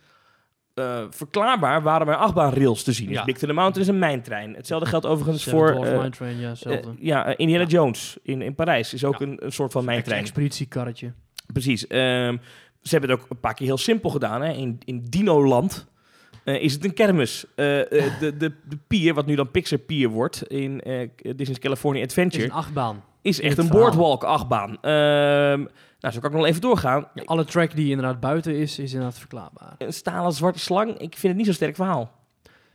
eh, 0.79 1.05
verklaarbaar 1.11 1.83
waarom 1.83 2.09
er 2.09 2.15
achtbaanrails 2.17 2.83
te 2.83 2.93
zien 2.93 3.09
is. 3.09 3.15
Ja. 3.15 3.25
Big 3.25 3.39
to 3.39 3.47
the 3.47 3.53
Mountain 3.53 3.83
is 3.83 3.89
een 3.89 3.99
mijntrein. 3.99 4.55
Hetzelfde 4.55 4.89
geldt 4.89 5.07
overigens 5.07 5.43
Seven 5.43 5.59
voor... 5.59 5.85
Eh, 5.87 5.97
Mine 5.97 6.11
Train, 6.11 6.39
ja, 6.41 6.49
hetzelfde. 6.49 6.89
eh, 6.89 6.95
ja, 6.99 7.37
Indiana 7.37 7.63
Ja. 7.63 7.69
Jones 7.69 8.17
in, 8.23 8.43
in 8.43 8.55
Parijs 8.55 8.95
is 8.95 9.05
ook 9.05 9.19
Ja. 9.19 9.27
een, 9.27 9.45
een 9.45 9.53
soort 9.53 9.73
van 9.73 9.85
mijntrein. 9.85 10.21
expeditiekarretje. 10.21 11.13
Precies. 11.53 11.87
Ehm, 11.87 12.37
ze 12.83 12.91
hebben 12.91 13.11
het 13.11 13.21
ook 13.21 13.27
een 13.31 13.41
paar 13.41 13.55
keer 13.55 13.67
heel 13.67 13.79
simpel 13.79 14.11
gedaan. 14.11 14.43
Hè. 14.43 14.53
In, 14.53 14.81
in 14.85 15.05
Dino-land 15.09 15.87
eh, 16.45 16.63
is 16.63 16.73
het 16.73 16.85
een 16.85 16.95
kermis. 16.95 17.45
Eh, 17.55 17.81
eh, 17.81 18.21
de, 18.21 18.37
de, 18.37 18.53
de 18.69 18.79
pier, 18.87 19.15
wat 19.15 19.27
nu 19.27 19.35
dan 19.35 19.51
Pixar 19.51 19.79
Pier 19.79 20.09
wordt 20.09 20.43
in 20.47 20.81
eh, 20.81 21.09
Disney's 21.37 21.59
California 21.59 22.03
is 22.03 22.09
Adventure, 22.09 22.45
een 22.45 22.53
achtbaan. 22.53 23.05
Is 23.23 23.41
echt 23.41 23.59
een 23.59 23.67
verhaal. 23.67 23.83
boardwalk 23.83 24.25
achtbaan. 24.25 24.71
Ehm, 24.81 25.59
nou, 26.01 26.15
zo 26.15 26.21
kan 26.21 26.31
ik 26.31 26.37
nog 26.37 26.47
even 26.47 26.61
doorgaan. 26.61 27.09
Ja, 27.15 27.23
alle 27.25 27.45
track 27.45 27.75
die 27.75 27.91
inderdaad 27.91 28.21
buiten 28.21 28.55
is, 28.57 28.79
is 28.79 28.93
inderdaad 28.93 29.19
verklaarbaar. 29.19 29.75
Een 29.79 29.93
stalen 29.93 30.33
zwarte 30.33 30.59
slang, 30.59 30.91
ik 30.91 31.15
vind 31.17 31.23
het 31.23 31.37
niet 31.37 31.45
zo'n 31.45 31.55
sterk 31.55 31.75
verhaal. 31.77 32.17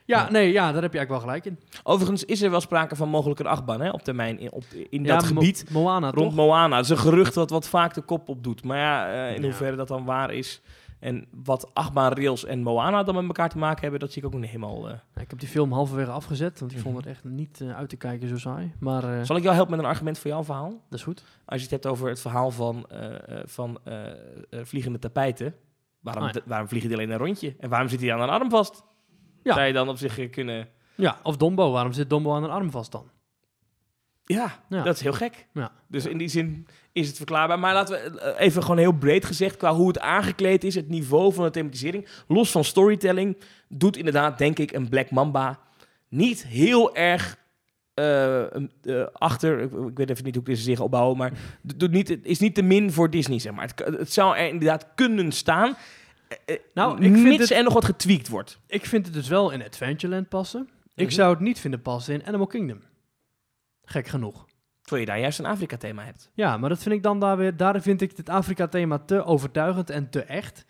Ja, 0.06 0.30
nee, 0.32 0.52
ja, 0.52 0.72
daar 0.72 0.82
heb 0.82 0.92
je 0.94 0.98
eigenlijk 0.98 1.10
wel 1.10 1.20
gelijk 1.20 1.46
in. 1.46 1.60
Overigens 1.84 2.26
is 2.26 2.42
er 2.42 2.50
wel 2.52 2.62
sprake 2.62 2.96
van 2.96 3.10
mogelijk 3.10 3.40
een 3.40 3.46
achtbaan 3.46 3.82
hè, 3.82 3.90
op 3.90 4.02
termijn 4.02 4.40
in, 4.40 4.52
op, 4.52 4.64
in 4.90 5.04
ja, 5.04 5.14
dat 5.16 5.22
Mo- 5.22 5.28
gebied. 5.40 5.66
Moana, 5.70 6.12
Rond 6.12 6.36
toch? 6.36 6.46
Moana. 6.46 6.76
Dat 6.76 6.84
is 6.86 6.90
een 6.92 6.98
gerucht 6.98 7.36
wat, 7.36 7.50
wat 7.50 7.68
vaak 7.68 7.94
de 7.94 8.02
kop 8.02 8.30
op 8.30 8.44
doet. 8.44 8.64
Maar 8.64 8.78
ja, 8.78 9.12
eh, 9.28 9.36
in 9.36 9.42
Ja. 9.42 9.48
hoeverre 9.48 9.76
dat 9.76 9.88
dan 9.88 10.06
waar 10.06 10.34
is. 10.34 10.62
En 11.04 11.28
wat 11.44 11.70
achtbaanrails 11.74 12.46
en 12.46 12.62
Moana 12.62 13.04
dan 13.04 13.16
met 13.16 13.24
elkaar 13.26 13.50
te 13.50 13.58
maken 13.58 13.82
hebben, 13.82 14.00
dat 14.00 14.12
zie 14.12 14.22
ik 14.22 14.28
ook 14.28 14.34
niet 14.40 14.46
helemaal... 14.50 14.90
eh. 14.90 14.96
Ja, 15.16 15.22
ik 15.22 15.30
heb 15.30 15.40
die 15.40 15.48
film 15.50 15.72
halverwege 15.72 16.12
afgezet, 16.12 16.60
want 16.60 16.72
ik 16.72 16.80
vond 16.80 16.96
Mhm. 16.96 17.04
het 17.08 17.14
echt 17.16 17.24
niet 17.24 17.62
eh, 17.62 17.76
uit 17.76 17.90
te 17.90 17.96
kijken 17.96 18.28
zo 18.28 18.38
saai. 18.38 18.72
Maar 18.80 19.04
eh, 19.20 19.24
Zal 19.26 19.36
ik 19.36 19.44
jou 19.44 19.56
helpen 19.56 19.76
met 19.76 19.84
een 19.86 19.92
argument 19.92 20.18
voor 20.20 20.32
jouw 20.32 20.44
verhaal? 20.44 20.70
dat 20.70 21.00
is 21.00 21.04
goed. 21.04 21.24
Als 21.46 21.58
je 21.58 21.62
het 21.62 21.72
hebt 21.72 21.86
over 21.86 22.10
het 22.10 22.22
verhaal 22.22 22.52
van, 22.52 22.86
van 23.46 23.80
vliegende 24.50 25.00
tapijten. 25.00 25.56
Waarom, 26.00 26.24
Ah, 26.24 26.34
ja. 26.34 26.42
waarom 26.46 26.68
vliegen 26.68 26.90
die 26.90 26.98
alleen 27.00 27.12
een 27.12 27.18
rondje? 27.18 27.56
En 27.60 27.70
waarom 27.70 27.88
zit 27.90 28.02
hij 28.02 28.14
aan 28.14 28.22
een 28.22 28.30
arm 28.30 28.50
vast? 28.50 28.84
Ja. 29.44 29.54
Zou 29.54 29.66
je 29.66 29.74
dan 29.74 29.90
op 29.90 29.98
zich 29.98 30.30
kunnen... 30.30 30.68
Ja, 30.96 31.18
of 31.24 31.38
Dombo. 31.38 31.72
Waarom 31.72 31.94
zit 31.94 32.10
Dombo 32.10 32.34
aan 32.36 32.44
een 32.44 32.50
arm 32.50 32.72
vast 32.72 32.92
dan? 32.92 33.10
Ja, 34.26 34.60
Ja. 34.70 34.84
dat 34.84 34.96
is 34.96 35.02
heel 35.02 35.14
gek. 35.14 35.46
Ja. 35.54 35.72
Dus 35.88 36.06
in 36.06 36.18
die 36.18 36.28
zin 36.28 36.68
is 36.92 37.08
het 37.08 37.18
verklaarbaar. 37.18 37.60
Maar 37.60 37.74
laten 37.74 37.96
we 38.14 38.20
eh, 38.20 38.46
even 38.46 38.62
gewoon 38.62 38.78
heel 38.78 38.92
breed 38.92 39.26
gezegd, 39.26 39.58
qua 39.58 39.74
hoe 39.74 39.88
het 39.88 40.00
aangekleed 40.00 40.64
is, 40.64 40.76
het 40.76 40.90
niveau 40.90 41.34
van 41.34 41.44
de 41.44 41.50
thematisering, 41.52 42.08
los 42.28 42.52
van 42.52 42.64
storytelling, 42.64 43.38
doet 43.70 43.98
inderdaad, 43.98 44.38
denk 44.38 44.60
ik, 44.60 44.72
een 44.72 44.90
Black 44.90 45.10
Mamba 45.12 45.60
niet 46.10 46.48
heel 46.48 46.96
erg 46.96 47.38
eh, 47.94 48.42
eh, 48.56 48.62
achter. 49.14 49.60
Ik, 49.60 49.72
ik 49.72 49.98
weet 49.98 50.10
even 50.10 50.24
niet 50.24 50.34
hoe 50.36 50.44
ik 50.44 50.50
deze 50.50 50.62
zich 50.64 50.80
opbouwen, 50.80 51.18
maar 51.18 51.32
doet 51.62 51.92
niet, 51.92 52.08
het 52.08 52.26
is 52.26 52.40
niet 52.40 52.56
te 52.56 52.62
min 52.62 52.92
voor 52.92 53.10
Disney, 53.10 53.40
zeg 53.40 53.54
maar. 53.54 53.72
Het, 53.76 54.14
zou 54.14 54.38
er 54.38 54.48
inderdaad 54.48 54.88
kunnen 54.96 55.32
staan. 55.32 55.76
Nou, 56.74 57.06
ik 57.06 57.14
vind 57.14 57.40
het- 57.40 57.52
er 57.52 57.64
nog 57.64 57.74
wat 57.74 57.86
getweakt 57.86 58.28
wordt. 58.28 58.60
Ik 58.68 58.86
vind 58.86 59.06
het 59.06 59.14
dus 59.16 59.28
wel 59.28 59.52
in 59.52 59.64
Adventureland 59.64 60.30
passen. 60.30 60.70
Ik 60.96 61.06
Mhm. 61.06 61.16
zou 61.16 61.30
het 61.34 61.40
niet 61.40 61.60
vinden 61.60 61.82
passen 61.82 62.14
in 62.14 62.26
Animal 62.26 62.48
Kingdom. 62.48 62.80
Gek 63.86 64.08
genoeg. 64.08 64.46
Terwijl 64.82 65.02
je 65.06 65.12
daar 65.12 65.20
juist 65.22 65.40
een 65.40 65.46
Afrika-thema 65.46 66.04
hebt. 66.04 66.30
Ja, 66.34 66.58
maar 66.58 66.70
dat 66.70 66.82
vind 66.84 66.96
ik 66.96 67.04
dan 67.04 67.20
daar 67.20 67.38
weer... 67.38 67.58
Daar 67.58 67.82
vind 67.82 68.02
ik 68.02 68.18
het 68.18 68.30
Afrika-thema 68.30 69.00
te 69.00 69.24
overtuigend 69.24 69.90
en 69.90 70.10
te 70.10 70.22
echt. 70.24 70.66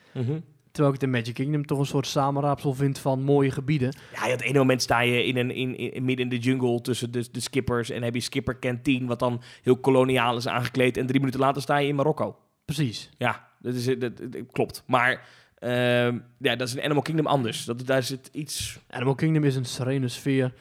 Terwijl 0.72 0.96
ik 0.96 1.02
in 1.02 1.10
Magic 1.10 1.34
Kingdom 1.34 1.66
toch 1.66 1.80
een 1.80 1.86
soort 1.86 2.08
samenraapsel 2.08 2.74
vind 2.74 3.00
van 3.00 3.24
mooie 3.24 3.52
gebieden. 3.52 3.94
Ja, 4.14 4.26
op 4.26 4.32
het 4.32 4.42
ene 4.42 4.58
moment 4.58 4.82
sta 4.82 5.00
je 5.00 5.24
in 5.26 5.38
een, 5.38 5.52
in, 5.52 5.78
in, 5.78 6.06
midden 6.06 6.26
in 6.26 6.30
de 6.32 6.38
jungle 6.46 6.82
tussen 6.82 7.12
de, 7.12 7.28
de 7.32 7.40
skippers 7.40 7.90
en 7.90 8.04
heb 8.04 8.14
je 8.14 8.20
skipper 8.22 8.60
Canteen, 8.60 9.06
wat 9.06 9.20
dan 9.20 9.42
heel 9.62 9.78
koloniaal 9.78 10.38
is 10.38 10.48
aangekleed. 10.48 10.98
En 10.98 11.06
drie 11.06 11.20
minuten 11.20 11.40
later 11.40 11.62
sta 11.62 11.78
je 11.78 11.88
in 11.88 11.96
Marokko. 11.96 12.38
Precies. 12.66 13.10
Ja, 13.18 13.48
dat, 13.60 13.74
is, 13.74 13.86
dat, 13.86 14.00
dat- 14.00 14.18
dat 14.32 14.42
klopt. 14.52 14.84
Maar 14.88 15.28
ehm, 15.58 16.20
ja, 16.40 16.56
dat 16.56 16.68
is 16.68 16.76
in 16.76 16.84
Animal 16.84 17.02
Kingdom 17.04 17.28
anders. 17.28 17.66
Dat, 17.66 17.86
daar 17.86 18.04
zit 18.04 18.30
iets... 18.32 18.80
Animal 18.90 19.16
Kingdom 19.16 19.44
is 19.44 19.56
een 19.56 19.66
serene 19.66 20.08
sfeer. 20.08 20.54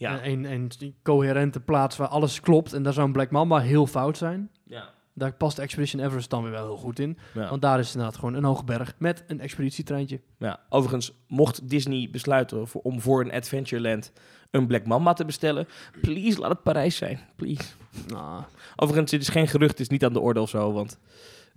Ja, 0.00 0.24
Een, 0.26 0.44
een, 0.44 0.70
een 0.78 0.94
coherente 1.02 1.60
plaats 1.60 1.96
waar 1.96 2.08
alles 2.08 2.40
klopt. 2.40 2.72
En 2.72 2.82
daar 2.82 2.92
zou 2.92 3.06
een 3.06 3.12
Black 3.12 3.30
Mamba 3.30 3.58
heel 3.60 3.86
fout 3.86 4.16
zijn. 4.16 4.50
ja, 4.64 4.90
Daar 5.14 5.32
past 5.32 5.58
Expedition 5.58 6.04
Everest 6.04 6.30
dan 6.30 6.42
weer 6.42 6.52
wel 6.52 6.64
heel 6.66 6.76
goed 6.76 6.98
in. 6.98 7.18
ja. 7.34 7.48
Want 7.48 7.62
daar 7.62 7.78
is 7.78 7.92
inderdaad 7.92 8.18
gewoon 8.18 8.34
een 8.34 8.44
hoge 8.44 8.64
berg 8.64 8.94
met 8.98 9.24
een 9.26 9.40
expeditietreintje. 9.40 10.20
ja. 10.38 10.60
Overigens, 10.68 11.12
mocht 11.28 11.68
Disney 11.68 12.08
besluiten 12.10 12.68
voor, 12.68 12.80
om 12.80 13.00
voor 13.00 13.20
een 13.20 13.32
Adventureland 13.32 14.12
een 14.50 14.66
Black 14.66 14.86
Mamba 14.86 15.12
te 15.12 15.24
bestellen, 15.24 15.66
please 16.00 16.38
laat 16.40 16.50
het 16.50 16.62
Parijs 16.62 16.96
zijn. 16.96 17.20
Please. 17.36 17.62
Nou, 18.08 18.42
Overigens, 18.76 19.10
dit 19.10 19.20
is 19.20 19.28
geen 19.28 19.48
gerucht, 19.48 19.70
het 19.70 19.80
is 19.80 19.88
niet 19.88 20.04
aan 20.04 20.12
de 20.12 20.20
orde 20.20 20.40
of 20.40 20.48
zo, 20.48 20.72
want 20.72 20.98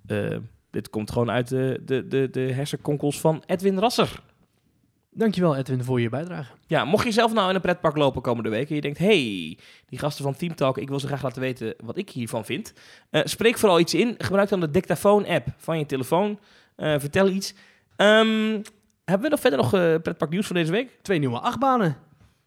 eh, 0.06 0.38
dit 0.70 0.90
komt 0.90 1.12
gewoon 1.12 1.32
uit 1.32 1.48
de, 1.48 1.82
de, 1.86 2.08
de, 2.08 2.30
de 2.32 2.40
hersenkonkels 2.54 3.20
van 3.20 3.44
Edwin 3.46 3.80
Rasser. 3.80 4.22
Dankjewel 5.14 5.56
Edwin 5.56 5.84
voor 5.84 6.02
je 6.02 6.10
bijdrage. 6.10 6.52
Ja, 6.68 6.86
mocht 6.86 7.06
je 7.06 7.12
zelf 7.12 7.34
nou 7.34 7.50
in 7.50 7.56
een 7.56 7.62
pretpark 7.62 7.96
lopen 7.98 8.22
komende 8.22 8.50
week 8.50 8.70
en 8.70 8.76
je 8.76 8.82
denkt, 8.82 8.98
hey, 8.98 9.58
die 9.90 10.00
gasten 10.00 10.24
van 10.24 10.36
Team 10.36 10.56
Talk, 10.56 10.78
ik 10.78 10.90
wil 10.90 11.00
ze 11.00 11.08
graag 11.08 11.22
laten 11.24 11.42
weten 11.42 11.74
wat 11.84 11.98
ik 11.98 12.10
hiervan 12.10 12.46
vind. 12.46 12.74
Eh, 13.10 13.22
spreek 13.24 13.58
vooral 13.58 13.80
iets 13.80 13.94
in. 13.94 14.16
Gebruik 14.18 14.50
dan 14.50 14.60
de 14.60 14.72
Dictaphone-app 14.72 15.48
van 15.58 15.80
je 15.80 15.86
telefoon. 15.86 16.40
Eh, 16.76 17.00
vertel 17.00 17.28
iets. 17.30 17.54
Ehm, 17.96 18.62
hebben 19.06 19.24
we 19.24 19.30
nog 19.30 19.40
verder 19.40 19.60
nog 19.60 19.74
eh, 19.74 19.96
pretpark 20.02 20.32
nieuws 20.32 20.46
voor 20.46 20.56
deze 20.56 20.72
week? 20.72 20.98
Twee 21.02 21.20
nieuwe 21.20 21.40
achtbanen 21.40 21.98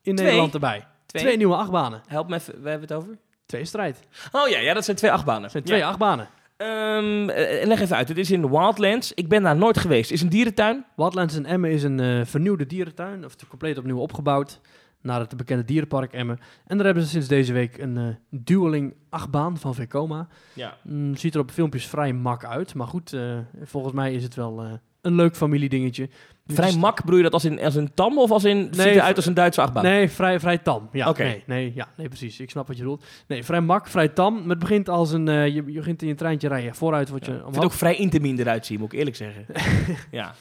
in 0.03 0.15
Twee? 0.15 0.27
Nederland 0.27 0.55
erbij. 0.55 0.87
Twee, 1.07 1.23
Twee? 1.23 1.37
nieuwe 1.37 1.57
achtbanen. 1.57 2.03
Help 2.07 2.29
me 2.29 2.35
even, 2.35 2.63
we 2.63 2.69
hebben 2.69 2.89
het 2.89 2.97
over. 2.97 3.19
Twee 3.47 3.65
strijd. 3.65 4.03
Oh 4.33 4.49
ja, 4.49 4.59
ja 4.59 4.75
dat 4.75 4.85
zijn 4.85 4.97
twee 4.97 5.13
achtbanen. 5.13 5.43
Dat 5.43 5.51
zijn 5.51 5.65
twee 5.65 5.79
Ja. 5.79 5.89
achtbanen. 5.89 6.29
Ehm, 6.57 7.29
eh, 7.29 7.66
leg 7.66 7.81
even 7.81 7.97
uit. 7.97 8.09
Het 8.09 8.19
is 8.19 8.31
in 8.31 8.51
Wildlands. 8.51 9.12
Ik 9.14 9.29
ben 9.29 9.42
daar 9.42 9.57
nooit 9.57 9.79
geweest. 9.79 10.11
Is 10.11 10.23
een 10.23 10.29
dierentuin? 10.29 10.85
Wildlands 10.97 11.35
in 11.35 11.47
Emmen 11.47 11.71
is 11.71 11.83
een 11.83 12.01
eh, 12.01 12.25
vernieuwde 12.25 12.66
dierentuin, 12.66 13.25
of 13.25 13.37
compleet 13.49 13.79
opnieuw 13.79 13.99
opgebouwd 13.99 14.61
naar 15.01 15.21
het 15.21 15.37
bekende 15.37 15.64
dierenpark 15.64 16.12
Emmen. 16.12 16.38
En 16.66 16.77
daar 16.77 16.87
hebben 16.87 17.05
ze 17.05 17.09
sinds 17.09 17.29
deze 17.29 17.53
week 17.53 17.79
een 17.79 17.97
eh 17.97 18.05
dueling 18.31 18.95
achtbaan 19.09 19.57
van 19.59 19.75
Vekoma. 19.75 20.29
Ja. 20.53 20.77
Mm, 20.83 21.16
ziet 21.16 21.35
er 21.35 21.40
op 21.40 21.51
filmpjes 21.51 21.87
vrij 21.87 22.12
mak 22.12 22.45
uit, 22.45 22.75
maar 22.75 22.87
goed, 22.87 23.16
volgens 23.62 23.95
mij 23.95 24.14
is 24.14 24.23
het 24.23 24.35
wel 24.35 24.81
een 25.07 25.14
leuk 25.14 25.37
familiedingetje. 25.37 26.09
Vrij 26.47 26.66
Dus- 26.66 26.77
mak, 26.77 27.01
bedoel 27.05 27.16
je 27.16 27.23
dat 27.23 27.33
als 27.33 27.45
in, 27.45 27.61
als 27.62 27.75
een 27.75 27.95
tam 27.95 28.19
of 28.19 28.31
als 28.31 28.45
in... 28.45 28.62
ziet 28.62 28.77
Nee, 28.85 28.95
eruit 28.95 29.16
als 29.16 29.27
een 29.27 29.35
Duitse 29.35 29.61
achtbaan? 29.61 29.83
Nee, 29.83 30.09
vrij, 30.09 30.40
vrij 30.40 30.59
tam. 30.59 30.88
Ja, 30.92 31.09
Oké. 31.09 31.23
nee, 31.23 31.42
nee, 31.47 31.73
ja, 31.75 31.88
nee, 31.97 32.09
precies. 32.09 32.40
Ik 32.40 32.51
snap 32.51 32.66
wat 32.66 32.77
je 32.77 32.83
bedoelt. 32.83 33.05
Nee, 33.27 33.45
vrij 33.45 33.61
mak, 33.61 33.87
vrij 33.87 34.09
tam. 34.09 34.35
Maar 34.35 34.49
Het 34.49 34.59
begint 34.59 34.88
als 34.88 35.12
een, 35.12 35.29
eh, 35.29 35.47
je, 35.47 35.53
je 35.55 35.62
begint 35.62 36.03
in 36.03 36.09
je 36.09 36.14
treintje 36.14 36.49
rijden. 36.49 36.75
Vooruit 36.75 37.09
word 37.09 37.27
je 37.27 37.33
omhoog. 37.33 37.55
het 37.55 37.64
ook 37.64 37.73
vrij 37.73 37.97
intimien 37.97 38.38
eruit 38.38 38.66
zien, 38.66 38.79
moet 38.79 38.92
ik 38.92 38.99
eerlijk 38.99 39.16
zeggen. 39.16 39.47
ja. 40.11 40.35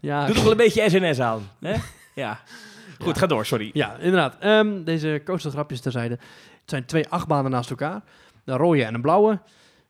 ja, 0.00 0.24
Doe 0.26 0.34
toch 0.34 0.42
wel 0.42 0.52
een 0.52 0.58
beetje 0.58 0.88
SNS 0.90 1.20
aan. 1.20 1.42
Hè? 1.60 1.74
Ja. 2.14 2.40
Goed, 3.04 3.18
ga 3.18 3.26
door, 3.26 3.46
sorry. 3.46 3.70
Ja, 3.72 3.96
inderdaad. 3.96 4.36
Ehm, 4.40 4.84
deze 4.84 5.20
coastergrapjes 5.24 5.80
terzijde. 5.80 6.14
Het 6.60 6.70
zijn 6.70 6.84
twee 6.84 7.08
achtbanen 7.08 7.50
naast 7.50 7.70
elkaar. 7.70 8.02
Een 8.44 8.56
rode 8.56 8.84
en 8.84 8.94
een 8.94 9.00
blauwe. 9.00 9.40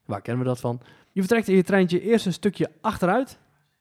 Waar 0.04 0.20
kennen 0.22 0.42
we 0.42 0.48
dat 0.48 0.60
van? 0.60 0.80
Je 1.12 1.20
vertrekt 1.20 1.48
in 1.48 1.54
je 1.56 1.62
treintje 1.62 2.00
eerst 2.02 2.26
een 2.26 2.32
stukje 2.32 2.70
achteruit. 2.80 3.38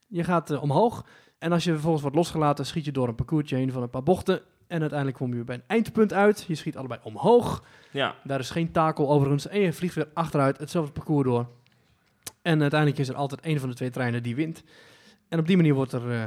Je 0.10 0.24
gaat 0.24 0.52
eh, 0.52 0.62
omhoog. 0.62 1.06
En 1.38 1.52
als 1.52 1.64
je 1.64 1.72
vervolgens 1.72 2.02
wordt 2.02 2.18
losgelaten, 2.18 2.66
schiet 2.66 2.86
je 2.86 2.92
door 2.92 3.08
een 3.08 3.16
parcoursje 3.16 3.56
heen 3.56 3.72
van 3.72 3.82
een 3.82 3.90
paar 3.90 4.04
bochten. 4.04 4.42
En 4.68 4.80
uiteindelijk 4.80 5.18
kom 5.18 5.34
je 5.34 5.44
bij 5.44 5.56
een 5.56 5.64
eindpunt 5.68 6.14
uit. 6.14 6.46
Je 6.48 6.56
schiet 6.56 6.78
allebei 6.78 7.00
omhoog. 7.04 7.64
Ja. 7.92 8.16
Daar 8.24 8.40
is 8.40 8.50
geen 8.50 8.72
takel 8.72 9.10
overigens. 9.10 9.48
En 9.48 9.60
je 9.60 9.74
vliegt 9.74 9.96
weer 9.96 10.10
achteruit 10.14 10.58
hetzelfde 10.58 10.92
parcours 10.92 11.28
door. 11.28 11.48
En 12.42 12.62
uiteindelijk 12.62 13.00
is 13.00 13.10
er 13.10 13.16
altijd 13.16 13.42
één 13.42 13.60
van 13.60 13.70
de 13.70 13.76
twee 13.76 13.90
treinen 13.90 14.24
die 14.24 14.36
wint. 14.36 14.64
En 15.28 15.40
op 15.40 15.48
die 15.48 15.56
manier 15.56 15.74
wordt 15.74 15.92
er 15.92 16.12
eh, 16.12 16.24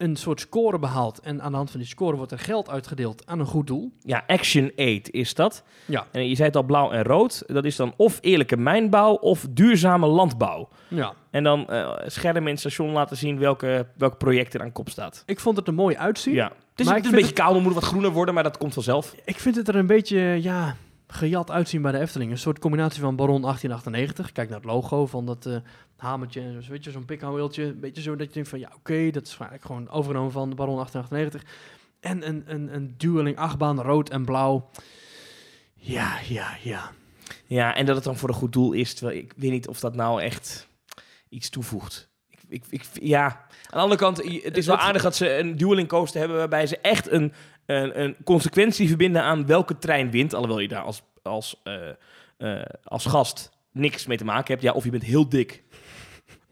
een 0.00 0.16
soort 0.16 0.40
score 0.40 0.78
behaald. 0.78 1.20
En 1.20 1.42
aan 1.42 1.50
de 1.50 1.56
hand 1.56 1.70
van 1.70 1.80
die 1.80 1.88
score 1.88 2.16
wordt 2.16 2.32
er 2.32 2.38
geld 2.38 2.70
uitgedeeld 2.70 3.26
aan 3.26 3.40
een 3.40 3.46
goed 3.46 3.66
doel. 3.66 3.92
Ja, 4.02 4.24
Action 4.26 4.72
8 4.76 5.10
is 5.10 5.34
dat. 5.34 5.62
Ja. 5.84 6.06
En 6.10 6.28
je 6.28 6.34
zei 6.34 6.48
het 6.48 6.56
al, 6.56 6.62
blauw 6.62 6.90
en 6.90 7.02
rood. 7.02 7.42
Dat 7.46 7.64
is 7.64 7.76
dan 7.76 7.94
of 7.96 8.18
eerlijke 8.20 8.56
mijnbouw 8.56 9.14
of 9.14 9.46
duurzame 9.50 10.06
landbouw. 10.06 10.68
Ja. 10.88 11.12
En 11.30 11.44
dan 11.44 11.68
eh 11.68 11.90
schermen 12.06 12.42
in 12.42 12.48
het 12.48 12.58
station 12.58 12.90
laten 12.90 13.16
zien 13.16 13.38
welke, 13.38 13.86
welk 13.96 14.18
project 14.18 14.54
er 14.54 14.60
aan 14.60 14.72
kop 14.72 14.88
staat. 14.88 15.22
Ik 15.26 15.40
vond 15.40 15.56
het 15.56 15.66
er 15.66 15.74
mooi 15.74 15.96
uitzien. 15.96 16.34
Ja. 16.34 16.44
Het 16.44 16.80
is, 16.80 16.86
Maar 16.86 16.94
het 16.94 17.04
is 17.04 17.10
ik 17.10 17.16
een 17.16 17.22
beetje 17.22 17.42
kaal, 17.42 17.60
moet 17.60 17.74
wat 17.74 17.84
groener 17.84 18.10
worden, 18.10 18.34
maar 18.34 18.42
dat 18.42 18.58
komt 18.58 18.74
vanzelf. 18.74 19.14
Ik 19.24 19.38
vind 19.38 19.56
het 19.56 19.68
er 19.68 19.76
een 19.76 19.86
beetje, 19.86 20.18
ja, 20.42 20.76
gejat 21.06 21.50
uitzien 21.50 21.82
bij 21.82 21.92
de 21.92 21.98
Efteling. 21.98 22.30
Een 22.30 22.38
soort 22.38 22.58
combinatie 22.58 23.00
van 23.00 23.16
Baron 23.16 23.40
1898. 23.40 24.32
Kijk 24.32 24.48
naar 24.48 24.58
het 24.58 24.66
logo 24.66 25.06
van 25.06 25.26
dat 25.26 25.46
eh, 25.46 25.56
hamertje 26.00 26.40
en 26.40 26.62
zo, 26.62 26.70
weet 26.70 26.84
je, 26.84 26.90
zo'n 26.90 27.04
pikhouwwieltje. 27.04 27.64
Een 27.64 27.80
beetje 27.80 28.02
zo 28.02 28.16
dat 28.16 28.26
je 28.26 28.32
denkt 28.32 28.48
van, 28.48 28.58
ja, 28.58 28.72
oké, 28.76 29.10
dat 29.10 29.22
is 29.22 29.30
eigenlijk 29.30 29.64
gewoon 29.64 29.88
overgenomen 29.88 30.32
van 30.32 30.50
de 30.50 30.56
Baron 30.56 30.74
1898. 30.74 31.68
En 32.00 32.28
een, 32.28 32.42
een, 32.46 32.74
een 32.74 32.94
dueling 32.96 33.36
achtbaan, 33.36 33.80
rood 33.80 34.10
en 34.10 34.24
blauw. 34.24 34.70
Ja, 35.74 36.18
ja, 36.28 36.56
ja. 36.62 36.90
Ja, 37.46 37.74
en 37.74 37.86
dat 37.86 37.94
het 37.94 38.04
dan 38.04 38.16
voor 38.16 38.28
een 38.28 38.34
goed 38.34 38.52
doel 38.52 38.72
is. 38.72 38.94
Terwijl 38.94 39.18
ik 39.18 39.32
weet 39.36 39.50
niet 39.50 39.68
of 39.68 39.80
dat 39.80 39.94
nou 39.94 40.22
echt 40.22 40.68
iets 41.28 41.50
toevoegt. 41.50 42.08
Ik, 42.28 42.38
ik, 42.48 42.64
ik, 42.70 42.82
ja, 43.02 43.24
aan 43.24 43.48
de 43.70 43.76
andere 43.76 44.00
kant, 44.00 44.42
het 44.42 44.56
is 44.56 44.66
wel 44.66 44.76
aardig 44.76 45.02
dat 45.02 45.16
ze 45.16 45.38
een 45.38 45.56
dueling 45.56 45.88
coaster 45.88 46.20
hebben 46.20 46.38
waarbij 46.38 46.66
ze 46.66 46.78
echt 46.78 47.10
een, 47.10 47.32
een, 47.66 48.00
een 48.00 48.16
consequentie 48.24 48.88
verbinden 48.88 49.22
aan 49.22 49.46
welke 49.46 49.78
trein 49.78 50.10
wint. 50.10 50.34
Alhoewel 50.34 50.58
je 50.58 50.68
daar 50.68 50.82
als, 50.82 51.02
als, 51.22 51.60
eh, 51.64 51.88
eh, 52.36 52.64
als 52.84 53.06
gast 53.06 53.50
niks 53.72 54.06
mee 54.06 54.16
te 54.16 54.24
maken 54.24 54.52
hebt. 54.52 54.62
Ja, 54.62 54.72
of 54.72 54.84
je 54.84 54.90
bent 54.90 55.02
heel 55.02 55.28
dik. 55.28 55.62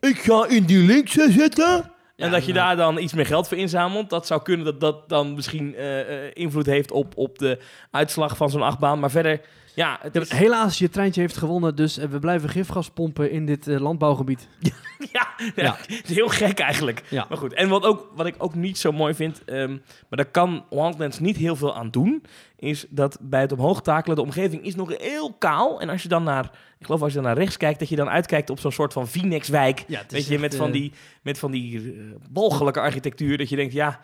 Ik 0.01 0.19
ga 0.19 0.47
in 0.49 0.65
die 0.65 0.87
linkse 0.87 1.31
zitten. 1.31 1.91
En 2.17 2.31
dat 2.31 2.47
je 2.47 2.53
daar 2.53 2.77
dan 2.77 2.99
iets 2.99 3.13
meer 3.13 3.27
geld 3.27 3.49
voor 3.49 3.57
inzamelt. 3.57 4.11
Dat 4.11 4.27
zou 4.27 4.43
kunnen 4.43 4.65
dat 4.65 4.81
dat 4.81 5.09
dan 5.09 5.35
misschien 5.35 5.75
eh, 5.75 6.01
eh, 6.01 6.31
invloed 6.33 6.67
heeft 6.67 6.91
op, 6.91 7.17
op 7.17 7.39
de 7.39 7.59
uitslag 7.91 8.37
van 8.37 8.51
zo'n 8.51 8.63
achtbaan. 8.63 9.01
Maar 9.01 9.11
verder, 9.11 9.41
ja, 9.79 9.99
het 10.03 10.15
Ja, 10.15 10.21
is- 10.21 10.31
Helaas, 10.33 10.79
je 10.79 10.89
treintje 10.89 11.21
heeft 11.21 11.37
gewonnen, 11.37 11.77
dus 11.77 11.99
eh, 11.99 12.09
we 12.09 12.19
blijven 12.19 12.49
gifgas 12.49 12.91
pompen 12.91 13.31
in 13.31 13.47
dit 13.47 13.69
eh, 13.69 13.81
landbouwgebied. 13.81 14.49
Ja, 15.13 15.27
ja. 15.39 15.63
Ja. 15.65 15.77
het 15.81 16.09
is 16.11 16.15
heel 16.15 16.29
gek 16.29 16.59
eigenlijk. 16.59 17.03
Ja. 17.11 17.27
Maar 17.29 17.39
goed, 17.39 17.53
en 17.53 17.69
wat, 17.69 17.85
ook, 17.85 18.09
wat 18.15 18.27
ik 18.27 18.35
ook 18.39 18.55
niet 18.55 18.79
zo 18.79 18.93
mooi 18.93 19.15
vind, 19.15 19.45
ehm, 19.45 19.71
maar 19.71 19.79
daar 20.19 20.25
kan 20.31 20.65
Wildlands 20.71 21.19
niet 21.19 21.37
heel 21.37 21.57
veel 21.57 21.75
aan 21.77 21.91
doen, 21.91 22.23
is 22.57 22.87
dat 22.91 23.19
bij 23.21 23.41
het 23.41 23.53
omhoog 23.53 23.83
takelen, 23.83 24.17
de 24.17 24.23
omgeving 24.23 24.65
is 24.65 24.75
nog 24.75 24.97
heel 24.99 25.33
kaal. 25.39 25.81
En 25.81 25.89
als 25.89 26.03
je 26.03 26.09
dan 26.09 26.23
naar, 26.23 26.45
ik 26.79 26.87
geloof 26.87 27.01
als 27.03 27.09
je 27.13 27.15
dan 27.19 27.27
naar 27.27 27.37
rechts 27.39 27.57
kijkt, 27.57 27.79
dat 27.79 27.89
je 27.89 27.97
dan 27.97 28.09
uitkijkt 28.09 28.51
op 28.51 28.61
zo'n 28.61 28.73
soort 28.73 28.93
van 28.93 29.07
Phoenixwijk. 29.09 29.85
Ja, 29.87 30.03
Weet 30.09 30.27
je, 30.27 30.39
met 30.39 30.57
van 30.57 30.67
eh, 30.67 30.73
die, 30.73 30.93
met 31.23 31.39
van 31.39 31.51
die 31.51 31.77
eh, 31.79 32.01
walgelijke 32.33 32.81
architectuur, 32.81 33.39
dat 33.39 33.49
je 33.49 33.57
denkt, 33.57 33.73
ja, 33.73 34.01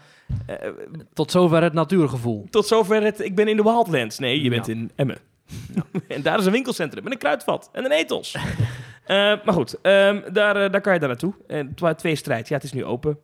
eh, 0.47 0.57
Tot 1.13 1.31
zover 1.31 1.63
het 1.63 1.73
natuurgevoel. 1.73 2.47
tot 2.51 2.67
zover 2.67 3.03
het, 3.03 3.21
ik 3.21 3.35
ben 3.35 3.49
in 3.49 3.57
de 3.57 3.63
Wildlands. 3.63 4.19
Nee, 4.19 4.43
je 4.43 4.51
bent 4.51 4.69
in 4.69 4.91
Emmen. 4.95 5.19
en 6.09 6.23
daar 6.23 6.39
is 6.39 6.47
een 6.47 6.53
winkelcentrum 6.53 7.03
met 7.05 7.13
een 7.13 7.19
kruidvat 7.19 7.69
en 7.73 7.85
een 7.85 7.91
ethos. 7.93 8.37
Eh, 9.05 9.17
maar 9.17 9.53
goed, 9.53 9.81
ehm, 9.81 10.33
daar, 10.33 10.57
eh, 10.65 10.71
daar 10.73 10.81
kan 10.81 10.93
je 10.93 10.99
daar 10.99 11.09
naartoe. 11.09 11.35
En 11.47 11.75
twa- 11.75 11.95
twee 11.95 12.17
strijd, 12.17 12.49
ja, 12.49 12.55
het 12.55 12.65
is 12.65 12.73
nu 12.73 12.85
open. 12.85 13.19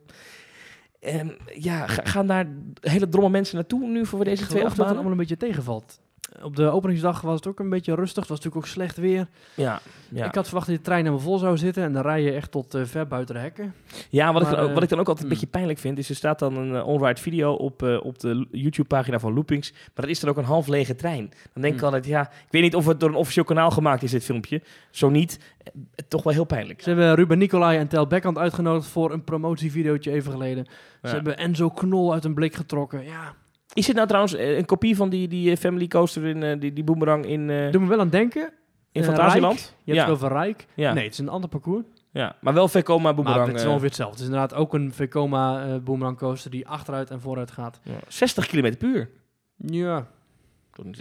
Ehm, 0.99 1.29
ja, 1.55 1.87
ga- 1.87 2.01
gaan 2.05 2.27
daar 2.27 2.47
hele 2.81 3.09
dromme 3.09 3.29
mensen 3.29 3.55
naartoe 3.55 3.87
nu 3.87 4.05
voor 4.05 4.23
deze 4.23 4.47
twee 4.47 4.65
achtbanen? 4.65 4.93
allemaal 4.93 5.11
een 5.11 5.17
beetje 5.17 5.37
tegenvalt. 5.37 6.01
Op 6.43 6.55
de 6.55 6.69
openingsdag 6.69 7.21
was 7.21 7.35
het 7.35 7.47
ook 7.47 7.59
een 7.59 7.69
beetje 7.69 7.95
rustig. 7.95 8.19
Het 8.19 8.29
was 8.29 8.37
natuurlijk 8.37 8.65
ook 8.65 8.71
slecht 8.71 8.97
weer. 8.97 9.27
Ja, 9.55 9.81
ja. 10.09 10.25
Ik 10.25 10.35
had 10.35 10.45
verwacht 10.45 10.67
dat 10.67 10.75
de 10.75 10.81
trein 10.81 10.99
helemaal 10.99 11.23
vol 11.23 11.37
zou 11.37 11.57
zitten. 11.57 11.83
En 11.83 11.93
dan 11.93 12.01
rij 12.01 12.21
je 12.21 12.31
echt 12.31 12.51
tot 12.51 12.73
eh, 12.73 12.81
ver 12.85 13.07
buiten 13.07 13.35
de 13.35 13.41
hekken. 13.41 13.73
ja 14.09 14.33
wat, 14.33 14.41
ik 14.41 14.49
dan 14.49 14.59
ook, 14.59 14.67
eh, 14.67 14.73
wat 14.73 14.83
ik 14.83 14.89
dan 14.89 14.99
ook 14.99 15.07
altijd 15.07 15.25
een 15.25 15.31
hmm. 15.31 15.41
beetje 15.41 15.57
pijnlijk 15.57 15.79
vind, 15.79 15.97
is 15.97 16.09
er 16.09 16.15
staat 16.15 16.39
dan 16.39 16.57
een 16.57 16.73
uh, 16.73 16.87
on-ride 16.87 17.21
video 17.21 17.53
op, 17.53 17.83
eh, 17.83 18.03
op 18.03 18.19
de 18.19 18.47
YouTube-pagina 18.51 19.19
van 19.19 19.33
Loopings, 19.33 19.71
maar 19.71 19.91
dat 19.95 20.07
is 20.07 20.19
dan 20.19 20.29
ook 20.29 20.37
een 20.37 20.43
half 20.43 20.67
lege 20.67 20.95
trein. 20.95 21.29
Dan 21.53 21.61
denk 21.61 21.73
ik 21.73 21.79
Hmm. 21.79 21.83
altijd, 21.83 22.05
ja, 22.05 22.21
ik 22.21 22.51
weet 22.51 22.61
niet 22.61 22.75
of 22.75 22.85
het 22.85 22.99
door 22.99 23.09
een 23.09 23.15
officieel 23.15 23.45
kanaal 23.45 23.71
gemaakt 23.71 24.03
is, 24.03 24.11
dit 24.11 24.23
filmpje. 24.23 24.61
Zo 24.91 25.09
niet, 25.09 25.39
eh, 25.63 25.71
toch 26.07 26.23
wel 26.23 26.33
heel 26.33 26.43
pijnlijk. 26.43 26.81
Ze 26.81 26.89
hebben 26.89 27.15
Ruben 27.15 27.37
Nicolai 27.37 27.77
en 27.77 27.87
Tel 27.87 28.07
Beckhand 28.07 28.37
uitgenodigd 28.37 28.87
voor 28.87 29.11
een 29.11 29.23
promotievideootje 29.23 30.11
even 30.11 30.31
geleden. 30.31 30.67
Ja. 31.01 31.09
Ze 31.09 31.15
hebben 31.15 31.37
Enzo 31.37 31.69
Knol 31.69 32.13
uit 32.13 32.25
een 32.25 32.33
blik 32.33 32.55
getrokken. 32.55 33.03
Ja, 33.03 33.35
Is 33.73 33.85
dit 33.85 33.95
nou 33.95 34.07
trouwens 34.07 34.33
eh, 34.35 34.57
een 34.57 34.65
kopie 34.65 34.95
van 34.95 35.09
die, 35.09 35.27
die 35.27 35.51
eh, 35.51 35.57
Family 35.57 35.87
Coaster 35.87 36.25
in 36.25 36.43
eh, 36.43 36.59
die, 36.59 36.73
die 36.73 36.83
boomerang 36.83 37.25
in, 37.25 37.47
doe 37.71 37.81
me 37.81 37.87
wel 37.87 37.99
aan 37.99 38.09
denken. 38.09 38.53
in 38.91 39.03
Fantasieland? 39.03 39.53
Rijk. 39.59 39.73
Je 39.83 39.93
hebt 39.93 39.97
ja, 39.97 40.03
het 40.03 40.13
over 40.23 40.37
Rijk. 40.37 40.67
ja, 40.75 40.93
Nee, 40.93 41.03
het 41.03 41.13
is 41.13 41.19
een 41.19 41.29
ander 41.29 41.49
parcours. 41.49 41.85
ja, 42.11 42.35
maar 42.41 42.53
wel 42.53 42.67
Vekoma 42.67 43.03
Maar 43.03 43.15
boomerang. 43.15 43.47
het 43.47 43.55
is 43.55 43.61
eh, 43.63 43.67
ongeveer 43.67 43.87
hetzelfde. 43.87 44.13
Het 44.15 44.21
is 44.23 44.29
inderdaad 44.31 44.59
ook 44.59 44.73
een 44.73 44.93
Vekoma 44.93 45.65
eh 45.65 45.75
boomerang 45.83 46.17
coaster 46.17 46.51
die 46.51 46.67
achteruit 46.67 47.09
en 47.09 47.21
vooruit 47.21 47.51
gaat. 47.51 47.79
ja, 47.83 47.93
60 48.07 48.47
km 48.47 48.75
per 48.77 48.87
uur. 48.87 49.09
Ja, 49.57 50.07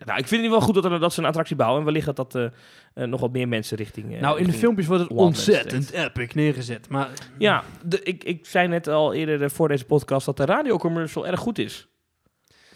Nou, 0.05 0.19
ik 0.19 0.27
vind 0.29 0.43
het 0.43 0.51
wel 0.51 0.61
goed 0.61 0.75
dat, 0.75 0.85
er, 0.85 1.01
dat 1.01 1.13
ze 1.13 1.21
een 1.21 1.27
attractie 1.27 1.57
bouwen. 1.57 1.79
En 1.79 1.85
wellicht 1.85 2.07
dat 2.07 2.17
dat 2.17 2.51
nog 2.95 3.21
wat 3.21 3.33
meer 3.33 3.49
mensen 3.49 3.77
richting... 3.77 4.21
nou 4.21 4.39
in 4.39 4.47
de 4.47 4.53
filmpjes 4.53 4.87
wordt 4.87 5.03
het 5.03 5.13
ontzettend 5.13 5.91
epic 5.91 6.35
neergezet. 6.35 6.89
Maar 6.89 7.09
Ja, 7.39 7.63
de, 7.85 8.03
ik, 8.03 8.25
ik 8.25 8.47
zei 8.47 8.69
net 8.69 8.89
al 8.89 9.13
eerder 9.15 9.51
voor 9.51 9.69
deze 9.69 9.85
podcast 9.85 10.27
dat 10.27 10.37
de 10.37 10.45
radiocommercial 10.45 11.27
erg 11.27 11.41
goed 11.41 11.59
is. 11.59 11.89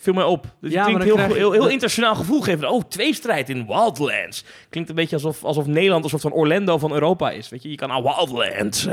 Viel 0.04 0.12
mij 0.14 0.24
op. 0.24 0.46
Dus 0.60 0.72
Ja, 0.72 0.82
het 0.84 0.92
maar 0.92 1.00
klinkt 1.02 1.20
heel, 1.22 1.34
heel, 1.34 1.52
heel 1.52 1.68
internationaal 1.68 2.14
gevoel 2.14 2.40
geven. 2.40 2.70
Oh, 2.70 2.82
tweestrijd 2.88 3.48
in 3.48 3.66
Wildlands. 3.66 4.44
Klinkt 4.68 4.88
een 4.90 4.96
beetje 4.96 5.16
alsof, 5.16 5.44
alsof 5.44 5.66
Nederland 5.66 6.04
een 6.04 6.10
soort 6.10 6.22
van 6.22 6.32
Orlando 6.32 6.78
van 6.78 6.92
Europa 6.92 7.30
is. 7.30 7.48
Weet 7.48 7.62
je, 7.62 7.70
je 7.70 7.76
kan 7.76 7.88
naar 7.88 8.02
Wildlands. 8.02 8.88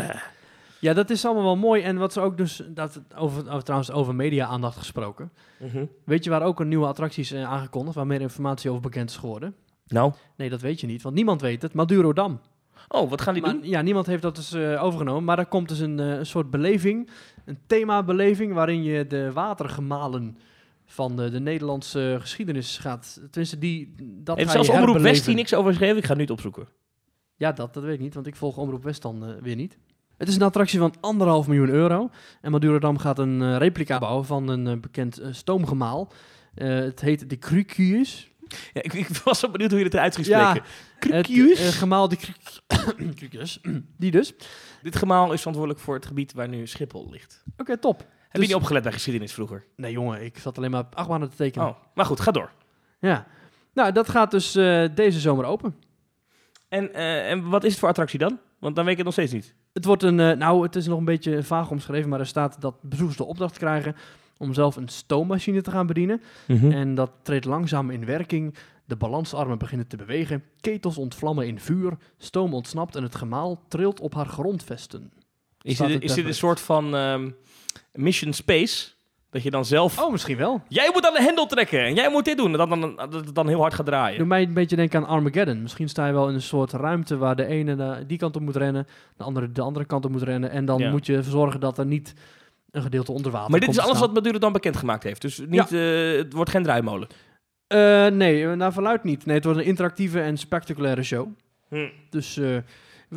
Ja, 0.80 0.94
dat 0.94 1.10
is 1.10 1.26
allemaal 1.26 1.44
wel 1.44 1.56
mooi. 1.58 1.82
En 1.82 1.98
wat 1.98 2.14
ze 2.14 2.22
ook 2.22 2.38
dus, 2.38 2.62
dat, 2.68 3.02
over, 3.18 3.50
over, 3.50 3.64
trouwens 3.64 3.92
over 3.92 4.16
media-aandacht 4.16 4.78
gesproken. 4.78 5.32
Mhm. 5.58 5.86
Weet 6.06 6.24
je 6.24 6.30
waar 6.30 6.44
ook 6.44 6.60
een 6.60 6.68
nieuwe 6.68 6.88
attractie 6.88 7.24
is 7.24 7.32
eh, 7.32 7.44
aangekondigd, 7.52 7.96
waar 7.96 8.08
meer 8.08 8.22
informatie 8.22 8.70
over 8.70 8.82
bekend 8.82 9.10
is 9.10 9.16
geworden? 9.18 9.56
Nou, 9.88 10.12
Nee, 10.38 10.50
dat 10.50 10.62
weet 10.62 10.80
je 10.80 10.88
niet, 10.88 11.02
want 11.02 11.16
niemand 11.16 11.42
weet 11.42 11.62
het. 11.62 11.74
Madurodam. 11.74 12.40
oh, 12.88 13.10
wat 13.10 13.22
gaan 13.22 13.34
die 13.34 13.44
Maar, 13.44 13.52
doen? 13.54 13.62
ja, 13.64 13.82
niemand 13.82 14.06
heeft 14.06 14.22
dat 14.22 14.36
dus 14.36 14.54
eh, 14.54 14.84
overgenomen. 14.84 15.24
Maar 15.24 15.40
er 15.40 15.46
komt 15.46 15.70
dus 15.70 15.80
een, 15.80 16.00
eh, 16.00 16.08
een 16.08 16.26
soort 16.26 16.50
beleving, 16.50 17.10
een 17.46 17.58
themabeleving, 17.68 18.54
waarin 18.54 18.84
je 18.84 19.08
de 19.08 19.32
watergemalen 19.32 20.38
van 20.92 21.16
de, 21.16 21.30
de 21.30 21.40
Nederlandse 21.40 22.18
geschiedenis 22.20 22.78
gaat. 22.78 23.22
Tenminste, 23.30 23.58
die, 23.58 23.94
dat 24.24 24.38
Heeft 24.38 24.52
zelfs 24.52 24.70
Omroep 24.70 24.98
West 24.98 25.26
hier 25.26 25.36
niks 25.36 25.54
over 25.54 25.70
geschreven? 25.72 25.98
Ik 25.98 26.02
ga 26.04 26.08
het 26.10 26.18
nu 26.18 26.24
het 26.24 26.32
opzoeken. 26.34 26.68
Ja, 27.36 27.52
dat, 27.52 27.74
dat 27.74 27.84
weet 27.84 27.94
ik 27.94 28.00
niet, 28.00 28.14
want 28.14 28.28
ik 28.28 28.36
volg 28.36 28.58
Omroep 28.58 28.84
West 28.84 29.02
dan 29.02 29.26
eh, 29.26 29.34
weer 29.42 29.56
niet. 29.56 29.78
Het 30.18 30.28
is 30.28 30.36
een 30.36 30.42
attractie 30.42 30.80
van 30.80 30.94
anderhalf 31.00 31.48
miljoen 31.48 31.70
euro. 31.70 32.10
En 32.42 32.52
Madurodam 32.52 32.98
gaat 32.98 33.20
een 33.20 33.42
eh, 33.42 33.58
replica 33.58 34.00
bouwen 34.00 34.26
van 34.26 34.48
een 34.48 34.68
eh, 34.68 34.78
bekend 34.80 35.22
stoomgemaal. 35.32 36.12
Het 36.56 37.02
heet 37.02 37.30
de 37.30 37.38
Crucius. 37.38 38.32
Ja, 38.74 38.82
ik, 38.82 38.94
ik 38.94 39.08
was 39.08 39.40
zo 39.40 39.50
benieuwd 39.50 39.70
hoe 39.70 39.80
je 39.80 39.86
het 39.86 39.94
eruit 39.94 40.16
ging 40.16 40.28
Ja, 40.28 40.50
spreken. 40.50 40.70
Het 41.16 41.26
Crucius? 41.26 41.60
eh, 41.60 41.68
gemaal 41.68 42.08
de 42.08 42.18
Crucius. 43.16 43.60
Die 43.98 44.12
dus. 44.12 44.34
Dit 44.82 44.96
gemaal 44.96 45.32
is 45.34 45.38
verantwoordelijk 45.38 45.84
voor 45.84 45.96
het 45.96 46.06
gebied 46.06 46.34
waar 46.34 46.48
nu 46.48 46.68
Schiphol 46.68 47.10
ligt. 47.10 47.44
Oké, 47.58 47.78
top. 47.78 48.06
Heb 48.32 48.42
Dus- 48.42 48.50
je 48.50 48.56
niet 48.56 48.64
opgelet 48.64 48.84
bij 48.84 48.92
geschiedenis 48.92 49.34
vroeger? 49.34 49.66
Nee 49.76 49.92
jongen, 49.92 50.24
ik 50.24 50.38
zat 50.38 50.58
alleen 50.58 50.72
maar 50.72 50.82
op 50.82 50.96
achtbanen 50.96 51.30
te 51.30 51.36
tekenen. 51.36 51.68
Oh, 51.68 51.76
maar 51.94 52.06
goed, 52.06 52.20
ga 52.20 52.32
door. 52.32 52.52
Ja. 53.00 53.28
Nou, 53.74 53.92
dat 53.92 54.10
gaat 54.10 54.32
dus 54.32 54.56
eh, 54.56 54.86
deze 54.96 55.20
zomer 55.20 55.46
open. 55.46 55.76
En, 56.68 56.94
eh, 56.94 57.30
en 57.30 57.50
wat 57.50 57.64
is 57.64 57.70
het 57.70 57.80
voor 57.80 57.90
attractie 57.90 58.20
dan? 58.20 58.40
Want 58.60 58.76
dan 58.76 58.84
weet 58.84 58.92
ik 58.92 59.06
het 59.06 59.06
nog 59.06 59.16
steeds 59.16 59.32
niet. 59.32 59.56
Het 59.74 59.86
wordt 59.86 60.04
een, 60.04 60.20
eh, 60.20 60.38
nou, 60.38 60.64
het 60.64 60.76
is 60.76 60.88
nog 60.88 60.98
een 60.98 61.06
beetje 61.06 61.44
vaag 61.44 61.70
omschreven, 61.70 62.10
maar 62.10 62.20
er 62.20 62.26
staat 62.26 62.62
dat 62.62 62.82
bezoekers 62.82 63.18
de 63.18 63.24
opdracht 63.24 63.58
krijgen 63.58 63.96
om 64.38 64.54
zelf 64.54 64.76
een 64.76 64.88
stoommachine 64.88 65.62
te 65.62 65.72
gaan 65.72 65.88
bedienen. 65.88 66.22
Hm. 66.46 66.72
En 66.72 66.96
dat 66.96 67.12
treedt 67.22 67.46
langzaam 67.46 67.90
in 67.90 68.06
werking. 68.06 68.56
De 68.86 68.96
balansarmen 68.96 69.58
beginnen 69.58 69.88
te 69.88 69.98
bewegen, 69.98 70.44
ketels 70.60 70.98
ontvlammen 70.98 71.48
in 71.48 71.60
vuur, 71.60 71.98
stoom 72.18 72.54
ontsnapt 72.54 72.96
en 72.96 73.04
het 73.04 73.16
gemaal 73.16 73.64
trilt 73.68 74.00
op 74.00 74.14
haar 74.14 74.26
grondvesten. 74.26 75.12
Is, 75.62 75.78
dit, 75.78 76.04
is 76.04 76.14
dit 76.14 76.26
een 76.26 76.34
soort 76.34 76.60
van 76.60 76.96
ehm, 76.96 77.30
Mission 77.94 78.34
Space? 78.34 78.88
Dat 79.30 79.44
je 79.44 79.52
dan 79.52 79.66
zelf... 79.66 80.00
Oh, 80.02 80.12
misschien 80.12 80.38
wel. 80.38 80.62
Jij 80.68 80.90
moet 80.94 81.06
aan 81.08 81.14
de 81.14 81.22
hendel 81.22 81.46
trekken 81.46 81.80
en 81.84 81.94
jij 81.96 82.10
moet 82.10 82.26
dit 82.26 82.38
doen. 82.38 82.52
En 82.52 82.58
dat, 82.58 82.70
dan, 82.70 82.96
dat 82.96 83.14
het 83.14 83.36
dan 83.36 83.48
heel 83.48 83.60
hard 83.60 83.74
gaat 83.74 83.86
draaien. 83.86 84.18
Doe 84.18 84.28
mij 84.28 84.42
een 84.44 84.54
beetje 84.54 84.76
denken 84.76 85.00
aan 85.00 85.08
Armageddon. 85.08 85.62
Misschien 85.62 85.90
sta 85.90 86.08
je 86.08 86.14
wel 86.14 86.28
in 86.28 86.34
een 86.34 86.42
soort 86.42 86.72
ruimte 86.72 87.18
waar 87.18 87.36
de 87.36 87.46
ene 87.46 87.76
naar 87.76 88.08
die 88.08 88.18
kant 88.18 88.36
op 88.36 88.42
moet 88.42 88.56
rennen, 88.56 88.88
de 89.18 89.24
andere 89.24 89.52
de 89.52 89.62
andere 89.62 89.86
kant 89.86 90.06
op 90.06 90.12
moet 90.12 90.22
rennen. 90.22 90.50
En 90.52 90.66
dan 90.66 90.80
Ja. 90.80 90.90
moet 90.92 91.06
je 91.06 91.24
zorgen 91.24 91.60
dat 91.60 91.78
er 91.78 91.86
niet 91.86 92.14
een 92.72 92.82
gedeelte 92.82 93.12
onder 93.12 93.32
water 93.32 93.52
Maar 93.52 93.60
dit 93.60 93.70
is 93.70 93.80
alles 93.80 94.00
wat 94.00 94.14
Maduro 94.14 94.38
dan 94.38 94.54
bekendgemaakt 94.54 95.04
heeft. 95.04 95.22
Dus 95.22 95.42
niet, 95.48 95.72
eh, 95.72 96.12
het 96.12 96.34
wordt 96.34 96.50
geen 96.50 96.64
draaimolen. 96.64 97.08
Eh, 97.68 98.08
nee, 98.08 98.46
eh, 98.48 98.52
naar 98.54 98.74
verluid 98.74 99.04
niet. 99.04 99.26
Nee, 99.26 99.36
het 99.36 99.44
wordt 99.46 99.60
een 99.60 99.66
interactieve 99.66 100.22
en 100.22 100.38
spectaculaire 100.38 101.04
show. 101.04 101.28
Hm. 101.70 101.88
Dus 102.10 102.40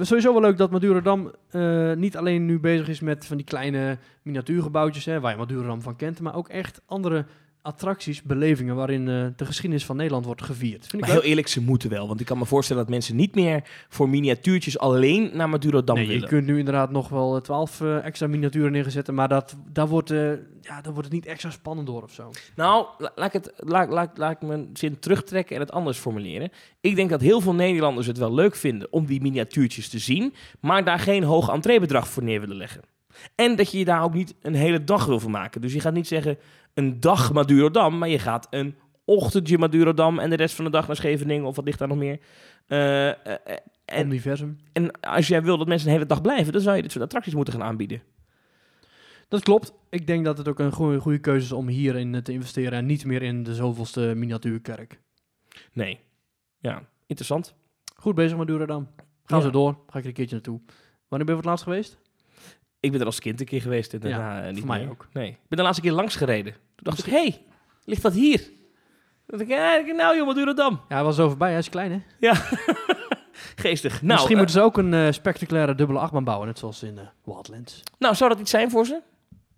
is 0.01 0.09
sowieso 0.09 0.32
wel 0.32 0.42
leuk 0.42 0.57
dat 0.57 0.70
Madurodam 0.70 1.32
eh 1.51 1.92
niet 1.92 2.16
alleen 2.16 2.47
nu 2.47 2.59
bezig 2.61 2.88
is 2.88 3.01
met 3.01 3.26
van 3.26 3.36
die 3.36 3.47
kleine 3.47 3.99
miniatuurgebouwtjes, 4.22 5.05
hè, 5.05 5.20
waar 5.20 5.30
je 5.30 5.38
Madurodam 5.38 5.82
van 5.82 5.97
kent, 5.97 6.20
maar 6.20 6.34
ook 6.34 6.49
echt 6.49 6.82
andere 6.86 7.24
attracties, 7.64 8.22
belevingen 8.22 8.74
waarin 8.74 9.08
eh, 9.08 9.26
de 9.36 9.44
geschiedenis 9.44 9.84
van 9.84 9.96
Nederland 9.96 10.24
wordt 10.24 10.42
gevierd. 10.42 10.86
Vind 10.86 11.02
Maar 11.02 11.10
heel 11.10 11.22
eerlijk, 11.22 11.48
ze 11.48 11.60
moeten 11.60 11.90
wel. 11.90 12.08
Want 12.08 12.20
ik 12.20 12.26
kan 12.26 12.38
me 12.38 12.44
voorstellen 12.46 12.82
dat 12.82 12.90
mensen 12.90 13.16
niet 13.16 13.34
meer 13.34 13.62
voor 13.88 14.08
miniatuurtjes 14.08 14.78
alleen 14.78 15.30
naar 15.34 15.48
Madurodam 15.48 15.96
Nee, 15.96 16.06
je 16.06 16.12
willen. 16.12 16.28
kunt 16.28 16.46
nu 16.46 16.58
inderdaad 16.58 16.90
nog 16.90 17.08
wel 17.08 17.40
twaalf 17.40 17.80
extra 17.80 18.26
miniaturen 18.26 18.72
neerzetten, 18.72 19.14
maar 19.14 19.28
dat, 19.28 19.56
daar, 19.72 19.88
wordt, 19.88 20.10
eh, 20.10 20.30
ja, 20.60 20.80
daar 20.82 20.92
wordt 20.92 21.04
het 21.04 21.12
niet 21.12 21.26
extra 21.26 21.50
spannend 21.50 21.86
door 21.86 22.02
of 22.02 22.12
zo. 22.12 22.30
Nou, 22.56 22.86
la- 22.98 23.12
laat 23.14 23.34
ik, 23.34 23.42
het, 23.44 23.52
laat, 23.56 23.88
laat, 23.90 24.18
laat 24.18 24.32
ik 24.32 24.48
mijn 24.48 24.68
zin 24.72 24.98
terugtrekken 24.98 25.54
en 25.54 25.60
het 25.62 25.72
anders 25.72 25.98
formuleren. 25.98 26.50
Ik 26.80 26.96
denk 26.96 27.10
dat 27.10 27.20
heel 27.20 27.40
veel 27.40 27.54
Nederlanders 27.54 28.06
het 28.06 28.18
wel 28.18 28.34
leuk 28.34 28.54
vinden 28.56 28.92
om 28.92 29.06
die 29.06 29.20
miniatuurtjes 29.20 29.88
te 29.88 29.98
zien, 29.98 30.34
maar 30.60 30.84
daar 30.84 30.98
geen 30.98 31.22
hoog 31.22 31.48
entreebedrag 31.48 32.08
voor 32.08 32.22
neer 32.22 32.40
willen 32.40 32.56
leggen. 32.56 32.80
En 33.34 33.56
dat 33.56 33.70
je 33.70 33.78
je 33.78 33.84
daar 33.84 34.02
ook 34.02 34.14
niet 34.14 34.34
een 34.42 34.54
hele 34.54 34.84
dag 34.84 35.06
wil 35.06 35.20
van 35.20 35.30
maken. 35.30 35.60
Dus 35.60 35.72
je 35.72 35.80
gaat 35.80 35.92
niet 35.94 36.06
zeggen 36.06 36.38
een 36.74 37.00
dag 37.00 37.32
Madurodam, 37.32 37.98
maar 37.98 38.08
je 38.08 38.18
gaat 38.18 38.46
een 38.50 38.76
ochtendje 39.04 39.58
Madurodam 39.58 40.18
en 40.18 40.30
de 40.30 40.36
rest 40.36 40.54
van 40.54 40.64
de 40.64 40.70
dag 40.70 40.86
naar 40.86 40.96
Scheveningen 40.96 41.44
of 41.44 41.56
wat 41.56 41.64
ligt 41.64 41.78
daar 41.78 41.88
nog 41.88 41.96
meer. 41.98 42.20
Eh, 42.66 43.08
eh, 43.08 43.16
eh, 43.26 43.56
en, 43.84 44.06
Universum. 44.06 44.58
en 44.72 45.00
als 45.00 45.28
jij 45.28 45.42
wil 45.42 45.58
dat 45.58 45.66
mensen 45.66 45.88
een 45.88 45.94
hele 45.94 46.06
dag 46.06 46.20
blijven, 46.20 46.52
dan 46.52 46.62
zou 46.62 46.76
je 46.76 46.82
dit 46.82 46.92
soort 46.92 47.04
attracties 47.04 47.34
moeten 47.34 47.54
gaan 47.54 47.62
aanbieden. 47.62 48.02
Dat 49.28 49.42
klopt. 49.42 49.72
Ik 49.90 50.06
denk 50.06 50.24
dat 50.24 50.38
het 50.38 50.48
ook 50.48 50.58
een 50.58 50.72
goede, 50.72 50.98
goede 51.00 51.18
keuze 51.18 51.44
is 51.44 51.52
om 51.52 51.68
hierin 51.68 52.22
te 52.22 52.32
investeren 52.32 52.72
en 52.72 52.86
niet 52.86 53.04
meer 53.04 53.22
in 53.22 53.42
de 53.42 53.54
zoveelste 53.54 54.12
miniatuurkerk. 54.16 55.00
Nee. 55.72 56.00
Ja, 56.58 56.82
interessant. 57.06 57.54
Goed 57.96 58.14
bezig 58.14 58.38
met 58.38 58.46
Duradam. 58.46 58.88
Gaan 59.24 59.38
Ja. 59.38 59.44
ze 59.44 59.50
door. 59.50 59.72
Ga 59.86 59.98
ik 59.98 60.02
er 60.02 60.06
een 60.06 60.12
keertje 60.12 60.34
naartoe. 60.34 60.60
Wanneer 61.08 61.08
ben 61.08 61.18
je 61.18 61.24
voor 61.26 61.36
het 61.36 61.44
laatst 61.44 61.64
geweest? 61.64 61.98
Ik 62.85 62.91
ben 62.91 63.01
er 63.01 63.07
als 63.07 63.20
kind 63.20 63.41
een 63.41 63.47
keer 63.47 63.61
geweest 63.61 63.93
en 63.93 64.01
daarna 64.01 64.37
Ja, 64.39 64.43
eh, 64.43 64.49
niet 64.49 64.59
voor 64.59 64.68
mij 64.68 64.80
meer. 64.80 64.91
ook. 64.91 65.07
Nee. 65.12 65.28
Ik 65.28 65.39
ben 65.49 65.59
de 65.59 65.64
laatste 65.64 65.82
keer 65.82 65.93
langs 65.93 66.16
gereden. 66.16 66.53
Toen 66.53 66.61
dacht 66.74 66.99
ik, 66.99 67.05
hé, 67.05 67.18
hey, 67.20 67.43
ligt 67.85 68.03
dat 68.03 68.12
hier? 68.12 68.39
Toen 68.39 68.55
dacht 69.26 69.43
ik, 69.43 69.49
ja, 69.49 69.76
ik 69.78 69.95
nou 69.95 70.16
joh, 70.16 70.26
wat 70.26 70.35
duurt 70.35 70.47
dat 70.47 70.57
dan? 70.57 70.80
Ja, 70.89 70.95
hij 70.95 71.05
was 71.05 71.16
zo 71.16 71.28
voorbij. 71.28 71.49
Hij 71.51 71.59
is 71.59 71.68
klein, 71.68 72.05
hè? 72.20 72.30
Geestig. 73.57 73.93
Nou, 73.93 74.07
Misschien 74.07 74.30
eh, 74.32 74.37
moeten 74.37 74.61
ze 74.61 74.66
ook 74.66 74.78
een 74.78 74.95
eh, 74.95 75.12
spectaculaire 75.12 75.74
dubbele 75.74 75.99
achtbaan 75.99 76.24
bouwen, 76.24 76.47
net 76.47 76.59
zoals 76.59 76.82
in 76.82 76.99
eh, 76.99 77.05
Wildlands. 77.24 77.82
nou, 77.99 78.14
zou 78.14 78.30
dat 78.30 78.41
iets 78.41 78.51
zijn 78.51 78.70
voor 78.70 78.87
ze? 78.87 79.01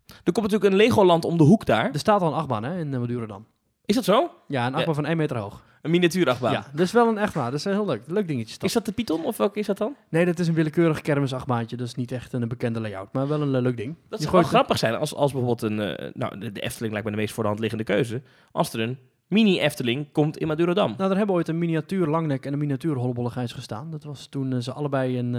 Er 0.06 0.32
komt 0.32 0.40
natuurlijk 0.46 0.64
een 0.72 0.76
Legoland 0.76 1.24
om 1.24 1.36
de 1.36 1.44
hoek 1.44 1.66
daar. 1.66 1.90
Er 1.92 1.98
staat 1.98 2.20
al 2.20 2.28
een 2.28 2.34
achtbaan, 2.34 2.64
hè, 2.64 2.78
in 2.78 2.92
uh, 2.92 2.98
Madurodam. 2.98 3.46
Is 3.84 3.94
dat 3.94 4.04
zo? 4.04 4.30
Ja, 4.48 4.66
een 4.66 4.74
achtbaan 4.74 4.94
van 4.94 5.06
1 5.06 5.16
meter 5.16 5.36
hoog. 5.36 5.62
Een 5.86 5.92
miniatuurachtbaan. 5.92 6.52
Ja, 6.52 6.66
dat 6.72 6.80
is 6.80 6.92
wel 6.92 7.08
een 7.08 7.18
echtbaan. 7.18 7.44
Dat 7.50 7.54
is 7.58 7.64
een 7.64 7.72
heel 7.72 7.86
leuk. 7.86 8.02
Leuk 8.06 8.26
dingetje. 8.28 8.46
is 8.52 8.58
dat. 8.58 8.68
Is 8.68 8.72
dat 8.74 8.84
de 8.84 8.92
Python 8.92 9.24
of 9.24 9.36
welke 9.36 9.58
is 9.58 9.66
dat 9.66 9.78
dan? 9.78 9.94
Nee, 10.08 10.24
dat 10.24 10.38
is 10.38 10.48
een 10.48 10.54
willekeurig 10.54 11.00
kermisachtbaantje. 11.00 11.76
Dat 11.76 11.86
is 11.86 11.94
niet 11.94 12.12
echt 12.12 12.32
een 12.32 12.48
bekende 12.48 12.80
layout, 12.80 13.12
maar 13.12 13.28
wel 13.28 13.40
een 13.42 13.54
eh, 13.54 13.60
leuk 13.62 13.76
ding. 13.76 13.94
Dat 14.08 14.20
zou 14.20 14.32
wel 14.32 14.40
gooit- 14.40 14.54
grappig 14.54 14.78
zijn 14.78 14.94
als, 14.94 15.14
als 15.14 15.32
bijvoorbeeld 15.32 15.62
een... 15.72 15.80
eh, 15.96 16.10
nou, 16.14 16.38
de, 16.38 16.52
de 16.52 16.60
Efteling 16.60 16.92
lijkt 16.92 17.08
me 17.08 17.14
de 17.14 17.20
meest 17.20 17.34
voor 17.34 17.42
de 17.42 17.48
hand 17.48 17.60
liggende 17.60 17.84
keuze. 17.84 18.22
Als 18.52 18.72
er 18.72 18.80
een 18.80 18.98
mini-Efteling 19.26 20.12
komt 20.12 20.36
in 20.38 20.46
Madurodam. 20.46 20.94
Nou, 20.98 21.10
er 21.10 21.16
hebben 21.16 21.34
ooit 21.34 21.48
een 21.48 21.58
miniatuur 21.58 22.06
Langnek 22.06 22.46
en 22.46 22.52
een 22.52 22.58
miniatuur 22.58 22.94
Hollebollegijs 22.96 23.52
gestaan. 23.52 23.90
Dat 23.90 24.04
was 24.04 24.26
toen 24.26 24.52
eh, 24.52 24.58
ze 24.58 24.72
allebei 24.72 25.18
een, 25.18 25.34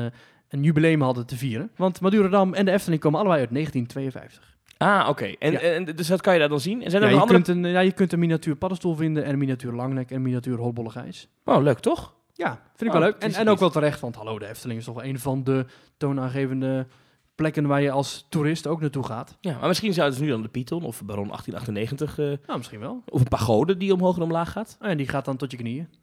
een 0.50 0.64
jubileum 0.64 1.02
hadden 1.02 1.26
te 1.26 1.38
vieren. 1.38 1.72
Want 1.76 2.02
Madurodam 2.02 2.54
en 2.54 2.66
de 2.66 2.72
Efteling 2.72 3.02
komen 3.02 3.20
allebei 3.20 3.40
uit 3.42 3.50
1952. 3.52 4.56
Ah, 4.78 5.06
oké. 5.10 5.26
En, 5.26 5.52
Ja. 5.52 5.60
en, 5.60 5.86
dus 5.86 6.08
dat 6.08 6.22
kan 6.22 6.34
je 6.34 6.40
daar 6.40 6.50
dan 6.50 6.60
zien? 6.60 6.84
En 6.84 6.90
zijn 6.92 7.02
Ja 7.02 7.08
er 7.08 7.14
je, 7.14 7.20
nog 7.20 7.30
andere... 7.30 7.44
kunt 7.54 7.66
een, 7.66 7.72
ja, 7.72 7.80
je 7.80 7.92
kunt 7.92 8.14
een 8.14 8.20
miniatuur 8.20 8.56
paddenstoel 8.56 8.96
vinden 8.96 9.24
en 9.24 9.32
een 9.34 9.38
miniatuur 9.40 9.72
Langnek 9.74 10.10
en 10.10 10.16
een 10.16 10.22
miniatuur 10.22 10.58
Hollebollegijs. 10.58 11.28
Oh, 11.46 11.62
leuk 11.64 11.80
toch? 11.80 12.14
Ja, 12.34 12.62
vind 12.76 12.82
ik 12.82 12.88
Oh, 12.88 12.94
wel 12.94 13.02
leuk. 13.02 13.14
het 13.24 13.34
En, 13.36 13.40
en 13.40 13.50
ook 13.50 13.60
wel 13.60 13.70
terecht, 13.70 14.00
want 14.00 14.16
hallo, 14.16 14.40
de 14.40 14.48
Efteling 14.48 14.80
is 14.80 14.86
toch 14.86 14.96
wel 14.96 15.04
een 15.04 15.20
van 15.20 15.44
de 15.44 15.66
toonaangevende 15.98 16.88
plekken 17.36 17.66
waar 17.68 17.82
je 17.82 17.92
als 17.92 18.26
toerist 18.30 18.68
ook 18.68 18.82
naartoe 18.82 19.04
gaat. 19.06 19.38
Ja, 19.42 19.58
maar 19.60 19.68
misschien 19.68 19.94
zouden 19.94 20.18
ze 20.18 20.24
nu 20.24 20.30
dan 20.30 20.42
de 20.42 20.48
Python 20.48 20.84
of 20.84 21.04
Baron 21.06 21.28
1898... 21.28 22.20
eh, 22.20 22.26
Nou, 22.48 22.58
misschien 22.58 22.80
wel. 22.80 23.04
of 23.10 23.20
een 23.20 23.28
pagode 23.28 23.78
die 23.78 23.94
omhoog 23.94 24.16
en 24.16 24.22
omlaag 24.22 24.52
gaat. 24.52 24.78
En 24.80 24.98
die 24.98 25.08
gaat 25.08 25.26
dan 25.26 25.38
tot 25.38 25.52
je 25.52 25.58
knieën. 25.58 25.88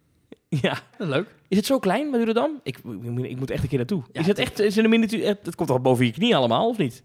Ja. 0.49 0.71
Dat 0.99 1.09
is 1.09 1.15
leuk. 1.15 1.35
Is 1.49 1.57
het 1.57 1.67
zo 1.67 1.79
klein, 1.79 2.11
Madurodam? 2.11 2.51
Ik, 2.63 2.79
ik, 2.79 3.19
ik 3.19 3.39
moet 3.39 3.51
echt 3.51 3.63
een 3.63 3.69
keer 3.69 3.79
naartoe. 3.79 4.03
Ja, 4.13 4.21
is 4.21 4.27
het 4.27 4.39
echt, 4.39 4.59
is 4.61 4.75
het 4.77 4.85
een 4.85 4.91
miniatuur? 4.91 5.25
echt- 5.25 5.47
Het 5.47 5.55
komt 5.55 5.69
toch 5.69 5.81
boven 5.81 6.05
je 6.07 6.13
knie 6.13 6.37
allemaal, 6.37 6.69
of 6.69 6.79
niet? 6.79 7.03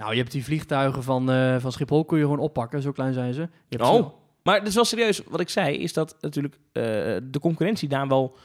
Nou, 0.00 0.12
je 0.12 0.18
hebt 0.18 0.32
die 0.32 0.44
vliegtuigen 0.44 1.02
van, 1.02 1.30
eh, 1.30 1.56
van 1.58 1.72
Schiphol, 1.72 2.04
kun 2.04 2.18
je 2.18 2.24
gewoon 2.24 2.38
oppakken. 2.38 2.82
Zo 2.82 2.92
klein 2.92 3.12
zijn 3.12 3.34
ze. 3.34 3.40
Je 3.40 3.76
hebt 3.76 3.90
Oh. 3.90 4.18
Maar 4.42 4.58
het 4.58 4.68
is 4.68 4.74
wel 4.74 4.84
serieus. 4.84 5.22
Wat 5.28 5.40
ik 5.40 5.48
zei, 5.48 5.76
is 5.76 5.92
dat 5.92 6.16
natuurlijk 6.20 6.54
eh, 6.72 6.82
de 7.22 7.38
concurrentie 7.40 7.88
daar 7.88 8.08
wel 8.08 8.36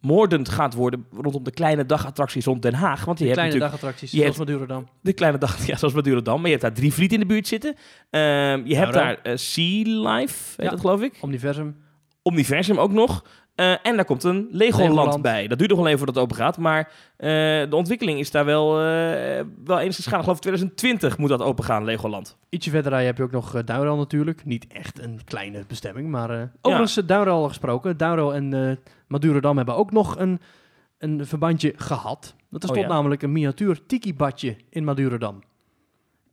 moordend 0.00 0.48
gaat 0.48 0.74
worden 0.74 1.06
rondom 1.12 1.42
de 1.42 1.50
kleine 1.50 1.86
dagattracties 1.86 2.44
rond 2.44 2.62
Den 2.62 2.74
Haag. 2.74 3.04
Want 3.04 3.18
je 3.18 3.24
Die 3.24 3.32
hebt 3.34 3.46
kleine 3.46 3.66
dagattracties, 3.66 4.10
je 4.10 4.16
zoals 4.18 4.36
hebt- 4.36 4.48
Madurodam. 4.48 4.88
de 5.02 5.12
kleine 5.12 5.38
dag, 5.38 5.66
ja, 5.66 5.76
zoals 5.76 5.94
Madurodam. 5.94 6.34
Maar 6.36 6.44
je 6.44 6.50
hebt 6.50 6.62
daar 6.62 6.72
drie 6.72 6.92
vliet 6.92 7.12
in 7.12 7.20
de 7.20 7.26
buurt 7.26 7.46
zitten. 7.48 7.74
Ehm, 8.10 8.62
je 8.66 8.76
hebt 8.76 8.94
wel. 8.94 9.02
daar 9.02 9.18
eh, 9.22 9.36
Sea 9.36 9.82
Life, 9.84 10.44
heet 10.56 10.64
Ja. 10.64 10.70
dat 10.70 10.80
geloof 10.80 11.02
ik. 11.02 11.18
Omniversum. 11.20 11.76
Omniversum 12.22 12.78
ook 12.78 12.92
nog. 12.92 13.24
Eh, 13.60 13.72
en 13.82 13.96
daar 13.96 14.04
komt 14.04 14.24
een 14.24 14.48
Legoland, 14.50 14.94
Legoland. 14.94 15.22
bij. 15.22 15.46
Dat 15.46 15.58
duurt 15.58 15.70
nog 15.70 15.78
wel 15.78 15.86
even 15.88 15.98
voordat 15.98 16.14
het 16.14 16.24
open 16.24 16.36
gaat. 16.36 16.58
Maar 16.58 16.92
eh, 17.16 17.28
de 17.70 17.76
ontwikkeling 17.76 18.18
is 18.18 18.30
daar 18.30 18.44
wel, 18.44 18.80
eh 18.80 19.44
wel 19.64 19.76
gaan. 19.76 20.18
Ik 20.18 20.24
geloof 20.24 20.40
2020 20.40 21.18
moet 21.18 21.28
dat 21.28 21.42
open 21.42 21.64
gaan, 21.64 21.84
Legoland. 21.84 22.36
Ietsje 22.48 22.70
verder 22.70 22.92
heb 22.98 23.16
je 23.16 23.22
ook 23.22 23.30
nog 23.30 23.54
uh, 23.54 23.60
Duinrel 23.64 23.96
natuurlijk. 23.96 24.44
Niet 24.44 24.66
echt 24.66 25.02
een 25.02 25.20
kleine 25.24 25.64
bestemming, 25.66 26.08
maar... 26.08 26.50
overigens, 26.60 26.98
uh, 26.98 27.06
Duinrel 27.06 27.48
gesproken. 27.48 27.96
Duinrel 27.96 28.34
en 28.34 28.54
uh, 28.54 28.72
Madurodam 29.06 29.56
hebben 29.56 29.76
ook 29.76 29.92
nog 29.92 30.18
een, 30.18 30.40
een 30.98 31.26
verbandje 31.26 31.72
gehad. 31.76 32.34
Dat 32.50 32.62
is 32.62 32.68
Oh, 32.68 32.74
tot 32.74 32.84
ja? 32.84 32.90
namelijk 32.90 33.22
een 33.22 33.32
miniatuur 33.32 33.86
tiki-badje 33.86 34.56
in 34.70 34.84
Madurodam. 34.84 35.42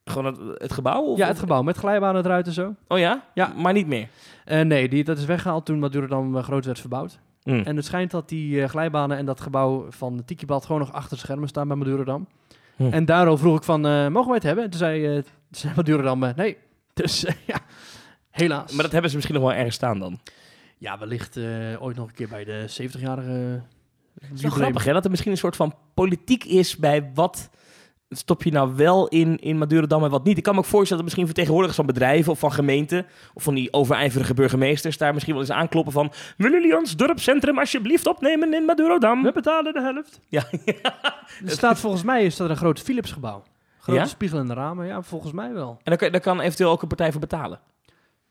Gewoon 0.09 0.25
het, 0.25 0.61
het 0.61 0.73
gebouw? 0.73 1.03
Of, 1.03 1.17
Ja, 1.17 1.27
het 1.27 1.39
gebouw 1.39 1.61
met 1.61 1.77
glijbanen 1.77 2.25
eruit 2.25 2.47
en 2.47 2.53
zo. 2.53 2.75
Oh 2.87 2.99
ja? 2.99 3.23
Ja. 3.33 3.53
Maar 3.55 3.73
niet 3.73 3.87
meer? 3.87 4.07
Uh, 4.45 4.61
nee, 4.61 4.89
die, 4.89 5.03
dat 5.03 5.17
is 5.17 5.25
weggehaald 5.25 5.65
toen 5.65 5.79
Madurodam 5.79 6.35
uh, 6.35 6.43
groot 6.43 6.65
werd 6.65 6.79
verbouwd. 6.79 7.19
Mm. 7.43 7.59
En 7.59 7.75
het 7.75 7.85
schijnt 7.85 8.11
dat 8.11 8.29
die 8.29 8.55
uh, 8.55 8.65
glijbanen 8.65 9.17
en 9.17 9.25
dat 9.25 9.41
gebouw 9.41 9.85
van 9.89 10.17
de 10.17 10.25
Tiki-bad 10.25 10.65
gewoon 10.65 10.81
nog 10.81 10.93
achter 10.93 11.17
schermen 11.17 11.47
staan 11.47 11.67
bij 11.67 11.77
Madurodam. 11.77 12.27
Hm. 12.75 12.83
En 12.91 13.05
daarom 13.05 13.37
vroeg 13.37 13.57
ik 13.57 13.63
van, 13.63 13.85
uh, 13.85 14.07
mogen 14.07 14.27
wij 14.27 14.35
het 14.35 14.43
hebben? 14.43 14.63
En 14.63 14.69
toen 14.69 14.79
zei, 14.79 15.21
toen 15.21 15.31
zei 15.49 15.73
Madurodam, 15.75 16.19
nee. 16.35 16.57
Dus 16.93 17.21
ja, 17.51 17.59
helaas. 18.29 18.71
Maar 18.71 18.83
dat 18.83 18.91
hebben 18.91 19.09
ze 19.09 19.15
misschien 19.15 19.37
nog 19.37 19.47
wel 19.47 19.57
ergens 19.57 19.75
staan 19.75 19.99
dan. 19.99 20.19
Ja, 20.77 20.97
wellicht 20.97 21.37
ooit 21.79 21.95
nog 21.95 22.07
een 22.07 22.13
keer 22.13 22.27
bij 22.27 22.43
de 22.43 22.65
70-jarige. 22.81 23.61
Het 24.19 24.33
is 24.33 24.41
wel 24.41 24.51
grappig 24.51 24.83
hè, 24.83 24.93
dat 24.93 25.03
er 25.03 25.09
misschien 25.09 25.31
een 25.31 25.37
soort 25.37 25.55
van 25.55 25.73
politiek 25.93 26.43
is 26.43 26.77
bij 26.77 27.11
wat 27.13 27.49
stop 28.09 28.43
je 28.43 28.51
nou 28.51 28.75
wel 28.75 29.07
in, 29.07 29.37
in 29.39 29.57
Madurodam 29.57 30.03
en 30.03 30.09
wat 30.09 30.23
niet. 30.23 30.37
Ik 30.37 30.43
kan 30.43 30.53
me 30.53 30.59
ook 30.59 30.65
voorstellen 30.65 30.95
dat 30.95 31.03
misschien 31.03 31.25
vertegenwoordigers 31.25 31.77
van 31.77 31.85
bedrijven 31.85 32.31
of 32.31 32.39
van 32.39 32.51
gemeenten 32.51 33.05
of 33.33 33.43
van 33.43 33.53
die 33.53 33.73
overijverige 33.73 34.33
burgemeesters 34.33 34.97
daar 34.97 35.13
misschien 35.13 35.33
wel 35.33 35.43
eens 35.43 35.51
aankloppen 35.51 35.93
van 35.93 36.11
willen 36.37 36.61
jullie 36.61 36.77
ons 36.77 36.95
dorpscentrum 36.95 37.59
alsjeblieft 37.59 38.07
opnemen 38.07 38.53
in 38.53 38.65
Madurodam? 38.65 39.23
We 39.23 39.31
betalen 39.31 39.73
de 39.73 39.81
helft. 39.81 40.19
Ja, 40.27 40.43
Er 41.45 41.51
staat 41.51 41.79
volgens 41.79 42.03
mij 42.03 42.25
is 42.25 42.35
dat 42.35 42.49
een 42.49 42.57
groot 42.57 42.79
Philips 42.79 43.11
gebouw. 43.11 43.43
Grote 43.79 43.99
Ja? 43.99 44.05
spiegelende 44.05 44.53
ramen, 44.53 44.85
ja, 44.87 45.01
volgens 45.01 45.31
mij 45.31 45.53
wel. 45.53 45.69
En 45.69 45.77
daar 45.83 45.97
kan, 45.97 46.11
daar 46.11 46.21
kan 46.21 46.39
eventueel 46.39 46.71
ook 46.71 46.81
een 46.81 46.87
partij 46.87 47.11
voor 47.11 47.21
betalen. 47.21 47.59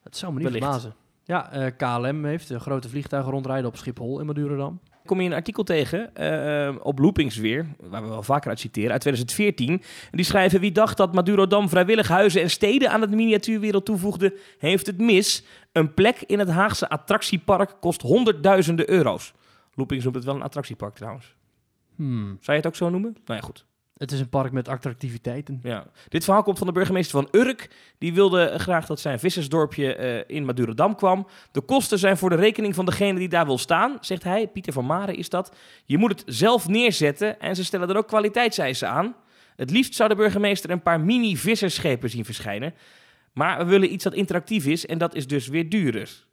Dat 0.02 0.16
zou 0.16 0.32
me 0.32 0.38
niet 0.38 0.46
Wellicht. 0.48 0.64
verbazen. 0.64 0.94
Ja, 1.24 1.50
eh, 1.52 1.70
KLM 1.76 2.24
heeft 2.24 2.52
grote 2.54 2.88
vliegtuigen 2.88 3.32
rondrijden 3.32 3.66
op 3.66 3.76
Schiphol 3.76 4.20
in 4.20 4.26
Madurodam. 4.26 4.80
Kom 5.07 5.20
je 5.20 5.28
een 5.28 5.34
artikel 5.34 5.62
tegen 5.62 6.14
eh, 6.14 6.74
op 6.82 6.98
Loopings 6.98 7.36
weer, 7.36 7.66
waar 7.80 8.02
we 8.02 8.09
wel 8.09 8.22
vaker 8.22 8.50
uit 8.50 8.61
citeren, 8.61 8.90
uit 8.90 9.00
2014. 9.00 9.70
En 9.70 9.80
die 10.11 10.24
schrijven, 10.24 10.61
wie 10.61 10.72
dacht 10.72 10.96
dat 10.96 11.14
Madurodam 11.14 11.68
vrijwillig 11.68 12.09
huizen 12.09 12.42
en 12.42 12.50
steden 12.50 12.90
aan 12.90 13.00
het 13.00 13.11
miniatuurwereld 13.11 13.84
toevoegde, 13.84 14.38
heeft 14.59 14.86
het 14.86 14.98
mis. 14.98 15.44
Een 15.72 15.94
plek 15.94 16.22
in 16.26 16.38
het 16.38 16.48
Haagse 16.48 16.88
attractiepark 16.88 17.76
kost 17.80 18.02
honderdduizenden 18.02 18.90
euro's. 18.90 19.32
Loopings 19.74 20.04
noemt 20.04 20.16
het 20.16 20.24
wel 20.24 20.34
een 20.34 20.42
attractiepark 20.42 20.94
trouwens. 20.94 21.34
Hmm. 21.96 22.26
Zou 22.26 22.57
je 22.57 22.62
het 22.62 22.66
ook 22.66 22.76
zo 22.76 22.90
noemen? 22.90 23.16
Nou 23.24 23.40
ja, 23.40 23.46
goed. 23.46 23.66
Het 23.97 24.12
is 24.12 24.20
een 24.20 24.28
park 24.28 24.53
met 24.53 24.68
attractiviteiten. 24.68 25.61
Ja. 25.62 25.86
Dit 26.09 26.24
verhaal 26.24 26.42
komt 26.42 26.59
van 26.59 26.66
de 26.66 26.72
burgemeester 26.72 27.22
van 27.22 27.40
Urk. 27.40 27.70
Die 27.99 28.14
wilde 28.14 28.59
graag 28.59 28.86
dat 28.86 29.01
zijn 29.01 29.18
vissersdorpje 29.18 29.94
eh, 29.94 30.36
in 30.36 30.44
Madurodam 30.44 30.97
kwam. 30.97 31.26
De 31.53 31.61
kosten 31.61 31.99
zijn 31.99 32.16
voor 32.16 32.30
de 32.30 32.36
rekening 32.36 32.74
van 32.74 32.84
degene 32.84 33.18
die 33.18 33.28
daar 33.28 33.47
wil 33.47 33.59
staan, 33.59 33.99
zegt 34.01 34.22
hij. 34.22 34.49
Pieter 34.49 34.72
van 34.72 34.86
Maren 34.86 35.16
is 35.16 35.28
dat. 35.28 35.57
Je 35.84 35.99
moet 35.99 36.11
het 36.11 36.22
zelf 36.26 36.68
neerzetten 36.68 37.40
en 37.40 37.57
ze 37.57 37.64
stellen 37.64 37.88
er 37.88 37.97
ook 37.97 38.09
kwaliteitseisen 38.09 38.88
aan. 38.88 39.14
Het 39.57 39.70
liefst 39.70 39.94
zou 39.94 40.09
de 40.09 40.14
burgemeester 40.14 40.70
een 40.70 40.82
paar 40.82 41.01
mini-vissersschepen 41.01 42.11
zien 42.11 42.24
verschijnen. 42.24 42.74
Maar 43.32 43.59
we 43.59 43.64
willen 43.64 43.92
iets 43.92 44.05
dat 44.05 44.14
interactief 44.14 44.66
is 44.66 44.86
en 44.86 44.99
dat 44.99 45.14
is 45.14 45.26
dus 45.26 45.49
weer 45.49 45.68
duurder. 45.68 46.24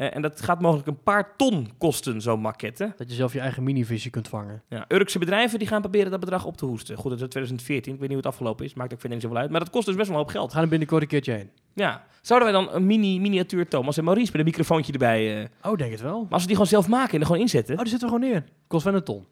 Eh, 0.00 0.14
en 0.16 0.22
dat 0.22 0.40
gaat 0.42 0.60
mogelijk 0.60 0.86
een 0.88 1.02
paar 1.02 1.36
ton 1.36 1.68
kosten, 1.78 2.20
zo'n 2.20 2.40
maquette. 2.40 2.92
Dat 2.96 3.08
je 3.08 3.14
zelf 3.14 3.32
je 3.32 3.40
eigen 3.40 3.62
minivisie 3.62 4.10
kunt 4.10 4.28
vangen. 4.28 4.62
Ja, 4.68 4.84
Urkse 4.88 5.18
bedrijven 5.18 5.58
die 5.58 5.68
gaan 5.68 5.80
proberen 5.80 6.10
dat 6.10 6.20
bedrag 6.20 6.44
op 6.44 6.56
te 6.56 6.64
hoesten. 6.64 6.96
Goed, 6.96 7.10
dat 7.10 7.20
is 7.20 7.28
2014. 7.28 7.92
Ik 7.94 7.98
weet 8.00 8.08
niet 8.08 8.18
hoe 8.18 8.26
het 8.26 8.26
afgelopen 8.34 8.64
is. 8.64 8.74
Maakt 8.74 8.92
ook 8.92 9.00
verder 9.00 9.16
niet 9.18 9.26
zoveel 9.26 9.40
uit. 9.42 9.50
Maar 9.50 9.60
dat 9.60 9.70
kost 9.70 9.86
dus 9.86 9.94
best 9.96 10.08
wel 10.08 10.16
een 10.18 10.22
hoop 10.22 10.32
geld. 10.32 10.52
Gaan 10.52 10.62
er 10.62 10.68
binnenkort 10.68 11.02
een 11.02 11.08
keertje 11.08 11.32
heen. 11.32 11.50
Ja. 11.74 12.04
Zouden 12.22 12.52
wij 12.52 12.62
dan 12.62 12.74
een 12.74 12.86
mini 12.86 13.20
miniatuur 13.20 13.68
Thomas 13.68 13.96
en 13.96 14.04
Maurice 14.04 14.30
met 14.30 14.40
een 14.40 14.46
microfoontje 14.46 14.92
erbij... 14.92 15.40
eh, 15.42 15.48
Oh, 15.70 15.76
denk 15.76 15.90
het 15.90 16.00
wel. 16.00 16.22
maar 16.22 16.32
als 16.32 16.40
we 16.40 16.46
die 16.46 16.56
gewoon 16.56 16.70
zelf 16.70 16.88
maken 16.88 17.14
en 17.14 17.20
er 17.20 17.26
gewoon 17.26 17.40
inzetten... 17.40 17.74
Oh, 17.74 17.80
die 17.80 17.90
zetten 17.90 18.08
we 18.08 18.14
gewoon 18.14 18.30
neer. 18.30 18.44
Kost 18.66 18.84
wel 18.84 18.94
een 18.94 19.04
ton. 19.04 19.26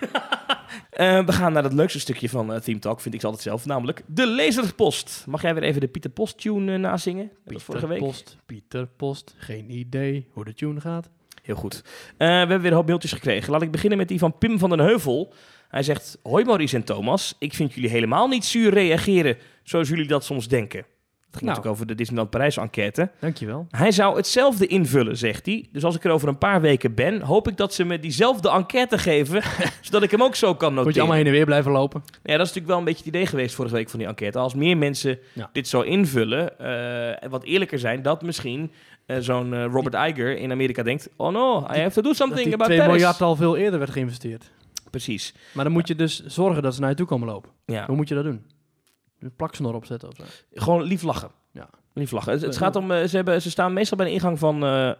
Eh, 0.90 1.24
we 1.24 1.32
gaan 1.32 1.52
naar 1.52 1.62
het 1.62 1.72
leukste 1.72 2.00
stukje 2.00 2.28
van 2.28 2.52
uh, 2.52 2.58
Team 2.58 2.80
Talk, 2.80 3.00
vind 3.00 3.14
ik 3.14 3.24
altijd 3.24 3.42
zelf. 3.42 3.66
Namelijk 3.66 4.02
de 4.06 4.26
Laserpost. 4.26 5.24
Mag 5.26 5.42
jij 5.42 5.54
weer 5.54 5.62
even 5.62 5.80
de 5.80 5.88
Pieter 5.88 6.10
Post 6.10 6.38
tune 6.38 6.72
uh, 6.72 6.78
nazingen? 6.78 7.30
Was 7.44 7.62
vorige 7.62 7.86
week. 7.86 7.98
Post, 7.98 8.36
Pieter 8.46 8.86
Post. 8.86 9.34
Geen 9.38 9.70
idee 9.70 10.26
hoe 10.30 10.44
de 10.44 10.54
tune 10.54 10.80
gaat. 10.80 11.10
Heel 11.42 11.54
goed. 11.54 11.82
we 12.16 12.24
hebben 12.24 12.60
weer 12.60 12.70
een 12.70 12.76
hoop 12.76 12.86
mailtjes 12.86 13.12
gekregen. 13.12 13.52
Laat 13.52 13.62
ik 13.62 13.70
beginnen 13.70 13.98
met 13.98 14.08
die 14.08 14.18
van 14.18 14.38
Pim 14.38 14.58
van 14.58 14.70
den 14.70 14.78
Heuvel. 14.78 15.32
Hij 15.68 15.82
zegt, 15.82 16.18
hoi 16.22 16.44
Maurice 16.44 16.76
en 16.76 16.84
Thomas. 16.84 17.36
Ik 17.38 17.54
vind 17.54 17.74
jullie 17.74 17.90
helemaal 17.90 18.28
niet 18.28 18.44
zuur 18.44 18.72
reageren 18.72 19.36
zoals 19.62 19.88
jullie 19.88 20.06
dat 20.06 20.24
soms 20.24 20.48
denken. 20.48 20.86
Het 21.36 21.44
ging 21.44 21.50
Nou. 21.50 21.56
natuurlijk 21.56 21.74
over 21.74 21.86
de 21.86 21.94
Disneyland 21.94 22.30
Parijs 22.30 22.56
enquête. 22.56 23.10
Dankjewel. 23.20 23.66
Hij 23.70 23.90
zou 23.92 24.16
hetzelfde 24.16 24.66
invullen, 24.66 25.16
zegt 25.16 25.46
hij. 25.46 25.66
Dus 25.72 25.84
als 25.84 25.96
ik 25.96 26.04
er 26.04 26.10
over 26.10 26.28
een 26.28 26.38
paar 26.38 26.60
weken 26.60 26.94
ben, 26.94 27.20
hoop 27.20 27.48
ik 27.48 27.56
dat 27.56 27.74
ze 27.74 27.84
me 27.84 27.98
diezelfde 28.00 28.50
enquête 28.50 28.98
geven, 28.98 29.42
zodat 29.80 30.02
ik 30.02 30.10
hem 30.10 30.22
ook 30.22 30.34
zo 30.34 30.46
kan 30.54 30.58
noteren. 30.58 30.84
Moet 30.84 30.94
je 30.94 31.00
allemaal 31.00 31.16
heen 31.18 31.26
en 31.26 31.32
weer 31.32 31.44
blijven 31.44 31.72
lopen. 31.72 32.02
Ja, 32.06 32.12
dat 32.36 32.46
is 32.46 32.54
natuurlijk 32.54 32.66
wel 32.66 32.78
een 32.78 32.84
beetje 32.84 32.98
het 33.04 33.08
idee 33.14 33.26
geweest 33.26 33.54
vorige 33.54 33.74
week 33.74 33.88
van 33.90 33.98
die 33.98 34.08
enquête. 34.08 34.38
Als 34.38 34.54
meer 34.54 34.76
mensen 34.76 35.18
Ja. 35.32 35.50
dit 35.52 35.68
zo 35.68 35.80
invullen 35.80 36.58
eh, 36.58 37.22
en 37.22 37.30
wat 37.30 37.44
eerlijker 37.44 37.78
zijn, 37.78 38.02
dat 38.02 38.22
misschien 38.22 38.70
eh, 39.06 39.16
zo'n 39.20 39.54
eh, 39.54 39.64
Robert 39.64 39.94
Iger 39.94 40.38
in 40.38 40.50
Amerika 40.52 40.82
denkt: 40.82 41.08
Oh 41.16 41.32
no, 41.32 41.58
I 41.74 41.78
have 41.80 41.90
to 41.90 42.02
do 42.02 42.12
something 42.12 42.44
die 42.44 42.52
about 42.54 42.66
2 42.70 42.78
Paris. 42.78 42.94
miljard 42.94 43.20
al 43.20 43.36
veel 43.36 43.56
eerder 43.56 43.78
werd 43.78 43.90
geïnvesteerd. 43.90 44.50
Precies. 44.90 45.34
Maar 45.52 45.64
dan 45.64 45.72
moet 45.72 45.88
je 45.88 45.94
dus 45.94 46.24
zorgen 46.26 46.62
dat 46.62 46.74
ze 46.74 46.80
naar 46.80 46.90
je 46.90 46.96
toe 46.96 47.06
komen 47.06 47.28
lopen. 47.28 47.50
Ja. 47.66 47.86
Hoe 47.86 47.96
moet 47.96 48.08
je 48.08 48.14
dat 48.14 48.24
doen? 48.24 48.44
Een 49.18 49.34
plaksnor 49.34 49.74
opzetten 49.74 50.08
of 50.08 50.14
zo. 50.16 50.24
Gewoon 50.52 50.82
lief 50.82 51.02
lachen. 51.02 51.30
Ja. 51.52 51.70
Het, 52.00 52.42
het 52.42 52.56
gaat 52.56 52.76
om, 52.76 52.90
eh, 52.90 53.04
ze, 53.04 53.16
hebben, 53.16 53.42
ze 53.42 53.50
staan 53.50 53.72
meestal 53.72 53.96
bij 53.96 54.06
de 54.06 54.12
ingang 54.12 54.38
van 54.38 54.64
eh, 54.64 54.88
eh, 54.88 54.96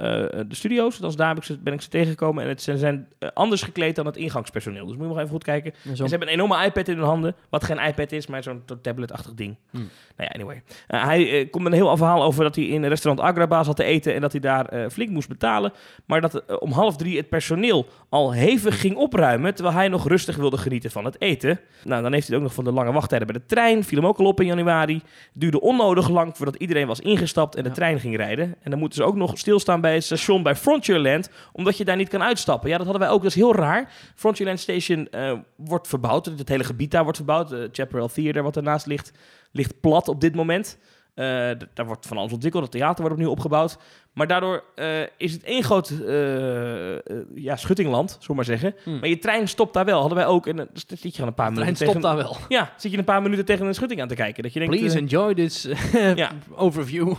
de 0.48 0.54
studio's. 0.54 0.98
Dus 0.98 1.16
daar 1.16 1.28
heb 1.28 1.36
ik 1.36 1.44
ze, 1.44 1.58
ben 1.58 1.72
ik 1.72 1.80
ze 1.80 1.88
tegengekomen. 1.88 2.42
En 2.42 2.48
het, 2.48 2.62
ze 2.62 2.78
zijn 2.78 3.08
anders 3.34 3.62
gekleed 3.62 3.96
dan 3.96 4.06
het 4.06 4.16
ingangspersoneel. 4.16 4.86
Dus 4.86 4.94
moet 4.94 5.02
je 5.02 5.08
nog 5.08 5.18
even 5.18 5.30
goed 5.30 5.44
kijken. 5.44 5.74
En 5.84 5.96
ze 5.96 6.04
hebben 6.04 6.28
een 6.28 6.34
enorme 6.34 6.64
iPad 6.64 6.88
in 6.88 6.96
hun 6.96 7.06
handen. 7.06 7.34
Wat 7.48 7.64
geen 7.64 7.78
iPad 7.78 8.12
is, 8.12 8.26
maar 8.26 8.42
zo'n 8.42 8.62
tablet-achtig 8.82 9.34
ding. 9.34 9.56
Hmm. 9.70 9.88
Nou 10.16 10.28
ja, 10.30 10.34
anyway. 10.34 10.62
Hij 10.86 11.48
komt 11.50 11.64
met 11.64 11.72
een 11.72 11.78
heel 11.78 11.96
verhaal 11.96 12.22
over 12.22 12.44
dat 12.44 12.54
hij 12.54 12.64
in 12.64 12.82
een 12.82 12.88
restaurant 12.88 13.28
Agraba 13.28 13.62
zat 13.62 13.76
te 13.76 13.84
eten. 13.84 14.14
En 14.14 14.20
dat 14.20 14.32
hij 14.32 14.40
daar 14.40 14.90
flink 14.90 15.10
moest 15.10 15.28
betalen. 15.28 15.72
Maar 16.04 16.20
dat 16.20 16.60
om 16.60 16.72
half 16.72 16.96
drie 16.96 17.16
het 17.16 17.28
personeel 17.28 17.86
al 18.08 18.32
hevig 18.32 18.80
ging 18.80 18.96
opruimen. 18.96 19.54
Terwijl 19.54 19.76
hij 19.76 19.88
nog 19.88 20.08
rustig 20.08 20.36
wilde 20.36 20.58
genieten 20.58 20.90
van 20.90 21.04
het 21.04 21.20
eten. 21.20 21.60
Nou, 21.84 22.02
dan 22.02 22.12
heeft 22.12 22.28
hij 22.28 22.36
het 22.36 22.44
ook 22.44 22.50
nog 22.50 22.64
van 22.64 22.64
de 22.64 22.80
lange 22.80 22.92
wachttijden 22.92 23.26
bij 23.26 23.36
de 23.36 23.46
trein. 23.46 23.84
Viel 23.84 23.98
hem 23.98 24.06
ook 24.06 24.18
al 24.18 24.26
op 24.26 24.40
in 24.40 24.46
januari. 24.46 25.02
Duurde 25.32 25.60
onnodig 25.60 26.08
lang 26.08 26.36
voordat 26.36 26.54
iedereen 26.54 26.85
was 26.86 27.00
ingestapt 27.00 27.54
en 27.54 27.62
de 27.62 27.68
Ja. 27.68 27.74
trein 27.74 28.00
ging 28.00 28.16
rijden. 28.16 28.54
En 28.62 28.70
dan 28.70 28.78
moeten 28.78 28.98
ze 28.98 29.04
ook 29.04 29.14
nog 29.14 29.38
stilstaan 29.38 29.80
bij 29.80 29.94
het 29.94 30.04
station 30.04 30.42
bij 30.42 30.56
Frontierland. 30.56 31.30
Omdat 31.52 31.76
je 31.76 31.84
daar 31.84 31.96
niet 31.96 32.08
kan 32.08 32.22
uitstappen. 32.22 32.68
Ja, 32.70 32.76
dat 32.76 32.86
hadden 32.86 33.04
wij 33.06 33.14
ook. 33.14 33.22
Dat 33.22 33.30
is 33.30 33.36
heel 33.36 33.54
raar. 33.54 33.92
Frontierland 34.14 34.60
Station 34.60 35.08
eh, 35.10 35.32
wordt 35.56 35.88
verbouwd. 35.88 36.26
Het 36.26 36.48
hele 36.48 36.64
gebied 36.64 36.90
daar 36.90 37.02
wordt 37.02 37.16
verbouwd. 37.18 37.48
De 37.48 37.68
Chaparral 37.72 38.08
Theater, 38.08 38.42
wat 38.42 38.56
ernaast 38.56 38.86
ligt, 38.86 39.12
ligt 39.52 39.80
plat 39.80 40.08
op 40.08 40.20
dit 40.20 40.34
moment. 40.34 40.78
Eh, 41.14 41.24
daar 41.74 41.86
wordt 41.86 42.06
van 42.06 42.16
alles 42.16 42.32
ontwikkeld. 42.32 42.62
Het 42.62 42.72
theater 42.72 43.00
wordt 43.00 43.14
opnieuw 43.14 43.30
opgebouwd. 43.30 43.78
Maar 44.16 44.26
daardoor 44.26 44.64
eh, 44.74 45.00
is 45.16 45.32
het 45.32 45.42
één 45.42 45.62
groot 45.62 45.88
eh, 45.90 46.94
eh, 46.94 47.00
ja, 47.34 47.56
schuttingland, 47.56 48.10
zullen 48.10 48.26
we 48.26 48.34
maar 48.34 48.44
zeggen. 48.44 48.74
Hmm. 48.82 48.98
Maar 48.98 49.08
je 49.08 49.18
trein 49.18 49.48
stopt 49.48 49.74
daar 49.74 49.84
wel. 49.84 49.98
Hadden 49.98 50.18
wij 50.18 50.26
ook. 50.26 50.46
En 50.46 50.56
dan 50.56 50.66
zit 50.72 51.02
je 51.02 51.10
gewoon 51.10 51.28
een 51.28 51.34
paar 51.34 51.48
De 51.48 51.54
trein 51.54 51.72
minuten 51.72 51.76
stopt 51.76 52.02
tegen... 52.02 52.16
daar 52.16 52.16
wel. 52.16 52.36
Ja, 52.48 52.72
zit 52.76 52.92
je 52.92 52.98
een 52.98 53.04
paar 53.04 53.22
minuten 53.22 53.44
tegen 53.44 53.66
een 53.66 53.74
schutting 53.74 54.00
aan 54.00 54.08
te 54.08 54.14
kijken. 54.14 54.42
Dat 54.42 54.52
je 54.52 54.58
denkt, 54.58 54.76
Please 54.76 54.98
enjoy 54.98 55.34
this 55.34 55.68
Ja. 56.14 56.30
overview. 56.54 57.14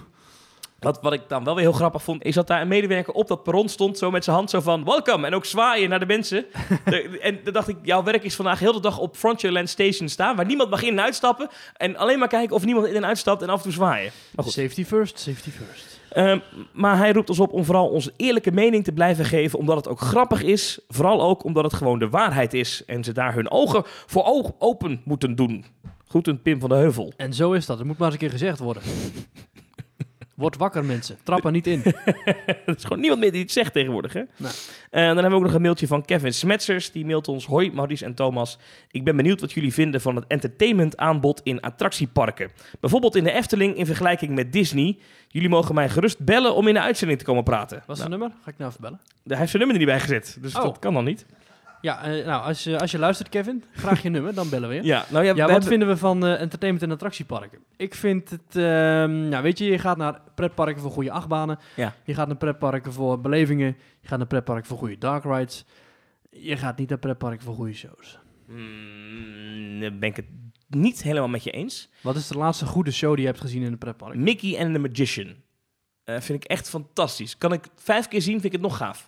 wat, 0.80 1.00
wat 1.02 1.14
ik 1.14 1.22
dan 1.28 1.44
wel 1.44 1.56
weer 1.56 1.64
heel 1.64 1.74
grappig 1.74 2.04
vond, 2.04 2.24
is 2.24 2.36
dat 2.36 2.48
daar 2.48 2.62
een 2.62 2.68
medewerker 2.68 3.14
op 3.14 3.28
dat 3.28 3.44
perron 3.44 3.70
stond, 3.70 3.98
zo 3.98 4.12
met 4.12 4.24
zijn 4.24 4.36
hand 4.36 4.50
zo 4.50 4.62
van, 4.62 4.84
welcome, 4.84 5.28
en 5.28 5.34
ook 5.34 5.46
zwaaien 5.46 5.90
naar 5.90 6.00
de 6.00 6.06
mensen. 6.06 6.46
De- 6.86 7.20
en 7.20 7.40
dan 7.44 7.54
dacht 7.54 7.68
ik, 7.68 7.78
jouw 7.82 8.04
werk 8.04 8.24
is 8.24 8.36
vandaag 8.36 8.60
heel 8.60 8.74
de 8.74 8.80
dag 8.82 8.98
op 9.00 9.16
Frontierland 9.16 9.70
Station 9.70 10.10
staan, 10.10 10.36
waar 10.36 10.46
niemand 10.46 10.70
mag 10.70 10.84
in 10.84 10.92
en 10.98 11.02
uitstappen, 11.04 11.50
en 11.74 11.96
alleen 11.98 12.20
maar 12.20 12.28
kijken 12.28 12.56
of 12.56 12.66
niemand 12.66 12.88
in 12.88 12.96
en 12.96 13.06
uitstapt 13.06 13.42
en 13.42 13.50
af 13.50 13.58
en 13.58 13.64
toe 13.64 13.72
zwaaien. 13.72 14.12
Maar 14.36 14.44
goed. 14.46 14.54
Safety 14.54 14.86
first, 14.86 15.20
safety 15.20 15.50
first. 15.50 15.97
Ehm, 16.18 16.40
maar 16.74 16.98
hij 16.98 17.12
roept 17.12 17.30
ons 17.30 17.40
op 17.40 17.54
om 17.54 17.64
vooral 17.66 17.88
onze 17.88 18.14
eerlijke 18.16 18.52
mening 18.52 18.84
te 18.84 18.92
blijven 18.92 19.26
geven, 19.26 19.60
omdat 19.60 19.76
het 19.76 19.88
ook 19.88 20.00
grappig 20.00 20.44
is. 20.44 20.80
Vooral 20.88 21.22
ook 21.22 21.44
omdat 21.44 21.64
het 21.64 21.74
gewoon 21.74 22.00
de 22.00 22.10
waarheid 22.10 22.54
is 22.54 22.84
en 22.86 23.04
ze 23.04 23.12
daar 23.12 23.34
hun 23.34 23.52
ogen 23.52 23.82
voor 23.86 24.24
oog 24.26 24.52
open 24.60 25.02
moeten 25.04 25.36
doen. 25.36 25.66
Goed, 26.08 26.28
een 26.28 26.42
Pim 26.42 26.60
van 26.60 26.70
de 26.70 26.76
Heuvel. 26.76 27.14
En 27.18 27.34
zo 27.34 27.52
is 27.52 27.66
dat. 27.66 27.78
Het 27.78 27.88
moet 27.88 27.98
maar 27.98 28.08
eens 28.08 28.16
een 28.16 28.22
keer 28.22 28.38
gezegd 28.38 28.60
worden. 28.60 28.84
Word 30.38 30.58
wakker, 30.58 30.86
mensen. 30.86 31.18
Trap 31.24 31.46
er 31.46 31.52
niet 31.52 31.68
in. 31.68 31.82
Er 32.66 32.76
is 32.76 32.84
gewoon 32.84 33.00
niemand 33.00 33.22
meer 33.22 33.32
die 33.32 33.42
het 33.42 33.52
zegt 33.52 33.74
tegenwoordig, 33.74 34.14
hè? 34.14 34.20
Nee. 34.36 34.52
En 34.90 35.06
dan 35.06 35.16
hebben 35.16 35.30
we 35.30 35.36
ook 35.36 35.44
nog 35.44 35.54
een 35.54 35.62
mailtje 35.62 35.88
van 35.88 36.06
Kevin 36.06 36.34
Smetsers. 36.34 36.92
Die 36.92 37.06
mailt 37.06 37.28
ons... 37.28 37.46
Hoi, 37.46 37.72
Maurice 37.72 38.06
en 38.06 38.14
Thomas. 38.14 38.58
Ik 38.92 39.04
ben 39.04 39.16
benieuwd 39.16 39.42
wat 39.42 39.52
jullie 39.52 39.74
vinden 39.74 40.02
van 40.02 40.16
het 40.16 40.26
entertainmentaanbod 40.28 41.42
in 41.44 41.62
attractieparken. 41.62 42.50
Bijvoorbeeld 42.80 43.16
in 43.16 43.24
de 43.24 43.32
Efteling 43.32 43.76
in 43.76 43.86
vergelijking 43.86 44.36
met 44.36 44.54
Disney. 44.54 44.98
Jullie 45.28 45.50
mogen 45.50 45.76
mij 45.76 45.90
gerust 45.90 46.20
bellen 46.20 46.56
om 46.56 46.68
in 46.68 46.74
de 46.74 46.82
uitzending 46.82 47.20
te 47.20 47.26
komen 47.26 47.44
praten. 47.44 47.78
Wat 47.86 47.98
is 47.98 48.04
nou, 48.04 48.10
zijn 48.10 48.10
nummer? 48.10 48.30
Ga 48.44 48.50
ik 48.52 48.58
nou 48.58 48.70
even 48.70 48.82
bellen. 48.82 49.00
hij 49.28 49.38
heeft 49.38 49.52
zijn 49.52 49.64
nummer 49.64 49.82
er 49.82 49.86
niet 49.86 49.94
bij 49.96 50.00
gezet, 50.08 50.38
dus 50.42 50.56
Oh. 50.56 50.62
dat 50.64 50.80
kan 50.80 50.94
dan 50.94 51.04
niet. 51.04 51.26
Ja, 51.82 52.04
eh, 52.04 52.26
nou, 52.26 52.44
als, 52.44 52.64
je 52.64 52.80
als 52.80 52.92
je 52.92 53.00
luistert, 53.00 53.30
Kevin, 53.30 53.64
graag 53.74 54.02
je 54.02 54.10
nummer, 54.18 54.34
dan 54.34 54.50
bellen 54.50 54.70
we 54.70 54.76
je. 54.76 54.84
Ja, 54.84 55.06
nou 55.10 55.26
ja, 55.26 55.34
wat 55.36 55.50
hebben- 55.50 55.68
vinden 55.68 55.88
we 55.88 55.98
van 55.98 56.26
eh, 56.26 56.42
entertainment 56.42 56.86
en 56.86 56.92
attractieparken? 56.92 57.60
Ik 57.78 57.96
vind 57.96 58.30
het, 58.30 58.56
ehm, 58.56 59.30
nou 59.30 59.44
weet 59.44 59.58
je, 59.58 59.66
je 59.66 59.80
gaat 59.80 59.98
naar 59.98 60.22
pretparken 60.36 60.82
voor 60.82 60.92
goede 60.92 61.12
achtbanen. 61.12 61.60
Ja. 61.76 61.96
Je 62.04 62.14
gaat 62.14 62.28
naar 62.28 62.38
pretparken 62.38 62.94
voor 62.94 63.22
belevingen. 63.22 63.78
Je 64.02 64.08
gaat 64.08 64.18
naar 64.18 64.28
pretparken 64.28 64.66
voor 64.66 64.78
goede 64.78 64.98
dark 64.98 65.24
rides. 65.24 65.66
Je 66.30 66.58
gaat 66.58 66.78
niet 66.78 66.90
naar 66.90 66.98
pretparken 67.00 67.44
voor 67.44 67.56
goede 67.56 67.74
shows. 67.74 68.20
Daar 69.80 69.98
ben 69.98 70.10
ik 70.10 70.16
het 70.16 70.26
niet 70.70 71.04
helemaal 71.04 71.28
met 71.28 71.44
je 71.44 71.52
eens. 71.52 71.90
Wat 72.02 72.16
is 72.16 72.28
de 72.28 72.38
laatste 72.38 72.66
goede 72.66 72.92
show 72.92 73.12
die 73.14 73.22
je 73.22 73.28
hebt 73.28 73.42
gezien 73.42 73.62
in 73.64 73.72
een 73.72 73.78
pretpark? 73.78 74.16
Mickey 74.16 74.60
and 74.60 74.74
the 74.74 74.80
Magician. 74.80 75.36
Eh, 76.04 76.20
vind 76.20 76.44
ik 76.44 76.50
echt 76.50 76.70
fantastisch. 76.70 77.38
Kan 77.38 77.54
ik 77.54 77.66
vijf 77.76 78.08
keer 78.08 78.22
zien, 78.22 78.34
vind 78.34 78.46
ik 78.46 78.52
het 78.52 78.62
nog 78.62 78.78
gaaf. 78.78 79.08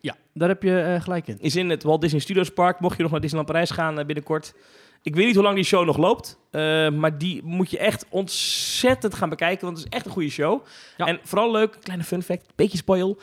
Ja, 0.00 0.16
daar 0.34 0.48
heb 0.48 0.62
je 0.62 0.80
eh, 0.80 1.00
gelijk 1.00 1.26
in. 1.26 1.36
is 1.40 1.56
in 1.56 1.70
het 1.70 1.82
Walt 1.82 2.00
Disney 2.00 2.20
Studios 2.20 2.50
Park. 2.50 2.80
Mocht 2.80 2.96
je 2.96 3.02
nog 3.02 3.10
naar 3.10 3.20
Disneyland 3.20 3.52
Parijs 3.52 3.70
gaan 3.70 3.98
eh, 3.98 4.06
binnenkort. 4.06 4.54
Ik 5.02 5.14
weet 5.14 5.26
niet 5.26 5.34
hoe 5.34 5.44
lang 5.44 5.54
die 5.54 5.64
show 5.64 5.84
nog 5.84 5.96
loopt. 5.96 6.38
eh, 6.50 6.90
maar 6.90 7.18
die 7.18 7.40
moet 7.44 7.70
je 7.70 7.78
echt 7.78 8.06
ontzettend 8.08 9.14
gaan 9.14 9.28
bekijken. 9.28 9.64
Want 9.64 9.78
het 9.78 9.86
is 9.86 9.92
echt 9.92 10.06
een 10.06 10.12
goede 10.12 10.30
show. 10.30 10.64
Ja. 10.96 11.06
En 11.06 11.20
vooral 11.22 11.50
leuk, 11.50 11.76
kleine 11.82 12.04
fun 12.04 12.22
fact, 12.22 12.52
beetje 12.54 12.78
spoil. 12.78 13.18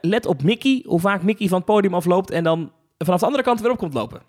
let 0.00 0.26
op 0.26 0.42
Mickey, 0.42 0.82
hoe 0.86 1.00
vaak 1.00 1.22
Mickey 1.22 1.48
van 1.48 1.56
het 1.56 1.66
podium 1.66 1.94
afloopt. 1.94 2.30
En 2.30 2.44
dan 2.44 2.72
vanaf 2.98 3.20
de 3.20 3.26
andere 3.26 3.44
kant 3.44 3.60
weer 3.60 3.70
op 3.70 3.78
komt 3.78 3.94
lopen. 3.94 4.22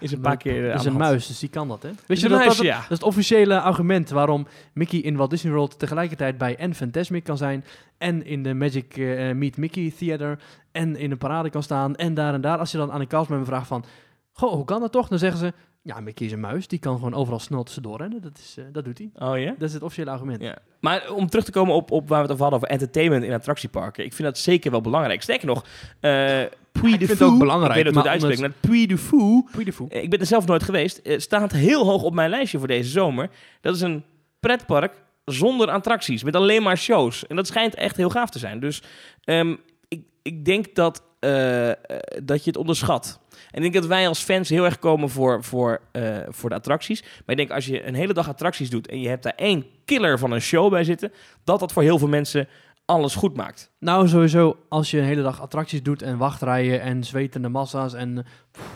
Is 0.00 0.12
een 0.12 0.20
paar 0.20 0.36
keer. 0.36 0.70
eh, 0.70 0.74
is 0.74 0.84
een 0.84 0.96
muis, 0.96 1.26
dus 1.26 1.38
die 1.38 1.48
kan 1.48 1.68
dat, 1.68 1.82
hè? 1.82 1.88
Weet 1.88 1.98
is 2.08 2.20
je 2.20 2.26
een 2.26 2.32
dat, 2.32 2.44
dat, 2.44 2.56
ja. 2.56 2.74
dat 2.74 2.82
is 2.82 2.88
het 2.88 3.02
officiële 3.02 3.60
argument 3.60 4.10
waarom 4.10 4.46
Mickey 4.72 5.00
in 5.00 5.16
Walt 5.16 5.30
Disney 5.30 5.52
World 5.52 5.78
tegelijkertijd 5.78 6.38
bij 6.38 6.56
en 6.56 6.74
Fantasmic 6.74 7.24
kan 7.24 7.36
zijn, 7.36 7.64
en 7.98 8.24
in 8.26 8.42
de 8.42 8.54
Magic 8.54 8.96
eh, 8.96 9.32
Meet 9.32 9.56
Mickey 9.56 9.92
Theater, 9.98 10.38
en 10.72 10.96
in 10.96 11.10
een 11.10 11.18
parade 11.18 11.50
kan 11.50 11.62
staan, 11.62 11.96
en 11.96 12.14
daar 12.14 12.34
en 12.34 12.40
daar. 12.40 12.58
Als 12.58 12.70
je 12.70 12.78
dan 12.78 12.92
aan 12.92 13.00
de 13.00 13.06
castmember 13.06 13.46
vraagt 13.46 13.66
van, 13.66 13.84
goh, 14.32 14.52
hoe 14.52 14.64
kan 14.64 14.80
dat 14.80 14.92
toch? 14.92 15.08
Dan 15.08 15.18
zeggen 15.18 15.38
ze, 15.38 15.52
ja, 15.86 16.00
Mickey 16.00 16.26
is 16.26 16.32
een 16.32 16.40
muis, 16.40 16.68
die 16.68 16.78
kan 16.78 16.94
gewoon 16.94 17.14
overal 17.14 17.38
snel 17.38 17.62
tussendoor 17.62 17.98
rennen. 17.98 18.22
Dat, 18.22 18.38
is, 18.38 18.54
eh, 18.58 18.64
dat 18.72 18.84
doet 18.84 18.98
hij. 18.98 19.10
Oh 19.14 19.38
ja? 19.38 19.54
Dat 19.58 19.68
is 19.68 19.74
het 19.74 19.82
officiële 19.82 20.10
argument. 20.10 20.42
Ja. 20.42 20.58
Maar 20.80 21.10
om 21.12 21.28
terug 21.28 21.44
te 21.44 21.50
komen 21.50 21.74
op, 21.74 21.90
op 21.90 22.08
waar 22.08 22.18
we 22.18 22.22
het 22.22 22.32
over 22.32 22.42
hadden, 22.42 22.60
over 22.60 22.72
entertainment 22.74 23.24
in 23.24 23.32
attractieparken. 23.32 24.04
Ik 24.04 24.12
vind 24.12 24.28
dat 24.28 24.38
zeker 24.38 24.70
wel 24.70 24.80
belangrijk. 24.80 25.22
Sterker 25.22 25.46
nog, 25.46 25.64
eh 26.00 26.44
Puy 26.80 26.92
ik 26.92 26.98
de 27.00 27.06
vind 27.06 27.18
Fou, 27.18 27.30
het 27.30 27.38
ook 27.38 27.38
belangrijk, 27.38 27.78
ik 27.78 27.84
weet 27.84 27.94
het 27.94 28.06
uitspreekt, 28.06 28.40
maar 28.40 28.52
Puy 28.60 28.86
de 28.86 28.98
Fou, 28.98 29.44
Puy 29.50 29.64
de 29.64 29.72
Fou. 29.72 29.88
Ik 29.90 30.10
ben 30.10 30.20
er 30.20 30.26
zelf 30.26 30.46
nooit 30.46 30.62
geweest. 30.62 30.98
Eh, 30.98 31.18
staat 31.18 31.52
heel 31.52 31.84
hoog 31.84 32.02
op 32.02 32.14
mijn 32.14 32.30
lijstje 32.30 32.58
voor 32.58 32.68
deze 32.68 32.90
zomer. 32.90 33.30
Dat 33.60 33.74
is 33.74 33.80
een 33.80 34.04
pretpark 34.40 34.92
zonder 35.24 35.70
attracties, 35.70 36.22
met 36.22 36.36
alleen 36.36 36.62
maar 36.62 36.78
shows. 36.78 37.26
En 37.26 37.36
dat 37.36 37.46
schijnt 37.46 37.74
echt 37.74 37.96
heel 37.96 38.10
gaaf 38.10 38.30
te 38.30 38.38
zijn. 38.38 38.60
Dus 38.60 38.82
ehm, 39.24 39.54
ik, 40.26 40.44
denk 40.44 40.74
dat, 40.74 41.02
eh, 41.20 41.70
eh, 41.70 41.76
dat 42.22 42.44
je 42.44 42.50
het 42.50 42.58
onderschat. 42.58 43.20
En 43.30 43.56
ik 43.56 43.60
denk 43.62 43.74
dat 43.74 43.86
wij 43.86 44.08
als 44.08 44.22
fans 44.22 44.48
heel 44.48 44.64
erg 44.64 44.78
komen 44.78 45.10
voor, 45.10 45.44
voor, 45.44 45.80
eh, 45.92 46.18
voor 46.28 46.48
de 46.48 46.54
attracties. 46.54 47.02
Maar 47.02 47.22
ik 47.26 47.36
denk 47.36 47.50
als 47.50 47.66
je 47.66 47.86
een 47.86 47.94
hele 47.94 48.12
dag 48.12 48.28
attracties 48.28 48.70
doet 48.70 48.88
en 48.88 49.00
je 49.00 49.08
hebt 49.08 49.22
daar 49.22 49.34
één 49.36 49.66
killer 49.84 50.18
van 50.18 50.30
een 50.30 50.40
show 50.40 50.70
bij 50.70 50.84
zitten, 50.84 51.12
dat 51.44 51.60
dat 51.60 51.72
voor 51.72 51.82
heel 51.82 51.98
veel 51.98 52.08
mensen 52.08 52.48
alles 52.84 53.14
goed 53.14 53.36
maakt. 53.36 53.70
Nou, 53.78 54.08
sowieso, 54.08 54.56
als 54.68 54.90
je 54.90 54.98
een 54.98 55.04
hele 55.04 55.22
dag 55.22 55.40
attracties 55.40 55.82
doet 55.82 56.02
en 56.02 56.18
wachtrijen 56.18 56.80
en 56.80 57.04
zwetende 57.04 57.48
massa's, 57.48 57.94
en, 57.94 58.26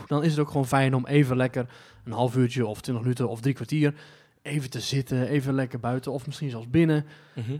dan 0.07 0.23
is 0.23 0.31
het 0.31 0.39
ook 0.39 0.47
gewoon 0.47 0.67
fijn 0.67 0.95
om 0.95 1.07
even 1.07 1.37
lekker 1.37 1.65
een 2.05 2.11
half 2.11 2.35
uurtje 2.35 2.65
of 2.65 2.81
twintig 2.81 3.03
minuten 3.03 3.29
of 3.29 3.41
drie 3.41 3.53
kwartier 3.53 3.93
even 4.41 4.69
te 4.69 4.79
zitten, 4.79 5.27
even 5.27 5.53
lekker 5.53 5.79
buiten 5.79 6.11
of 6.11 6.25
misschien 6.25 6.49
zelfs 6.49 6.69
binnen. 6.69 7.05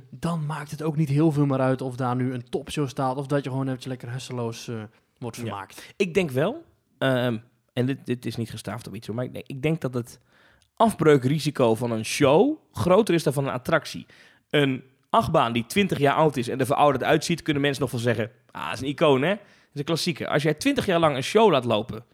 Dan 0.10 0.46
maakt 0.46 0.72
het 0.72 0.84
ook 0.84 0.96
niet 0.98 1.10
heel 1.10 1.32
veel 1.32 1.46
meer 1.46 1.60
uit 1.60 1.82
of 1.82 1.96
daar 1.96 2.16
nu 2.16 2.34
een 2.34 2.50
topshow 2.50 2.88
staat 2.88 3.18
of 3.18 3.28
dat 3.28 3.44
je 3.44 3.50
gewoon 3.50 3.66
eventjes 3.66 3.88
lekker 3.90 4.12
hesseloos 4.12 4.68
eh, 4.68 4.84
wordt 5.20 5.38
Ja. 5.38 5.44
vermaakt. 5.44 5.94
Ik 5.96 6.14
denk 6.14 6.32
wel, 6.32 6.64
ehm, 6.98 7.38
en 7.74 7.86
dit, 7.86 8.06
dit 8.06 8.26
is 8.26 8.36
niet 8.36 8.50
gestaafd 8.50 8.88
op 8.88 8.96
iets, 8.96 9.10
maar 9.10 9.26
ik 9.26 9.34
denk, 9.34 9.48
ik 9.48 9.62
denk 9.62 9.82
dat 9.82 9.94
het 9.94 10.20
afbreukrisico 10.76 11.76
van 11.76 11.92
een 11.92 12.06
show 12.06 12.58
groter 12.72 13.14
is 13.14 13.24
dan 13.24 13.34
van 13.34 13.46
een 13.48 13.54
attractie. 13.54 14.06
Een 14.50 14.84
achtbaan 15.10 15.54
die 15.54 15.66
20 15.66 15.98
jaar 16.00 16.16
oud 16.16 16.38
is 16.38 16.48
en 16.48 16.60
er 16.60 16.66
verouderd 16.66 17.04
uitziet, 17.04 17.42
kunnen 17.42 17.62
mensen 17.62 17.82
nog 17.82 17.92
wel 17.92 18.00
zeggen, 18.02 18.32
ah, 18.52 18.66
dat 18.66 18.74
is 18.74 18.82
een 18.82 18.88
icoon, 18.88 19.22
hè? 19.22 19.30
Dat 19.30 19.40
is 19.74 19.80
een 19.80 19.84
klassieker. 19.86 20.28
Als 20.28 20.44
jij 20.44 20.54
20 20.54 20.86
jaar 20.86 21.00
lang 21.00 21.16
een 21.16 21.24
show 21.24 21.52
laat 21.52 21.66
lopen, 21.66 22.06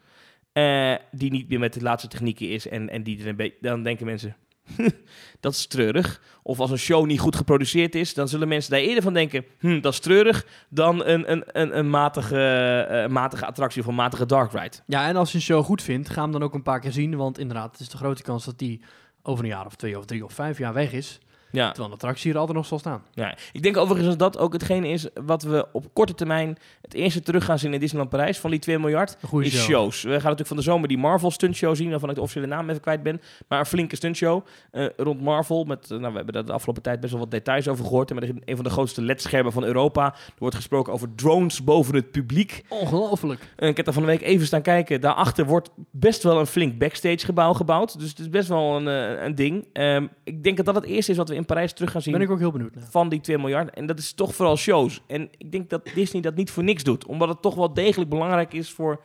eh, 0.51 0.95
die 1.11 1.32
niet 1.32 1.49
meer 1.49 1.59
met 1.59 1.74
de 1.74 1.82
laatste 1.82 2.07
technieken 2.07 2.49
is 2.49 2.68
en, 2.68 2.89
en 2.89 3.03
die 3.03 3.36
dan 3.61 3.84
denken 3.84 4.05
mensen, 4.05 4.36
dat 5.39 5.53
is 5.53 5.68
treurig. 5.68 6.22
Of 6.43 6.59
als 6.59 6.72
een 6.72 6.78
show 6.78 7.05
niet 7.05 7.20
goed 7.20 7.36
geproduceerd 7.36 7.95
is, 7.95 8.13
dan 8.13 8.28
zullen 8.28 8.47
mensen 8.47 8.72
daar 8.72 8.80
eerder 8.80 9.03
van 9.03 9.13
denken, 9.13 9.45
hm, 9.59 9.80
dat 9.80 9.93
is 9.93 9.99
treurig, 9.99 10.45
dan 10.70 11.05
een, 11.05 11.32
een, 11.32 11.43
een, 11.47 11.78
een 11.78 11.89
matige, 11.89 12.41
eh, 12.89 13.07
matige 13.07 13.45
attractie 13.45 13.82
of 13.82 13.88
een 13.88 13.95
matige 13.95 14.26
dark 14.26 14.51
ride. 14.51 14.76
Ja, 14.86 15.07
en 15.07 15.15
als 15.15 15.32
je 15.32 15.38
een 15.38 15.43
show 15.43 15.63
goed 15.63 15.82
vindt, 15.82 16.09
ga 16.09 16.22
hem 16.22 16.32
dan 16.32 16.43
ook 16.43 16.53
een 16.53 16.63
paar 16.63 16.80
keer 16.80 16.91
zien, 16.91 17.15
want 17.15 17.39
inderdaad, 17.39 17.72
het 17.72 17.80
is 17.80 17.89
de 17.89 17.97
grote 17.97 18.24
kans 18.24 18.45
dat 18.45 18.59
die 18.59 18.82
over 19.22 19.43
een 19.43 19.49
jaar 19.49 19.65
of 19.65 19.76
twee 19.76 19.97
of 19.97 20.05
drie 20.05 20.26
of 20.26 20.34
vijf 20.34 20.57
jaar 20.57 20.74
weg 20.74 20.91
is, 20.91 21.20
Ja, 21.52 21.68
terwijl 21.68 21.88
een 21.88 21.93
attractie 21.93 22.32
er 22.32 22.38
altijd 22.38 22.58
nog 22.58 22.66
zal 22.66 22.80
staan. 22.80 23.04
ja. 23.14 23.36
Ik 23.52 23.64
denk 23.64 23.78
overigens 23.78 24.18
dat 24.18 24.34
dat 24.34 24.38
ook 24.43 24.54
hetgene 24.54 24.88
is 24.88 25.08
wat 25.26 25.43
we 25.43 25.68
op 25.72 25.86
korte 25.93 26.14
termijn 26.14 26.58
het 26.82 26.93
eerste 26.93 27.22
terug 27.22 27.45
gaan 27.45 27.60
zien 27.60 27.74
in 27.74 27.80
Disneyland 27.80 28.10
Parijs 28.10 28.39
van 28.39 28.50
die 28.50 28.60
2 28.60 28.80
miljard. 28.80 29.18
Is 29.32 29.54
show. 29.54 29.66
shows. 29.66 30.02
We 30.02 30.10
gaan 30.10 30.18
natuurlijk 30.18 30.48
van 30.48 30.58
de 30.58 30.64
zomer 30.64 30.88
die 30.88 30.98
Marvel 30.98 31.32
stuntshow 31.32 31.76
zien, 31.76 31.89
waarvan 31.89 32.10
ik 32.10 32.16
de 32.16 32.22
officiële 32.22 32.48
naam 32.48 32.70
even 32.70 32.82
kwijt 32.82 33.04
ben. 33.04 33.22
Maar 33.48 33.60
een 33.60 33.66
flinke 33.66 33.95
stuntshow 33.95 34.45
eh, 34.72 34.86
rond 34.98 35.22
Marvel. 35.22 35.64
Met, 35.64 35.91
eh, 35.91 35.98
nou, 35.98 36.10
we 36.10 36.16
hebben 36.16 36.34
daar 36.34 36.45
de 36.45 36.52
afgelopen 36.54 36.84
tijd 36.84 37.00
best 37.00 37.12
wel 37.12 37.22
wat 37.22 37.32
details 37.32 37.68
over 37.68 37.86
gehoord. 37.86 38.10
En 38.10 38.16
met 38.16 38.32
een 38.45 38.56
van 38.56 38.64
de 38.64 38.70
grootste 38.72 39.02
ledschermen 39.02 39.52
van 39.52 39.64
Europa. 39.64 40.06
Er 40.06 40.34
wordt 40.38 40.56
gesproken 40.56 40.93
over 40.93 41.16
drones 41.16 41.64
boven 41.64 41.95
het 41.95 42.12
publiek. 42.12 42.64
Ongelooflijk. 42.70 43.54
En 43.56 43.68
ik 43.68 43.76
heb 43.76 43.86
daar 43.86 43.93
van 43.93 44.04
de 44.04 44.10
week 44.10 44.22
even 44.22 44.45
staan 44.45 44.62
kijken. 44.62 45.02
Daarachter 45.02 45.45
wordt 45.45 45.70
best 45.91 46.24
wel 46.24 46.39
een 46.39 46.48
flink 46.48 46.78
backstage 46.78 47.26
gebouw 47.26 47.54
gebouwd. 47.54 48.00
Dus 48.00 48.10
het 48.10 48.20
is 48.20 48.30
best 48.30 48.48
wel 48.48 48.76
een, 48.76 48.88
eh, 48.88 49.24
een 49.26 49.36
ding. 49.36 49.68
Ehm, 49.74 50.08
ik 50.24 50.43
denk 50.43 50.58
dat 50.58 50.66
dat 50.66 50.76
het 50.76 50.86
eerste 50.86 51.12
is 51.12 51.18
wat 51.18 51.30
we 51.30 51.36
in 51.38 51.46
Parijs 51.46 51.74
terug 51.74 51.92
gaan 51.92 52.02
zien 52.02 52.14
Ben 52.14 52.22
ik 52.22 52.30
ook 52.30 52.40
heel 52.40 52.52
benieuwd 52.52 52.76
naar. 52.76 52.88
van 52.90 53.10
die 53.10 53.20
2 53.20 53.38
miljard. 53.38 53.70
En 53.74 53.86
dat 53.86 54.00
is 54.00 54.14
toch 54.14 54.36
vooral 54.36 54.58
shows. 54.58 55.02
En 55.08 55.30
ik 55.38 55.52
denk 55.52 55.70
dat 55.70 55.90
Disney 55.94 56.22
dat 56.22 56.36
niet 56.36 56.52
voor 56.52 56.64
niks 56.64 56.84
doet. 56.84 57.06
Omdat 57.06 57.28
het 57.30 57.42
toch 57.42 57.56
wel 57.56 57.74
degelijk 57.74 58.10
belangrijk 58.10 58.54
is 58.54 58.72
voor 58.72 59.02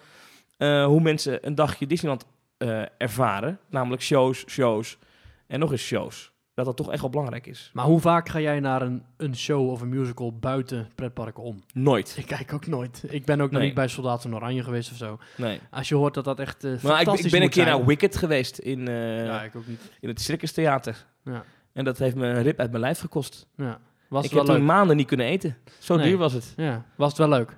eh, 0.56 0.84
hoe 0.84 1.00
mensen 1.00 1.46
een 1.46 1.54
dagje 1.54 1.86
Disneyland 1.86 2.24
eh, 2.58 2.82
ervaren. 2.98 3.58
Namelijk 3.70 4.02
shows, 4.02 4.44
shows 4.48 4.98
en 5.46 5.58
nog 5.58 5.70
eens 5.72 5.82
shows. 5.82 6.30
Dat 6.54 6.64
dat 6.64 6.76
toch 6.76 6.90
echt 6.90 7.00
wel 7.00 7.10
belangrijk 7.10 7.46
is. 7.46 7.70
Maar 7.72 7.84
hoe 7.84 8.00
vaak 8.00 8.28
ga 8.28 8.40
jij 8.40 8.60
naar 8.60 8.82
een, 8.82 9.02
een 9.16 9.36
show 9.36 9.70
of 9.70 9.80
een 9.80 9.88
musical 9.88 10.38
buiten 10.38 10.88
pretparken 10.94 11.42
om? 11.42 11.62
Nooit. 11.74 12.14
Ik 12.18 12.26
kijk 12.26 12.52
ook 12.52 12.66
nooit. 12.66 13.04
Ik 13.08 13.24
ben 13.24 13.40
ook 13.40 13.48
nog 13.50 13.58
Nee. 13.58 13.66
niet 13.66 13.74
bij 13.76 13.88
Soldaten 13.88 14.30
van 14.30 14.34
Oranje 14.40 14.62
geweest 14.62 14.90
of 14.90 14.96
zo. 14.96 15.18
Nee. 15.36 15.60
Als 15.70 15.88
je 15.88 15.94
hoort 15.94 16.14
dat 16.14 16.24
dat 16.24 16.40
echt 16.40 16.64
eh 16.64 16.70
Maar 16.70 16.78
ik, 16.78 16.82
fantastisch 16.96 17.24
ik 17.24 17.30
ben 17.30 17.42
een 17.42 17.48
keer 17.50 17.64
zijn. 17.64 17.76
naar 17.76 17.86
Wicked 17.86 18.16
geweest 18.16 18.58
in, 18.58 18.88
eh, 18.88 19.24
Ja, 19.24 19.42
ik 19.42 19.56
ook 19.56 19.66
niet. 19.66 19.80
in 20.00 20.08
het 20.08 20.20
Circus 20.20 20.52
Theater. 20.52 21.06
Ja. 21.24 21.44
En 21.72 21.84
dat 21.84 21.98
heeft 21.98 22.16
me 22.16 22.26
een 22.26 22.42
rib 22.42 22.58
uit 22.60 22.70
mijn 22.70 22.82
lijf 22.82 22.98
gekost. 22.98 23.46
Ja. 23.56 23.80
Was 24.08 24.24
ik 24.24 24.30
heb 24.30 24.44
toen 24.44 24.54
leuk? 24.54 24.62
maanden 24.64 24.96
niet 24.96 25.06
kunnen 25.06 25.26
eten. 25.26 25.56
Zo 25.78 25.96
Nee. 25.96 26.06
duur 26.08 26.18
was 26.18 26.32
het. 26.32 26.52
Ja. 26.56 26.84
Was 26.96 27.08
het 27.08 27.18
wel 27.18 27.28
leuk? 27.28 27.56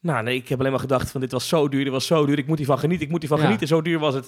Nou 0.00 0.22
nee, 0.22 0.36
ik 0.36 0.48
heb 0.48 0.58
alleen 0.58 0.70
maar 0.70 0.80
gedacht 0.80 1.10
van 1.10 1.20
dit 1.20 1.32
was 1.32 1.48
zo 1.48 1.68
duur, 1.68 1.82
dit 1.84 1.92
was 1.92 2.06
zo 2.06 2.26
duur. 2.26 2.38
Ik 2.38 2.46
moet 2.46 2.58
hiervan 2.58 2.78
genieten, 2.78 3.04
ik 3.06 3.10
moet 3.12 3.20
hiervan 3.20 3.38
Ja. 3.38 3.44
genieten. 3.44 3.68
Zo 3.68 3.82
duur 3.82 3.98
was 3.98 4.14
het. 4.14 4.26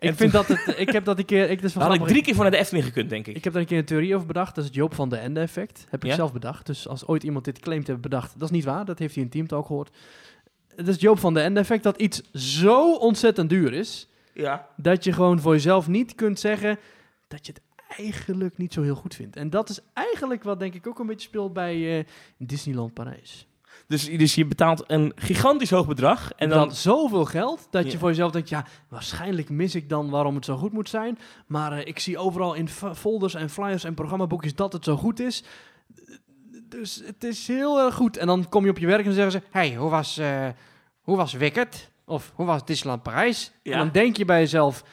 Ik 0.00 0.08
En 0.08 0.16
vind 0.16 0.32
dat 0.32 0.48
het... 0.48 0.74
Ik 0.78 0.90
heb 0.92 1.04
dat 1.04 1.18
een 1.18 1.24
keer... 1.24 1.50
Ik, 1.50 1.62
Daar 1.74 1.82
had 1.82 1.94
ik 1.94 2.06
drie 2.06 2.22
keer 2.22 2.36
naar 2.36 2.50
de 2.50 2.56
Efteling 2.56 2.84
gekund, 2.86 3.10
denk 3.10 3.26
ik. 3.26 3.36
Ik 3.36 3.44
heb 3.44 3.52
daar 3.52 3.62
een 3.62 3.68
keer 3.68 3.78
een 3.78 3.84
theorie 3.84 4.14
over 4.14 4.26
bedacht. 4.26 4.48
Dat 4.54 4.58
is 4.58 4.64
het 4.64 4.74
Joop 4.74 4.94
van 4.94 5.08
de 5.08 5.16
Ende 5.16 5.40
effect. 5.40 5.86
Heb 5.90 6.02
ik 6.04 6.10
Ja? 6.10 6.16
zelf 6.16 6.32
bedacht. 6.32 6.66
Dus 6.66 6.88
als 6.88 7.06
ooit 7.06 7.22
iemand 7.22 7.44
dit 7.44 7.58
claimt 7.58 7.86
heeft 7.86 8.00
bedacht, 8.00 8.32
dat 8.34 8.42
is 8.42 8.54
niet 8.56 8.64
waar. 8.64 8.84
Dat 8.84 8.98
heeft 8.98 9.14
hij 9.14 9.22
in 9.24 9.30
Teamtalk 9.30 9.66
gehoord. 9.66 9.90
Het 10.76 10.86
is 10.88 10.92
het 10.92 11.00
Joop 11.02 11.18
van 11.18 11.34
de 11.34 11.40
Ende 11.40 11.60
effect 11.60 11.82
dat 11.82 11.96
iets 12.00 12.22
zo 12.32 12.94
ontzettend 12.94 13.48
duur 13.50 13.72
is, 13.72 14.08
Ja. 14.34 14.68
dat 14.76 15.04
je 15.04 15.12
gewoon 15.12 15.40
voor 15.40 15.52
jezelf 15.52 15.88
niet 15.88 16.14
kunt 16.14 16.40
zeggen 16.40 16.78
dat 17.28 17.46
je 17.46 17.52
het 17.52 17.62
eigenlijk 17.96 18.58
niet 18.58 18.72
zo 18.72 18.82
heel 18.82 18.94
goed 18.94 19.14
vindt. 19.14 19.36
En 19.36 19.50
dat 19.50 19.68
is 19.68 19.80
eigenlijk 19.92 20.42
wat 20.42 20.58
denk 20.60 20.74
ik 20.74 20.86
ook 20.86 20.98
een 20.98 21.06
beetje 21.06 21.28
speelt 21.28 21.52
bij 21.52 21.98
eh, 21.98 22.04
Disneyland 22.38 22.94
Parijs. 22.94 23.46
Dus, 23.86 24.04
dus 24.16 24.34
je 24.34 24.44
betaalt 24.46 24.84
een 24.86 25.12
gigantisch 25.16 25.70
hoog 25.70 25.86
bedrag. 25.86 26.32
En 26.36 26.48
dan, 26.48 26.58
dan 26.58 26.74
zoveel 26.76 27.24
geld 27.24 27.66
dat 27.70 27.84
je 27.84 27.92
Ja. 27.92 27.98
voor 27.98 28.08
jezelf 28.08 28.32
denkt, 28.32 28.48
ja, 28.48 28.66
waarschijnlijk 28.88 29.48
mis 29.50 29.74
ik 29.74 29.88
dan 29.88 30.10
waarom 30.10 30.34
het 30.34 30.44
zo 30.44 30.56
goed 30.56 30.72
moet 30.72 30.88
zijn. 30.88 31.18
Maar 31.46 31.72
eh, 31.72 31.86
ik 31.86 31.98
zie 31.98 32.18
overal 32.18 32.54
in 32.54 32.68
folders 32.94 33.34
en 33.34 33.50
flyers 33.50 33.84
en 33.84 33.94
programmaboekjes 33.94 34.54
dat 34.54 34.72
het 34.72 34.84
zo 34.84 34.96
goed 34.96 35.20
is. 35.20 35.44
Dus 36.68 37.02
het 37.04 37.24
is 37.24 37.46
heel 37.46 37.80
erg 37.80 37.94
goed. 37.94 38.16
En 38.16 38.26
dan 38.26 38.48
kom 38.48 38.64
je 38.64 38.70
op 38.70 38.78
je 38.78 38.86
werk 38.86 39.06
en 39.06 39.12
zeggen 39.12 39.32
ze, 39.32 39.42
hey, 39.50 39.74
hoe 39.74 39.90
was, 39.90 40.18
eh 40.18 40.48
hoe 41.00 41.16
was 41.16 41.32
Wicked? 41.32 41.90
Of 42.04 42.32
hoe 42.34 42.46
was 42.46 42.64
Disneyland 42.64 43.02
Parijs? 43.02 43.52
Ja. 43.62 43.72
En 43.72 43.78
dan 43.78 43.90
denk 43.90 44.16
je 44.16 44.24
bij 44.24 44.38
jezelf, 44.40 44.84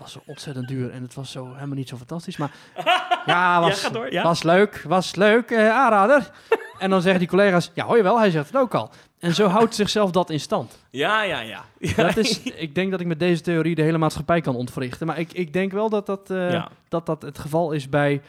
was 0.00 0.12
zo 0.12 0.20
ontzettend 0.26 0.68
duur 0.68 0.90
en 0.90 1.02
het 1.02 1.14
was 1.14 1.30
zo 1.30 1.54
helemaal 1.54 1.76
niet 1.76 1.88
zo 1.88 1.96
fantastisch. 1.96 2.36
Maar 2.36 2.50
ja, 3.26 3.60
was, 3.60 3.80
ja, 3.80 3.86
ga 3.88 3.94
door. 3.94 4.12
Ja. 4.12 4.22
was 4.22 4.42
leuk, 4.42 4.84
was 4.88 5.14
leuk, 5.14 5.50
eh, 5.50 5.70
aanrader. 5.70 6.30
en 6.78 6.90
dan 6.90 7.00
zeggen 7.02 7.20
die 7.20 7.28
collega's, 7.28 7.70
ja 7.74 7.84
hoor 7.84 7.96
je 7.96 8.02
wel, 8.02 8.18
hij 8.18 8.30
zegt 8.30 8.46
het 8.46 8.56
ook 8.56 8.74
al. 8.74 8.90
En 9.18 9.34
zo 9.34 9.46
houdt 9.46 9.74
zichzelf 9.74 10.10
dat 10.10 10.30
in 10.30 10.40
stand. 10.40 10.78
ja, 10.90 11.22
ja, 11.22 11.40
ja. 11.40 11.64
Dat 11.96 12.16
is, 12.16 12.42
ik 12.42 12.74
denk 12.74 12.90
dat 12.90 13.00
ik 13.00 13.06
met 13.06 13.18
deze 13.18 13.42
theorie 13.42 13.74
de 13.74 13.82
hele 13.82 13.98
maatschappij 13.98 14.40
kan 14.40 14.56
ontwrichten. 14.56 15.06
Maar 15.06 15.18
ik, 15.18 15.32
ik 15.32 15.52
denk 15.52 15.72
wel 15.72 15.88
dat 15.88 16.06
dat, 16.06 16.30
eh, 16.30 16.64
dat 16.88 17.06
dat 17.06 17.22
het 17.22 17.38
geval 17.38 17.72
is 17.72 17.88
bij, 17.88 18.22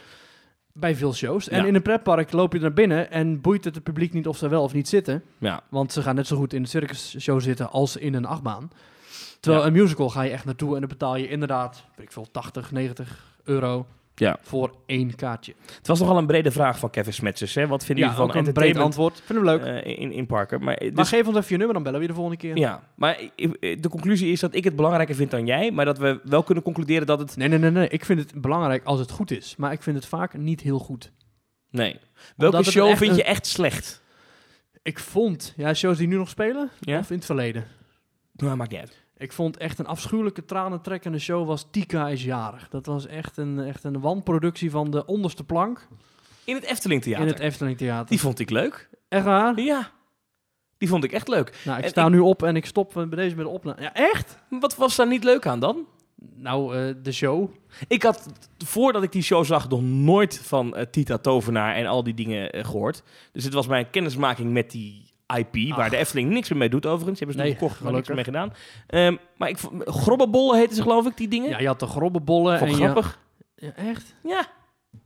bij 0.73 0.95
veel 0.95 1.13
shows. 1.13 1.49
En 1.49 1.61
Ja. 1.61 1.67
in 1.67 1.75
een 1.75 1.81
pretpark 1.81 2.31
loop 2.31 2.53
je 2.53 2.59
naar 2.59 2.73
binnen 2.73 3.11
en 3.11 3.41
boeit 3.41 3.63
het 3.63 3.75
het 3.75 3.83
publiek 3.83 4.13
niet 4.13 4.27
of 4.27 4.37
ze 4.37 4.47
wel 4.47 4.63
of 4.63 4.73
niet 4.73 4.87
zitten. 4.89 5.23
ja. 5.37 5.61
Want 5.69 5.93
ze 5.93 6.01
gaan 6.01 6.15
net 6.15 6.27
zo 6.27 6.37
goed 6.37 6.53
in 6.53 6.61
een 6.61 6.67
circusshow 6.67 7.41
zitten 7.41 7.71
als 7.71 7.95
in 7.97 8.13
een 8.13 8.25
achtbaan. 8.25 8.71
Terwijl 9.41 9.65
een 9.65 9.73
musical 9.73 10.09
ga 10.09 10.21
je 10.21 10.31
echt 10.31 10.45
naartoe 10.45 10.73
en 10.73 10.79
dan 10.79 10.89
betaal 10.89 11.15
je 11.15 11.27
inderdaad, 11.27 11.85
weet 11.95 12.05
ik 12.05 12.11
veel, 12.11 12.27
80, 12.31 12.71
90 12.71 13.35
euro 13.43 13.85
Ja. 14.15 14.37
voor 14.41 14.75
één 14.85 15.15
kaartje. 15.15 15.53
Het 15.77 15.87
was 15.87 15.99
nogal 15.99 16.17
een 16.17 16.25
brede 16.25 16.51
vraag 16.51 16.79
van 16.79 16.89
Kevin 16.89 17.13
Smetsers. 17.13 17.55
Hè? 17.55 17.67
Wat 17.67 17.85
vinden 17.85 18.05
Ja, 18.05 18.11
jullie 18.15 18.31
van 18.33 18.45
een 18.45 18.53
breed 18.53 18.77
antwoord. 18.77 19.21
Vind 19.25 19.39
hem 19.39 19.43
leuk. 19.47 19.61
eh, 19.63 19.99
in, 19.99 20.11
in 20.11 20.25
parken? 20.25 20.63
Maar, 20.63 20.73
eh, 20.75 20.87
maar 20.87 20.95
dus, 20.95 21.09
geef 21.09 21.27
ons 21.27 21.37
even 21.37 21.49
je 21.49 21.57
nummer, 21.57 21.73
dan 21.73 21.83
bellen 21.83 21.97
we 21.99 22.05
je 22.05 22.11
de 22.11 22.17
volgende 22.17 22.39
keer. 22.41 22.57
ja, 22.57 22.87
maar 22.95 23.19
eh, 23.35 23.51
de 23.81 23.89
conclusie 23.89 24.31
is 24.31 24.39
dat 24.39 24.55
ik 24.55 24.63
het 24.63 24.75
belangrijker 24.75 25.15
vind 25.15 25.31
dan 25.31 25.45
jij. 25.45 25.71
Maar 25.71 25.85
dat 25.85 25.97
we 25.97 26.19
wel 26.23 26.43
kunnen 26.43 26.63
concluderen 26.63 27.07
dat 27.07 27.19
het... 27.19 27.35
Nee, 27.37 27.47
nee, 27.47 27.59
nee, 27.59 27.71
nee. 27.71 27.87
Ik 27.87 28.05
vind 28.05 28.19
het 28.19 28.41
belangrijk 28.41 28.83
als 28.83 28.99
het 28.99 29.11
goed 29.11 29.31
is. 29.31 29.55
Maar 29.57 29.71
ik 29.71 29.81
vind 29.83 29.95
het 29.95 30.05
vaak 30.05 30.33
niet 30.37 30.61
heel 30.61 30.79
goed. 30.79 31.11
Nee. 31.69 31.99
Welke 32.35 32.63
show 32.63 32.95
vind 32.95 33.11
een- 33.11 33.17
je 33.17 33.23
echt 33.23 33.45
slecht? 33.47 34.01
Ik 34.83 34.99
vond, 34.99 35.53
ja, 35.57 35.73
shows 35.73 35.97
die 35.97 36.07
nu 36.07 36.15
nog 36.17 36.29
spelen, 36.29 36.69
Ja? 36.79 36.99
of 36.99 37.09
in 37.09 37.15
het 37.15 37.25
verleden. 37.25 37.65
Nou, 38.33 38.55
maakt 38.55 38.71
niet 38.71 38.79
uit. 38.79 38.99
Ik 39.21 39.31
vond 39.31 39.57
echt 39.57 39.79
een 39.79 39.85
afschuwelijke 39.87 40.45
tranentrekkende 40.45 41.19
show 41.19 41.47
was 41.47 41.65
Tika 41.71 42.07
is 42.09 42.23
jarig. 42.23 42.69
Dat 42.69 42.85
was 42.85 43.07
echt 43.07 43.37
een, 43.37 43.59
echt 43.59 43.83
een 43.83 43.99
wanproductie 43.99 44.71
van 44.71 44.91
de 44.91 45.05
onderste 45.05 45.43
plank 45.43 45.87
In 46.43 46.55
het 46.55 46.63
Efteling 46.63 47.01
Theater. 47.01 47.25
in 47.25 47.31
het 47.33 47.39
Efteling 47.41 47.77
Theater. 47.77 48.09
Die 48.09 48.19
vond 48.19 48.39
ik 48.39 48.49
leuk. 48.49 48.89
Echt 49.07 49.25
waar? 49.25 49.59
Ja. 49.59 49.91
Die 50.77 50.89
vond 50.89 51.03
ik 51.03 51.11
echt 51.11 51.27
leuk. 51.27 51.61
Nou, 51.65 51.77
ik 51.77 51.83
En 51.83 51.89
sta 51.89 52.05
ik- 52.05 52.11
nu 52.11 52.19
op 52.19 52.43
en 52.43 52.55
ik 52.55 52.65
stop 52.65 52.93
bij 52.93 53.05
deze 53.05 53.35
met 53.35 53.45
de 53.45 53.51
opname. 53.51 53.81
Ja, 53.81 53.93
echt? 53.93 54.37
Wat 54.49 54.75
was 54.75 54.95
daar 54.95 55.07
niet 55.07 55.23
leuk 55.23 55.45
aan 55.45 55.59
dan? 55.59 55.85
Nou, 56.35 56.75
eh, 56.77 56.95
de 57.03 57.11
show. 57.11 57.49
Ik 57.87 58.03
had, 58.03 58.27
voordat 58.65 59.03
ik 59.03 59.11
die 59.11 59.21
show 59.23 59.45
zag, 59.45 59.69
nog 59.69 59.81
nooit 59.81 60.39
van 60.43 60.75
eh, 60.75 60.85
Tita 60.91 61.17
Tovenaar 61.17 61.75
en 61.75 61.85
al 61.85 62.03
die 62.03 62.13
dingen 62.13 62.51
eh, 62.51 62.63
gehoord. 62.65 63.03
Dus 63.31 63.43
het 63.43 63.53
was 63.53 63.67
mijn 63.67 63.89
kennismaking 63.89 64.51
met 64.51 64.71
die 64.71 65.10
IP, 65.37 65.75
waar 65.75 65.89
de 65.89 65.97
Efteling 65.97 66.29
niks 66.29 66.49
meer 66.49 66.57
mee 66.59 66.69
doet 66.69 66.85
overigens. 66.85 67.19
Hebben 67.19 67.35
ze 67.37 67.41
Nee, 67.43 67.51
nog 67.51 67.59
gekocht, 67.61 67.81
maar 67.81 67.93
niks 67.93 68.07
meer 68.07 68.15
mee 68.15 68.25
gedaan. 68.25 68.53
Ehm, 68.87 69.15
maar 69.37 69.49
ik 69.49 69.57
grobbenbollen 69.85 70.57
heten 70.59 70.75
ze 70.75 70.81
geloof 70.81 71.05
ik, 71.07 71.17
die 71.17 71.27
dingen. 71.27 71.49
Ja, 71.49 71.59
je 71.59 71.67
had 71.67 71.79
de 71.79 71.87
grobbenbollen. 71.87 72.57
vond 72.57 72.71
en 72.71 72.77
je- 72.77 72.83
grappig. 72.83 73.19
Ja, 73.55 73.71
echt? 73.75 74.15
Ja. 74.23 74.45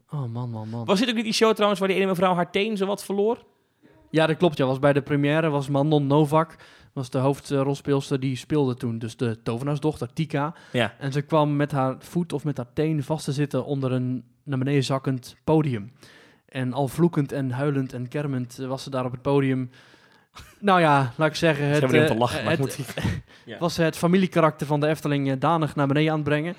Oh, 0.09 0.25
man, 0.25 0.49
man, 0.49 0.69
man. 0.69 0.85
Was 0.85 0.99
dit 0.99 1.09
ook 1.09 1.15
niet 1.15 1.23
die 1.23 1.33
show 1.33 1.53
trouwens 1.53 1.79
waar 1.79 1.89
die 1.89 1.97
ene 1.97 2.05
mevrouw 2.07 2.33
haar 2.35 2.51
teen 2.51 2.77
zo 2.77 2.85
wat 2.85 3.05
verloor? 3.05 3.43
Ja, 4.09 4.27
dat 4.27 4.37
klopt. 4.37 4.57
Ja, 4.57 4.65
was 4.65 4.79
bij 4.79 4.93
de 4.93 5.01
première 5.01 5.49
was 5.49 5.67
Manon 5.69 6.07
Novak, 6.07 6.55
was 6.93 7.09
de 7.09 7.17
hoofdrolspeelster, 7.17 8.19
die 8.19 8.35
speelde 8.35 8.75
toen 8.75 8.97
dus 8.99 9.17
de 9.17 9.41
tovenaarsdochter 9.43 10.13
Tika. 10.13 10.53
Ja. 10.71 10.93
En 10.99 11.11
ze 11.11 11.21
kwam 11.21 11.55
met 11.55 11.71
haar 11.71 11.95
voet 11.99 12.33
of 12.33 12.43
met 12.43 12.57
haar 12.57 12.73
teen 12.73 13.03
vast 13.03 13.25
te 13.25 13.31
zitten 13.31 13.65
onder 13.65 13.91
een 13.91 14.23
naar 14.43 14.57
beneden 14.57 14.83
zakkend 14.83 15.35
podium. 15.43 15.91
En 16.45 16.73
al 16.73 16.87
vloekend 16.87 17.31
en 17.31 17.51
huilend 17.51 17.93
en 17.93 18.07
kermend 18.07 18.55
was 18.55 18.83
ze 18.83 18.89
daar 18.89 19.05
op 19.05 19.11
het 19.11 19.21
podium 19.21 19.69
Nou 20.59 20.79
ja, 20.79 21.11
laat 21.15 21.27
ik 21.29 21.35
zeggen, 21.35 21.65
het, 21.65 21.83
om 21.83 21.89
te 21.89 21.99
eh, 22.05 22.17
lachen, 22.17 22.43
maar 22.43 22.53
ik 22.53 22.59
het, 22.59 22.77
moet 22.77 22.93
Ja. 23.45 23.57
was 23.59 23.77
het 23.77 23.97
familiekarakter 23.97 24.67
van 24.67 24.79
de 24.79 24.87
Efteling 24.87 25.29
eh, 25.31 25.35
danig 25.39 25.75
naar 25.75 25.87
beneden 25.87 26.09
aan 26.11 26.19
het 26.19 26.27
brengen. 26.27 26.55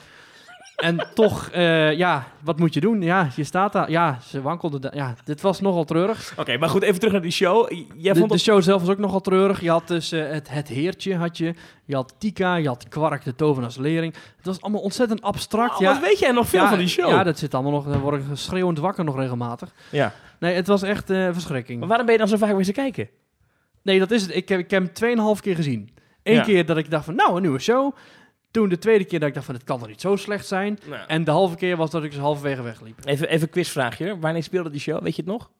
En 0.76 1.06
toch, 1.14 1.48
eh, 1.48 1.92
ja, 1.92 2.26
wat 2.42 2.58
moet 2.58 2.74
je 2.74 2.80
doen? 2.80 3.02
Ja, 3.02 3.28
je 3.36 3.44
staat 3.44 3.72
daar. 3.72 3.90
Ja, 3.90 4.18
ze 4.26 4.42
wankelde. 4.42 4.78
da- 4.78 4.90
Ja, 4.94 5.14
dit 5.24 5.40
was 5.40 5.60
nogal 5.60 5.84
treurig. 5.84 6.34
Oké, 6.36 6.56
maar 6.58 6.68
goed, 6.68 6.82
even 6.82 6.96
terug 6.98 7.12
naar 7.12 7.22
die 7.22 7.30
show. 7.30 7.70
Jij 7.96 8.12
De, 8.12 8.18
vond 8.18 8.30
de 8.32 8.38
show 8.38 8.62
zelf 8.62 8.80
was 8.80 8.90
ook 8.90 8.98
nogal 8.98 9.20
treurig. 9.20 9.60
Je 9.60 9.70
had 9.70 9.88
dus 9.88 10.12
eh, 10.12 10.28
het, 10.30 10.48
het 10.50 10.68
heertje, 10.68 11.16
had 11.16 11.38
je. 11.38 11.54
Je 11.84 11.94
had 11.94 12.14
Tika, 12.18 12.54
je 12.54 12.68
had 12.68 12.88
Kwark, 12.88 13.24
de 13.24 13.34
tovenaarsleerling. 13.34 14.14
Het 14.36 14.46
was 14.46 14.60
allemaal 14.60 14.80
ontzettend 14.80 15.22
abstract. 15.22 15.74
Oh, 15.74 15.80
ja, 15.80 15.92
Wat 15.92 16.00
weet 16.02 16.18
jij 16.18 16.30
nog 16.32 16.48
veel 16.48 16.60
ja, 16.62 16.68
van 16.68 16.78
die 16.78 16.88
show? 16.88 17.08
Ja, 17.08 17.22
dat 17.22 17.38
zit 17.38 17.54
allemaal 17.54 17.72
nog. 17.72 17.84
Dan 17.86 18.00
word 18.00 18.20
ik 18.20 18.26
schreeuwend 18.32 18.78
wakker 18.78 19.04
nog 19.04 19.16
regelmatig. 19.16 19.68
Ja. 19.90 20.12
Nee, 20.38 20.54
het 20.54 20.66
was 20.66 20.82
echt 20.82 21.10
eh 21.10 21.28
verschrikking. 21.32 21.78
Maar 21.78 21.88
waarom 21.88 22.06
ben 22.06 22.14
je 22.14 22.20
dan 22.20 22.30
zo 22.30 22.36
vaak 22.36 22.54
weer 22.54 22.64
te 22.64 22.72
kijken? 22.72 23.08
Nee, 23.86 23.98
dat 23.98 24.10
is 24.10 24.22
het. 24.22 24.34
Ik 24.34 24.48
heb, 24.48 24.58
ik 24.60 24.70
heb 24.70 24.82
hem 24.82 24.92
tweeënhalf 24.92 25.40
keer 25.40 25.54
gezien. 25.54 25.90
Eén 26.22 26.34
Ja. 26.34 26.42
keer 26.42 26.66
dat 26.66 26.76
ik 26.76 26.90
dacht 26.90 27.04
van, 27.04 27.14
nou, 27.14 27.36
een 27.36 27.42
nieuwe 27.42 27.58
show. 27.58 27.94
Toen 28.50 28.68
de 28.68 28.78
tweede 28.78 29.04
keer 29.04 29.18
dat 29.18 29.28
ik 29.28 29.34
dacht 29.34 29.46
van, 29.46 29.54
het 29.54 29.64
kan 29.64 29.78
toch 29.78 29.88
niet 29.88 30.00
zo 30.00 30.16
slecht 30.16 30.46
zijn. 30.46 30.78
Nou, 30.86 31.06
En 31.06 31.24
de 31.24 31.30
halve 31.30 31.56
keer 31.56 31.76
was 31.76 31.90
dat 31.90 32.04
ik 32.04 32.10
dus 32.10 32.20
halverwege 32.20 32.62
wegliep. 32.62 33.06
even, 33.06 33.28
even 33.28 33.42
een 33.46 33.52
quizvraagje. 33.52 34.18
Wanneer 34.18 34.42
speelde 34.42 34.70
die 34.70 34.80
show? 34.80 35.02
Weet 35.02 35.16
je 35.16 35.22
het 35.22 35.30
nog? 35.30 35.50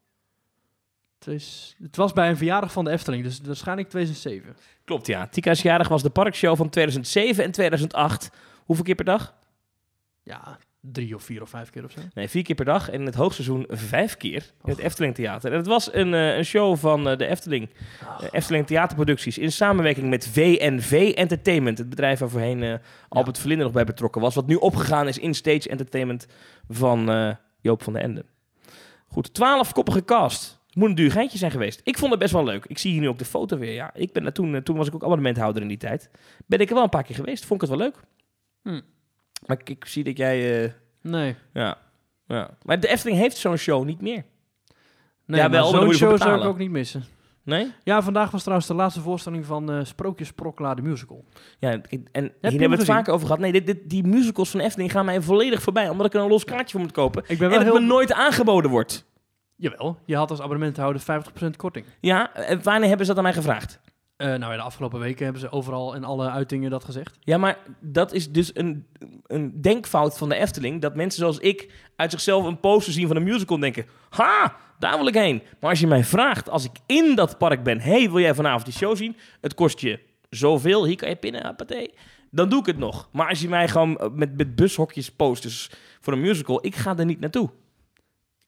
Het, 1.18 1.28
is, 1.34 1.76
het 1.82 1.96
was 1.96 2.12
bij 2.12 2.28
een 2.28 2.36
verjaardag 2.36 2.72
van 2.72 2.84
de 2.84 2.90
Efteling, 2.90 3.22
dus 3.22 3.40
waarschijnlijk 3.44 3.88
2007. 3.88 4.56
Klopt, 4.84 5.06
ja. 5.06 5.26
Tika's 5.28 5.62
jarig 5.62 5.88
was 5.88 6.02
de 6.02 6.10
parkshow 6.10 6.56
van 6.56 6.68
2007 6.70 7.44
en 7.44 7.50
2008. 7.50 8.30
Hoeveel 8.64 8.84
keer 8.84 8.94
per 8.94 9.04
dag? 9.04 9.34
Ja, 10.22 10.58
drie 10.92 11.14
of 11.14 11.22
vier 11.22 11.42
of 11.42 11.48
vijf 11.50 11.70
keer 11.70 11.84
of 11.84 11.90
zo. 11.90 12.00
Nee, 12.14 12.28
vier 12.28 12.42
keer 12.42 12.54
per 12.54 12.64
dag. 12.64 12.88
En 12.90 13.00
in 13.00 13.06
het 13.06 13.14
hoogseizoen 13.14 13.64
vijf 13.68 14.16
keer 14.16 14.50
in 14.64 14.70
het 14.70 14.78
Efteling 14.78 15.14
Theater. 15.14 15.50
En 15.50 15.56
het 15.56 15.66
was 15.66 15.94
een, 15.94 16.14
eh, 16.14 16.36
een 16.36 16.44
show 16.44 16.76
van 16.76 17.08
eh, 17.08 17.16
de 17.16 17.26
Efteling. 17.26 17.70
eh, 18.20 18.26
Efteling 18.30 18.66
Theaterproducties. 18.66 19.38
In 19.38 19.52
samenwerking 19.52 20.08
met 20.10 20.28
VNV 20.28 21.12
Entertainment. 21.16 21.78
Het 21.78 21.88
bedrijf 21.88 22.18
waar 22.18 22.28
voorheen 22.30 22.62
eh, 22.62 22.74
Albert 23.08 23.38
Verlinde 23.38 23.64
nog 23.64 23.72
bij 23.72 23.84
betrokken 23.84 24.20
was. 24.20 24.34
Wat 24.34 24.46
nu 24.46 24.54
opgegaan 24.54 25.08
is 25.08 25.18
in 25.18 25.34
Stage 25.34 25.68
Entertainment 25.68 26.26
van 26.68 27.10
eh, 27.10 27.30
Joop 27.60 27.82
van 27.82 27.92
den 27.92 28.02
Ende. 28.02 28.24
Goed, 29.08 29.34
twaalfkoppige 29.34 30.04
cast. 30.04 30.54
Moet 30.72 30.88
een 30.88 30.94
duur 30.94 31.10
geintje 31.10 31.38
zijn 31.38 31.50
geweest. 31.50 31.80
Ik 31.84 31.98
vond 31.98 32.10
het 32.10 32.20
best 32.20 32.32
wel 32.32 32.44
leuk. 32.44 32.64
Ik 32.66 32.78
zie 32.78 32.92
hier 32.92 33.00
nu 33.00 33.08
ook 33.08 33.18
de 33.18 33.24
foto 33.24 33.58
weer. 33.58 33.72
Ja, 33.72 33.90
ik 33.94 34.12
ben 34.12 34.22
daar 34.22 34.32
toen, 34.32 34.62
toen 34.62 34.76
was 34.76 34.86
ik 34.86 34.94
ook 34.94 35.02
abonnementhouder 35.02 35.62
in 35.62 35.68
die 35.68 35.76
tijd. 35.76 36.10
Ben 36.46 36.58
ik 36.60 36.68
er 36.68 36.74
wel 36.74 36.82
een 36.84 36.88
paar 36.88 37.02
keer 37.02 37.14
geweest. 37.14 37.44
Vond 37.46 37.62
ik 37.62 37.68
het 37.68 37.78
wel 37.78 37.86
leuk. 37.88 38.00
Hm. 38.62 38.80
Maar 39.46 39.56
ik, 39.60 39.70
ik 39.70 39.84
zie 39.84 40.04
dat 40.04 40.16
jij... 40.16 40.64
eh, 40.64 40.70
Nee. 41.02 41.36
ja, 41.52 41.78
ja. 42.26 42.50
Maar 42.62 42.80
de 42.80 42.88
Efteling 42.88 43.18
heeft 43.18 43.36
zo'n 43.36 43.56
show 43.56 43.84
niet 43.84 44.00
meer. 44.00 44.24
nee 45.26 45.40
Ja, 45.40 45.50
wel, 45.50 45.66
zo'n 45.66 45.92
show 45.92 46.18
zou 46.18 46.38
ik 46.40 46.44
ook 46.46 46.58
niet 46.58 46.70
missen. 46.70 47.04
Nee? 47.42 47.72
Ja, 47.82 48.02
vandaag 48.02 48.30
was 48.30 48.40
trouwens 48.40 48.68
de 48.68 48.74
laatste 48.74 49.00
voorstelling 49.00 49.44
van 49.46 49.70
eh 49.72 49.84
Sprookjes 49.84 50.32
Prokla, 50.32 50.74
de 50.74 50.82
musical. 50.82 51.24
Ja, 51.58 51.70
ik- 51.88 52.08
en 52.12 52.22
hier 52.22 52.32
hebben 52.40 52.50
we 52.50 52.64
het 52.64 52.70
gezien? 52.70 52.94
vaker 52.94 53.12
over 53.12 53.26
gehad. 53.26 53.40
Nee, 53.40 53.52
dit, 53.52 53.66
dit, 53.66 53.78
die 53.90 54.04
musicals 54.06 54.50
van 54.50 54.60
Efteling 54.60 54.90
gaan 54.90 55.04
mij 55.04 55.20
volledig 55.20 55.62
voorbij. 55.62 55.88
Omdat 55.88 56.06
ik 56.06 56.14
er 56.14 56.20
een 56.20 56.28
los 56.28 56.44
kaartje 56.44 56.70
voor 56.70 56.80
moet 56.80 56.92
kopen. 56.92 57.22
Ik 57.26 57.38
ben 57.38 57.50
En 57.50 57.54
wel 57.54 57.58
het 57.64 57.68
heel... 57.72 57.80
me 57.80 57.86
nooit 57.86 58.12
aangeboden 58.12 58.70
wordt. 58.70 59.06
Jawel, 59.56 59.98
je 60.04 60.16
had 60.16 60.30
als 60.30 60.40
abonnementhouder 60.40 61.02
50% 61.02 61.56
korting. 61.56 61.86
Ja, 62.00 62.34
en 62.34 62.62
wanneer 62.62 62.88
hebben 62.88 63.06
ze 63.06 63.14
dat 63.14 63.16
aan 63.16 63.22
mij 63.30 63.40
gevraagd? 63.42 63.80
Eh, 64.16 64.26
nou 64.26 64.52
ja, 64.52 64.56
de 64.56 64.62
afgelopen 64.62 65.00
weken 65.00 65.24
hebben 65.24 65.42
ze 65.42 65.50
overal 65.50 65.94
in 65.94 66.04
alle 66.04 66.30
uitingen 66.30 66.70
dat 66.70 66.84
gezegd. 66.84 67.18
Ja, 67.20 67.38
maar 67.38 67.58
dat 67.80 68.12
is 68.12 68.32
dus 68.32 68.50
een, 68.54 68.86
een 69.26 69.60
denkfout 69.60 70.18
van 70.18 70.28
de 70.28 70.34
Efteling. 70.34 70.80
Dat 70.80 70.94
mensen 70.94 71.20
zoals 71.20 71.38
ik 71.38 71.72
uit 71.96 72.10
zichzelf 72.10 72.44
een 72.44 72.60
poster 72.60 72.92
zien 72.92 73.06
van 73.06 73.16
een 73.16 73.22
musical 73.22 73.54
en 73.54 73.60
denken... 73.62 73.86
Ha, 74.08 74.56
daar 74.78 74.96
wil 74.96 75.06
ik 75.06 75.14
heen. 75.14 75.42
Maar 75.60 75.70
als 75.70 75.80
je 75.80 75.86
mij 75.86 76.04
vraagt, 76.04 76.48
als 76.50 76.64
ik 76.64 76.76
in 76.86 77.14
dat 77.14 77.38
park 77.38 77.62
ben... 77.62 77.80
hey, 77.80 78.10
wil 78.10 78.20
jij 78.20 78.34
vanavond 78.34 78.64
die 78.64 78.74
show 78.74 78.96
zien? 78.96 79.16
Het 79.40 79.54
kost 79.54 79.80
je 79.80 80.00
zoveel, 80.30 80.86
hier 80.86 80.96
kan 80.96 81.08
je 81.08 81.16
pinnen, 81.16 81.44
apatee. 81.44 81.94
Dan 82.30 82.48
doe 82.48 82.60
ik 82.60 82.66
het 82.66 82.78
nog. 82.78 83.08
Maar 83.12 83.28
als 83.28 83.40
je 83.40 83.48
mij 83.48 83.68
gewoon 83.68 83.98
eh, 83.98 84.10
met, 84.10 84.36
met 84.36 84.56
bushokjes 84.56 85.10
posters 85.10 85.70
voor 86.00 86.12
een 86.12 86.20
musical... 86.20 86.66
Ik 86.66 86.74
ga 86.74 86.96
er 86.96 87.04
niet 87.04 87.20
naartoe. 87.20 87.50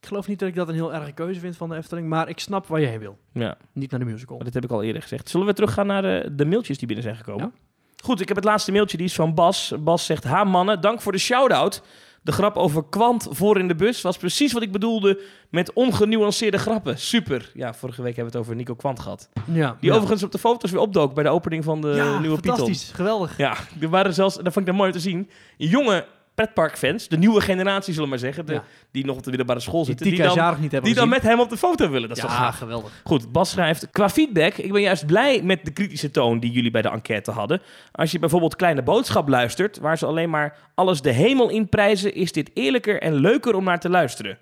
Ik 0.01 0.07
geloof 0.07 0.26
niet 0.28 0.38
dat 0.38 0.49
ik 0.49 0.55
dat 0.55 0.68
een 0.68 0.74
heel 0.74 0.94
erge 0.94 1.12
keuze 1.12 1.40
vind 1.40 1.57
van 1.57 1.68
de 1.68 1.76
Efteling, 1.76 2.09
maar 2.09 2.28
ik 2.28 2.38
snap 2.40 2.66
waar 2.66 2.80
je 2.80 2.86
heen 2.86 2.99
wil. 2.99 3.18
Ja. 3.32 3.57
Niet 3.72 3.90
naar 3.90 4.01
de 4.01 4.07
musical. 4.07 4.36
Maar 4.36 4.44
dat 4.44 4.55
heb 4.55 4.64
ik 4.64 4.70
al 4.70 4.82
eerder 4.82 5.03
gezegd. 5.03 5.28
Zullen 5.28 5.46
we 5.46 5.53
teruggaan 5.53 5.86
naar 5.86 6.03
de, 6.03 6.28
de 6.32 6.44
mailtjes 6.44 6.78
die 6.78 6.86
binnen 6.86 7.05
zijn 7.05 7.16
gekomen? 7.16 7.53
Ja. 7.55 7.61
Goed, 8.05 8.20
ik 8.20 8.28
heb 8.28 8.36
het 8.36 8.46
laatste 8.46 8.72
mailtje, 8.72 8.96
die 8.96 9.07
is 9.07 9.14
van 9.14 9.34
Bas. 9.34 9.72
Bas 9.80 10.07
zegt, 10.07 10.24
ha 10.24 10.44
mannen, 10.44 10.80
dank 10.80 11.01
voor 11.01 11.12
de 11.12 11.18
shout-out. 11.18 11.82
De 12.22 12.32
grap 12.32 12.57
over 12.57 12.84
kwant 12.88 13.28
voor 13.30 13.59
in 13.59 13.68
de 13.68 13.74
bus 13.74 14.01
was 14.01 14.16
precies 14.16 14.53
wat 14.53 14.62
ik 14.62 14.72
bedoelde 14.72 15.20
met 15.51 15.72
ongenuanceerde 15.72 16.59
grappen. 16.59 16.99
Super. 16.99 17.51
Ja, 17.55 17.74
vorige 17.74 18.03
week 18.03 18.16
hebben 18.16 18.32
we 18.32 18.38
het 18.38 18.46
over 18.46 18.57
Nico 18.59 18.74
Kwant 18.74 19.01
gehad. 19.01 19.28
Ja, 19.53 19.76
Die 19.80 19.90
ja. 19.90 19.94
overigens 19.94 20.22
op 20.22 20.32
de 20.32 20.38
foto's 20.38 20.70
weer 20.70 20.80
opdook 20.80 21.14
bij 21.14 21.24
de 21.24 21.30
opening 21.30 21.64
van 21.64 21.80
de 21.80 21.88
ja, 21.88 22.18
nieuwe 22.18 22.36
Python. 22.36 22.57
fantastisch, 22.57 22.90
geweldig. 22.94 23.36
Ja, 23.36 23.57
er 23.80 23.88
waren 23.88 24.14
zelfs, 24.14 24.34
dat 24.34 24.44
vond 24.44 24.57
ik 24.57 24.66
dan 24.66 24.74
mooi 24.74 24.88
om 24.90 24.94
te 24.96 25.03
zien, 25.03 25.30
jonge 25.57 26.07
pretparkfans, 26.45 27.09
de 27.09 27.18
nieuwe 27.18 27.41
generatie 27.41 27.93
zullen 27.93 28.03
we 28.03 28.09
maar 28.09 28.18
zeggen, 28.18 28.47
de, 28.47 28.53
Ja. 28.53 28.64
die 28.91 29.05
nog 29.05 29.16
op 29.16 29.22
de 29.22 29.28
middelbare 29.28 29.61
school 29.61 29.84
zitten, 29.84 30.07
die, 30.07 30.16
dan, 30.16 30.57
niet 30.61 30.72
hebben 30.72 30.82
die 30.91 30.95
dan 30.95 31.09
met 31.09 31.22
hem 31.22 31.41
op 31.41 31.49
de 31.51 31.57
foto 31.57 31.91
willen. 31.91 32.09
Dat 32.09 32.16
is 32.16 32.22
toch 32.22 32.32
ja, 32.32 32.39
gaaf? 32.39 32.57
geweldig. 32.59 33.01
Goed, 33.05 33.32
Bas 33.32 33.51
schrijft, 33.51 33.91
qua 33.91 34.09
feedback, 34.09 34.55
ik 34.55 34.72
ben 34.72 34.80
juist 34.82 35.07
blij 35.07 35.43
met 35.43 35.64
de 35.64 35.70
kritische 35.70 36.11
toon 36.11 36.41
die 36.41 36.51
jullie 36.51 36.70
bij 36.70 36.82
de 36.82 36.89
enquête 36.89 37.30
hadden. 37.30 37.61
Als 37.93 38.11
je 38.12 38.18
bijvoorbeeld 38.18 38.57
Kleine 38.57 38.82
Boodschap 38.82 39.28
luistert, 39.28 39.78
waar 39.78 39.99
ze 39.99 40.07
alleen 40.07 40.30
maar 40.30 40.57
alles 40.74 41.01
de 41.01 41.11
hemel 41.12 41.49
in 41.51 41.68
prijzen, 41.68 42.14
is 42.14 42.32
dit 42.32 42.51
eerlijker 42.55 43.01
en 43.03 43.14
leuker 43.14 43.55
om 43.55 43.64
naar 43.64 43.80
te 43.80 43.89
luisteren. 43.89 44.39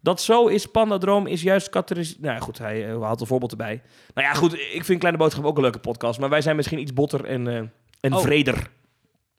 Dat 0.00 0.20
zo 0.20 0.46
is, 0.46 0.66
Pandadroom 0.66 1.26
is 1.26 1.42
juist 1.42 1.68
kateris... 1.68 2.16
Nou 2.20 2.34
ja, 2.34 2.40
goed, 2.40 2.58
hij 2.58 2.88
eh, 2.90 3.02
haalt 3.02 3.20
een 3.20 3.26
voorbeeld 3.26 3.50
erbij. 3.50 3.82
Nou 4.14 4.26
ja, 4.26 4.34
goed, 4.34 4.54
ik 4.54 4.84
vind 4.84 4.98
Kleine 4.98 5.18
Boodschap 5.18 5.44
ook 5.44 5.56
een 5.56 5.62
leuke 5.62 5.78
podcast, 5.78 6.20
maar 6.20 6.28
wij 6.28 6.40
zijn 6.40 6.56
misschien 6.56 6.78
iets 6.80 6.92
botter 6.92 7.24
en, 7.24 7.48
eh 7.48 7.60
en 8.00 8.12
Oh. 8.14 8.20
vreder. 8.20 8.70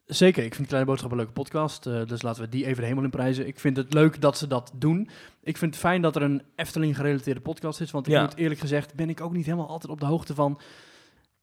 Zeker, 0.06 0.44
ik 0.44 0.54
vind 0.54 0.66
Kleine 0.68 0.88
Boodschap 0.88 1.10
een 1.10 1.16
leuke 1.16 1.32
podcast, 1.32 1.86
eh, 1.86 2.04
dus 2.06 2.22
laten 2.22 2.42
we 2.42 2.48
die 2.48 2.66
even 2.66 2.82
de 2.82 2.88
hemel 2.88 3.04
in 3.04 3.10
prijzen. 3.10 3.46
Ik 3.46 3.60
vind 3.60 3.76
het 3.76 3.94
leuk 3.94 4.20
dat 4.20 4.38
ze 4.38 4.46
dat 4.46 4.72
doen. 4.74 5.08
Ik 5.42 5.56
vind 5.56 5.70
het 5.74 5.80
fijn 5.80 6.02
dat 6.02 6.16
er 6.16 6.22
een 6.22 6.42
Efteling-gerelateerde 6.56 7.40
podcast 7.40 7.80
is, 7.80 7.90
want 7.90 8.06
ik 8.06 8.12
Ja. 8.12 8.22
moet 8.22 8.36
eerlijk 8.36 8.60
gezegd, 8.60 8.94
ben 8.94 9.08
ik 9.08 9.20
ook 9.20 9.32
niet 9.32 9.44
helemaal 9.44 9.68
altijd 9.68 9.92
op 9.92 10.00
de 10.00 10.06
hoogte 10.06 10.34
van... 10.34 10.60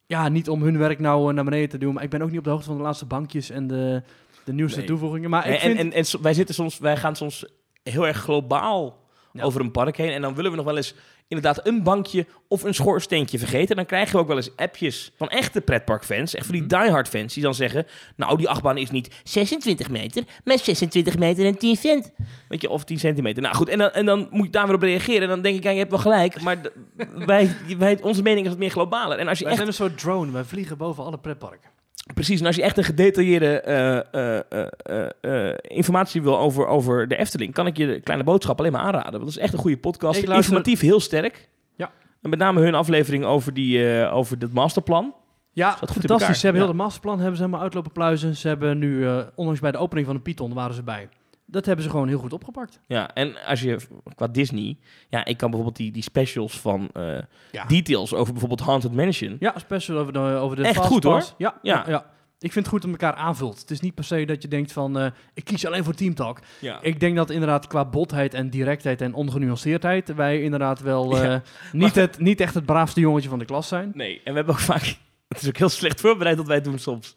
Ja, 0.06 0.30
niet 0.30 0.50
om 0.50 0.62
hun 0.64 0.78
werk 0.78 1.00
nou 1.00 1.30
eh, 1.30 1.36
naar 1.36 1.44
beneden 1.44 1.70
te 1.70 1.78
doen, 1.78 1.94
maar 1.94 2.04
ik 2.04 2.10
ben 2.10 2.22
ook 2.22 2.30
niet 2.30 2.38
op 2.38 2.44
de 2.44 2.50
hoogte 2.50 2.66
van 2.68 2.78
de 2.78 2.84
laatste 2.84 3.06
bankjes 3.06 3.50
en 3.50 3.68
de, 3.68 4.04
de 4.46 4.54
nieuwste 4.54 4.78
Nee. 4.78 4.88
toevoegingen. 4.88 5.30
Maar 5.30 5.48
ik 5.48 5.54
En, 5.54 5.60
vind... 5.60 5.80
en, 5.80 5.92
en, 5.94 6.06
so- 6.06 6.22
wij, 6.22 6.34
zitten 6.34 6.56
soms, 6.56 6.78
wij 6.80 6.98
gaan 6.98 7.16
soms 7.16 7.46
heel 7.84 8.08
erg 8.08 8.18
globaal 8.18 9.00
Ja. 9.34 9.44
over 9.44 9.62
een 9.62 9.72
park 9.72 9.98
heen. 9.98 10.12
En 10.12 10.22
dan 10.22 10.36
willen 10.36 10.52
we 10.52 10.58
nog 10.58 10.66
wel 10.66 10.78
eens 10.78 10.94
inderdaad 11.28 11.68
een 11.68 11.84
bankje 11.84 12.26
of 12.48 12.64
een 12.64 12.74
schoorsteentje 12.74 13.38
vergeten. 13.40 13.70
En 13.70 13.76
dan 13.76 13.86
krijgen 13.86 14.16
we 14.16 14.22
ook 14.22 14.28
wel 14.28 14.36
eens 14.36 14.56
appjes 14.56 15.12
van 15.18 15.30
echte 15.30 15.62
pretparkfans. 15.62 16.36
Echt 16.36 16.46
van 16.46 16.56
die 16.56 16.64
Mhm. 16.68 16.82
diehard 16.84 17.08
fans. 17.08 17.34
Die 17.34 17.44
dan 17.44 17.54
zeggen, 17.56 17.86
nou 18.16 18.38
die 18.38 18.50
achtbaan 18.50 18.78
is 18.78 18.92
niet 18.92 19.22
26 19.24 19.90
meter, 19.90 20.24
maar 20.44 20.60
26 20.60 21.18
meter 21.18 21.46
en 21.46 21.58
10 21.58 21.76
cent. 21.76 22.12
Weet 22.48 22.62
je, 22.62 22.70
of 22.70 22.84
10 22.84 23.00
centimeter. 23.00 23.42
Nou 23.42 23.56
goed, 23.56 23.70
en 23.70 23.78
dan, 23.78 23.92
en 23.92 24.06
dan 24.06 24.28
moet 24.32 24.46
je 24.46 24.52
daar 24.52 24.66
weer 24.66 24.76
op 24.76 24.82
reageren. 24.82 25.22
En 25.22 25.28
dan 25.28 25.42
denk 25.42 25.56
ik, 25.58 25.64
ja, 25.64 25.70
je 25.72 25.78
hebt 25.78 25.92
wel 25.92 26.00
gelijk. 26.00 26.42
Maar 26.42 26.58
wij, 27.26 27.56
wij, 27.78 28.02
onze 28.02 28.22
mening 28.22 28.44
is 28.46 28.52
wat 28.52 28.60
meer 28.60 28.72
globaler. 28.72 29.18
En 29.18 29.28
als 29.28 29.38
je 29.38 29.44
Wij 29.46 29.54
echt 29.54 29.62
zijn 29.64 29.72
een 29.74 29.90
soort 29.90 29.98
drone, 30.00 30.32
wij 30.32 30.44
vliegen 30.44 30.78
boven 30.78 31.04
alle 31.04 31.18
pretparken. 31.18 31.70
Precies, 32.14 32.40
en 32.40 32.46
als 32.46 32.56
je 32.56 32.62
echt 32.62 32.78
een 32.78 32.84
gedetailleerde 32.84 33.62
eh, 33.62 33.98
eh, 34.12 35.50
eh, 35.50 35.58
informatie 35.62 36.22
wil 36.22 36.40
over, 36.40 36.68
over 36.68 37.08
de 37.08 37.16
Efteling, 37.18 37.54
kan 37.54 37.68
ik 37.68 37.78
je 37.78 37.88
de 37.88 38.00
kleine 38.02 38.24
boodschap 38.26 38.60
alleen 38.60 38.72
maar 38.72 38.82
aanraden. 38.82 39.12
Want 39.12 39.24
dat 39.24 39.30
is 39.34 39.38
echt 39.38 39.54
een 39.54 39.60
goede 39.60 39.78
podcast. 39.78 40.20
Ik 40.20 40.28
luister- 40.28 40.54
Informatief 40.54 40.80
heel 40.90 41.00
sterk. 41.00 41.50
Ja. 41.76 41.92
En 42.22 42.30
met 42.30 42.40
name 42.40 42.62
hun 42.62 42.76
aflevering 42.76 43.26
over, 43.26 43.54
die, 43.54 44.08
over 44.10 44.40
dit 44.40 44.54
masterplan. 44.54 45.14
Ja, 45.54 45.70
elkaar. 45.80 45.96
fantastisch. 45.96 46.40
Ze 46.40 46.46
hebben 46.46 46.62
Ja. 46.62 46.68
heel 46.68 46.78
de 46.78 46.84
masterplan 46.84 47.18
hebben 47.20 47.36
ze 47.36 47.42
helemaal 47.42 47.64
uitlopen 47.64 47.92
pluizen. 47.92 48.36
Ze 48.36 48.48
hebben 48.48 48.78
nu, 48.78 49.08
ondanks 49.36 49.60
bij 49.60 49.72
de 49.72 49.78
opening 49.78 50.06
van 50.08 50.16
de 50.16 50.22
Python, 50.22 50.54
waren 50.54 50.76
ze 50.76 50.84
bij. 50.84 51.10
Dat 51.52 51.66
hebben 51.66 51.84
ze 51.86 51.92
gewoon 51.92 52.08
heel 52.08 52.20
goed 52.20 52.34
opgepakt. 52.34 52.80
Ja, 52.88 53.14
en 53.14 53.46
als 53.46 53.62
je 53.62 53.78
qua 54.16 54.28
Disney, 54.28 54.78
ja, 55.10 55.26
ik 55.26 55.38
kan 55.38 55.50
bijvoorbeeld 55.50 55.78
die, 55.78 55.92
die 55.92 56.04
specials 56.04 56.60
van 56.60 56.90
eh, 56.94 57.18
Ja. 57.52 57.66
details 57.66 58.14
over 58.14 58.32
bijvoorbeeld 58.32 58.62
Haunted 58.62 58.94
Mansion. 58.94 59.36
Ja, 59.40 59.54
special 59.60 59.98
over 59.98 60.14
de, 60.14 60.20
over 60.20 60.56
de 60.58 60.64
Echt 60.64 60.78
goed, 60.86 61.04
hoor. 61.04 61.24
Ja, 61.38 61.60
Ja. 61.62 61.84
ja. 61.88 62.06
Ik 62.40 62.52
vind 62.52 62.66
het 62.66 62.74
goed 62.74 62.82
dat 62.82 62.92
elkaar 62.92 63.14
aanvult. 63.14 63.60
Het 63.60 63.72
is 63.72 63.80
niet 63.80 63.96
per 63.96 64.04
se 64.04 64.26
dat 64.26 64.42
je 64.42 64.48
denkt 64.48 64.72
van, 64.72 65.00
eh, 65.00 65.12
ik 65.34 65.44
kies 65.44 65.66
alleen 65.66 65.84
voor 65.84 65.94
Team 65.94 66.14
Talk. 66.14 66.40
Ja. 66.60 66.82
Ik 66.82 67.00
denk 67.00 67.16
dat 67.16 67.30
inderdaad 67.30 67.68
qua 67.68 67.86
botheid 67.86 68.34
en 68.34 68.50
directheid 68.50 69.02
en 69.02 69.14
ongenuanceerdheid 69.14 70.16
wij 70.16 70.42
inderdaad 70.42 70.80
wel 70.82 71.18
eh, 71.18 71.24
Ja. 71.24 71.42
niet, 71.72 71.96
het, 71.96 72.20
niet 72.20 72.40
echt 72.40 72.54
het 72.54 72.66
braafste 72.66 73.00
jongetje 73.00 73.30
van 73.30 73.40
de 73.40 73.46
klas 73.46 73.68
zijn. 73.68 73.92
Nee, 73.94 74.16
en 74.24 74.32
we 74.32 74.38
hebben 74.38 74.54
ook 74.54 74.60
vaak... 74.60 74.82
Het 75.28 75.42
is 75.42 75.48
ook 75.48 75.58
heel 75.58 75.70
slecht 75.70 76.02
voorbereid 76.02 76.38
dat 76.38 76.48
wij 76.48 76.62
doen 76.62 76.80
soms. 76.80 77.14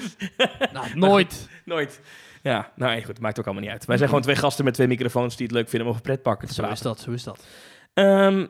nou, 0.72 0.86
nooit. 0.94 1.48
Nooit. 1.64 2.00
Ja, 2.44 2.70
nou 2.76 2.98
goed, 2.98 3.06
het 3.08 3.20
maakt 3.20 3.38
ook 3.38 3.44
allemaal 3.44 3.62
niet 3.62 3.72
uit. 3.72 3.84
Wij 3.84 3.96
zijn 3.96 4.08
gewoon 4.08 4.24
twee 4.24 4.36
gasten 4.36 4.64
met 4.64 4.74
twee 4.74 4.86
microfoons 4.86 5.36
die 5.36 5.46
het 5.46 5.54
leuk 5.54 5.68
vinden 5.68 5.82
om 5.88 5.92
over 5.94 6.02
pretparken 6.06 6.48
te 6.48 6.54
Zo 6.54 6.62
praten. 6.62 6.76
is 6.78 6.82
dat, 6.82 7.00
zo 7.00 7.10
is 7.10 7.22
dat. 7.24 7.46
Ehm, 7.94 8.46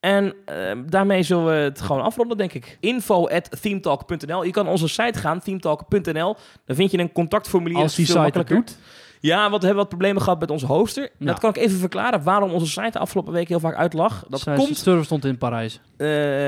en 0.00 0.34
ehm, 0.44 0.82
daarmee 0.86 1.22
zullen 1.22 1.44
we 1.44 1.50
het 1.52 1.80
gewoon 1.80 2.02
afronden, 2.02 2.36
denk 2.36 2.52
ik. 2.52 2.76
Info 2.80 3.28
at 3.28 3.62
themetalk.nl. 3.62 4.44
Je 4.44 4.50
kan 4.50 4.68
onze 4.68 4.88
site 4.88 5.18
gaan, 5.18 5.40
themetalk.nl. 5.40 6.36
Dan 6.66 6.76
vind 6.76 6.90
je 6.90 6.98
een 6.98 7.12
contactformulier. 7.12 7.78
Als 7.82 7.94
die 7.94 8.06
site 8.06 8.18
het 8.18 8.34
makkelijker. 8.34 8.56
doet. 8.56 8.78
Ja, 9.20 9.40
want 9.40 9.60
we 9.60 9.66
hebben 9.66 9.76
wat 9.76 9.88
problemen 9.88 10.22
gehad 10.22 10.40
met 10.40 10.50
onze 10.50 10.66
hoster. 10.66 11.02
Ja. 11.18 11.26
Dat 11.26 11.38
kan 11.38 11.50
ik 11.50 11.56
even 11.56 11.78
verklaren 11.78 12.22
waarom 12.22 12.50
onze 12.50 12.66
site 12.66 12.90
de 12.90 12.98
afgelopen 12.98 13.32
week 13.32 13.48
heel 13.48 13.60
vaak 13.60 13.74
uitlag. 13.76 14.24
Dat 14.28 14.44
komt 14.44 14.76
server 14.76 15.04
stond 15.04 15.24
in 15.24 15.38
Parijs. 15.38 15.80
Eh, 15.96 16.06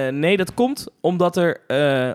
nee, 0.08 0.36
dat 0.36 0.54
komt 0.54 0.86
omdat 1.00 1.36
er. 1.36 1.60
eh, 1.66 2.10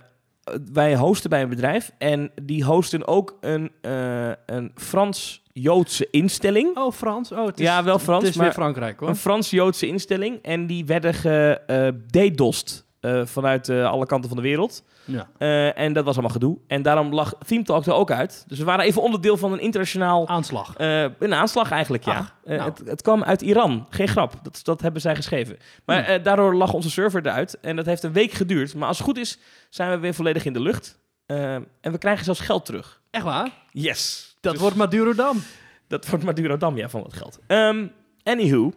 wij 0.73 0.95
hosten 0.95 1.29
bij 1.29 1.41
een 1.41 1.49
bedrijf 1.49 1.91
en 1.97 2.31
die 2.41 2.63
hosten 2.63 3.07
ook 3.07 3.37
een, 3.41 3.71
eh, 3.81 4.29
een 4.45 4.71
Frans-Joodse 4.75 6.07
instelling. 6.11 6.77
Oh, 6.77 6.91
Frans? 6.91 7.31
Oh, 7.31 7.45
het 7.45 7.59
is, 7.59 7.65
Ja, 7.65 7.83
wel 7.83 7.99
Frans, 7.99 8.21
Het 8.21 8.29
is 8.31 8.35
maar- 8.35 8.45
weer 8.45 8.53
Frankrijk, 8.55 8.99
hoor. 8.99 9.09
Een 9.09 9.15
Frans-Joodse 9.15 9.87
instelling. 9.87 10.39
En 10.41 10.67
die 10.67 10.85
werden 10.85 11.13
gededost 11.13 12.85
eh 13.01 13.25
vanuit 13.25 13.69
eh, 13.69 13.85
alle 13.89 14.05
kanten 14.05 14.29
van 14.29 14.37
de 14.37 14.43
wereld. 14.43 14.83
Ja. 15.05 15.29
Eh, 15.37 15.77
en 15.77 15.93
dat 15.93 16.03
was 16.05 16.13
allemaal 16.13 16.31
gedoe. 16.33 16.57
En 16.67 16.81
daarom 16.81 17.13
lag 17.13 17.33
Theme 17.45 17.63
Talk 17.63 17.85
er 17.85 17.93
ook 17.93 18.11
uit. 18.11 18.43
Dus 18.47 18.57
we 18.57 18.63
waren 18.63 18.85
even 18.85 19.01
onderdeel 19.01 19.37
van 19.37 19.51
een 19.53 19.59
internationaal... 19.59 20.27
Aanslag. 20.27 20.73
een 20.77 21.33
aanslag 21.33 21.71
eigenlijk, 21.71 22.03
ja. 22.05 22.17
Ach, 22.17 22.35
Eh, 22.43 22.57
nou. 22.57 22.69
het, 22.69 22.81
het 22.85 23.01
kwam 23.01 23.23
uit 23.23 23.41
Iran. 23.41 23.87
Geen 23.89 24.07
grap. 24.07 24.33
Dat, 24.43 24.59
dat 24.63 24.81
hebben 24.81 25.01
zij 25.01 25.15
geschreven. 25.15 25.57
Maar 25.85 26.23
daardoor 26.23 26.55
lag 26.55 26.73
onze 26.73 26.89
server 26.89 27.25
eruit. 27.25 27.59
En 27.59 27.75
dat 27.75 27.85
heeft 27.85 28.03
een 28.03 28.13
week 28.13 28.31
geduurd. 28.31 28.75
Maar 28.75 28.87
als 28.87 28.97
het 28.97 29.07
goed 29.07 29.17
is, 29.17 29.39
zijn 29.69 29.89
we 29.91 29.97
weer 29.97 30.13
volledig 30.13 30.45
in 30.45 30.53
de 30.53 30.61
lucht. 30.61 30.99
En 31.25 31.67
we 31.81 31.97
krijgen 31.97 32.25
zelfs 32.25 32.39
geld 32.39 32.65
terug. 32.65 33.01
Echt 33.11 33.23
waar? 33.23 33.49
Yes. 33.71 34.35
Dat 34.41 34.51
Dus 34.51 34.61
wordt 34.61 34.75
Madurodam. 34.77 35.41
dat 35.87 36.07
wordt 36.07 36.25
Madurodam, 36.25 36.77
ja, 36.77 36.89
van 36.89 37.03
het 37.03 37.13
geld. 37.13 37.39
Ehm 37.47 37.85
anywho. 38.23 38.73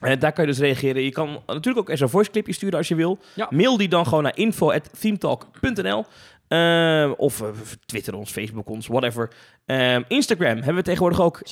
Eh, 0.00 0.20
daar 0.20 0.32
kan 0.32 0.44
je 0.44 0.50
dus 0.50 0.60
reageren. 0.60 1.02
Je 1.02 1.10
kan 1.10 1.42
natuurlijk 1.46 1.78
ook 1.78 1.88
eens 1.88 2.00
een 2.00 2.08
voice 2.08 2.30
clipje 2.30 2.52
sturen 2.52 2.78
als 2.78 2.88
je 2.88 2.94
wil. 2.94 3.18
Ja. 3.34 3.46
Mail 3.50 3.76
die 3.76 3.88
dan 3.88 4.06
gewoon 4.06 4.22
naar 4.22 4.36
info.themetalk.nl 4.36 6.04
Ehm, 6.48 7.10
Of 7.16 7.40
eh, 7.40 7.48
Twitter 7.86 8.14
ons, 8.14 8.30
Facebook 8.30 8.68
ons, 8.68 8.86
whatever. 8.86 9.30
Ehm, 9.66 10.02
Instagram 10.08 10.56
hebben 10.56 10.74
we 10.74 10.82
tegenwoordig 10.82 11.20
ook. 11.20 11.42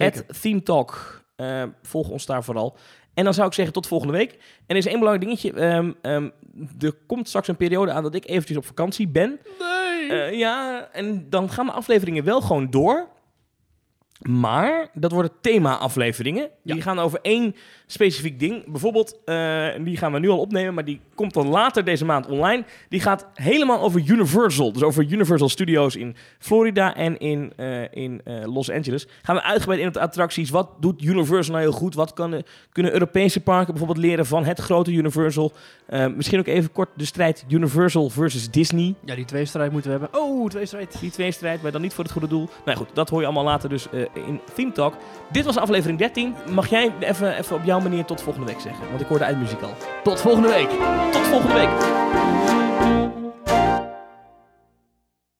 @themetalk. 0.40 1.22
Ehm, 1.36 1.68
volg 1.82 2.08
ons 2.08 2.26
daar 2.26 2.44
vooral. 2.44 2.76
En 3.14 3.24
dan 3.24 3.34
zou 3.34 3.46
ik 3.46 3.54
zeggen 3.54 3.74
tot 3.74 3.86
volgende 3.86 4.12
week. 4.12 4.32
En 4.32 4.38
er 4.66 4.76
is 4.76 4.86
één 4.86 4.98
belangrijk 4.98 5.24
dingetje. 5.24 5.60
Ehm, 6.00 6.30
er 6.80 6.92
komt 7.06 7.28
straks 7.28 7.48
een 7.48 7.56
periode 7.56 7.92
aan 7.92 8.02
dat 8.02 8.14
ik 8.14 8.28
eventjes 8.28 8.56
op 8.56 8.66
vakantie 8.66 9.08
ben. 9.08 9.40
Nee. 9.58 10.20
Eh, 10.20 10.38
ja, 10.38 10.88
en 10.92 11.26
dan 11.30 11.50
gaan 11.50 11.66
de 11.66 11.72
afleveringen 11.72 12.24
wel 12.24 12.40
gewoon 12.40 12.70
door. 12.70 13.08
Maar 14.22 14.88
dat 14.94 15.12
worden 15.12 15.30
thema-afleveringen. 15.40 16.48
Die 16.62 16.74
Ja. 16.76 16.82
gaan 16.82 16.98
over 16.98 17.18
één 17.22 17.54
specifiek 17.86 18.38
ding. 18.40 18.64
Bijvoorbeeld, 18.70 19.18
eh, 19.24 19.66
die 19.80 19.96
gaan 19.96 20.12
we 20.12 20.18
nu 20.18 20.28
al 20.28 20.38
opnemen, 20.38 20.74
maar 20.74 20.84
die 20.84 21.00
komt 21.14 21.34
dan 21.34 21.48
later 21.48 21.84
deze 21.84 22.04
maand 22.04 22.26
online. 22.26 22.64
Die 22.88 23.00
gaat 23.00 23.26
helemaal 23.34 23.80
over 23.80 24.02
Universal. 24.06 24.72
Dus 24.72 24.82
over 24.82 25.04
Universal 25.08 25.48
Studios 25.48 25.96
in 25.96 26.16
Florida 26.38 26.94
en 26.94 27.18
in, 27.18 27.52
eh, 27.56 27.82
in 27.92 28.20
eh, 28.24 28.34
Los 28.44 28.70
Angeles. 28.70 29.06
Gaan 29.22 29.34
we 29.36 29.42
uitgebreid 29.42 29.80
in 29.80 29.86
op 29.86 29.92
de 29.92 30.00
attracties. 30.00 30.50
Wat 30.50 30.68
doet 30.80 31.02
Universal 31.02 31.54
nou 31.54 31.66
heel 31.66 31.76
goed? 31.78 31.94
Wat 31.94 32.12
kan, 32.12 32.42
kunnen 32.72 32.92
Europese 32.92 33.40
parken 33.40 33.74
bijvoorbeeld 33.74 34.06
leren 34.06 34.26
van 34.26 34.44
het 34.44 34.58
grote 34.60 34.92
Universal? 34.92 35.52
Misschien 36.16 36.38
ook 36.38 36.46
even 36.46 36.72
kort 36.72 36.88
de 36.96 37.04
strijd 37.04 37.44
Universal 37.48 38.10
versus 38.10 38.50
Disney. 38.50 38.94
Ja, 39.04 39.14
die 39.14 39.24
tweestrijd 39.24 39.72
moeten 39.72 39.90
we 39.92 39.98
hebben. 39.98 40.20
Oh, 40.20 40.48
tweestrijd. 40.48 41.00
Die 41.00 41.10
tweestrijd, 41.10 41.62
maar 41.62 41.72
dan 41.72 41.80
niet 41.80 41.94
voor 41.94 42.04
het 42.04 42.12
goede 42.12 42.28
doel. 42.28 42.48
Nou 42.64 42.78
goed, 42.78 42.88
dat 42.92 43.08
hoor 43.08 43.20
je 43.20 43.24
allemaal 43.26 43.44
later 43.44 43.68
dus 43.68 43.86
in 44.12 44.40
Theme 44.54 44.72
Talk. 44.72 44.94
Dit 45.30 45.44
was 45.44 45.56
aflevering 45.56 45.98
13. 45.98 46.34
Mag 46.50 46.68
jij 46.68 46.92
even, 47.00 47.38
even 47.38 47.56
op 47.56 47.64
jouw 47.64 47.80
manier 47.80 48.04
tot 48.04 48.22
volgende 48.22 48.46
week 48.46 48.60
zeggen? 48.60 48.88
Want 48.88 49.00
ik 49.00 49.06
hoor 49.06 49.18
de 49.18 49.24
eindmuziek 49.24 49.62
al. 49.62 49.74
Tot 50.02 50.20
volgende 50.20 50.48
week. 50.48 50.70
Tot 51.12 51.26
volgende 51.26 51.54
week. 51.54 52.63